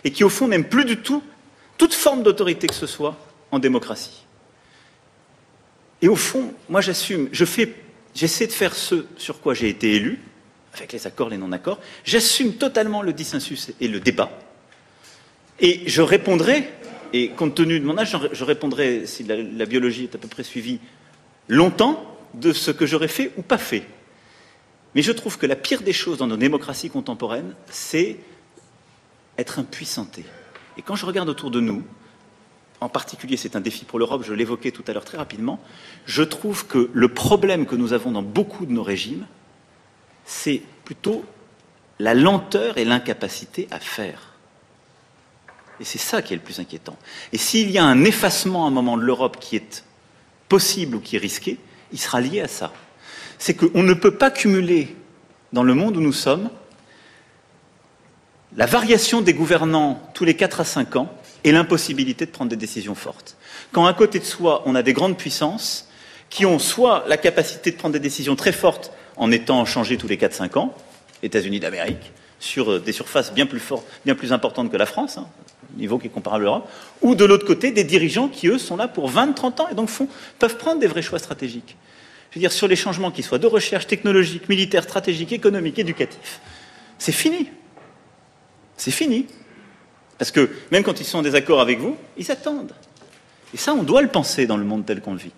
Et 0.03 0.11
qui 0.11 0.23
au 0.23 0.29
fond 0.29 0.47
n'aiment 0.47 0.67
plus 0.67 0.85
du 0.85 0.97
tout 0.97 1.23
toute 1.77 1.93
forme 1.93 2.23
d'autorité 2.23 2.67
que 2.67 2.75
ce 2.75 2.87
soit 2.87 3.17
en 3.51 3.59
démocratie. 3.59 4.25
Et 6.01 6.07
au 6.07 6.15
fond, 6.15 6.53
moi 6.69 6.81
j'assume, 6.81 7.29
je 7.31 7.45
fais 7.45 7.73
J'essaie 8.15 8.47
de 8.47 8.51
faire 8.51 8.75
ce 8.75 9.05
sur 9.17 9.39
quoi 9.39 9.53
j'ai 9.53 9.69
été 9.69 9.95
élu, 9.95 10.19
avec 10.73 10.93
les 10.93 11.07
accords, 11.07 11.29
les 11.29 11.37
non-accords. 11.37 11.79
J'assume 12.03 12.53
totalement 12.53 13.01
le 13.01 13.13
dissensus 13.13 13.71
et 13.79 13.87
le 13.87 13.99
débat. 13.99 14.31
Et 15.59 15.87
je 15.87 16.01
répondrai, 16.01 16.69
et 17.13 17.29
compte 17.29 17.55
tenu 17.55 17.79
de 17.79 17.85
mon 17.85 17.97
âge, 17.97 18.15
je 18.31 18.43
répondrai, 18.43 19.05
si 19.05 19.23
la, 19.23 19.65
biologie 19.65 20.03
est 20.05 20.15
à 20.15 20.17
peu 20.17 20.27
près 20.27 20.43
suivie, 20.43 20.79
longtemps 21.47 22.05
de 22.33 22.53
ce 22.53 22.71
que 22.71 22.85
j'aurais 22.85 23.07
fait 23.07 23.31
ou 23.37 23.41
pas 23.41 23.57
fait. 23.57 23.83
Mais 24.95 25.01
je 25.01 25.11
trouve 25.11 25.37
que 25.37 25.45
la 25.45 25.55
pire 25.55 25.81
des 25.81 25.93
choses 25.93 26.17
dans 26.17 26.27
nos 26.27 26.37
démocraties 26.37 26.89
contemporaines, 26.89 27.53
c'est 27.69 28.17
être 29.37 29.59
impuissanté. 29.59 30.25
Et 30.77 30.81
quand 30.81 30.95
je 30.95 31.05
regarde 31.05 31.29
autour 31.29 31.51
de 31.51 31.59
nous, 31.59 31.83
en 32.81 32.89
particulier 32.89 33.37
c'est 33.37 33.55
un 33.55 33.61
défi 33.61 33.85
pour 33.85 33.99
l'Europe, 33.99 34.23
je 34.25 34.33
l'évoquais 34.33 34.71
tout 34.71 34.83
à 34.87 34.93
l'heure 34.93 35.05
très 35.05 35.17
rapidement, 35.17 35.59
je 36.05 36.23
trouve 36.23 36.65
que 36.65 36.89
le 36.93 37.07
problème 37.09 37.65
que 37.65 37.75
nous 37.75 37.93
avons 37.93 38.11
dans 38.11 38.21
beaucoup 38.21 38.65
de 38.65 38.71
nos 38.71 38.83
régimes, 38.83 39.25
c'est 40.25 40.61
plutôt 40.85 41.25
la 41.99 42.13
lenteur 42.13 42.77
et 42.77 42.85
l'incapacité 42.85 43.67
à 43.71 43.79
faire. 43.79 44.33
Et 45.79 45.85
c'est 45.85 45.97
ça 45.97 46.21
qui 46.21 46.33
est 46.33 46.37
le 46.37 46.41
plus 46.41 46.59
inquiétant. 46.59 46.97
Et 47.31 47.37
s'il 47.37 47.71
y 47.71 47.77
a 47.77 47.83
un 47.85 48.03
effacement 48.03 48.65
à 48.65 48.67
un 48.67 48.71
moment 48.71 48.97
de 48.97 49.03
l'Europe 49.03 49.37
qui 49.39 49.55
est 49.55 49.83
possible 50.49 50.95
ou 50.95 50.99
qui 50.99 51.15
est 51.15 51.19
risqué, 51.19 51.57
il 51.91 51.99
sera 51.99 52.21
lié 52.21 52.41
à 52.41 52.47
ça. 52.47 52.73
C'est 53.37 53.55
qu'on 53.55 53.83
ne 53.83 53.93
peut 53.93 54.15
pas 54.15 54.31
cumuler 54.31 54.95
dans 55.53 55.63
le 55.63 55.73
monde 55.73 55.97
où 55.97 56.01
nous 56.01 56.13
sommes 56.13 56.49
la 58.55 58.65
variation 58.65 59.21
des 59.21 59.33
gouvernants 59.33 60.01
tous 60.13 60.25
les 60.25 60.35
4 60.35 60.61
à 60.61 60.63
5 60.65 60.95
ans 60.95 61.13
et 61.43 61.51
l'impossibilité 61.51 62.25
de 62.25 62.31
prendre 62.31 62.49
des 62.49 62.55
décisions 62.55 62.95
fortes. 62.95 63.37
Quand 63.71 63.85
à 63.85 63.93
côté 63.93 64.19
de 64.19 64.25
soi, 64.25 64.63
on 64.65 64.75
a 64.75 64.83
des 64.83 64.93
grandes 64.93 65.17
puissances 65.17 65.87
qui 66.29 66.45
ont 66.45 66.59
soit 66.59 67.05
la 67.07 67.17
capacité 67.17 67.71
de 67.71 67.77
prendre 67.77 67.93
des 67.93 67.99
décisions 67.99 68.35
très 68.35 68.51
fortes 68.51 68.91
en 69.17 69.31
étant 69.31 69.65
changées 69.65 69.97
tous 69.97 70.07
les 70.07 70.17
4-5 70.17 70.57
ans, 70.57 70.75
États-Unis 71.23 71.59
d'Amérique, 71.59 72.11
sur 72.39 72.71
euh, 72.71 72.79
des 72.79 72.91
surfaces 72.91 73.33
bien 73.33 73.45
plus, 73.45 73.59
fortes, 73.59 73.85
bien 74.05 74.15
plus 74.15 74.31
importantes 74.31 74.71
que 74.71 74.77
la 74.77 74.85
France, 74.85 75.17
hein, 75.17 75.27
niveau 75.77 75.97
qui 75.97 76.07
est 76.07 76.11
comparable 76.11 76.43
à 76.43 76.45
l'Europe, 76.45 76.69
ou 77.01 77.15
de 77.15 77.25
l'autre 77.25 77.45
côté, 77.45 77.71
des 77.71 77.83
dirigeants 77.83 78.27
qui, 78.27 78.47
eux, 78.47 78.57
sont 78.57 78.77
là 78.77 78.87
pour 78.87 79.11
20-30 79.11 79.61
ans 79.61 79.67
et 79.71 79.75
donc 79.75 79.89
font, 79.89 80.07
peuvent 80.37 80.57
prendre 80.57 80.79
des 80.79 80.87
vrais 80.87 81.01
choix 81.01 81.19
stratégiques. 81.19 81.75
Je 82.31 82.35
veux 82.35 82.41
dire, 82.41 82.51
sur 82.51 82.67
les 82.67 82.75
changements 82.75 83.11
qui 83.11 83.23
soient 83.23 83.39
de 83.39 83.47
recherche 83.47 83.87
technologique, 83.87 84.49
militaire, 84.49 84.83
stratégique, 84.83 85.31
économique, 85.31 85.79
éducatif. 85.79 86.39
C'est 86.97 87.11
fini. 87.11 87.49
C'est 88.77 88.91
fini. 88.91 89.25
Parce 90.19 90.31
que 90.31 90.49
même 90.71 90.83
quand 90.83 90.99
ils 90.99 91.05
sont 91.05 91.19
en 91.19 91.21
désaccord 91.23 91.61
avec 91.61 91.79
vous, 91.79 91.97
ils 92.17 92.31
attendent. 92.31 92.73
Et 93.53 93.57
ça, 93.57 93.73
on 93.73 93.81
doit 93.81 94.03
le 94.03 94.09
penser 94.09 94.45
dans 94.45 94.57
le 94.57 94.65
monde 94.65 94.85
tel 94.85 95.01
qu'on 95.01 95.13
le 95.13 95.17
vit. 95.19 95.31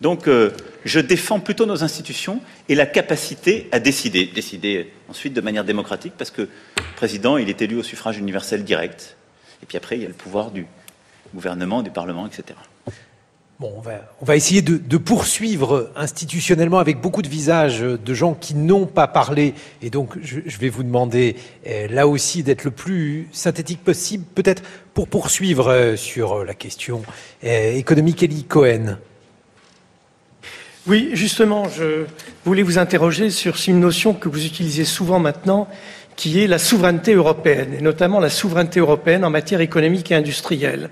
Donc, 0.00 0.26
euh, 0.26 0.50
je 0.84 0.98
défends 0.98 1.38
plutôt 1.38 1.66
nos 1.66 1.84
institutions 1.84 2.40
et 2.68 2.74
la 2.74 2.86
capacité 2.86 3.68
à 3.70 3.78
décider. 3.78 4.26
Décider 4.26 4.92
ensuite 5.08 5.34
de 5.34 5.40
manière 5.40 5.64
démocratique, 5.64 6.14
parce 6.18 6.30
que 6.30 6.42
le 6.42 6.96
président, 6.96 7.36
il 7.36 7.48
est 7.48 7.62
élu 7.62 7.76
au 7.76 7.82
suffrage 7.82 8.18
universel 8.18 8.64
direct. 8.64 9.16
Et 9.62 9.66
puis 9.66 9.76
après, 9.76 9.96
il 9.96 10.02
y 10.02 10.04
a 10.04 10.08
le 10.08 10.14
pouvoir 10.14 10.50
du 10.50 10.66
gouvernement, 11.32 11.82
du 11.82 11.90
Parlement, 11.90 12.26
etc. 12.26 12.58
Bon, 13.60 13.72
on 14.20 14.24
va, 14.24 14.34
essayer 14.34 14.62
de, 14.62 14.96
poursuivre 14.96 15.92
institutionnellement 15.94 16.80
avec 16.80 17.00
beaucoup 17.00 17.22
de 17.22 17.28
visages 17.28 17.80
de 17.80 18.14
gens 18.14 18.34
qui 18.34 18.56
n'ont 18.56 18.86
pas 18.86 19.06
parlé. 19.06 19.54
Et 19.80 19.90
donc, 19.90 20.18
je, 20.20 20.58
vais 20.58 20.68
vous 20.68 20.82
demander 20.82 21.36
euh, 21.68 21.86
là 21.88 22.08
aussi 22.08 22.42
d'être 22.42 22.64
le 22.64 22.72
plus 22.72 23.28
synthétique 23.30 23.84
possible, 23.84 24.24
peut-être 24.34 24.64
pour 24.92 25.06
poursuivre 25.06 25.68
euh, 25.68 25.94
sur 25.94 26.44
la 26.44 26.54
question 26.54 27.04
euh, 27.44 27.74
économique. 27.74 28.24
Elie 28.24 28.42
Cohen. 28.42 28.98
Oui, 30.88 31.10
justement, 31.12 31.68
je 31.68 32.06
voulais 32.44 32.62
vous 32.62 32.78
interroger 32.78 33.30
sur 33.30 33.56
une 33.68 33.78
notion 33.78 34.14
que 34.14 34.28
vous 34.28 34.44
utilisez 34.44 34.84
souvent 34.84 35.20
maintenant, 35.20 35.68
qui 36.16 36.42
est 36.42 36.48
la 36.48 36.58
souveraineté 36.58 37.14
européenne, 37.14 37.72
et 37.78 37.80
notamment 37.80 38.18
la 38.18 38.30
souveraineté 38.30 38.80
européenne 38.80 39.24
en 39.24 39.30
matière 39.30 39.60
économique 39.60 40.10
et 40.10 40.16
industrielle. 40.16 40.90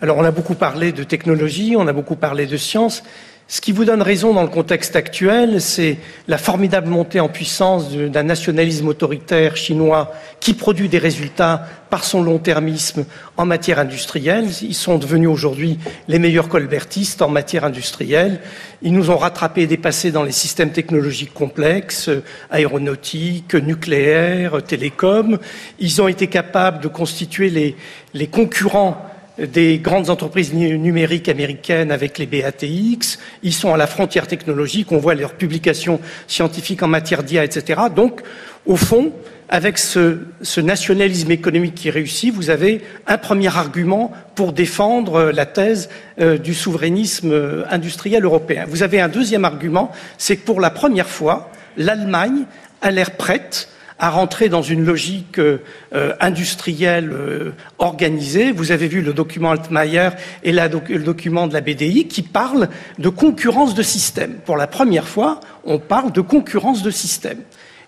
Alors 0.00 0.16
on 0.16 0.24
a 0.24 0.30
beaucoup 0.30 0.54
parlé 0.54 0.92
de 0.92 1.02
technologie, 1.02 1.74
on 1.76 1.88
a 1.88 1.92
beaucoup 1.92 2.14
parlé 2.14 2.46
de 2.46 2.56
science, 2.56 3.02
Ce 3.50 3.62
qui 3.62 3.72
vous 3.72 3.86
donne 3.86 4.02
raison 4.02 4.34
dans 4.34 4.42
le 4.42 4.48
contexte 4.48 4.94
actuel, 4.94 5.62
c'est 5.62 5.96
la 6.26 6.36
formidable 6.36 6.88
montée 6.88 7.18
en 7.18 7.30
puissance 7.30 7.90
d'un 7.90 8.22
nationalisme 8.22 8.88
autoritaire 8.88 9.56
chinois 9.56 10.12
qui 10.38 10.52
produit 10.52 10.90
des 10.90 10.98
résultats 10.98 11.66
par 11.88 12.04
son 12.04 12.22
long-termisme 12.22 13.06
en 13.38 13.46
matière 13.46 13.78
industrielle. 13.78 14.48
Ils 14.60 14.74
sont 14.74 14.98
devenus 14.98 15.30
aujourd'hui 15.30 15.78
les 16.08 16.18
meilleurs 16.18 16.50
colbertistes 16.50 17.22
en 17.22 17.30
matière 17.30 17.64
industrielle. 17.64 18.42
Ils 18.82 18.92
nous 18.92 19.10
ont 19.10 19.16
rattrapés 19.16 19.62
et 19.62 19.66
dépassés 19.66 20.12
dans 20.12 20.24
les 20.24 20.32
systèmes 20.32 20.72
technologiques 20.72 21.32
complexes, 21.32 22.10
aéronautiques, 22.50 23.54
nucléaires, 23.54 24.62
télécoms. 24.62 25.38
Ils 25.78 26.02
ont 26.02 26.08
été 26.08 26.26
capables 26.26 26.82
de 26.82 26.88
constituer 26.88 27.48
les, 27.48 27.76
les 28.12 28.26
concurrents 28.26 29.02
des 29.38 29.78
grandes 29.78 30.10
entreprises 30.10 30.52
numériques 30.52 31.28
américaines 31.28 31.92
avec 31.92 32.18
les 32.18 32.26
BATX. 32.26 33.18
Ils 33.42 33.52
sont 33.52 33.72
à 33.72 33.76
la 33.76 33.86
frontière 33.86 34.26
technologique. 34.26 34.92
On 34.92 34.98
voit 34.98 35.14
leurs 35.14 35.34
publications 35.34 36.00
scientifiques 36.26 36.82
en 36.82 36.88
matière 36.88 37.22
d'IA, 37.22 37.44
etc. 37.44 37.80
Donc, 37.94 38.22
au 38.66 38.76
fond, 38.76 39.12
avec 39.48 39.78
ce, 39.78 40.20
nationalisme 40.60 41.30
économique 41.30 41.74
qui 41.74 41.90
réussit, 41.90 42.34
vous 42.34 42.50
avez 42.50 42.82
un 43.06 43.16
premier 43.16 43.54
argument 43.56 44.12
pour 44.34 44.52
défendre 44.52 45.30
la 45.32 45.46
thèse 45.46 45.88
euh, 46.20 46.36
du 46.36 46.52
souverainisme 46.52 47.32
euh, 47.32 47.64
industriel 47.70 48.24
européen. 48.24 48.66
Vous 48.68 48.82
avez 48.82 49.00
un 49.00 49.08
deuxième 49.08 49.44
argument, 49.44 49.90
c'est 50.18 50.36
que 50.36 50.44
pour 50.44 50.60
la 50.60 50.70
première 50.70 51.08
fois, 51.08 51.50
l'Allemagne 51.76 52.44
a 52.82 52.90
l'air 52.90 53.12
prête 53.12 53.68
à 53.98 54.10
rentrer 54.10 54.48
dans 54.48 54.62
une 54.62 54.84
logique 54.84 55.38
euh, 55.38 55.58
euh, 55.94 56.14
industrielle 56.20 57.10
euh, 57.12 57.52
organisée. 57.78 58.52
Vous 58.52 58.70
avez 58.70 58.86
vu 58.86 59.00
le 59.00 59.12
document 59.12 59.50
Altmaier 59.50 60.10
et 60.44 60.52
le 60.52 60.98
document 60.98 61.46
de 61.46 61.54
la 61.54 61.60
BDI 61.60 62.06
qui 62.06 62.22
parlent 62.22 62.68
de 62.98 63.08
concurrence 63.08 63.74
de 63.74 63.82
système. 63.82 64.34
Pour 64.44 64.56
la 64.56 64.66
première 64.66 65.08
fois, 65.08 65.40
on 65.64 65.78
parle 65.78 66.12
de 66.12 66.20
concurrence 66.20 66.82
de 66.82 66.90
système. 66.90 67.38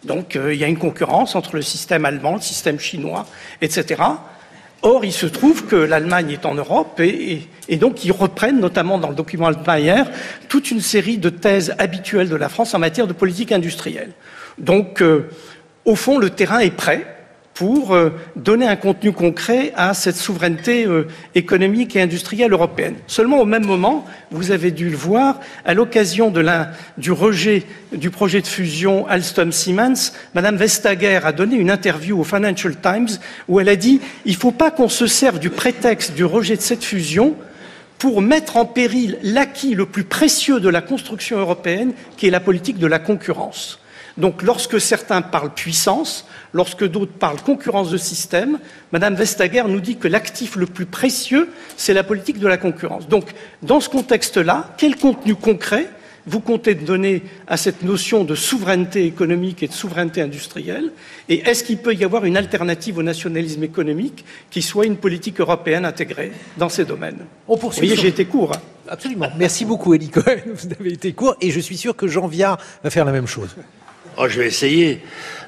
Donc 0.05 0.37
il 0.37 0.57
y 0.57 0.65
a 0.65 0.67
une 0.67 0.79
concurrence 0.79 1.37
entre 1.37 1.57
le 1.57 1.63
système 1.63 2.05
allemand, 2.05 2.37
le 2.37 2.41
système 2.41 2.81
chinois, 2.81 3.27
etc. 3.61 4.03
Or, 4.83 5.05
il 5.05 5.13
se 5.13 5.27
trouve 5.27 5.67
que 5.67 5.77
l'Allemagne 5.77 6.31
est 6.31 6.47
en 6.47 6.55
Europe 6.55 7.01
et, 7.01 7.47
donc 7.77 8.03
ils 8.03 8.13
reprennent, 8.13 8.61
notamment 8.61 8.97
dans 8.97 9.11
le 9.11 9.15
document 9.15 9.49
Altmaier, 9.49 10.05
toute 10.49 10.71
une 10.71 10.81
série 10.81 11.19
de 11.19 11.29
thèses 11.29 11.75
habituelles 11.79 12.31
de 12.31 12.37
la 12.37 12.49
France 12.49 12.73
en 12.73 12.79
matière 12.79 13.07
de 13.07 13.13
politique 13.13 13.53
industrielle. 13.53 14.13
Donc, 14.57 15.03
au 15.85 15.97
fond, 15.97 16.19
le 16.19 16.31
terrain 16.31 16.61
est 16.61 16.75
prêt 16.75 17.07
pour 17.55 17.93
euh, 17.93 18.11
donner 18.37 18.67
un 18.67 18.77
contenu 18.77 19.13
concret 19.13 19.73
à 19.77 19.93
cette 19.93 20.17
souveraineté 20.17 20.87
euh, 20.87 21.07
économique 21.35 21.95
et 21.95 22.01
industrielle 22.01 22.53
européenne. 22.53 22.95
Seulement, 23.07 23.39
au 23.39 23.45
même 23.45 23.67
moment, 23.67 24.07
vous 24.31 24.51
avez 24.51 24.71
dû 24.71 24.89
le 24.89 24.97
voir, 24.97 25.41
à 25.67 25.75
l'occasion 25.75 26.33
du 26.97 27.13
rejet 27.13 27.65
du 27.93 28.09
projet 28.09 28.41
de 28.41 28.47
fusion 28.47 29.07
Alstom-Siemens, 29.09 30.13
Madame 30.35 30.57
Vestager 30.57 31.21
a 31.23 31.33
donné 31.33 31.57
une 31.57 31.71
interview 31.71 32.19
au 32.19 32.25
Financial 32.25 32.75
Times 32.81 33.19
où 33.47 33.61
elle 33.61 33.69
a 33.69 33.77
dit 33.77 34.01
il 34.25 34.33
ne 34.33 34.39
faut 34.39 34.53
pas 34.53 34.71
qu'on 34.71 34.89
se 34.89 35.07
serve 35.07 35.39
du 35.39 35.51
prétexte 35.51 36.15
du 36.15 36.25
rejet 36.25 36.57
de 36.57 36.63
cette 36.63 36.85
fusion 36.85 37.35
pour 37.99 38.23
mettre 38.23 38.57
en 38.57 38.65
péril 38.65 39.19
l'acquis 39.23 39.75
le 39.75 39.85
plus 39.85 40.05
précieux 40.05 40.61
de 40.61 40.71
la 40.71 40.81
construction 40.81 41.39
européenne, 41.39 41.93
qui 42.17 42.27
est 42.27 42.31
la 42.31 42.41
politique 42.41 42.79
de 42.79 42.87
la 42.87 42.99
concurrence. 42.99 43.80
Donc 44.19 44.43
lorsque 44.43 44.81
certains 44.81 45.23
parlent 45.23 45.55
puissance, 45.55 46.27
lorsque 46.53 46.85
d'autres 46.85 47.13
parlent 47.13 47.41
concurrence 47.41 47.91
de 47.91 47.99
système, 47.99 48.59
Madame 48.93 49.15
Vestager 49.15 49.65
nous 49.69 49.81
dit 49.81 49.97
que 49.97 50.09
l'actif 50.09 50.57
le 50.57 50.67
plus 50.67 50.87
précieux, 50.87 51.49
c'est 51.77 51.95
la 51.95 52.05
politique 52.05 52.39
de 52.39 52.49
la 52.49 52.57
concurrence. 52.57 53.09
Donc 53.09 53.31
dans 53.63 53.81
ce 53.81 53.89
contexte-là, 53.89 54.75
quel 54.77 54.97
contenu 54.97 55.35
concret 55.35 55.89
vous 56.27 56.41
comptez 56.41 56.75
donner 56.75 57.23
à 57.47 57.57
cette 57.57 57.83
notion 57.83 58.25
de 58.25 58.35
souveraineté 58.35 59.05
économique 59.05 59.63
et 59.63 59.69
de 59.69 59.73
souveraineté 59.73 60.21
industrielle 60.21 60.93
Et 61.29 61.41
est-ce 61.41 61.65
qu'il 61.65 61.79
peut 61.79 61.95
y 61.95 62.05
avoir 62.05 62.25
une 62.25 62.37
alternative 62.37 62.99
au 62.99 63.03
nationalisme 63.03 63.63
économique 63.63 64.25
qui 64.51 64.63
soit 64.63 64.87
une 64.87 64.97
politique 64.97 65.41
européenne 65.41 65.85
intégrée 65.85 66.33
dans 66.59 66.69
ces 66.69 66.85
domaines? 66.85 67.19
On 67.49 67.57
poursuit. 67.57 67.83
Vous 67.83 67.87
voyez, 67.89 68.03
j'ai 68.03 68.09
été 68.09 68.27
court. 68.27 68.53
Hein. 68.55 68.61
Absolument. 68.89 69.29
Merci 69.39 69.65
beaucoup, 69.65 69.95
Elie 69.95 70.11
Cohen. 70.11 70.41
Vous 70.47 70.69
avez 70.79 70.93
été 70.93 71.13
court 71.13 71.37
et 71.41 71.51
je 71.51 71.61
suis 71.61 71.77
sûr 71.77 71.97
que 71.97 72.07
Jean 72.07 72.27
Viard 72.27 72.59
va 72.83 72.91
faire 72.91 73.05
la 73.05 73.13
même 73.13 73.27
chose. 73.27 73.57
Oh, 74.23 74.29
je 74.29 74.39
vais 74.39 74.47
essayer. 74.47 75.01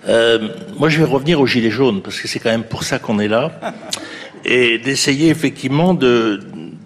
Euh, 0.09 0.49
moi, 0.79 0.89
je 0.89 0.97
vais 0.97 1.05
revenir 1.05 1.39
aux 1.39 1.47
Gilets 1.47 1.71
jaunes, 1.71 2.01
parce 2.01 2.19
que 2.19 2.27
c'est 2.27 2.39
quand 2.39 2.49
même 2.49 2.65
pour 2.65 2.85
ça 2.85 2.99
qu'on 2.99 3.19
est 3.19 3.29
là. 3.29 3.53
Et 4.47 4.79
d'essayer 4.79 5.29
effectivement 5.29 5.93
de, 5.93 6.41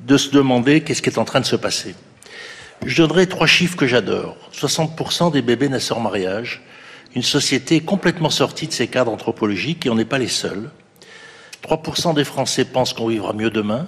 de 0.04 0.16
se 0.16 0.30
demander 0.30 0.80
qu'est-ce 0.80 1.00
qui 1.00 1.10
est 1.10 1.18
en 1.18 1.24
train 1.24 1.38
de 1.38 1.46
se 1.46 1.54
passer. 1.54 1.94
Je 2.84 2.96
donnerai 2.96 3.28
trois 3.28 3.46
chiffres 3.46 3.76
que 3.76 3.86
j'adore. 3.86 4.36
60% 4.52 5.30
des 5.30 5.42
bébés 5.42 5.68
naissent 5.68 5.92
hors 5.92 6.00
mariage. 6.00 6.60
Une 7.14 7.22
société 7.22 7.78
complètement 7.78 8.30
sortie 8.30 8.66
de 8.66 8.72
ses 8.72 8.88
cadres 8.88 9.12
anthropologiques, 9.12 9.86
et 9.86 9.90
on 9.90 9.94
n'est 9.94 10.04
pas 10.04 10.18
les 10.18 10.26
seuls. 10.26 10.70
3% 11.62 12.16
des 12.16 12.24
Français 12.24 12.64
pensent 12.64 12.94
qu'on 12.94 13.06
vivra 13.06 13.32
mieux 13.32 13.50
demain, 13.50 13.86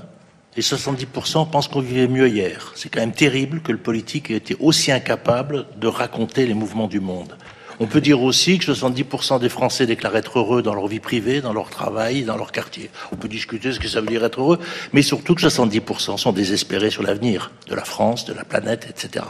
et 0.57 0.61
70% 0.61 1.51
pensent 1.51 1.67
qu'on 1.67 1.81
vivait 1.81 2.07
mieux 2.07 2.29
hier. 2.29 2.71
C'est 2.77 2.91
quand 2.91 3.01
même 3.01 3.11
terrible 3.11 3.61
que 3.61 3.73
le 3.73 3.79
politique 3.79 4.31
ait 4.31 4.37
été 4.37 4.57
aussi 4.61 4.93
incapable 4.93 5.67
de 5.81 5.89
raconter 5.89 6.47
les 6.47 6.55
mouvements 6.55 6.87
du 6.87 7.01
monde. 7.01 7.37
On 7.81 7.87
peut 7.87 8.01
dire 8.01 8.23
aussi 8.23 8.59
que 8.59 8.73
70% 8.73 9.39
des 9.39 9.49
Français 9.49 9.87
déclarent 9.87 10.17
être 10.17 10.41
heureux 10.41 10.63
dans 10.63 10.75
leur 10.75 10.89
vie 10.89 10.99
privée, 10.99 11.41
dans 11.41 11.53
leur 11.53 11.71
travail, 11.71 12.23
dans 12.23 12.37
leur 12.37 12.51
quartier. 12.51 12.91
On 13.13 13.17
peut 13.17 13.29
discuter 13.29 13.73
ce 13.73 13.79
que 13.79 13.87
ça 13.87 14.01
veut 14.01 14.09
dire 14.09 14.25
être 14.25 14.41
heureux, 14.41 14.59
mais 14.93 15.03
surtout 15.03 15.37
que 15.37 15.43
70% 15.43 16.19
sont 16.19 16.33
désespérés 16.33 16.91
sur 16.91 17.05
l'avenir 17.05 17.53
de 17.69 17.77
la 17.77 17.85
France, 17.85 18.25
de 18.25 18.33
la 18.33 18.45
planète, 18.45 18.89
etc. 18.91 19.25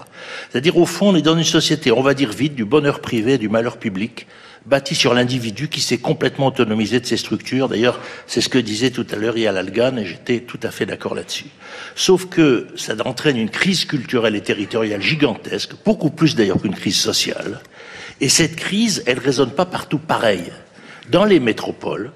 C'est-à-dire, 0.51 0.79
au 0.79 0.87
fond, 0.87 1.11
on 1.11 1.16
est 1.16 1.23
dans 1.23 1.37
une 1.37 1.45
société, 1.45 1.93
on 1.93 2.03
va 2.03 2.15
dire 2.15 2.31
vite, 2.31 2.55
du 2.55 2.65
bonheur 2.65 3.01
privé 3.01 3.35
et 3.35 3.39
du 3.39 3.51
malheur 3.51 3.77
public, 3.77 4.27
bâti 4.65 4.95
sur 4.95 5.15
l'individu 5.15 5.69
qui 5.69 5.81
s'est 5.81 5.99
complètement 5.99 6.47
autonomisé 6.47 7.01
de 7.01 7.07
ses 7.07 7.16
structures. 7.16 7.69
D'ailleurs, 7.69 8.01
c'est 8.27 8.41
ce 8.41 8.49
que 8.49 8.59
disait 8.59 8.91
tout 8.91 9.07
à 9.11 9.16
l'heure 9.16 9.37
Yal 9.37 9.57
Algan, 9.57 9.97
et 9.99 10.07
j'étais 10.07 10.41
tout 10.41 10.61
à 10.62 10.70
fait 10.70 10.87
d'accord 10.87 11.15
là-dessus. 11.15 11.47
Sauf 11.95 12.27
que 12.27 12.69
ça 12.77 12.95
entraîne 13.05 13.37
une 13.37 13.51
crise 13.51 13.85
culturelle 13.85 14.37
et 14.37 14.43
territoriale 14.43 15.03
gigantesque, 15.03 15.73
beaucoup 15.85 16.11
plus 16.11 16.35
d'ailleurs 16.35 16.61
qu'une 16.61 16.75
crise 16.75 16.99
sociale, 16.99 17.61
et 18.20 18.28
cette 18.28 18.57
crise, 18.57 19.03
elle 19.07 19.19
résonne 19.19 19.51
pas 19.51 19.66
partout 19.66 19.99
pareil. 19.99 20.45
Dans 21.11 21.24
les 21.24 21.40
métropoles, 21.40 22.12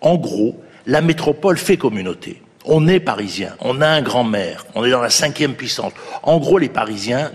en 0.00 0.16
gros, 0.16 0.62
la 0.86 1.00
métropole 1.00 1.58
fait 1.58 1.76
communauté. 1.76 2.42
On 2.64 2.86
est 2.86 3.00
parisien, 3.00 3.54
on 3.58 3.80
a 3.80 3.88
un 3.88 4.02
grand-mère, 4.02 4.66
on 4.76 4.84
est 4.84 4.90
dans 4.90 5.00
la 5.00 5.10
cinquième 5.10 5.54
puissance. 5.54 5.92
En 6.22 6.38
gros, 6.38 6.58
les 6.58 6.68
Parisiens, 6.68 7.32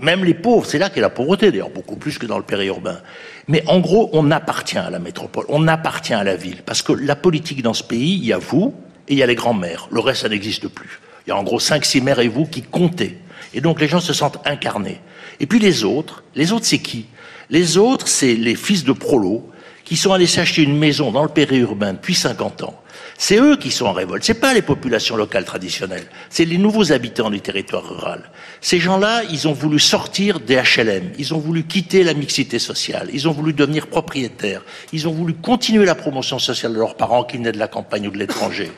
même 0.00 0.24
les 0.24 0.34
pauvres, 0.34 0.66
c'est 0.66 0.78
là 0.78 0.90
qu'est 0.90 1.00
la 1.00 1.10
pauvreté, 1.10 1.52
d'ailleurs, 1.52 1.70
beaucoup 1.70 1.94
plus 1.94 2.18
que 2.18 2.26
dans 2.26 2.38
le 2.38 2.44
périurbain. 2.44 2.98
Mais 3.46 3.62
en 3.68 3.78
gros, 3.78 4.10
on 4.12 4.32
appartient 4.32 4.78
à 4.78 4.90
la 4.90 4.98
métropole, 4.98 5.44
on 5.48 5.68
appartient 5.68 6.14
à 6.14 6.24
la 6.24 6.34
ville. 6.34 6.62
Parce 6.66 6.82
que 6.82 6.92
la 6.92 7.14
politique 7.14 7.62
dans 7.62 7.74
ce 7.74 7.84
pays, 7.84 8.14
il 8.14 8.24
y 8.24 8.32
a 8.32 8.38
vous 8.38 8.74
et 9.06 9.12
il 9.12 9.18
y 9.18 9.22
a 9.22 9.26
les 9.26 9.36
grands-mères. 9.36 9.86
Le 9.92 10.00
reste, 10.00 10.22
ça 10.22 10.28
n'existe 10.28 10.66
plus. 10.66 11.00
Il 11.24 11.30
y 11.30 11.32
a 11.32 11.36
en 11.36 11.44
gros 11.44 11.60
cinq, 11.60 11.84
six 11.84 12.00
mères 12.00 12.18
et 12.18 12.28
vous 12.28 12.44
qui 12.44 12.62
comptez. 12.62 13.18
Et 13.54 13.60
donc 13.60 13.80
les 13.80 13.86
gens 13.86 14.00
se 14.00 14.12
sentent 14.12 14.40
incarnés. 14.44 15.00
Et 15.38 15.46
puis 15.46 15.60
les 15.60 15.84
autres, 15.84 16.24
les 16.34 16.52
autres, 16.52 16.66
c'est 16.66 16.80
qui? 16.80 17.06
Les 17.50 17.76
autres, 17.76 18.08
c'est 18.08 18.34
les 18.34 18.54
fils 18.54 18.84
de 18.84 18.92
prolos 18.92 19.50
qui 19.84 19.96
sont 19.96 20.12
allés 20.12 20.26
s'acheter 20.26 20.62
une 20.62 20.78
maison 20.78 21.12
dans 21.12 21.22
le 21.22 21.28
périurbain 21.28 21.92
depuis 21.92 22.14
50 22.14 22.62
ans 22.62 22.80
c'est 23.16 23.38
eux 23.38 23.56
qui 23.56 23.70
sont 23.70 23.86
en 23.86 23.92
révolte. 23.92 24.24
C'est 24.24 24.34
pas 24.34 24.54
les 24.54 24.62
populations 24.62 25.16
locales 25.16 25.44
traditionnelles. 25.44 26.06
C'est 26.30 26.44
les 26.44 26.58
nouveaux 26.58 26.92
habitants 26.92 27.30
du 27.30 27.40
territoire 27.40 27.88
rural. 27.88 28.30
Ces 28.64 28.80
gens-là, 28.80 29.24
ils 29.30 29.46
ont 29.46 29.52
voulu 29.52 29.78
sortir 29.78 30.40
des 30.40 30.56
HLM. 30.56 31.12
Ils 31.18 31.34
ont 31.34 31.38
voulu 31.38 31.64
quitter 31.64 32.02
la 32.02 32.14
mixité 32.14 32.58
sociale. 32.58 33.10
Ils 33.12 33.28
ont 33.28 33.32
voulu 33.32 33.52
devenir 33.52 33.88
propriétaires. 33.88 34.62
Ils 34.94 35.06
ont 35.06 35.12
voulu 35.12 35.34
continuer 35.34 35.84
la 35.84 35.94
promotion 35.94 36.38
sociale 36.38 36.72
de 36.72 36.78
leurs 36.78 36.94
parents 36.94 37.24
qui 37.24 37.36
venaient 37.36 37.52
de 37.52 37.58
la 37.58 37.68
campagne 37.68 38.08
ou 38.08 38.10
de 38.10 38.16
l'étranger. 38.16 38.72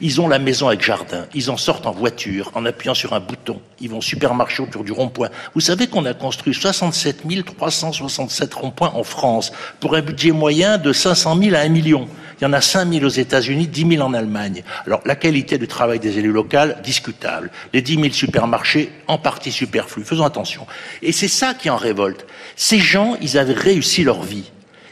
Ils 0.00 0.20
ont 0.20 0.28
la 0.28 0.38
maison 0.38 0.68
avec 0.68 0.80
jardin. 0.84 1.26
Ils 1.34 1.50
en 1.50 1.56
sortent 1.56 1.86
en 1.86 1.90
voiture, 1.90 2.52
en 2.54 2.64
appuyant 2.66 2.94
sur 2.94 3.14
un 3.14 3.18
bouton. 3.20 3.60
Ils 3.80 3.90
vont 3.90 3.98
au 3.98 4.00
supermarché 4.00 4.62
autour 4.62 4.84
du 4.84 4.92
rond-point. 4.92 5.30
Vous 5.56 5.60
savez 5.60 5.88
qu'on 5.88 6.04
a 6.04 6.14
construit 6.14 6.54
67 6.54 7.24
367 7.44 8.54
ronds-points 8.54 8.92
en 8.94 9.02
France 9.02 9.50
pour 9.80 9.96
un 9.96 10.02
budget 10.02 10.30
moyen 10.30 10.78
de 10.78 10.92
500 10.92 11.36
000 11.42 11.56
à 11.56 11.62
1 11.62 11.68
million. 11.68 12.06
Il 12.42 12.44
y 12.44 12.48
en 12.48 12.52
a 12.54 12.60
5 12.60 12.92
000 12.92 13.04
aux 13.04 13.08
États-Unis, 13.08 13.68
10 13.68 13.88
000 13.96 14.02
en 14.04 14.14
Allemagne. 14.14 14.64
Alors, 14.84 15.00
la 15.04 15.14
qualité 15.14 15.58
du 15.58 15.68
travail 15.68 16.00
des 16.00 16.18
élus 16.18 16.32
locaux, 16.32 16.74
discutable. 16.82 17.50
Les 17.72 17.82
10 17.82 17.94
000 18.00 18.08
supermarchés, 18.12 18.90
en 19.06 19.16
partie 19.32 19.50
superflus. 19.50 20.04
Faisons 20.04 20.24
attention. 20.24 20.66
Et 21.00 21.10
c'est 21.10 21.28
ça 21.28 21.54
qui 21.54 21.70
en 21.70 21.76
révolte. 21.76 22.26
Ces 22.54 22.78
gens, 22.78 23.16
ils 23.22 23.38
avaient 23.38 23.54
réussi 23.54 24.04
leur 24.04 24.22
vie. 24.22 24.50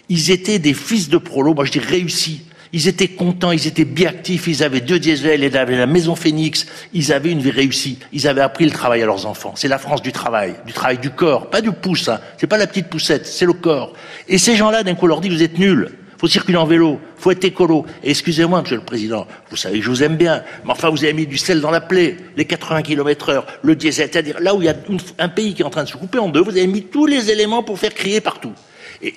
Ils 0.09 0.31
étaient 0.31 0.59
des 0.59 0.73
fils 0.73 1.11
de 1.11 1.19
prolo, 1.19 1.53
moi 1.53 1.67
je 1.67 1.73
dis 1.73 1.79
réussis. 1.79 2.43
Ils 2.73 2.89
étaient 2.89 3.09
contents, 3.09 3.51
ils 3.53 3.67
étaient 3.67 3.85
biactifs, 3.85 4.47
ils 4.47 4.62
avaient 4.62 4.81
deux 4.81 4.99
diesels, 4.99 5.43
ils 5.43 5.57
avaient 5.57 5.77
la 5.77 5.87
maison 5.87 6.15
Phoenix, 6.15 6.67
ils 6.95 7.12
avaient 7.12 7.33
une 7.33 7.41
vie 7.41 7.51
réussie, 7.51 7.99
ils 8.12 8.29
avaient 8.29 8.41
appris 8.41 8.65
le 8.65 8.71
travail 8.71 9.03
à 9.03 9.07
leurs 9.07 9.27
enfants. 9.27 9.53
C'est 9.57 9.69
la 9.69 9.79
France 9.79 10.03
du 10.03 10.12
travail, 10.12 10.55
du 10.67 10.73
travail 10.73 10.99
du 10.99 11.11
corps, 11.11 11.51
pas 11.51 11.61
du 11.61 11.73
pouce, 11.73 12.09
hein. 12.09 12.21
c'est 12.39 12.47
pas 12.47 12.59
la 12.59 12.69
petite 12.69 12.87
poussette, 12.87 13.27
c'est 13.27 13.45
le 13.45 13.55
corps. 13.55 13.93
Et 14.29 14.39
ces 14.39 14.57
gens-là, 14.57 14.85
d'un 14.85 14.95
coup, 14.95 15.09
leur 15.09 15.21
dit, 15.21 15.29
vous 15.29 15.43
êtes 15.43 15.59
nuls, 15.59 15.91
faut 16.21 16.29
circuler 16.29 16.59
en 16.59 16.67
vélo, 16.67 17.01
faut 17.17 17.31
être 17.31 17.45
écolo. 17.45 17.87
Excusez-moi, 18.05 18.61
Monsieur 18.61 18.77
le 18.77 18.83
Président, 18.83 19.27
vous 19.49 19.57
savez 19.57 19.79
que 19.79 19.85
je 19.87 19.89
vous 19.89 20.03
aime 20.03 20.17
bien, 20.17 20.43
mais 20.67 20.73
enfin 20.73 20.91
vous 20.91 21.03
avez 21.03 21.15
mis 21.15 21.27
du 21.27 21.39
sel 21.39 21.63
dans 21.63 21.71
la 21.71 21.81
plaie, 21.81 22.19
les 22.37 22.45
80 22.45 22.83
km 22.83 23.31
heure, 23.31 23.47
le 23.63 23.75
diesel, 23.75 24.11
c'est-à-dire 24.13 24.39
là 24.39 24.55
où 24.55 24.61
il 24.61 24.67
y 24.67 24.69
a 24.69 24.77
un 25.19 25.29
pays 25.31 25.55
qui 25.55 25.63
est 25.63 25.65
en 25.65 25.71
train 25.71 25.85
de 25.85 25.89
se 25.89 25.97
couper 25.97 26.19
en 26.19 26.29
deux, 26.29 26.43
vous 26.43 26.51
avez 26.51 26.67
mis 26.67 26.83
tous 26.83 27.07
les 27.07 27.31
éléments 27.31 27.63
pour 27.63 27.79
faire 27.79 27.95
crier 27.95 28.21
partout. 28.21 28.53
Et, 29.01 29.15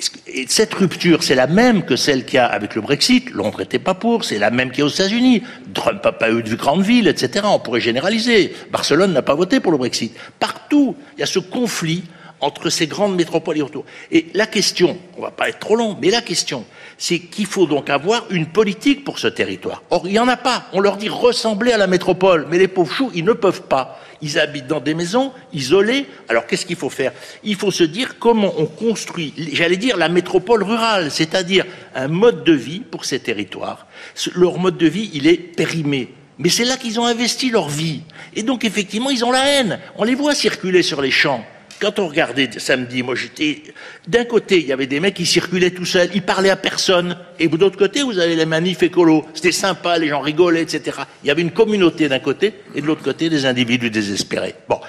cette 0.48 0.74
rupture, 0.74 1.24
c'est 1.24 1.36
la 1.36 1.48
même 1.48 1.84
que 1.84 1.98
celle 1.98 2.24
qu'il 2.24 2.36
y 2.36 2.40
a 2.40 2.46
avec 2.46 2.74
le 2.74 2.80
Brexit. 2.80 3.32
Londres 3.32 3.60
n'était 3.60 3.80
pas 3.80 3.96
pour, 3.96 4.24
c'est 4.24 4.40
la 4.40 4.50
même 4.50 4.70
qu'il 4.70 4.80
y 4.80 4.82
a 4.84 4.86
aux 4.86 4.90
États-Unis. 4.90 5.44
Trump 5.74 6.02
n'a 6.06 6.14
pas 6.14 6.32
eu 6.32 6.42
de 6.42 6.56
grande 6.56 6.84
ville, 6.84 7.10
etc. 7.10 7.46
On 7.50 7.60
pourrait 7.60 7.82
généraliser. 7.82 8.56
Barcelone 8.72 9.12
n'a 9.12 9.22
pas 9.22 9.36
voté 9.36 9.60
pour 9.60 9.74
le 9.74 9.78
Brexit. 9.78 10.16
Partout, 10.40 10.96
il 11.18 11.20
y 11.20 11.24
a 11.24 11.26
ce 11.26 11.40
conflit 11.40 12.04
entre 12.44 12.70
ces 12.70 12.88
grandes 12.88 13.15
métropoles 13.15 13.57
et 13.57 13.61
autour. 13.61 13.86
Et 14.11 14.28
la 14.34 14.45
question, 14.45 14.98
on 15.18 15.22
va 15.22 15.32
pas 15.32 15.48
être 15.48 15.60
trop 15.60 15.78
long, 15.78 15.98
mais 16.02 16.10
la 16.10 16.22
question, 16.22 16.65
c'est 16.98 17.20
qu'il 17.20 17.45
faut 17.45 17.65
donc 17.65 17.90
avoir 17.90 18.26
une 18.30 18.48
politique 18.48 19.06
pour 19.06 19.18
ce 19.18 19.28
territoire. 19.28 19.82
Or, 19.90 20.03
il 20.06 20.11
n'y 20.11 20.20
en 20.20 20.28
a 20.28 20.36
pas. 20.36 20.65
On 20.74 20.82
leur 20.82 20.98
dit 20.98 21.07
ressembler 21.07 21.72
à 21.72 21.78
la 21.78 21.88
métropole, 21.88 22.45
mais 22.49 22.57
les 22.57 22.68
pauvres 22.68 22.94
choux, 22.94 23.11
ils 23.15 23.24
ne 23.24 23.32
peuvent 23.32 23.64
pas. 23.64 23.99
Ils 24.22 24.38
habitent 24.38 24.68
dans 24.68 24.82
des 24.82 24.94
maisons 24.94 25.32
isolées. 25.53 26.06
Alors, 26.28 26.45
qu'est-ce 26.45 26.65
qu'il 26.65 26.76
faut 26.76 26.90
faire? 26.90 27.14
Il 27.44 27.56
faut 27.56 27.72
se 27.72 27.84
dire 27.84 28.20
comment 28.20 28.53
on 28.57 28.65
construit, 28.65 29.34
j'allais 29.53 29.78
dire, 29.78 29.95
la 29.95 30.10
métropole 30.10 30.64
rurale, 30.64 31.11
c'est-à-dire 31.11 31.65
un 31.95 32.10
mode 32.10 32.44
de 32.44 32.53
vie 32.53 32.82
pour 32.82 33.06
ces 33.06 33.20
territoires. 33.20 33.88
Leur 34.36 34.60
mode 34.60 34.78
de 34.78 34.88
vie, 34.88 35.10
il 35.14 35.28
est 35.28 35.38
périmé. 35.38 36.14
Mais 36.40 36.49
c'est 36.49 36.65
là 36.65 36.76
qu'ils 36.78 36.99
ont 36.99 37.06
investi 37.06 37.52
leur 37.52 37.70
vie. 37.70 38.02
Et 38.36 38.44
donc, 38.44 38.65
effectivement, 38.65 39.11
ils 39.11 39.24
ont 39.24 39.32
la 39.32 39.45
haine. 39.45 39.80
On 39.95 40.03
les 40.03 40.15
voit 40.15 40.36
circuler 40.36 40.84
sur 40.84 41.02
les 41.02 41.11
champs 41.11 41.45
quand 41.84 42.00
on 42.00 42.08
regardait 42.08 42.50
samedi, 42.60 43.04
moi 43.04 43.14
j'étais. 43.14 43.62
D'un 44.08 44.24
côté, 44.24 44.62
il 44.62 44.68
y 44.68 44.72
avait 44.72 44.88
des 44.88 45.02
mecs 45.02 45.16
qui 45.16 45.26
circulaient 45.26 45.72
tout 45.72 45.84
seuls, 45.84 46.10
ils 46.14 46.22
parlaient 46.22 46.50
à 46.50 46.56
personne. 46.56 47.18
Et 47.40 47.50
de 47.50 47.58
l'autre 47.58 47.78
côté, 47.78 48.04
vous 48.04 48.20
avez 48.20 48.38
les 48.38 48.46
manifs 48.46 48.82
écolos. 48.84 49.26
C'était 49.34 49.52
sympa, 49.52 49.98
les 49.98 50.08
gens 50.08 50.22
rigolaient, 50.22 50.62
etc. 50.62 51.00
Il 51.24 51.28
y 51.28 51.32
avait 51.32 51.42
une 51.42 51.52
communauté 51.52 52.08
d'un 52.08 52.20
côté, 52.20 52.54
et 52.74 52.80
de 52.80 52.88
l'autre 52.88 53.04
côté, 53.04 53.30
des 53.30 53.46
individus 53.46 53.90
désespérés. 53.90 54.56
Bon. 54.70 54.80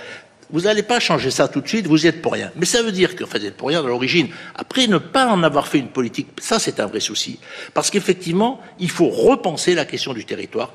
Vous 0.50 0.60
n'allez 0.60 0.84
pas 0.84 1.00
changer 1.00 1.32
ça 1.32 1.48
tout 1.48 1.62
de 1.62 1.66
suite, 1.66 1.88
vous 1.88 2.04
y 2.04 2.06
êtes 2.06 2.22
pour 2.22 2.34
rien. 2.34 2.52
Mais 2.54 2.66
ça 2.66 2.80
veut 2.80 2.92
dire 2.92 3.16
que, 3.16 3.24
vous 3.24 3.36
êtes 3.36 3.56
pour 3.56 3.70
rien 3.70 3.82
dans 3.82 3.88
l'origine. 3.88 4.28
Après, 4.54 4.86
ne 4.86 4.98
pas 4.98 5.26
en 5.26 5.42
avoir 5.42 5.66
fait 5.66 5.78
une 5.78 5.88
politique, 5.88 6.28
ça 6.40 6.60
c'est 6.60 6.78
un 6.78 6.86
vrai 6.86 7.00
souci. 7.00 7.40
Parce 7.72 7.90
qu'effectivement, 7.90 8.60
il 8.78 8.90
faut 8.90 9.08
repenser 9.08 9.74
la 9.74 9.84
question 9.84 10.14
du 10.14 10.24
territoire 10.24 10.72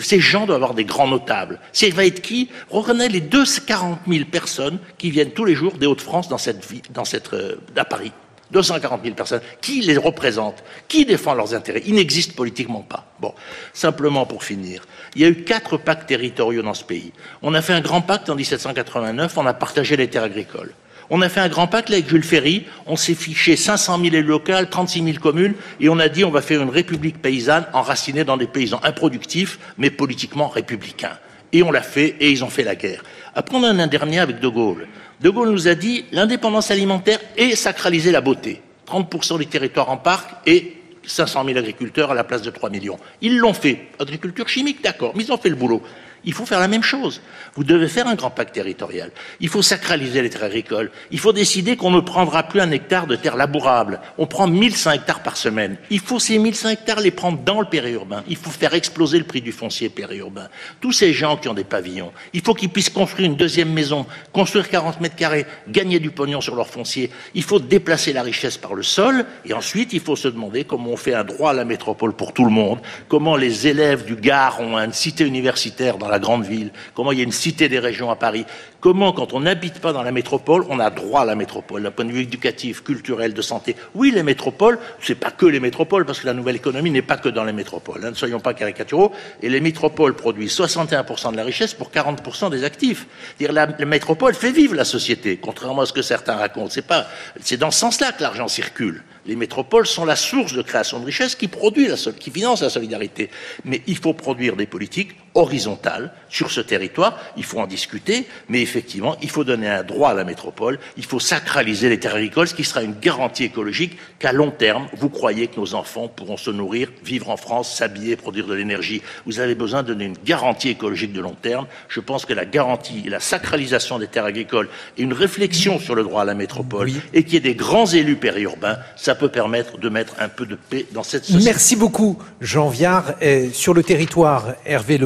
Ces 0.00 0.20
gens 0.20 0.46
doivent 0.46 0.56
avoir 0.56 0.74
des 0.74 0.84
grands 0.84 1.08
notables. 1.08 1.60
C'est 1.72 1.90
va 1.90 2.04
être 2.04 2.22
qui 2.22 2.48
Reconnaît 2.70 3.08
les 3.08 3.20
240 3.20 4.00
000 4.08 4.24
personnes 4.26 4.78
qui 4.98 5.10
viennent 5.10 5.32
tous 5.32 5.44
les 5.44 5.54
jours 5.54 5.74
des 5.78 5.86
Hauts-de-France 5.86 6.28
dans 6.28 6.38
cette 6.38 6.66
dans 6.92 7.04
cette, 7.04 7.32
euh, 7.34 7.56
à 7.76 7.84
Paris. 7.84 8.12
240 8.52 9.02
000 9.02 9.14
personnes. 9.14 9.40
Qui 9.60 9.80
les 9.82 9.96
représente 9.96 10.62
Qui 10.88 11.04
défend 11.04 11.34
leurs 11.34 11.54
intérêts 11.54 11.82
Ils 11.86 11.94
n'existent 11.94 12.34
politiquement 12.34 12.82
pas. 12.82 13.06
Bon, 13.20 13.34
simplement 13.72 14.26
pour 14.26 14.44
finir, 14.44 14.84
il 15.14 15.22
y 15.22 15.24
a 15.24 15.28
eu 15.28 15.44
quatre 15.44 15.76
pactes 15.76 16.08
territoriaux 16.08 16.62
dans 16.62 16.74
ce 16.74 16.84
pays. 16.84 17.12
On 17.42 17.54
a 17.54 17.62
fait 17.62 17.72
un 17.72 17.80
grand 17.80 18.00
pacte 18.02 18.30
en 18.30 18.34
1789, 18.34 19.36
on 19.36 19.46
a 19.46 19.54
partagé 19.54 19.96
les 19.96 20.08
terres 20.08 20.24
agricoles. 20.24 20.74
On 21.12 21.22
a 21.22 21.28
fait 21.28 21.40
un 21.40 21.48
grand 21.48 21.66
pacte 21.66 21.90
avec 21.90 22.08
Jules 22.08 22.22
Ferry, 22.22 22.66
on 22.86 22.94
s'est 22.94 23.16
fiché 23.16 23.56
500 23.56 23.98
000 24.00 24.14
élus 24.14 24.22
locaux, 24.22 24.52
36 24.70 25.02
000 25.02 25.18
communes, 25.18 25.54
et 25.80 25.88
on 25.88 25.98
a 25.98 26.08
dit 26.08 26.24
on 26.24 26.30
va 26.30 26.40
faire 26.40 26.62
une 26.62 26.70
république 26.70 27.20
paysanne 27.20 27.66
enracinée 27.72 28.22
dans 28.22 28.36
des 28.36 28.46
paysans 28.46 28.78
improductifs, 28.84 29.58
mais 29.76 29.90
politiquement 29.90 30.46
républicains. 30.46 31.18
Et 31.52 31.64
on 31.64 31.72
l'a 31.72 31.82
fait, 31.82 32.14
et 32.20 32.30
ils 32.30 32.44
ont 32.44 32.48
fait 32.48 32.62
la 32.62 32.76
guerre. 32.76 33.02
Après, 33.34 33.56
on 33.56 33.64
a 33.64 33.70
un 33.70 33.86
dernier 33.88 34.20
avec 34.20 34.38
De 34.38 34.46
Gaulle. 34.46 34.86
De 35.20 35.30
Gaulle 35.30 35.50
nous 35.50 35.66
a 35.66 35.74
dit 35.74 36.04
l'indépendance 36.12 36.70
alimentaire 36.70 37.18
et 37.36 37.56
sacraliser 37.56 38.12
la 38.12 38.20
beauté. 38.20 38.62
30% 38.86 39.38
des 39.38 39.46
territoires 39.46 39.90
en 39.90 39.96
parc 39.96 40.30
et 40.46 40.76
500 41.04 41.44
000 41.44 41.58
agriculteurs 41.58 42.12
à 42.12 42.14
la 42.14 42.22
place 42.22 42.42
de 42.42 42.50
3 42.50 42.70
millions. 42.70 42.98
Ils 43.20 43.36
l'ont 43.36 43.52
fait. 43.52 43.88
Agriculture 43.98 44.48
chimique, 44.48 44.82
d'accord, 44.82 45.12
mais 45.16 45.24
ils 45.24 45.32
ont 45.32 45.38
fait 45.38 45.48
le 45.48 45.56
boulot. 45.56 45.82
Il 46.24 46.32
faut 46.32 46.46
faire 46.46 46.60
la 46.60 46.68
même 46.68 46.82
chose. 46.82 47.20
Vous 47.54 47.64
devez 47.64 47.88
faire 47.88 48.06
un 48.06 48.14
grand 48.14 48.30
pacte 48.30 48.54
territorial. 48.54 49.10
Il 49.40 49.48
faut 49.48 49.62
sacraliser 49.62 50.22
les 50.22 50.30
terres 50.30 50.44
agricoles. 50.44 50.90
Il 51.10 51.18
faut 51.18 51.32
décider 51.32 51.76
qu'on 51.76 51.90
ne 51.90 52.00
prendra 52.00 52.42
plus 52.42 52.60
un 52.60 52.70
hectare 52.70 53.06
de 53.06 53.16
terre 53.16 53.36
labourable. 53.36 54.00
On 54.18 54.26
prend 54.26 54.46
1100 54.46 54.92
hectares 54.92 55.22
par 55.22 55.36
semaine. 55.36 55.76
Il 55.90 56.00
faut 56.00 56.18
ces 56.18 56.38
1100 56.38 56.70
hectares 56.70 57.00
les 57.00 57.10
prendre 57.10 57.38
dans 57.38 57.60
le 57.60 57.66
périurbain. 57.66 58.22
Il 58.28 58.36
faut 58.36 58.50
faire 58.50 58.74
exploser 58.74 59.18
le 59.18 59.24
prix 59.24 59.40
du 59.40 59.52
foncier 59.52 59.88
périurbain. 59.88 60.48
Tous 60.80 60.92
ces 60.92 61.12
gens 61.12 61.36
qui 61.36 61.48
ont 61.48 61.54
des 61.54 61.64
pavillons, 61.64 62.12
il 62.32 62.42
faut 62.42 62.54
qu'ils 62.54 62.68
puissent 62.68 62.90
construire 62.90 63.28
une 63.28 63.36
deuxième 63.36 63.72
maison, 63.72 64.06
construire 64.32 64.68
40 64.68 65.00
mètres 65.00 65.16
carrés, 65.16 65.46
gagner 65.68 65.98
du 65.98 66.10
pognon 66.10 66.40
sur 66.40 66.54
leur 66.54 66.68
foncier. 66.68 67.10
Il 67.34 67.42
faut 67.42 67.58
déplacer 67.58 68.12
la 68.12 68.22
richesse 68.22 68.58
par 68.58 68.74
le 68.74 68.82
sol. 68.82 69.24
Et 69.44 69.54
ensuite, 69.54 69.92
il 69.92 70.00
faut 70.00 70.16
se 70.16 70.28
demander 70.28 70.64
comment 70.64 70.90
on 70.90 70.96
fait 70.96 71.14
un 71.14 71.24
droit 71.24 71.50
à 71.50 71.54
la 71.54 71.64
métropole 71.64 72.12
pour 72.12 72.32
tout 72.32 72.44
le 72.44 72.50
monde, 72.50 72.80
comment 73.08 73.36
les 73.36 73.66
élèves 73.66 74.04
du 74.04 74.16
Gard 74.16 74.60
ont 74.60 74.76
une 74.76 74.92
cité 74.92 75.24
universitaire 75.24 75.98
dans 75.98 76.08
la 76.10 76.18
grande 76.18 76.44
ville, 76.44 76.70
comment 76.94 77.12
il 77.12 77.18
y 77.18 77.20
a 77.20 77.24
une 77.24 77.32
cité 77.32 77.68
des 77.68 77.78
régions 77.78 78.10
à 78.10 78.16
Paris, 78.16 78.44
comment 78.80 79.12
quand 79.12 79.32
on 79.32 79.40
n'habite 79.40 79.80
pas 79.80 79.92
dans 79.92 80.02
la 80.02 80.12
métropole, 80.12 80.64
on 80.68 80.78
a 80.80 80.90
droit 80.90 81.22
à 81.22 81.24
la 81.24 81.34
métropole, 81.34 81.82
d'un 81.82 81.90
point 81.90 82.04
de 82.04 82.12
vue 82.12 82.22
éducatif, 82.22 82.82
culturel, 82.82 83.34
de 83.34 83.42
santé. 83.42 83.76
Oui, 83.94 84.10
les 84.10 84.22
métropoles, 84.22 84.78
c'est 85.00 85.14
pas 85.14 85.30
que 85.30 85.46
les 85.46 85.60
métropoles, 85.60 86.04
parce 86.04 86.20
que 86.20 86.26
la 86.26 86.34
nouvelle 86.34 86.56
économie 86.56 86.90
n'est 86.90 87.02
pas 87.02 87.16
que 87.16 87.28
dans 87.28 87.44
les 87.44 87.52
métropoles, 87.52 88.04
hein, 88.04 88.10
ne 88.10 88.16
soyons 88.16 88.40
pas 88.40 88.54
caricaturaux, 88.54 89.12
et 89.42 89.48
les 89.48 89.60
métropoles 89.60 90.14
produisent 90.14 90.58
61% 90.58 91.32
de 91.32 91.36
la 91.36 91.44
richesse 91.44 91.74
pour 91.74 91.90
40% 91.90 92.50
des 92.50 92.64
actifs. 92.64 93.06
Dire 93.38 93.52
la, 93.52 93.66
la 93.66 93.86
métropole 93.86 94.34
fait 94.34 94.52
vivre 94.52 94.74
la 94.74 94.84
société, 94.84 95.36
contrairement 95.36 95.82
à 95.82 95.86
ce 95.86 95.92
que 95.92 96.02
certains 96.02 96.36
racontent. 96.36 96.70
C'est 96.70 96.86
pas, 96.86 97.06
c'est 97.40 97.56
dans 97.56 97.70
ce 97.70 97.78
sens-là 97.78 98.12
que 98.12 98.22
l'argent 98.22 98.48
circule. 98.48 99.02
Les 99.26 99.36
métropoles 99.36 99.86
sont 99.86 100.04
la 100.04 100.16
source 100.16 100.54
de 100.54 100.62
création 100.62 100.98
de 100.98 101.04
richesse 101.04 101.34
qui 101.34 101.48
produit 101.48 101.88
la, 101.88 101.96
qui 101.96 102.30
finance 102.30 102.62
la 102.62 102.70
solidarité. 102.70 103.30
Mais 103.64 103.82
il 103.86 103.96
faut 103.96 104.14
produire 104.14 104.56
des 104.56 104.66
politiques 104.66 105.14
horizontales 105.34 106.12
sur 106.28 106.50
ce 106.50 106.60
territoire. 106.60 107.18
Il 107.36 107.44
faut 107.44 107.60
en 107.60 107.66
discuter, 107.66 108.26
mais 108.48 108.62
effectivement, 108.62 109.16
il 109.22 109.30
faut 109.30 109.44
donner 109.44 109.68
un 109.68 109.82
droit 109.82 110.10
à 110.10 110.14
la 110.14 110.24
métropole. 110.24 110.78
Il 110.96 111.04
faut 111.04 111.20
sacraliser 111.20 111.88
les 111.88 111.98
terres 112.00 112.14
agricoles, 112.14 112.48
ce 112.48 112.54
qui 112.54 112.64
sera 112.64 112.82
une 112.82 112.98
garantie 112.98 113.44
écologique 113.44 113.98
qu'à 114.18 114.32
long 114.32 114.50
terme, 114.50 114.86
vous 114.96 115.08
croyez 115.08 115.46
que 115.48 115.58
nos 115.58 115.74
enfants 115.74 116.08
pourront 116.08 116.36
se 116.36 116.50
nourrir, 116.50 116.90
vivre 117.04 117.30
en 117.30 117.36
France, 117.36 117.74
s'habiller, 117.74 118.16
produire 118.16 118.46
de 118.46 118.54
l'énergie. 118.54 119.02
Vous 119.26 119.40
avez 119.40 119.54
besoin 119.54 119.82
de 119.82 119.88
donner 119.88 120.04
une 120.04 120.18
garantie 120.24 120.70
écologique 120.70 121.12
de 121.12 121.20
long 121.20 121.36
terme. 121.40 121.66
Je 121.88 122.00
pense 122.00 122.26
que 122.26 122.32
la 122.32 122.44
garantie 122.44 123.02
et 123.06 123.10
la 123.10 123.20
sacralisation 123.20 123.98
des 123.98 124.06
terres 124.06 124.24
agricoles 124.24 124.68
et 124.98 125.02
une 125.02 125.12
réflexion 125.12 125.78
sur 125.78 125.94
le 125.94 126.02
droit 126.02 126.22
à 126.22 126.24
la 126.24 126.34
métropole 126.34 126.90
et 127.12 127.24
qu'il 127.24 127.34
y 127.34 127.36
ait 127.36 127.40
des 127.40 127.54
grands 127.54 127.86
élus 127.86 128.16
périurbains, 128.16 128.78
ça 128.96 129.14
peut 129.14 129.28
permettre 129.28 129.78
de 129.78 129.88
mettre 129.88 130.14
un 130.18 130.28
peu 130.28 130.46
de 130.46 130.56
paix 130.56 130.86
dans 130.92 131.02
cette 131.02 131.24
société. 131.24 131.44
Merci 131.44 131.76
beaucoup, 131.76 132.18
Jean 132.40 132.68
Viard. 132.68 133.14
sur 133.52 133.74
le 133.74 133.82
territoire, 133.82 134.54
Hervé 134.64 134.98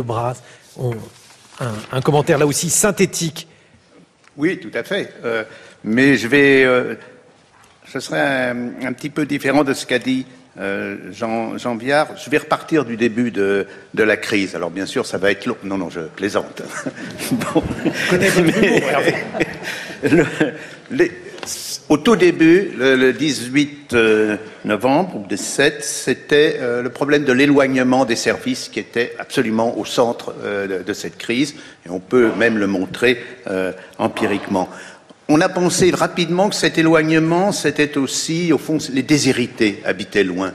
Un, 1.60 2.00
commentaire 2.00 2.38
là 2.38 2.46
aussi 2.46 2.70
synthétique. 2.70 3.48
Oui, 4.36 4.58
tout 4.58 4.70
à 4.74 4.82
fait. 4.82 5.12
Euh, 5.24 5.44
mais 5.84 6.16
je 6.16 6.26
vais. 6.26 6.64
Euh, 6.64 6.94
ce 7.86 8.00
serait 8.00 8.48
un, 8.48 8.92
petit 8.92 9.10
peu 9.10 9.24
différent 9.26 9.62
de 9.62 9.72
ce 9.72 9.86
qu'a 9.86 10.00
dit 10.00 10.26
euh, 10.58 11.12
Jean, 11.12 11.56
Jean, 11.58 11.76
Viard. 11.76 12.16
Je 12.16 12.28
vais 12.30 12.38
repartir 12.38 12.84
du 12.84 12.96
début 12.96 13.30
de, 13.30 13.68
de, 13.92 14.02
la 14.02 14.16
crise. 14.16 14.56
Alors, 14.56 14.70
bien 14.70 14.86
sûr, 14.86 15.06
ça 15.06 15.18
va 15.18 15.30
être 15.30 15.46
long. 15.46 15.56
Non, 15.62 15.78
non, 15.78 15.90
je 15.90 16.00
plaisante. 16.00 16.62
bon. 17.32 17.62
le, 20.02 20.26
les, 20.90 21.12
au 21.90 21.98
tout 21.98 22.16
début, 22.16 22.70
le, 22.78 23.12
18 23.12 23.92
euh, 23.92 24.36
novembre 24.64 25.16
ou 25.16 25.26
17, 25.28 25.84
c'était 25.84 26.56
euh, 26.60 26.82
le 26.82 26.88
problème 26.88 27.24
de 27.24 27.32
l'éloignement 27.32 28.06
des 28.06 28.16
services 28.16 28.70
qui 28.70 28.80
était 28.80 29.14
absolument 29.18 29.78
au 29.78 29.84
centre 29.84 30.34
euh, 30.42 30.82
de, 30.82 30.92
cette 30.94 31.18
crise, 31.18 31.54
et 31.86 31.90
on 31.90 32.00
peut 32.00 32.30
même 32.38 32.56
le 32.56 32.66
montrer 32.66 33.18
empiriquement. 33.98 34.70
On 35.28 35.40
a 35.42 35.48
pensé 35.48 35.90
rapidement 35.90 36.48
que 36.48 36.54
cet 36.54 36.78
éloignement, 36.78 37.52
c'était 37.52 37.98
aussi, 37.98 38.52
au 38.52 38.58
fond, 38.58 38.78
les 38.92 39.02
déshérités 39.02 39.82
habitaient 39.84 40.24
loin. 40.24 40.52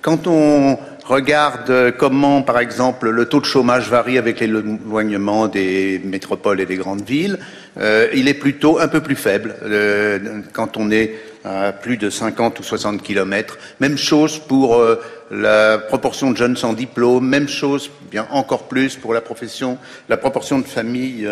Quand 0.00 0.26
on 0.26 0.78
regarde 1.04 1.94
comment, 1.96 2.42
par 2.42 2.58
exemple, 2.58 3.10
le 3.10 3.26
taux 3.26 3.40
de 3.40 3.44
chômage 3.44 3.88
varie 3.88 4.18
avec 4.18 4.40
l'éloignement 4.40 5.46
des 5.46 6.00
métropoles 6.04 6.60
et 6.60 6.66
des 6.66 6.76
grandes 6.76 7.02
villes, 7.02 7.38
euh, 7.78 8.08
il 8.14 8.28
est 8.28 8.34
plutôt 8.34 8.78
un 8.78 8.88
peu 8.88 9.00
plus 9.00 9.16
faible 9.16 9.54
euh, 9.62 10.42
quand 10.52 10.76
on 10.76 10.90
est 10.90 11.14
à 11.44 11.72
plus 11.72 11.96
de 11.96 12.10
50 12.10 12.60
ou 12.60 12.62
60 12.62 13.02
kilomètres. 13.02 13.58
Même 13.80 13.96
chose 13.96 14.38
pour 14.38 14.76
euh, 14.76 15.02
la 15.30 15.78
proportion 15.78 16.30
de 16.30 16.36
jeunes 16.36 16.56
sans 16.56 16.74
diplôme, 16.74 17.26
même 17.26 17.48
chose, 17.48 17.90
bien 18.10 18.26
encore 18.30 18.68
plus 18.68 18.96
pour 18.96 19.14
la 19.14 19.20
profession, 19.20 19.78
la 20.08 20.16
proportion 20.16 20.58
de 20.58 20.66
familles 20.66 21.26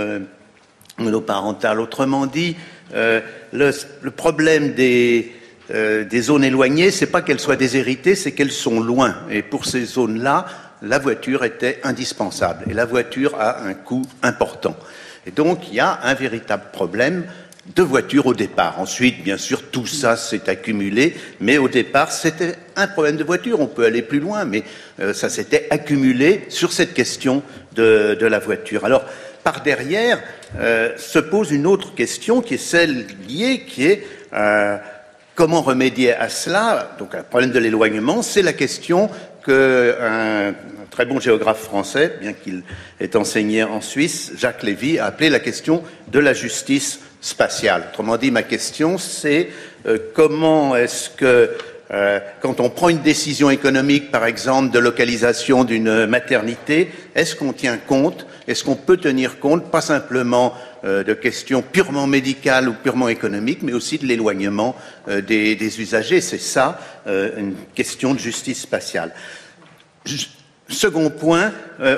monoparentales. 0.99 1.79
Autrement 1.79 2.27
dit, 2.27 2.57
le, 2.95 4.11
problème 4.17 4.73
des, 4.73 5.33
des 5.69 6.21
zones 6.23 6.45
éloignées, 6.45 6.91
c'est 6.91 7.07
pas 7.07 7.21
qu'elles 7.21 7.41
soient 7.41 7.57
déshéritées, 7.57 8.15
c'est 8.15 8.33
qu'elles 8.33 8.51
sont 8.51 8.81
loin. 8.81 9.17
Et 9.31 9.43
pour 9.43 9.67
ces 9.67 9.85
zones-là, 9.85 10.47
la 10.83 10.99
voiture 10.99 11.45
était 11.45 11.79
indispensable. 11.85 12.65
Et 12.71 12.75
la 12.75 12.87
voiture 12.87 13.37
a 13.39 13.63
un 13.63 13.75
coût 13.75 14.07
important. 14.23 14.77
Et 15.27 15.31
donc, 15.31 15.69
il 15.69 15.75
y 15.75 15.81
a 15.81 16.01
un 16.03 16.15
véritable 16.15 16.65
problème 16.73 17.25
de 17.75 17.83
voitures 17.83 18.27
au 18.27 18.35
départ. 18.35 18.81
Ensuite, 18.81 19.23
bien 19.23 19.37
sûr, 19.37 19.71
tout 19.71 19.87
ça 19.87 20.17
s'est 20.17 20.49
accumulé, 20.49 21.15
mais 21.41 21.59
au 21.59 21.69
départ, 21.69 22.11
c'était 22.11 22.57
un 22.77 22.87
problème 22.87 23.17
de 23.17 23.25
voiture. 23.25 23.61
On 23.61 23.67
peut 23.67 23.85
aller 23.85 24.03
plus 24.03 24.21
loin, 24.21 24.45
mais 24.45 24.65
euh, 25.01 25.13
ça 25.13 25.29
s'était 25.29 25.67
accumulé 25.71 26.47
sur 26.49 26.73
cette 26.73 26.95
question 26.95 27.43
de, 27.75 28.17
la 28.21 28.39
voiture. 28.39 28.85
Alors, 28.85 29.05
par 29.45 29.63
derrière, 29.63 30.21
euh, 30.59 30.97
se 30.97 31.19
pose 31.19 31.51
une 31.51 31.67
autre 31.67 31.95
question 31.95 32.41
qui 32.41 32.55
est 32.55 32.59
celle 32.59 33.07
liée, 33.29 33.65
qui 33.67 33.87
est 33.87 34.07
euh, 34.33 34.77
comment 35.35 35.63
remédier 35.63 36.15
à 36.15 36.29
cela? 36.29 36.97
Donc, 36.99 37.15
un 37.15 37.23
problème 37.23 37.51
de 37.51 37.59
l'éloignement, 37.59 38.23
c'est 38.23 38.43
la 38.43 38.53
question 38.53 39.11
qu'un 39.45 40.55
très 40.91 41.07
bon 41.07 41.21
géographe 41.21 41.63
français, 41.63 42.17
bien 42.21 42.33
qu'il 42.33 42.63
ait 43.01 43.17
enseigné 43.17 43.63
en 43.63 43.81
Suisse, 43.81 44.33
Jacques 44.37 44.63
Lévy, 44.63 44.99
a 44.99 45.07
appelé 45.07 45.31
la 45.31 45.41
question 45.41 45.83
de 46.09 46.19
la 46.19 46.33
justice 46.33 47.01
spatiale. 47.21 47.85
Autrement 47.91 48.17
dit, 48.17 48.31
ma 48.31 48.43
question, 48.43 48.99
c'est 48.99 49.49
euh, 49.87 49.99
comment 50.15 50.77
est-ce 50.77 51.11
que, 51.11 51.51
euh, 51.91 52.21
quand 52.41 52.61
on 52.61 52.71
prend 52.71 52.89
une 52.89 53.03
décision 53.03 53.51
économique, 53.51 54.11
par 54.11 54.25
exemple, 54.25 54.71
de 54.71 54.79
localisation 54.79 55.65
d'une 55.65 56.07
maternité, 56.07 56.91
est-ce 57.15 57.37
qu'on 57.37 57.53
tient 57.53 57.79
compte, 57.79 58.27
est-ce 58.49 58.65
qu'on 58.65 58.77
peut 58.77 58.97
tenir 58.97 59.39
compte, 59.39 59.71
pas 59.71 59.81
simplement 59.81 60.55
de 60.85 61.13
questions 61.15 61.63
purement 61.63 62.07
médicales 62.07 62.69
ou 62.69 62.73
purement 62.73 63.09
économiques, 63.09 63.63
mais 63.63 63.73
aussi 63.73 63.99
de 63.99 64.07
l'éloignement 64.07 64.77
des, 65.09 65.55
des, 65.55 65.81
usagers 65.81 66.21
C'est 66.21 66.41
ça, 66.41 66.81
une 67.07 67.55
question 67.75 68.15
de 68.15 68.19
justice 68.19 68.63
spatiale. 68.63 69.13
Second 70.69 71.11
point, 71.11 71.53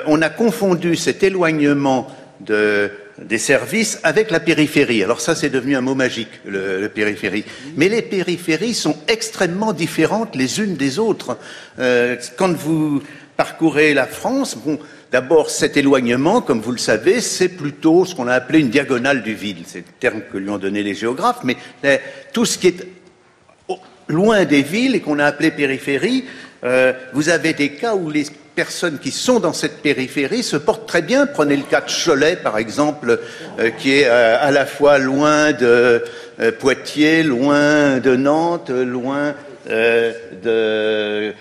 on 0.05 0.21
a 0.21 0.29
confondu 0.29 0.95
cet 0.95 1.23
éloignement 1.23 2.13
de 2.41 2.91
des 3.21 3.37
services 3.37 3.99
avec 4.03 4.31
la 4.31 4.39
périphérie. 4.39 5.03
Alors 5.03 5.21
ça, 5.21 5.35
c'est 5.35 5.49
devenu 5.49 5.75
un 5.75 5.81
mot 5.81 5.95
magique, 5.95 6.29
le, 6.45 6.87
périphérie. 6.87 7.45
Mais 7.75 7.89
les 7.89 8.01
périphéries 8.01 8.73
sont 8.73 8.97
extrêmement 9.07 9.73
différentes 9.73 10.35
les 10.35 10.59
unes 10.59 10.75
des 10.75 10.99
autres. 10.99 11.37
Euh, 11.79 12.17
quand 12.37 12.53
vous 12.53 13.01
parcourez 13.37 13.93
la 13.93 14.07
France, 14.07 14.57
bon, 14.57 14.79
d'abord 15.13 15.51
cet 15.51 15.77
éloignement, 15.77 16.41
comme 16.41 16.59
vous 16.59 16.71
le 16.71 16.79
savez, 16.79 17.21
c'est 17.21 17.49
plutôt 17.49 18.03
ce 18.03 18.15
qu'on 18.15 18.27
a 18.27 18.33
appelé 18.33 18.59
une 18.59 18.71
diagonale 18.71 19.21
du 19.21 19.35
vide. 19.35 19.59
C'est 19.67 19.85
le 19.85 19.93
terme 19.99 20.21
que 20.21 20.39
lui 20.39 20.49
ont 20.49 20.57
donné 20.57 20.81
les 20.81 20.95
géographes. 20.95 21.43
Mais 21.43 21.55
tout 22.33 22.45
ce 22.45 22.57
qui 22.57 22.69
est 22.69 22.87
loin 24.07 24.43
des 24.43 24.63
villes 24.63 24.95
et 24.95 25.01
qu'on 25.01 25.19
a 25.19 25.25
appelé 25.25 25.51
périphérie, 25.51 26.25
euh, 26.63 26.93
vous 27.13 27.29
avez 27.29 27.53
des 27.53 27.73
cas 27.73 27.93
où 27.93 28.09
les 28.09 28.25
personnes 28.55 28.97
qui 28.97 29.11
sont 29.11 29.39
dans 29.39 29.53
cette 29.53 29.83
périphérie 29.83 30.41
se 30.41 30.57
portent 30.57 30.87
très 30.87 31.03
bien. 31.03 31.27
Prenez 31.27 31.57
le 31.57 31.63
cas 31.63 31.81
de 31.81 31.91
Cholet, 31.91 32.35
par 32.35 32.57
exemple, 32.57 33.19
euh, 33.59 33.69
qui 33.69 33.99
est 33.99 34.07
euh, 34.07 34.37
à 34.41 34.49
la 34.49 34.65
fois 34.65 34.97
loin 34.97 35.51
de 35.51 36.03
Poitiers, 36.59 37.21
loin 37.21 37.99
de 37.99 38.15
Nantes, 38.15 38.71
loin 38.71 39.35
de 39.67 41.33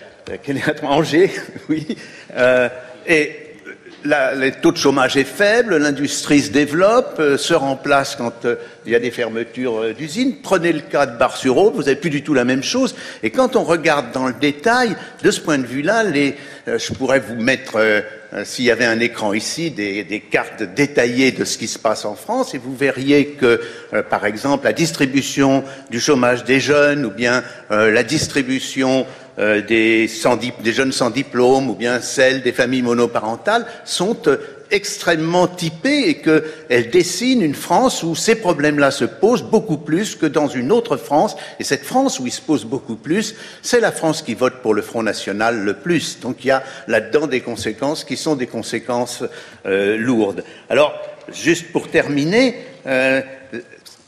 Angers, 0.83 1.31
oui. 1.71 1.97
Le 4.05 4.51
taux 4.51 4.73
de 4.73 4.77
chômage 4.77 5.17
est 5.17 5.25
faible, 5.25 5.77
l'industrie 5.77 6.41
se 6.41 6.51
développe, 6.51 7.17
euh, 7.19 7.37
se 7.37 7.55
remplace 7.55 8.17
quand 8.17 8.45
euh, 8.45 8.57
il 8.87 8.93
y 8.93 8.95
a 8.95 8.99
des 8.99 9.11
fermetures 9.11 9.79
euh, 9.79 9.93
d'usines. 9.93 10.37
Prenez 10.43 10.73
le 10.73 10.81
cas 10.81 11.07
de 11.07 11.17
Bar-sur-Aube, 11.17 11.75
vous 11.75 11.83
n'avez 11.83 11.97
plus 11.97 12.11
du 12.11 12.23
tout 12.23 12.35
la 12.35 12.45
même 12.45 12.63
chose. 12.63 12.95
Et 13.23 13.31
quand 13.31 13.57
on 13.57 13.63
regarde 13.63 14.13
dans 14.13 14.27
le 14.27 14.35
détail, 14.35 14.97
de 15.23 15.31
ce 15.31 15.41
point 15.41 15.59
de 15.59 15.67
vue-là, 15.67 16.05
je 16.67 16.93
pourrais 16.93 17.21
vous 17.21 17.37
mettre, 17.37 17.79
s'il 18.45 18.65
y 18.65 18.71
avait 18.71 18.85
un 18.85 19.01
écran 19.01 19.33
ici, 19.33 19.71
des, 19.71 20.05
des, 20.05 20.21
cartes 20.21 20.63
détaillées 20.63 21.33
de 21.33 21.45
ce 21.45 21.59
qui 21.59 21.69
se 21.69 21.79
passe 21.79 22.05
en 22.05 22.15
France, 22.15 22.55
et 22.55 22.59
vous 22.59 22.75
verriez 22.75 23.29
que, 23.29 23.61
par 24.11 24.27
exemple, 24.27 24.65
la 24.65 24.73
distribution 24.73 25.65
du 25.91 26.01
chômage 26.01 26.45
des 26.45 26.61
jeunes, 26.61 27.05
ou 27.05 27.11
bien 27.11 27.43
la 27.71 28.03
distribution 28.03 29.07
euh, 29.39 29.63
des, 29.63 30.09
jeunes 30.73 30.93
sans 30.93 31.09
diplôme 31.09 31.71
ou 31.71 31.75
bien 31.75 32.01
celles 32.01 32.43
des 32.43 32.53
familles 32.53 32.83
monoparentales 32.83 33.67
sont 33.85 34.17
euh, 34.27 34.37
extrêmement 34.71 35.47
typées 35.47 36.09
et 36.09 36.15
qu'elles 36.17 36.91
dessinent 36.91 37.41
une 37.41 37.55
France 37.55 38.03
où 38.03 38.15
ces 38.15 38.35
problèmes-là 38.35 38.91
se 38.91 39.07
posent 39.07 39.43
beaucoup 39.43 39.79
plus 39.79 40.17
que 40.17 40.27
dans 40.27 40.49
une 40.49 40.71
autre 40.71 40.99
France. 40.99 41.37
Et 41.61 41.65
cette 41.65 41.85
France 41.85 42.21
où 42.21 42.27
ils 42.27 42.33
se 42.33 42.43
posent 42.43 42.67
beaucoup 42.67 42.97
plus, 42.97 43.35
c'est 43.63 43.81
la 43.81 43.93
France 43.93 44.21
qui 44.21 44.35
vote 44.35 44.61
pour 44.63 44.75
le 44.75 44.83
Front 44.83 45.03
National 45.03 45.61
le 45.61 45.75
plus. 45.75 46.21
Donc 46.21 46.45
il 46.45 46.49
y 46.49 46.51
a 46.51 46.63
là-dedans 46.87 47.27
des 47.27 47.41
conséquences 47.41 48.05
qui 48.05 48.19
sont 48.19 48.35
des 48.35 48.47
conséquences 48.47 49.25
euh, 49.65 49.97
lourdes. 49.97 50.45
Alors, 50.69 50.95
juste 51.33 51.73
pour 51.73 51.89
terminer, 51.89 52.57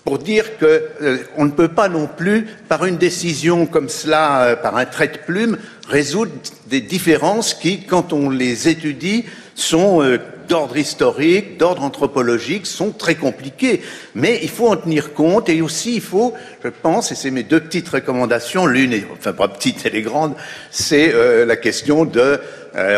pour 0.05 0.19
dire 0.19 0.59
qu'on 0.59 0.67
euh, 0.67 1.19
ne 1.39 1.51
peut 1.51 1.69
pas 1.69 1.89
non 1.89 2.07
plus, 2.07 2.47
par 2.69 2.85
une 2.85 2.99
décision 2.99 3.67
comme 3.67 3.89
cela, 3.89 4.45
euh, 4.45 4.57
par 4.57 4.77
un 4.77 4.85
trait 4.85 5.09
de 5.09 5.19
plume, 5.19 5.57
résoudre 5.89 6.33
des 6.67 6.83
différences 6.83 7.55
qui, 7.55 7.85
quand 7.85 8.13
on 8.13 8.29
les 8.29 8.69
étudie, 8.69 9.25
sont 9.55 10.03
euh, 10.03 10.19
d'ordre 10.47 10.77
historique, 10.77 11.57
d'ordre 11.57 11.83
anthropologique, 11.83 12.67
sont 12.67 12.91
très 12.91 13.15
compliquées. 13.15 13.81
Mais 14.15 14.41
il 14.43 14.51
faut 14.51 14.69
en 14.69 14.77
tenir 14.77 15.15
compte 15.15 15.49
et 15.49 15.63
aussi 15.63 15.95
il 15.95 16.03
faut, 16.03 16.35
je 16.63 16.69
pense, 16.69 17.11
et 17.11 17.15
c'est 17.15 17.31
mes 17.31 17.45
deux 17.45 17.61
petites 17.61 17.89
recommandations, 17.89 18.67
l'une, 18.67 18.95
enfin 19.19 19.33
pas 19.33 19.49
petite, 19.49 19.87
elle 19.87 19.97
est 19.97 20.03
grande, 20.03 20.35
c'est 20.71 21.15
la 21.47 21.57
question 21.57 22.05
de, 22.05 22.39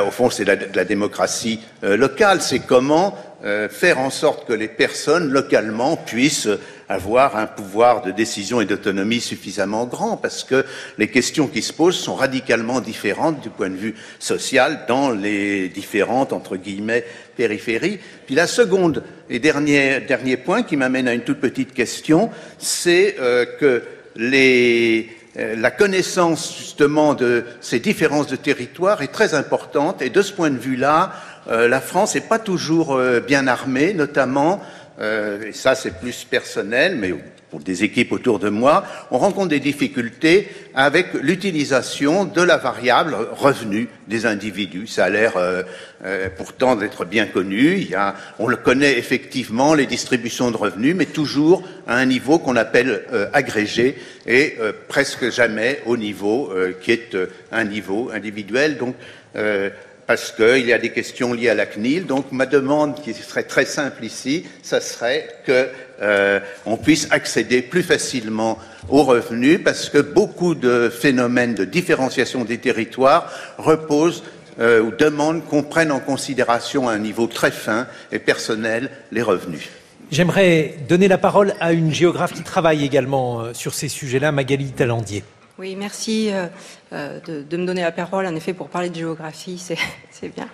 au 0.05 0.11
fond, 0.11 0.29
c'est 0.29 0.45
de 0.45 0.59
la 0.75 0.85
démocratie 0.85 1.61
locale, 1.83 2.43
c'est 2.43 2.59
comment 2.59 3.17
faire 3.71 4.01
en 4.01 4.11
sorte 4.11 4.49
que 4.49 4.53
les 4.53 4.67
personnes 4.67 5.31
localement 5.31 5.97
puissent 5.97 6.49
avoir 6.89 7.37
un 7.37 7.47
pouvoir 7.47 8.03
de 8.03 8.11
décision 8.11 8.61
et 8.61 8.65
d'autonomie 8.65 9.21
suffisamment 9.21 9.87
grand, 9.87 10.17
parce 10.17 10.45
que 10.45 10.65
les 10.99 11.09
questions 11.09 11.49
qui 11.49 11.63
se 11.63 11.73
posent 11.73 11.97
sont 11.97 12.15
radicalement 12.15 12.81
différentes 12.81 13.41
du 13.41 13.51
point 13.51 13.71
de 13.71 13.77
vue 13.77 13.95
social 14.19 14.85
dans 14.87 15.11
les 15.11 15.69
différentes, 15.69 16.33
entre 16.33 16.57
guillemets, 16.57 17.05
périphéries. 17.37 17.99
Puis 18.27 18.35
la 18.35 18.47
seconde 18.47 19.03
et 19.29 19.39
dernier, 19.39 20.01
dernier 20.01 20.37
point 20.37 20.63
qui 20.63 20.77
m'amène 20.77 21.09
à 21.09 21.15
une 21.15 21.23
toute 21.23 21.41
petite 21.41 21.75
question, 21.75 22.31
c'est 22.59 23.17
euh, 23.21 23.45
que 23.61 23.83
les, 24.17 25.11
euh, 25.37 25.57
la 25.57 25.71
connaissance 25.71 26.57
justement 26.57 27.15
de 27.15 27.45
ces 27.61 27.81
différences 27.81 28.29
de 28.29 28.37
territoire 28.37 29.03
est 29.03 29.13
très 29.13 29.35
importante 29.35 30.03
et 30.03 30.11
de 30.11 30.23
ce 30.23 30.33
point 30.33 30.51
de 30.51 30.59
vue-là, 30.59 31.13
euh, 31.49 31.69
la 31.69 31.81
France 31.81 32.15
n'est 32.15 32.23
pas 32.23 32.39
toujours 32.39 32.99
bien 33.27 33.47
armée, 33.47 33.93
notamment 33.93 34.63
euh, 34.99 35.49
et 35.49 35.53
ça 35.53 35.75
c'est 35.75 35.99
plus 35.99 36.25
personnel, 36.25 36.97
mais 36.97 37.15
pour 37.51 37.61
des 37.61 37.85
équipes 37.85 38.13
autour 38.13 38.39
de 38.39 38.49
moi, 38.49 38.85
on 39.11 39.19
rencontre 39.19 39.49
des 39.49 39.61
difficultés 39.61 40.49
avec 40.75 41.15
l'utilisation 41.15 42.25
de 42.25 42.43
la 42.43 42.57
variable 42.57 43.17
revenu 43.33 43.89
des 44.09 44.27
individus. 44.27 44.89
Ça 44.89 45.05
a 45.05 45.11
l'air 45.11 45.37
euh, 45.37 45.63
euh, 46.05 46.29
pourtant 46.37 46.75
d'être 46.75 47.05
bien 47.05 47.27
connu. 47.27 47.77
Il 47.77 47.89
y 47.89 47.95
a, 47.95 48.17
on 48.39 48.49
le 48.49 48.57
connaît 48.57 48.99
effectivement, 48.99 49.75
les 49.75 49.87
distributions 49.87 50.51
de 50.51 50.57
revenus, 50.57 50.97
mais 50.97 51.07
toujours 51.07 51.63
à 51.87 51.97
un 51.97 52.05
niveau 52.07 52.39
qu'on 52.39 52.57
appelle 52.57 53.05
agrégé 53.33 53.97
et 54.27 54.57
presque 54.89 55.31
jamais 55.31 55.81
au 55.87 55.97
niveau 55.97 56.53
qui 56.81 56.91
est 56.91 57.17
un 57.53 57.65
niveau 57.65 58.11
individuel. 58.13 58.77
Donc, 58.77 58.97
parce 60.07 60.33
qu'il 60.33 60.67
y 60.67 60.73
a 60.73 60.79
des 60.79 60.91
questions 60.91 61.33
liées 61.33 61.49
à 61.49 61.55
la 61.55 61.67
CNIL. 61.67 62.07
Donc 62.07 62.33
ma 62.33 62.47
demande, 62.47 63.01
qui 63.03 63.13
serait 63.15 63.43
très 63.43 63.65
simple 63.65 64.05
ici, 64.05 64.45
ce 64.63 64.81
serait 64.81 65.29
qu'on 65.45 65.67
euh, 66.03 66.41
puisse 66.83 67.09
accéder 67.11 67.63
plus 67.63 67.83
facilement 67.83 68.59
aux 68.89 69.03
revenus, 69.03 69.61
parce 69.63 69.89
que 69.89 69.99
beaucoup 69.99 70.55
de 70.55 70.89
phénomènes 70.89 71.55
de 71.55 71.65
différenciation 71.65 72.45
des 72.45 72.59
territoires 72.59 73.33
reposent 73.59 74.23
euh, 74.61 74.81
ou 74.81 74.91
demandent 74.93 75.45
qu'on 75.45 75.63
prenne 75.63 75.93
en 75.93 76.01
considération 76.01 76.89
à 76.89 76.93
un 76.93 76.99
niveau 76.99 77.27
très 77.27 77.51
fin 77.51 77.87
et 78.13 78.19
personnel 78.19 78.91
les 79.11 79.23
revenus. 79.23 79.69
J'aimerais 80.13 80.77
donner 80.89 81.09
la 81.09 81.19
parole 81.19 81.55
à 81.59 81.73
une 81.73 81.93
géographe 81.93 82.33
qui 82.33 82.43
travaille 82.43 82.85
également 82.85 83.41
euh, 83.41 83.55
sur 83.55 83.75
ces 83.75 83.89
sujets-là, 83.89 84.31
Magali 84.31 84.71
Talandier. 84.71 85.25
Oui, 85.59 85.75
merci 85.75 86.29
euh, 86.33 86.49
euh, 86.93 87.19
de, 87.27 87.57
me 87.57 87.65
donner 87.65 87.81
la 87.81 87.91
parole, 87.91 88.27
en 88.27 88.35
effet, 88.35 88.53
pour 88.53 88.69
parler 88.69 88.91
de 88.91 88.95
géographie, 88.95 89.59
c'est 90.11 90.29
bien. 90.29 90.49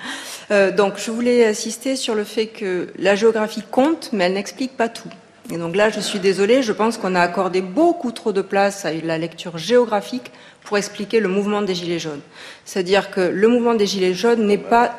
Euh, 0.53 0.71
donc, 0.71 0.95
je 0.97 1.11
voulais 1.11 1.45
insister 1.45 1.97
sur 1.97 2.15
le 2.15 2.23
fait 2.23 2.47
que 2.47 2.87
la 2.97 3.17
géographie 3.17 3.65
compte, 3.69 4.11
mais 4.13 4.25
elle 4.25 4.35
n'explique 4.35 4.77
pas 4.77 4.89
tout. 4.89 5.09
Et 5.51 5.59
donc 5.59 5.75
là, 5.75 5.91
je 5.91 5.99
suis 5.99 6.21
désolée, 6.21 6.63
je 6.63 6.71
pense 6.71 6.99
qu'on 6.99 7.17
a 7.17 7.21
accordé 7.21 7.63
beaucoup 7.63 8.13
trop 8.13 8.33
de 8.33 8.43
place 8.43 8.85
à 8.85 8.93
la 8.93 9.19
lecture 9.19 9.59
géographique 9.59 10.31
pour 10.63 10.79
expliquer 10.79 11.19
le 11.19 11.29
mouvement 11.29 11.63
des 11.63 11.75
Gilets 11.75 11.99
jaunes. 11.99 12.21
C'est-à-dire 12.65 13.11
que 13.11 13.21
le 13.21 13.49
mouvement 13.49 13.75
des 13.75 13.87
Gilets 13.87 14.15
jaunes 14.15 14.47
n'est 14.47 14.57
pas 14.57 14.97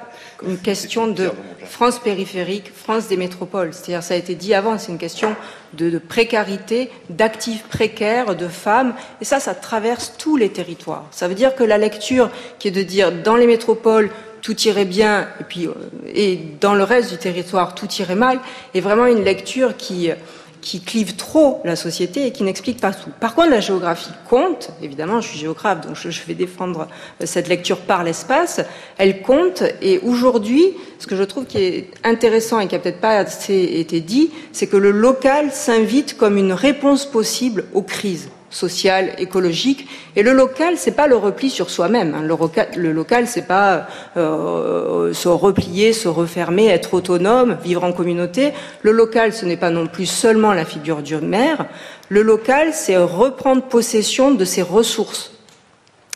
une 0.47 0.57
question 0.57 1.07
de 1.07 1.31
France 1.65 1.99
périphérique, 1.99 2.71
France 2.73 3.07
des 3.07 3.17
métropoles. 3.17 3.73
C'est-à-dire, 3.73 4.03
ça 4.03 4.13
a 4.13 4.17
été 4.17 4.35
dit 4.35 4.53
avant, 4.53 4.77
c'est 4.77 4.91
une 4.91 4.97
question 4.97 5.35
de, 5.73 5.97
précarité, 5.97 6.89
d'actifs 7.09 7.63
précaires, 7.63 8.35
de 8.35 8.47
femmes, 8.47 8.93
et 9.21 9.25
ça, 9.25 9.39
ça 9.39 9.55
traverse 9.55 10.13
tous 10.17 10.37
les 10.37 10.49
territoires. 10.49 11.05
Ça 11.11 11.27
veut 11.27 11.35
dire 11.35 11.55
que 11.55 11.63
la 11.63 11.77
lecture 11.77 12.29
qui 12.59 12.67
est 12.67 12.71
de 12.71 12.83
dire 12.83 13.11
dans 13.11 13.35
les 13.35 13.47
métropoles, 13.47 14.11
tout 14.41 14.59
irait 14.63 14.85
bien, 14.85 15.29
et 15.39 15.43
puis 15.45 15.67
euh, 15.67 15.73
et 16.13 16.37
dans 16.59 16.75
le 16.75 16.83
reste 16.83 17.11
du 17.11 17.17
territoire, 17.17 17.75
tout 17.75 17.87
irait 17.99 18.15
mal, 18.15 18.39
est 18.73 18.81
vraiment 18.81 19.05
une 19.05 19.23
lecture 19.23 19.77
qui 19.77 20.11
qui 20.63 20.79
clivent 20.79 21.15
trop 21.15 21.59
la 21.65 21.75
société 21.75 22.25
et 22.25 22.31
qui 22.31 22.43
n'expliquent 22.43 22.79
pas 22.79 22.93
tout. 22.93 23.09
Par 23.19 23.35
contre, 23.35 23.49
la 23.49 23.59
géographie 23.59 24.11
compte, 24.29 24.69
évidemment, 24.81 25.19
je 25.19 25.27
suis 25.27 25.37
géographe, 25.37 25.81
donc 25.81 25.95
je, 25.95 26.09
vais 26.25 26.33
défendre 26.33 26.87
euh, 27.21 27.25
cette 27.25 27.49
lecture 27.49 27.81
par 27.81 28.03
l'espace, 28.03 28.61
elle 28.97 29.21
compte, 29.21 29.63
et 29.81 29.99
aujourd'hui, 29.99 30.73
ce 30.99 31.05
que 31.05 31.17
je 31.17 31.23
trouve 31.23 31.45
qui 31.45 31.57
est 31.57 31.91
intéressant 32.03 32.59
et 32.59 32.67
qui 32.67 32.75
a 32.75 32.79
peut-être 32.79 33.01
pas 33.01 33.17
assez 33.17 33.61
été 33.75 33.99
dit, 33.99 34.31
c'est 34.53 34.67
que 34.67 34.77
le 34.77 34.91
local 34.91 35.51
s'invite 35.51 36.15
comme 36.17 36.37
une 36.37 36.53
réponse 36.53 37.05
possible 37.05 37.65
aux 37.73 37.83
crises 37.83 38.29
social, 38.53 39.13
écologique. 39.17 39.87
Et 40.15 40.23
le 40.23 40.33
local, 40.33 40.75
c'est 40.77 40.95
pas 40.95 41.07
le 41.07 41.15
repli 41.15 41.49
sur 41.49 41.69
soi-même. 41.69 42.15
Hein. 42.15 42.21
Le, 42.21 42.27
local, 42.27 42.67
le 42.75 42.91
local, 42.91 43.27
c'est 43.27 43.47
pas 43.47 43.87
euh, 44.15 45.13
se 45.13 45.27
replier, 45.27 45.93
se 45.93 46.07
refermer, 46.07 46.67
être 46.67 46.93
autonome, 46.93 47.57
vivre 47.63 47.83
en 47.83 47.91
communauté. 47.91 48.53
Le 48.81 48.91
local, 48.91 49.33
ce 49.33 49.45
n'est 49.45 49.57
pas 49.57 49.69
non 49.69 49.87
plus 49.87 50.05
seulement 50.05 50.53
la 50.53 50.65
figure 50.65 51.01
du 51.01 51.15
maire. 51.17 51.65
Le 52.09 52.21
local, 52.21 52.69
c'est 52.73 52.97
reprendre 52.97 53.63
possession 53.63 54.31
de 54.31 54.45
ses 54.45 54.61
ressources. 54.61 55.32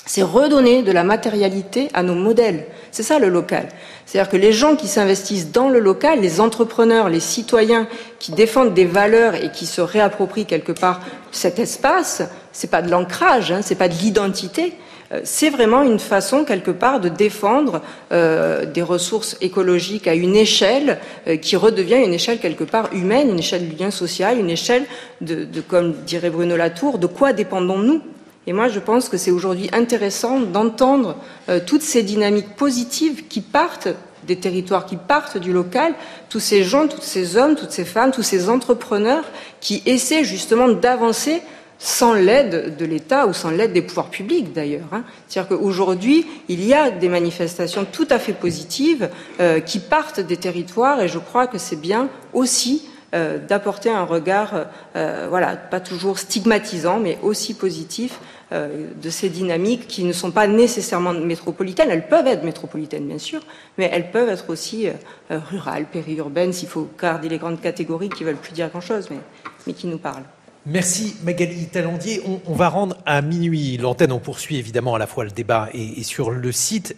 C'est 0.08 0.24
redonner 0.24 0.82
de 0.82 0.92
la 0.92 1.04
matérialité 1.04 1.90
à 1.94 2.02
nos 2.02 2.16
modèles. 2.16 2.66
C'est 2.92 3.04
ça 3.04 3.20
le 3.20 3.28
local. 3.28 3.68
C'est-à-dire 4.06 4.32
que 4.32 4.38
les 4.38 4.54
gens 4.54 4.76
qui 4.78 4.88
s'investissent 4.88 5.52
dans 5.52 5.68
le 5.68 5.80
local, 5.80 6.22
les 6.22 6.40
entrepreneurs, 6.40 7.10
les 7.10 7.20
citoyens 7.20 7.88
qui 8.18 8.32
défendent 8.32 8.74
des 8.74 8.86
valeurs 8.86 9.36
et 9.36 9.52
qui 9.52 9.66
se 9.66 9.82
réapproprient 9.82 10.46
quelque 10.46 10.72
part 10.72 11.02
cet 11.32 11.60
espace, 11.60 12.24
c'est 12.54 12.72
pas 12.72 12.82
de 12.82 12.90
l'ancrage, 12.90 13.52
hein, 13.52 13.60
c'est 13.62 13.76
pas 13.76 13.90
de 13.90 13.96
l'identité, 13.96 14.74
euh, 15.12 15.22
c'est 15.24 15.50
vraiment 15.50 15.84
une 15.84 16.00
façon 16.00 16.44
quelque 16.44 16.72
part 16.72 17.00
de 17.00 17.10
défendre 17.10 17.82
euh, 18.12 18.66
des 18.66 18.82
ressources 18.82 19.38
écologiques 19.42 20.08
à 20.08 20.14
une 20.14 20.36
échelle 20.36 21.00
euh, 21.28 21.38
qui 21.38 21.56
redevient 21.56 22.04
une 22.04 22.14
échelle 22.14 22.40
quelque 22.40 22.64
part 22.64 22.90
humaine, 22.94 23.30
une 23.30 23.40
échelle 23.40 23.68
du 23.68 23.76
lien 23.76 23.92
social, 23.92 24.40
une 24.40 24.50
échelle 24.50 24.86
de, 25.22 25.46
de 25.46 25.62
comme 25.62 25.94
dirait 26.06 26.30
Bruno 26.30 26.56
Latour, 26.56 26.98
de 26.98 27.08
quoi 27.08 27.34
dépendons-nous? 27.34 28.02
Et 28.48 28.54
moi, 28.54 28.70
je 28.70 28.80
pense 28.80 29.10
que 29.10 29.18
c'est 29.18 29.30
aujourd'hui 29.30 29.70
intéressant 29.74 30.40
d'entendre 30.40 31.18
euh, 31.50 31.60
toutes 31.64 31.82
ces 31.82 32.02
dynamiques 32.02 32.56
positives 32.56 33.28
qui 33.28 33.42
partent 33.42 33.90
des 34.26 34.38
territoires, 34.38 34.86
qui 34.86 34.96
partent 34.96 35.38
du 35.38 35.52
local, 35.52 35.94
tous 36.30 36.40
ces 36.40 36.64
gens, 36.64 36.88
tous 36.88 37.02
ces 37.02 37.36
hommes, 37.36 37.56
toutes 37.56 37.72
ces 37.72 37.84
femmes, 37.84 38.12
tous 38.12 38.24
ces 38.24 38.50
entrepreneurs 38.50 39.26
qui 39.60 39.84
essaient 39.86 40.24
justement 40.24 40.70
d'avancer 40.70 41.42
sans 41.78 42.14
l'aide 42.14 42.78
de 42.78 42.86
l'État 42.86 43.28
ou 43.28 43.34
sans 43.34 43.52
l'aide 43.52 43.74
des 43.74 43.82
pouvoirs 43.82 44.10
publics 44.10 44.54
d'ailleurs. 44.54 44.88
Hein. 44.94 45.04
C'est-à-dire 45.28 45.58
qu'aujourd'hui, 45.58 46.26
il 46.48 46.64
y 46.66 46.74
a 46.74 46.90
des 46.90 47.10
manifestations 47.10 47.86
tout 47.86 48.08
à 48.10 48.18
fait 48.18 48.34
positives 48.34 49.10
euh, 49.42 49.60
qui 49.60 49.80
partent 49.80 50.22
des 50.22 50.38
territoires 50.38 51.02
et 51.02 51.10
je 51.10 51.20
crois 51.20 51.48
que 51.48 51.58
c'est 51.58 51.80
bien 51.80 52.08
aussi 52.34 52.84
euh, 53.14 53.38
d'apporter 53.38 53.90
un 53.90 54.04
regard, 54.04 54.68
voilà, 54.94 55.56
pas 55.56 55.80
toujours 55.80 56.18
stigmatisant, 56.18 57.00
mais 57.00 57.20
aussi 57.22 57.54
positif 57.54 58.20
de 58.52 59.10
ces 59.10 59.30
dynamiques 59.30 59.88
qui 59.88 60.06
ne 60.06 60.14
sont 60.14 60.32
pas 60.32 60.48
nécessairement 60.48 61.12
métropolitaines. 61.12 61.90
Elles 61.92 62.08
peuvent 62.08 62.28
être 62.28 62.44
métropolitaines, 62.44 63.06
bien 63.06 63.18
sûr, 63.18 63.42
mais 63.78 63.90
elles 63.92 64.10
peuvent 64.10 64.30
être 64.30 64.50
aussi 64.50 64.88
euh, 64.88 64.94
euh, 65.32 65.40
rurales, 65.40 65.86
périurbaines, 65.86 66.54
s'il 66.54 66.70
faut 66.70 66.88
garder 67.00 67.28
les 67.28 67.40
grandes 67.40 67.60
catégories 67.60 68.08
qui 68.08 68.24
veulent 68.24 68.38
plus 68.38 68.54
dire 68.54 68.70
grand-chose, 68.70 69.10
mais, 69.12 69.18
mais 69.66 69.74
qui 69.74 69.88
nous 69.88 69.98
parlent. 69.98 70.24
Merci 70.66 71.18
Magali 71.24 71.66
Talandier. 71.68 72.22
On, 72.46 72.54
va 72.54 72.70
rendre 72.70 72.98
à 73.06 73.22
minuit 73.22 73.78
l'antenne. 73.78 74.14
On 74.14 74.20
poursuit 74.20 74.58
évidemment 74.58 74.96
à 74.96 75.00
la 75.00 75.08
fois 75.08 75.24
le 75.24 75.32
débat 75.32 75.70
et, 75.74 76.04
sur 76.04 76.30
le 76.30 76.52
site. 76.52 76.94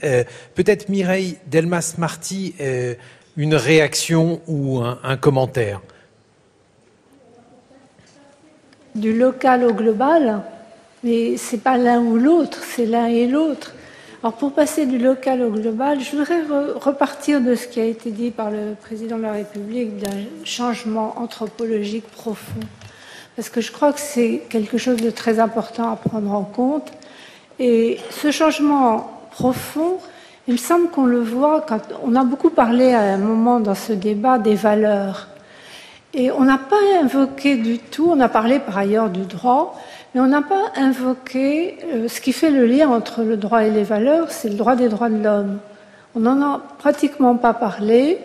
Peut-être 0.56 0.90
Mireille 0.90 1.38
Delmas-Marty, 1.46 2.56
une 3.38 3.54
réaction 3.54 4.42
ou 4.48 4.82
un 4.82 5.18
commentaire? 5.18 5.82
Du 8.96 9.16
local 9.16 9.66
au 9.66 9.74
global? 9.74 10.42
Mais 11.04 11.38
ce 11.38 11.56
n'est 11.56 11.62
pas 11.62 11.78
l'un 11.78 12.02
ou 12.02 12.18
l'autre, 12.18 12.60
c'est 12.64 12.86
l'un 12.86 13.08
et 13.08 13.28
l'autre. 13.28 13.74
Alors 14.22 14.34
pour 14.34 14.52
passer 14.52 14.86
du 14.86 14.98
local 14.98 15.42
au 15.42 15.50
global, 15.50 16.02
je 16.02 16.12
voudrais 16.12 16.42
repartir 16.76 17.40
de 17.40 17.56
ce 17.56 17.68
qui 17.68 17.80
a 17.80 17.86
été 17.86 18.12
dit 18.12 18.32
par 18.32 18.52
le 18.52 18.76
président 18.80 19.18
de 19.18 19.22
la 19.22 19.32
République 19.32 19.98
d'un 19.98 20.26
changement 20.44 21.16
anthropologique 21.18 22.06
profond. 22.12 22.60
Parce 23.38 23.50
que 23.50 23.62
je 23.62 23.72
crois 23.72 23.94
que 23.94 24.02
c'est 24.02 24.42
quelque 24.50 24.78
chose 24.78 24.98
de 24.98 25.10
très 25.10 25.40
important 25.40 25.94
à 25.94 25.96
prendre 25.96 26.34
en 26.34 26.44
compte. 26.44 26.92
Et 27.60 27.98
ce 28.10 28.32
changement 28.32 29.22
profond, 29.32 30.00
il 30.50 30.54
me 30.54 30.58
semble 30.58 30.90
qu'on 30.90 31.06
le 31.06 31.22
voit 31.22 31.62
quand 31.62 31.80
on 32.04 32.16
a 32.16 32.26
beaucoup 32.26 32.50
parlé 32.50 32.94
à 32.94 33.02
un 33.02 33.18
moment 33.18 33.62
dans 33.62 33.76
ce 33.76 33.94
débat 33.94 34.38
des 34.38 34.56
valeurs. 34.56 35.30
Et 36.14 36.32
on 36.32 36.44
n'a 36.44 36.58
pas 36.58 36.76
invoqué 37.02 37.56
du 37.56 37.78
tout, 37.78 38.12
on 38.12 38.20
a 38.20 38.28
parlé 38.28 38.60
par 38.60 38.78
ailleurs 38.78 39.10
du 39.10 39.22
droit, 39.22 39.80
mais 40.14 40.22
on 40.22 40.28
n'a 40.28 40.42
pas 40.42 40.72
invoqué 40.76 41.78
euh, 41.94 42.08
ce 42.08 42.20
qui 42.20 42.34
fait 42.34 42.50
le 42.50 42.66
lien 42.66 42.90
entre 42.90 43.24
le 43.24 43.38
droit 43.38 43.64
et 43.64 43.70
les 43.70 43.84
valeurs, 43.84 44.32
c'est 44.32 44.50
le 44.50 44.56
droit 44.56 44.76
des 44.76 44.90
droits 44.90 45.10
de 45.10 45.24
l'homme. 45.24 45.60
On 46.16 46.22
n'en 46.22 46.42
a 46.42 46.62
pratiquement 46.80 47.36
pas 47.36 47.54
parlé, 47.54 48.18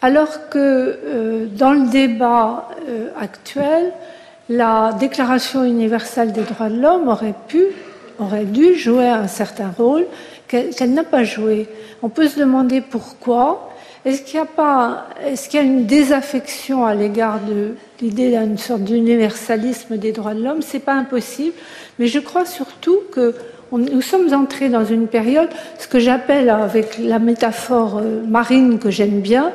alors 0.00 0.48
que 0.48 0.58
euh, 0.58 1.46
dans 1.46 1.72
le 1.72 1.88
débat 1.88 2.68
euh, 2.88 3.08
actuel, 3.20 3.92
la 4.48 4.92
Déclaration 4.98 5.64
universelle 5.64 6.32
des 6.32 6.42
droits 6.42 6.70
de 6.70 6.80
l'homme 6.80 7.08
aurait 7.08 7.34
pu, 7.48 7.64
aurait 8.18 8.46
dû 8.46 8.74
jouer 8.74 9.08
un 9.08 9.28
certain 9.28 9.70
rôle 9.76 10.06
qu'elle 10.46 10.94
n'a 10.94 11.04
pas 11.04 11.24
joué. 11.24 11.68
On 12.02 12.08
peut 12.08 12.28
se 12.28 12.40
demander 12.40 12.80
pourquoi. 12.80 13.67
Est-ce 14.08 14.22
qu'il 14.22 14.36
y 14.36 14.42
a 14.42 14.46
pas, 14.46 15.08
est-ce 15.22 15.50
qu'il 15.50 15.60
y 15.60 15.62
a 15.62 15.66
une 15.66 15.84
désaffection 15.84 16.86
à 16.86 16.94
l'égard 16.94 17.40
de 17.40 17.74
l'idée 18.00 18.30
d'une 18.30 18.56
sorte 18.56 18.80
d'universalisme 18.80 19.98
des 19.98 20.12
droits 20.12 20.32
de 20.32 20.42
l'homme? 20.42 20.62
C'est 20.62 20.78
pas 20.78 20.94
impossible, 20.94 21.52
mais 21.98 22.06
je 22.06 22.18
crois 22.18 22.46
surtout 22.46 23.00
que 23.12 23.34
nous 23.70 24.00
sommes 24.00 24.32
entrés 24.32 24.70
dans 24.70 24.86
une 24.86 25.08
période, 25.08 25.50
ce 25.78 25.86
que 25.86 25.98
j'appelle 25.98 26.48
avec 26.48 26.96
la 26.96 27.18
métaphore 27.18 27.98
euh, 27.98 28.22
marine 28.26 28.78
que 28.78 28.90
j'aime 28.90 29.20
bien, 29.20 29.52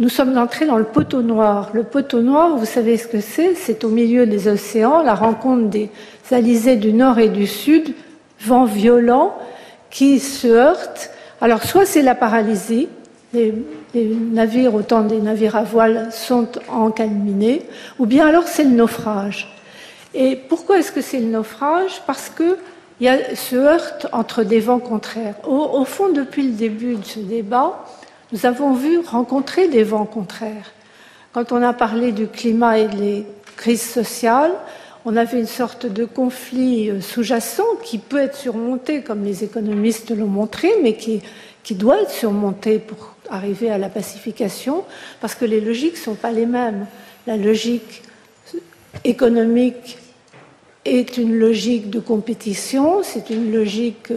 nous 0.00 0.08
sommes 0.08 0.36
entrés 0.36 0.66
dans 0.66 0.78
le 0.78 0.84
poteau 0.84 1.22
noir. 1.22 1.70
Le 1.72 1.84
poteau 1.84 2.22
noir, 2.22 2.56
vous 2.56 2.66
savez 2.66 2.96
ce 2.96 3.06
que 3.06 3.20
c'est? 3.20 3.54
C'est 3.54 3.84
au 3.84 3.88
milieu 3.88 4.26
des 4.26 4.48
océans, 4.48 5.00
la 5.04 5.14
rencontre 5.14 5.70
des 5.70 5.90
alizés 6.32 6.74
du 6.74 6.92
nord 6.92 7.20
et 7.20 7.28
du 7.28 7.46
sud, 7.46 7.94
vent 8.40 8.64
violent 8.64 9.38
qui 9.90 10.18
se 10.18 10.48
heurtent. 10.48 11.10
Alors 11.40 11.62
soit 11.62 11.86
c'est 11.86 12.02
la 12.02 12.16
paralysie, 12.16 12.88
les, 13.94 14.04
navires, 14.04 14.74
autant 14.74 15.02
des 15.02 15.20
navires 15.20 15.56
à 15.56 15.62
voile, 15.62 16.08
sont 16.12 16.48
encalminés, 16.68 17.62
ou 17.98 18.06
bien 18.06 18.26
alors 18.26 18.46
c'est 18.46 18.64
le 18.64 18.70
naufrage. 18.70 19.52
Et 20.14 20.36
pourquoi 20.36 20.78
est-ce 20.78 20.92
que 20.92 21.02
c'est 21.02 21.20
le 21.20 21.26
naufrage? 21.26 22.02
Parce 22.06 22.30
qu'il 22.30 22.56
y 23.00 23.08
a 23.08 23.34
ce 23.34 23.56
heurte 23.56 24.06
entre 24.12 24.42
des 24.42 24.60
vents 24.60 24.78
contraires. 24.78 25.36
Au, 25.46 25.84
fond, 25.84 26.10
depuis 26.10 26.42
le 26.42 26.52
début 26.52 26.96
de 26.96 27.04
ce 27.04 27.20
débat, 27.20 27.84
nous 28.32 28.46
avons 28.46 28.72
vu 28.72 28.98
rencontrer 28.98 29.68
des 29.68 29.84
vents 29.84 30.06
contraires. 30.06 30.72
Quand 31.32 31.52
on 31.52 31.62
a 31.62 31.72
parlé 31.72 32.12
du 32.12 32.28
climat 32.28 32.78
et 32.78 32.88
des 32.88 33.26
crises 33.56 33.88
sociales, 33.88 34.52
on 35.04 35.16
avait 35.16 35.38
une 35.38 35.46
sorte 35.46 35.86
de 35.86 36.04
conflit 36.04 36.90
euh, 36.90 37.00
sous-jacent 37.00 37.76
qui 37.84 37.98
peut 37.98 38.18
être 38.18 38.36
surmonté, 38.36 39.02
comme 39.02 39.22
les 39.22 39.44
économistes 39.44 40.10
l'ont 40.10 40.26
montré, 40.26 40.68
mais 40.82 40.96
qui, 40.96 41.22
qui 41.62 41.76
doit 41.76 42.02
être 42.02 42.10
surmonté 42.10 42.80
pour 42.80 43.15
arriver 43.30 43.70
à 43.70 43.78
la 43.78 43.88
pacification, 43.88 44.84
parce 45.20 45.34
que 45.34 45.44
les 45.44 45.60
logiques 45.60 45.94
ne 45.94 45.98
sont 45.98 46.14
pas 46.14 46.32
les 46.32 46.46
mêmes. 46.46 46.86
La 47.26 47.36
logique 47.36 48.02
économique 49.04 49.98
est 50.84 51.18
une 51.18 51.36
logique 51.36 51.90
de 51.90 52.00
compétition, 52.00 53.02
c'est 53.02 53.30
une 53.30 53.52
logique 53.52 54.12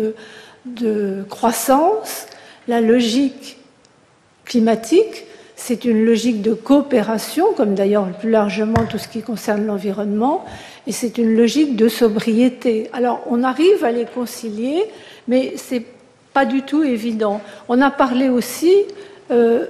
de 0.66 1.26
croissance. 1.30 2.28
La 2.68 2.82
logique 2.82 3.58
climatique, 4.46 5.26
c'est 5.56 5.86
une 5.86 6.06
logique 6.06 6.42
de 6.42 6.54
coopération, 6.54 7.54
comme 7.54 7.76
d'ailleurs 7.76 8.08
plus 8.14 8.30
largement 8.30 8.86
tout 8.90 8.98
ce 8.98 9.08
qui 9.08 9.22
concerne 9.22 9.66
l'environnement, 9.66 10.46
et 10.88 10.92
c'est 10.92 11.18
une 11.18 11.36
logique 11.36 11.76
de 11.76 11.90
sobriété. 11.90 12.90
Alors 12.94 13.22
on 13.30 13.44
arrive 13.44 13.84
à 13.84 13.92
les 13.92 14.06
concilier, 14.06 14.86
mais 15.28 15.54
c'est 15.58 15.84
pas 16.34 16.46
du 16.46 16.62
tout 16.62 16.84
évident. 16.84 17.42
On 17.68 17.82
a 17.82 17.92
parlé 17.92 18.30
aussi, 18.30 18.74
euh, 19.32 19.66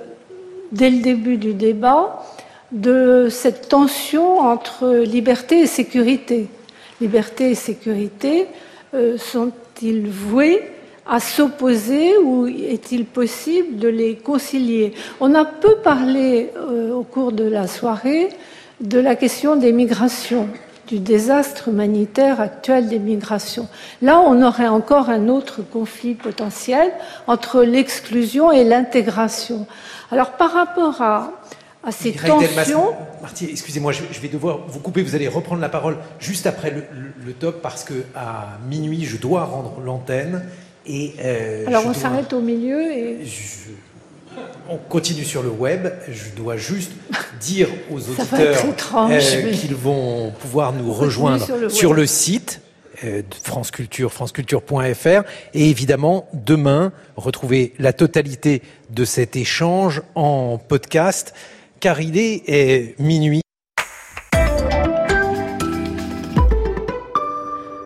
dès 0.72 0.90
le 0.90 1.02
début 1.02 1.38
du 1.38 1.53
débat, 1.53 2.26
de 2.72 3.27
cette 3.30 3.69
tension 3.69 4.40
entre 4.40 5.03
liberté 5.03 5.61
et 5.61 5.68
sécurité. 5.68 6.48
Liberté 7.02 7.52
et 7.52 7.56
sécurité 7.56 8.48
euh, 8.94 9.18
sont-ils 9.18 10.07
voués 10.07 10.61
à 11.07 11.19
s'opposer 11.19 12.18
ou 12.18 12.45
est-il 12.45 13.06
possible 13.06 13.77
de 13.77 13.88
les 13.88 14.15
concilier? 14.15 14.94
On 15.19 15.34
a 15.34 15.45
peu 15.45 15.77
parlé 15.77 16.52
euh, 16.56 16.94
au 16.94 17.03
cours 17.03 17.31
de 17.31 17.45
la 17.45 17.68
soirée 17.68 18.30
de 18.80 18.99
la 18.99 19.15
question 19.15 19.56
des 19.56 19.73
migrations 19.73 20.48
du 20.90 20.99
désastre 20.99 21.68
humanitaire 21.68 22.41
actuel 22.41 22.90
des 22.90 22.98
migrations. 22.98 23.68
Là, 24.02 24.20
on 24.20 24.41
aurait 24.41 24.68
encore 24.68 25.10
un 25.10 25.28
autre 25.28 25.61
conflit 25.61 26.16
potentiel 26.16 26.91
entre 27.28 27.61
l'exclusion 27.61 28.52
et 28.52 28.64
l'intégration. 28.64 29.68
Alors, 30.11 30.32
par 30.32 30.52
rapport 30.52 30.99
à, 31.03 31.32
à 31.84 31.91
ces 31.91 32.11
tensions. 32.11 32.95
Marty, 33.22 33.48
excusez-moi, 33.52 33.91
je, 33.91 34.20
vais 34.20 34.28
devoir 34.30 34.66
vous 34.68 34.80
couper. 34.80 35.03
Vous 35.03 35.14
allez 35.14 35.28
reprendre 35.28 35.61
la 35.61 35.70
parole 35.70 35.98
juste 36.20 36.48
après 36.48 36.72
le, 36.72 37.34
top 37.34 37.61
parce 37.61 37.84
que 37.84 37.94
à 38.16 38.57
minuit, 38.68 39.06
je 39.06 39.18
dois 39.18 39.44
rendre 39.44 39.80
l'antenne. 39.82 40.44
Et, 40.88 41.14
euh, 41.24 41.68
Alors 41.68 41.86
on 41.86 41.94
s'arrête 41.94 42.34
au 42.34 42.41
milieu 42.41 42.91
et. 42.91 43.20
On 44.69 44.77
continue 44.77 45.26
sur 45.26 45.43
le 45.43 45.49
web. 45.49 45.88
Je 46.07 46.30
dois 46.35 46.57
juste 46.57 46.91
dire 47.39 47.69
aux 47.91 47.99
auditeurs 48.10 48.65
euh, 48.95 49.51
qu'ils 49.51 49.76
vont 49.76 50.31
pouvoir 50.31 50.73
nous 50.73 50.91
rejoindre 50.91 51.69
sur 51.69 51.93
le, 51.93 52.06
site 52.06 52.61
euh, 53.03 53.22
de 53.22 53.35
France 53.43 53.72
Culture, 53.72 54.11
franceculture.fr. 54.11 55.23
Et 55.53 55.69
évidemment, 55.69 56.27
demain, 56.34 56.91
retrouver 57.15 57.73
la 57.80 57.93
totalité 57.93 58.61
de 58.89 59.06
cet 59.06 59.35
échange 59.35 60.01
en 60.15 60.57
podcast 60.57 61.34
car 61.80 62.01
il 62.01 62.18
est 62.18 62.99
minuit. 62.99 63.41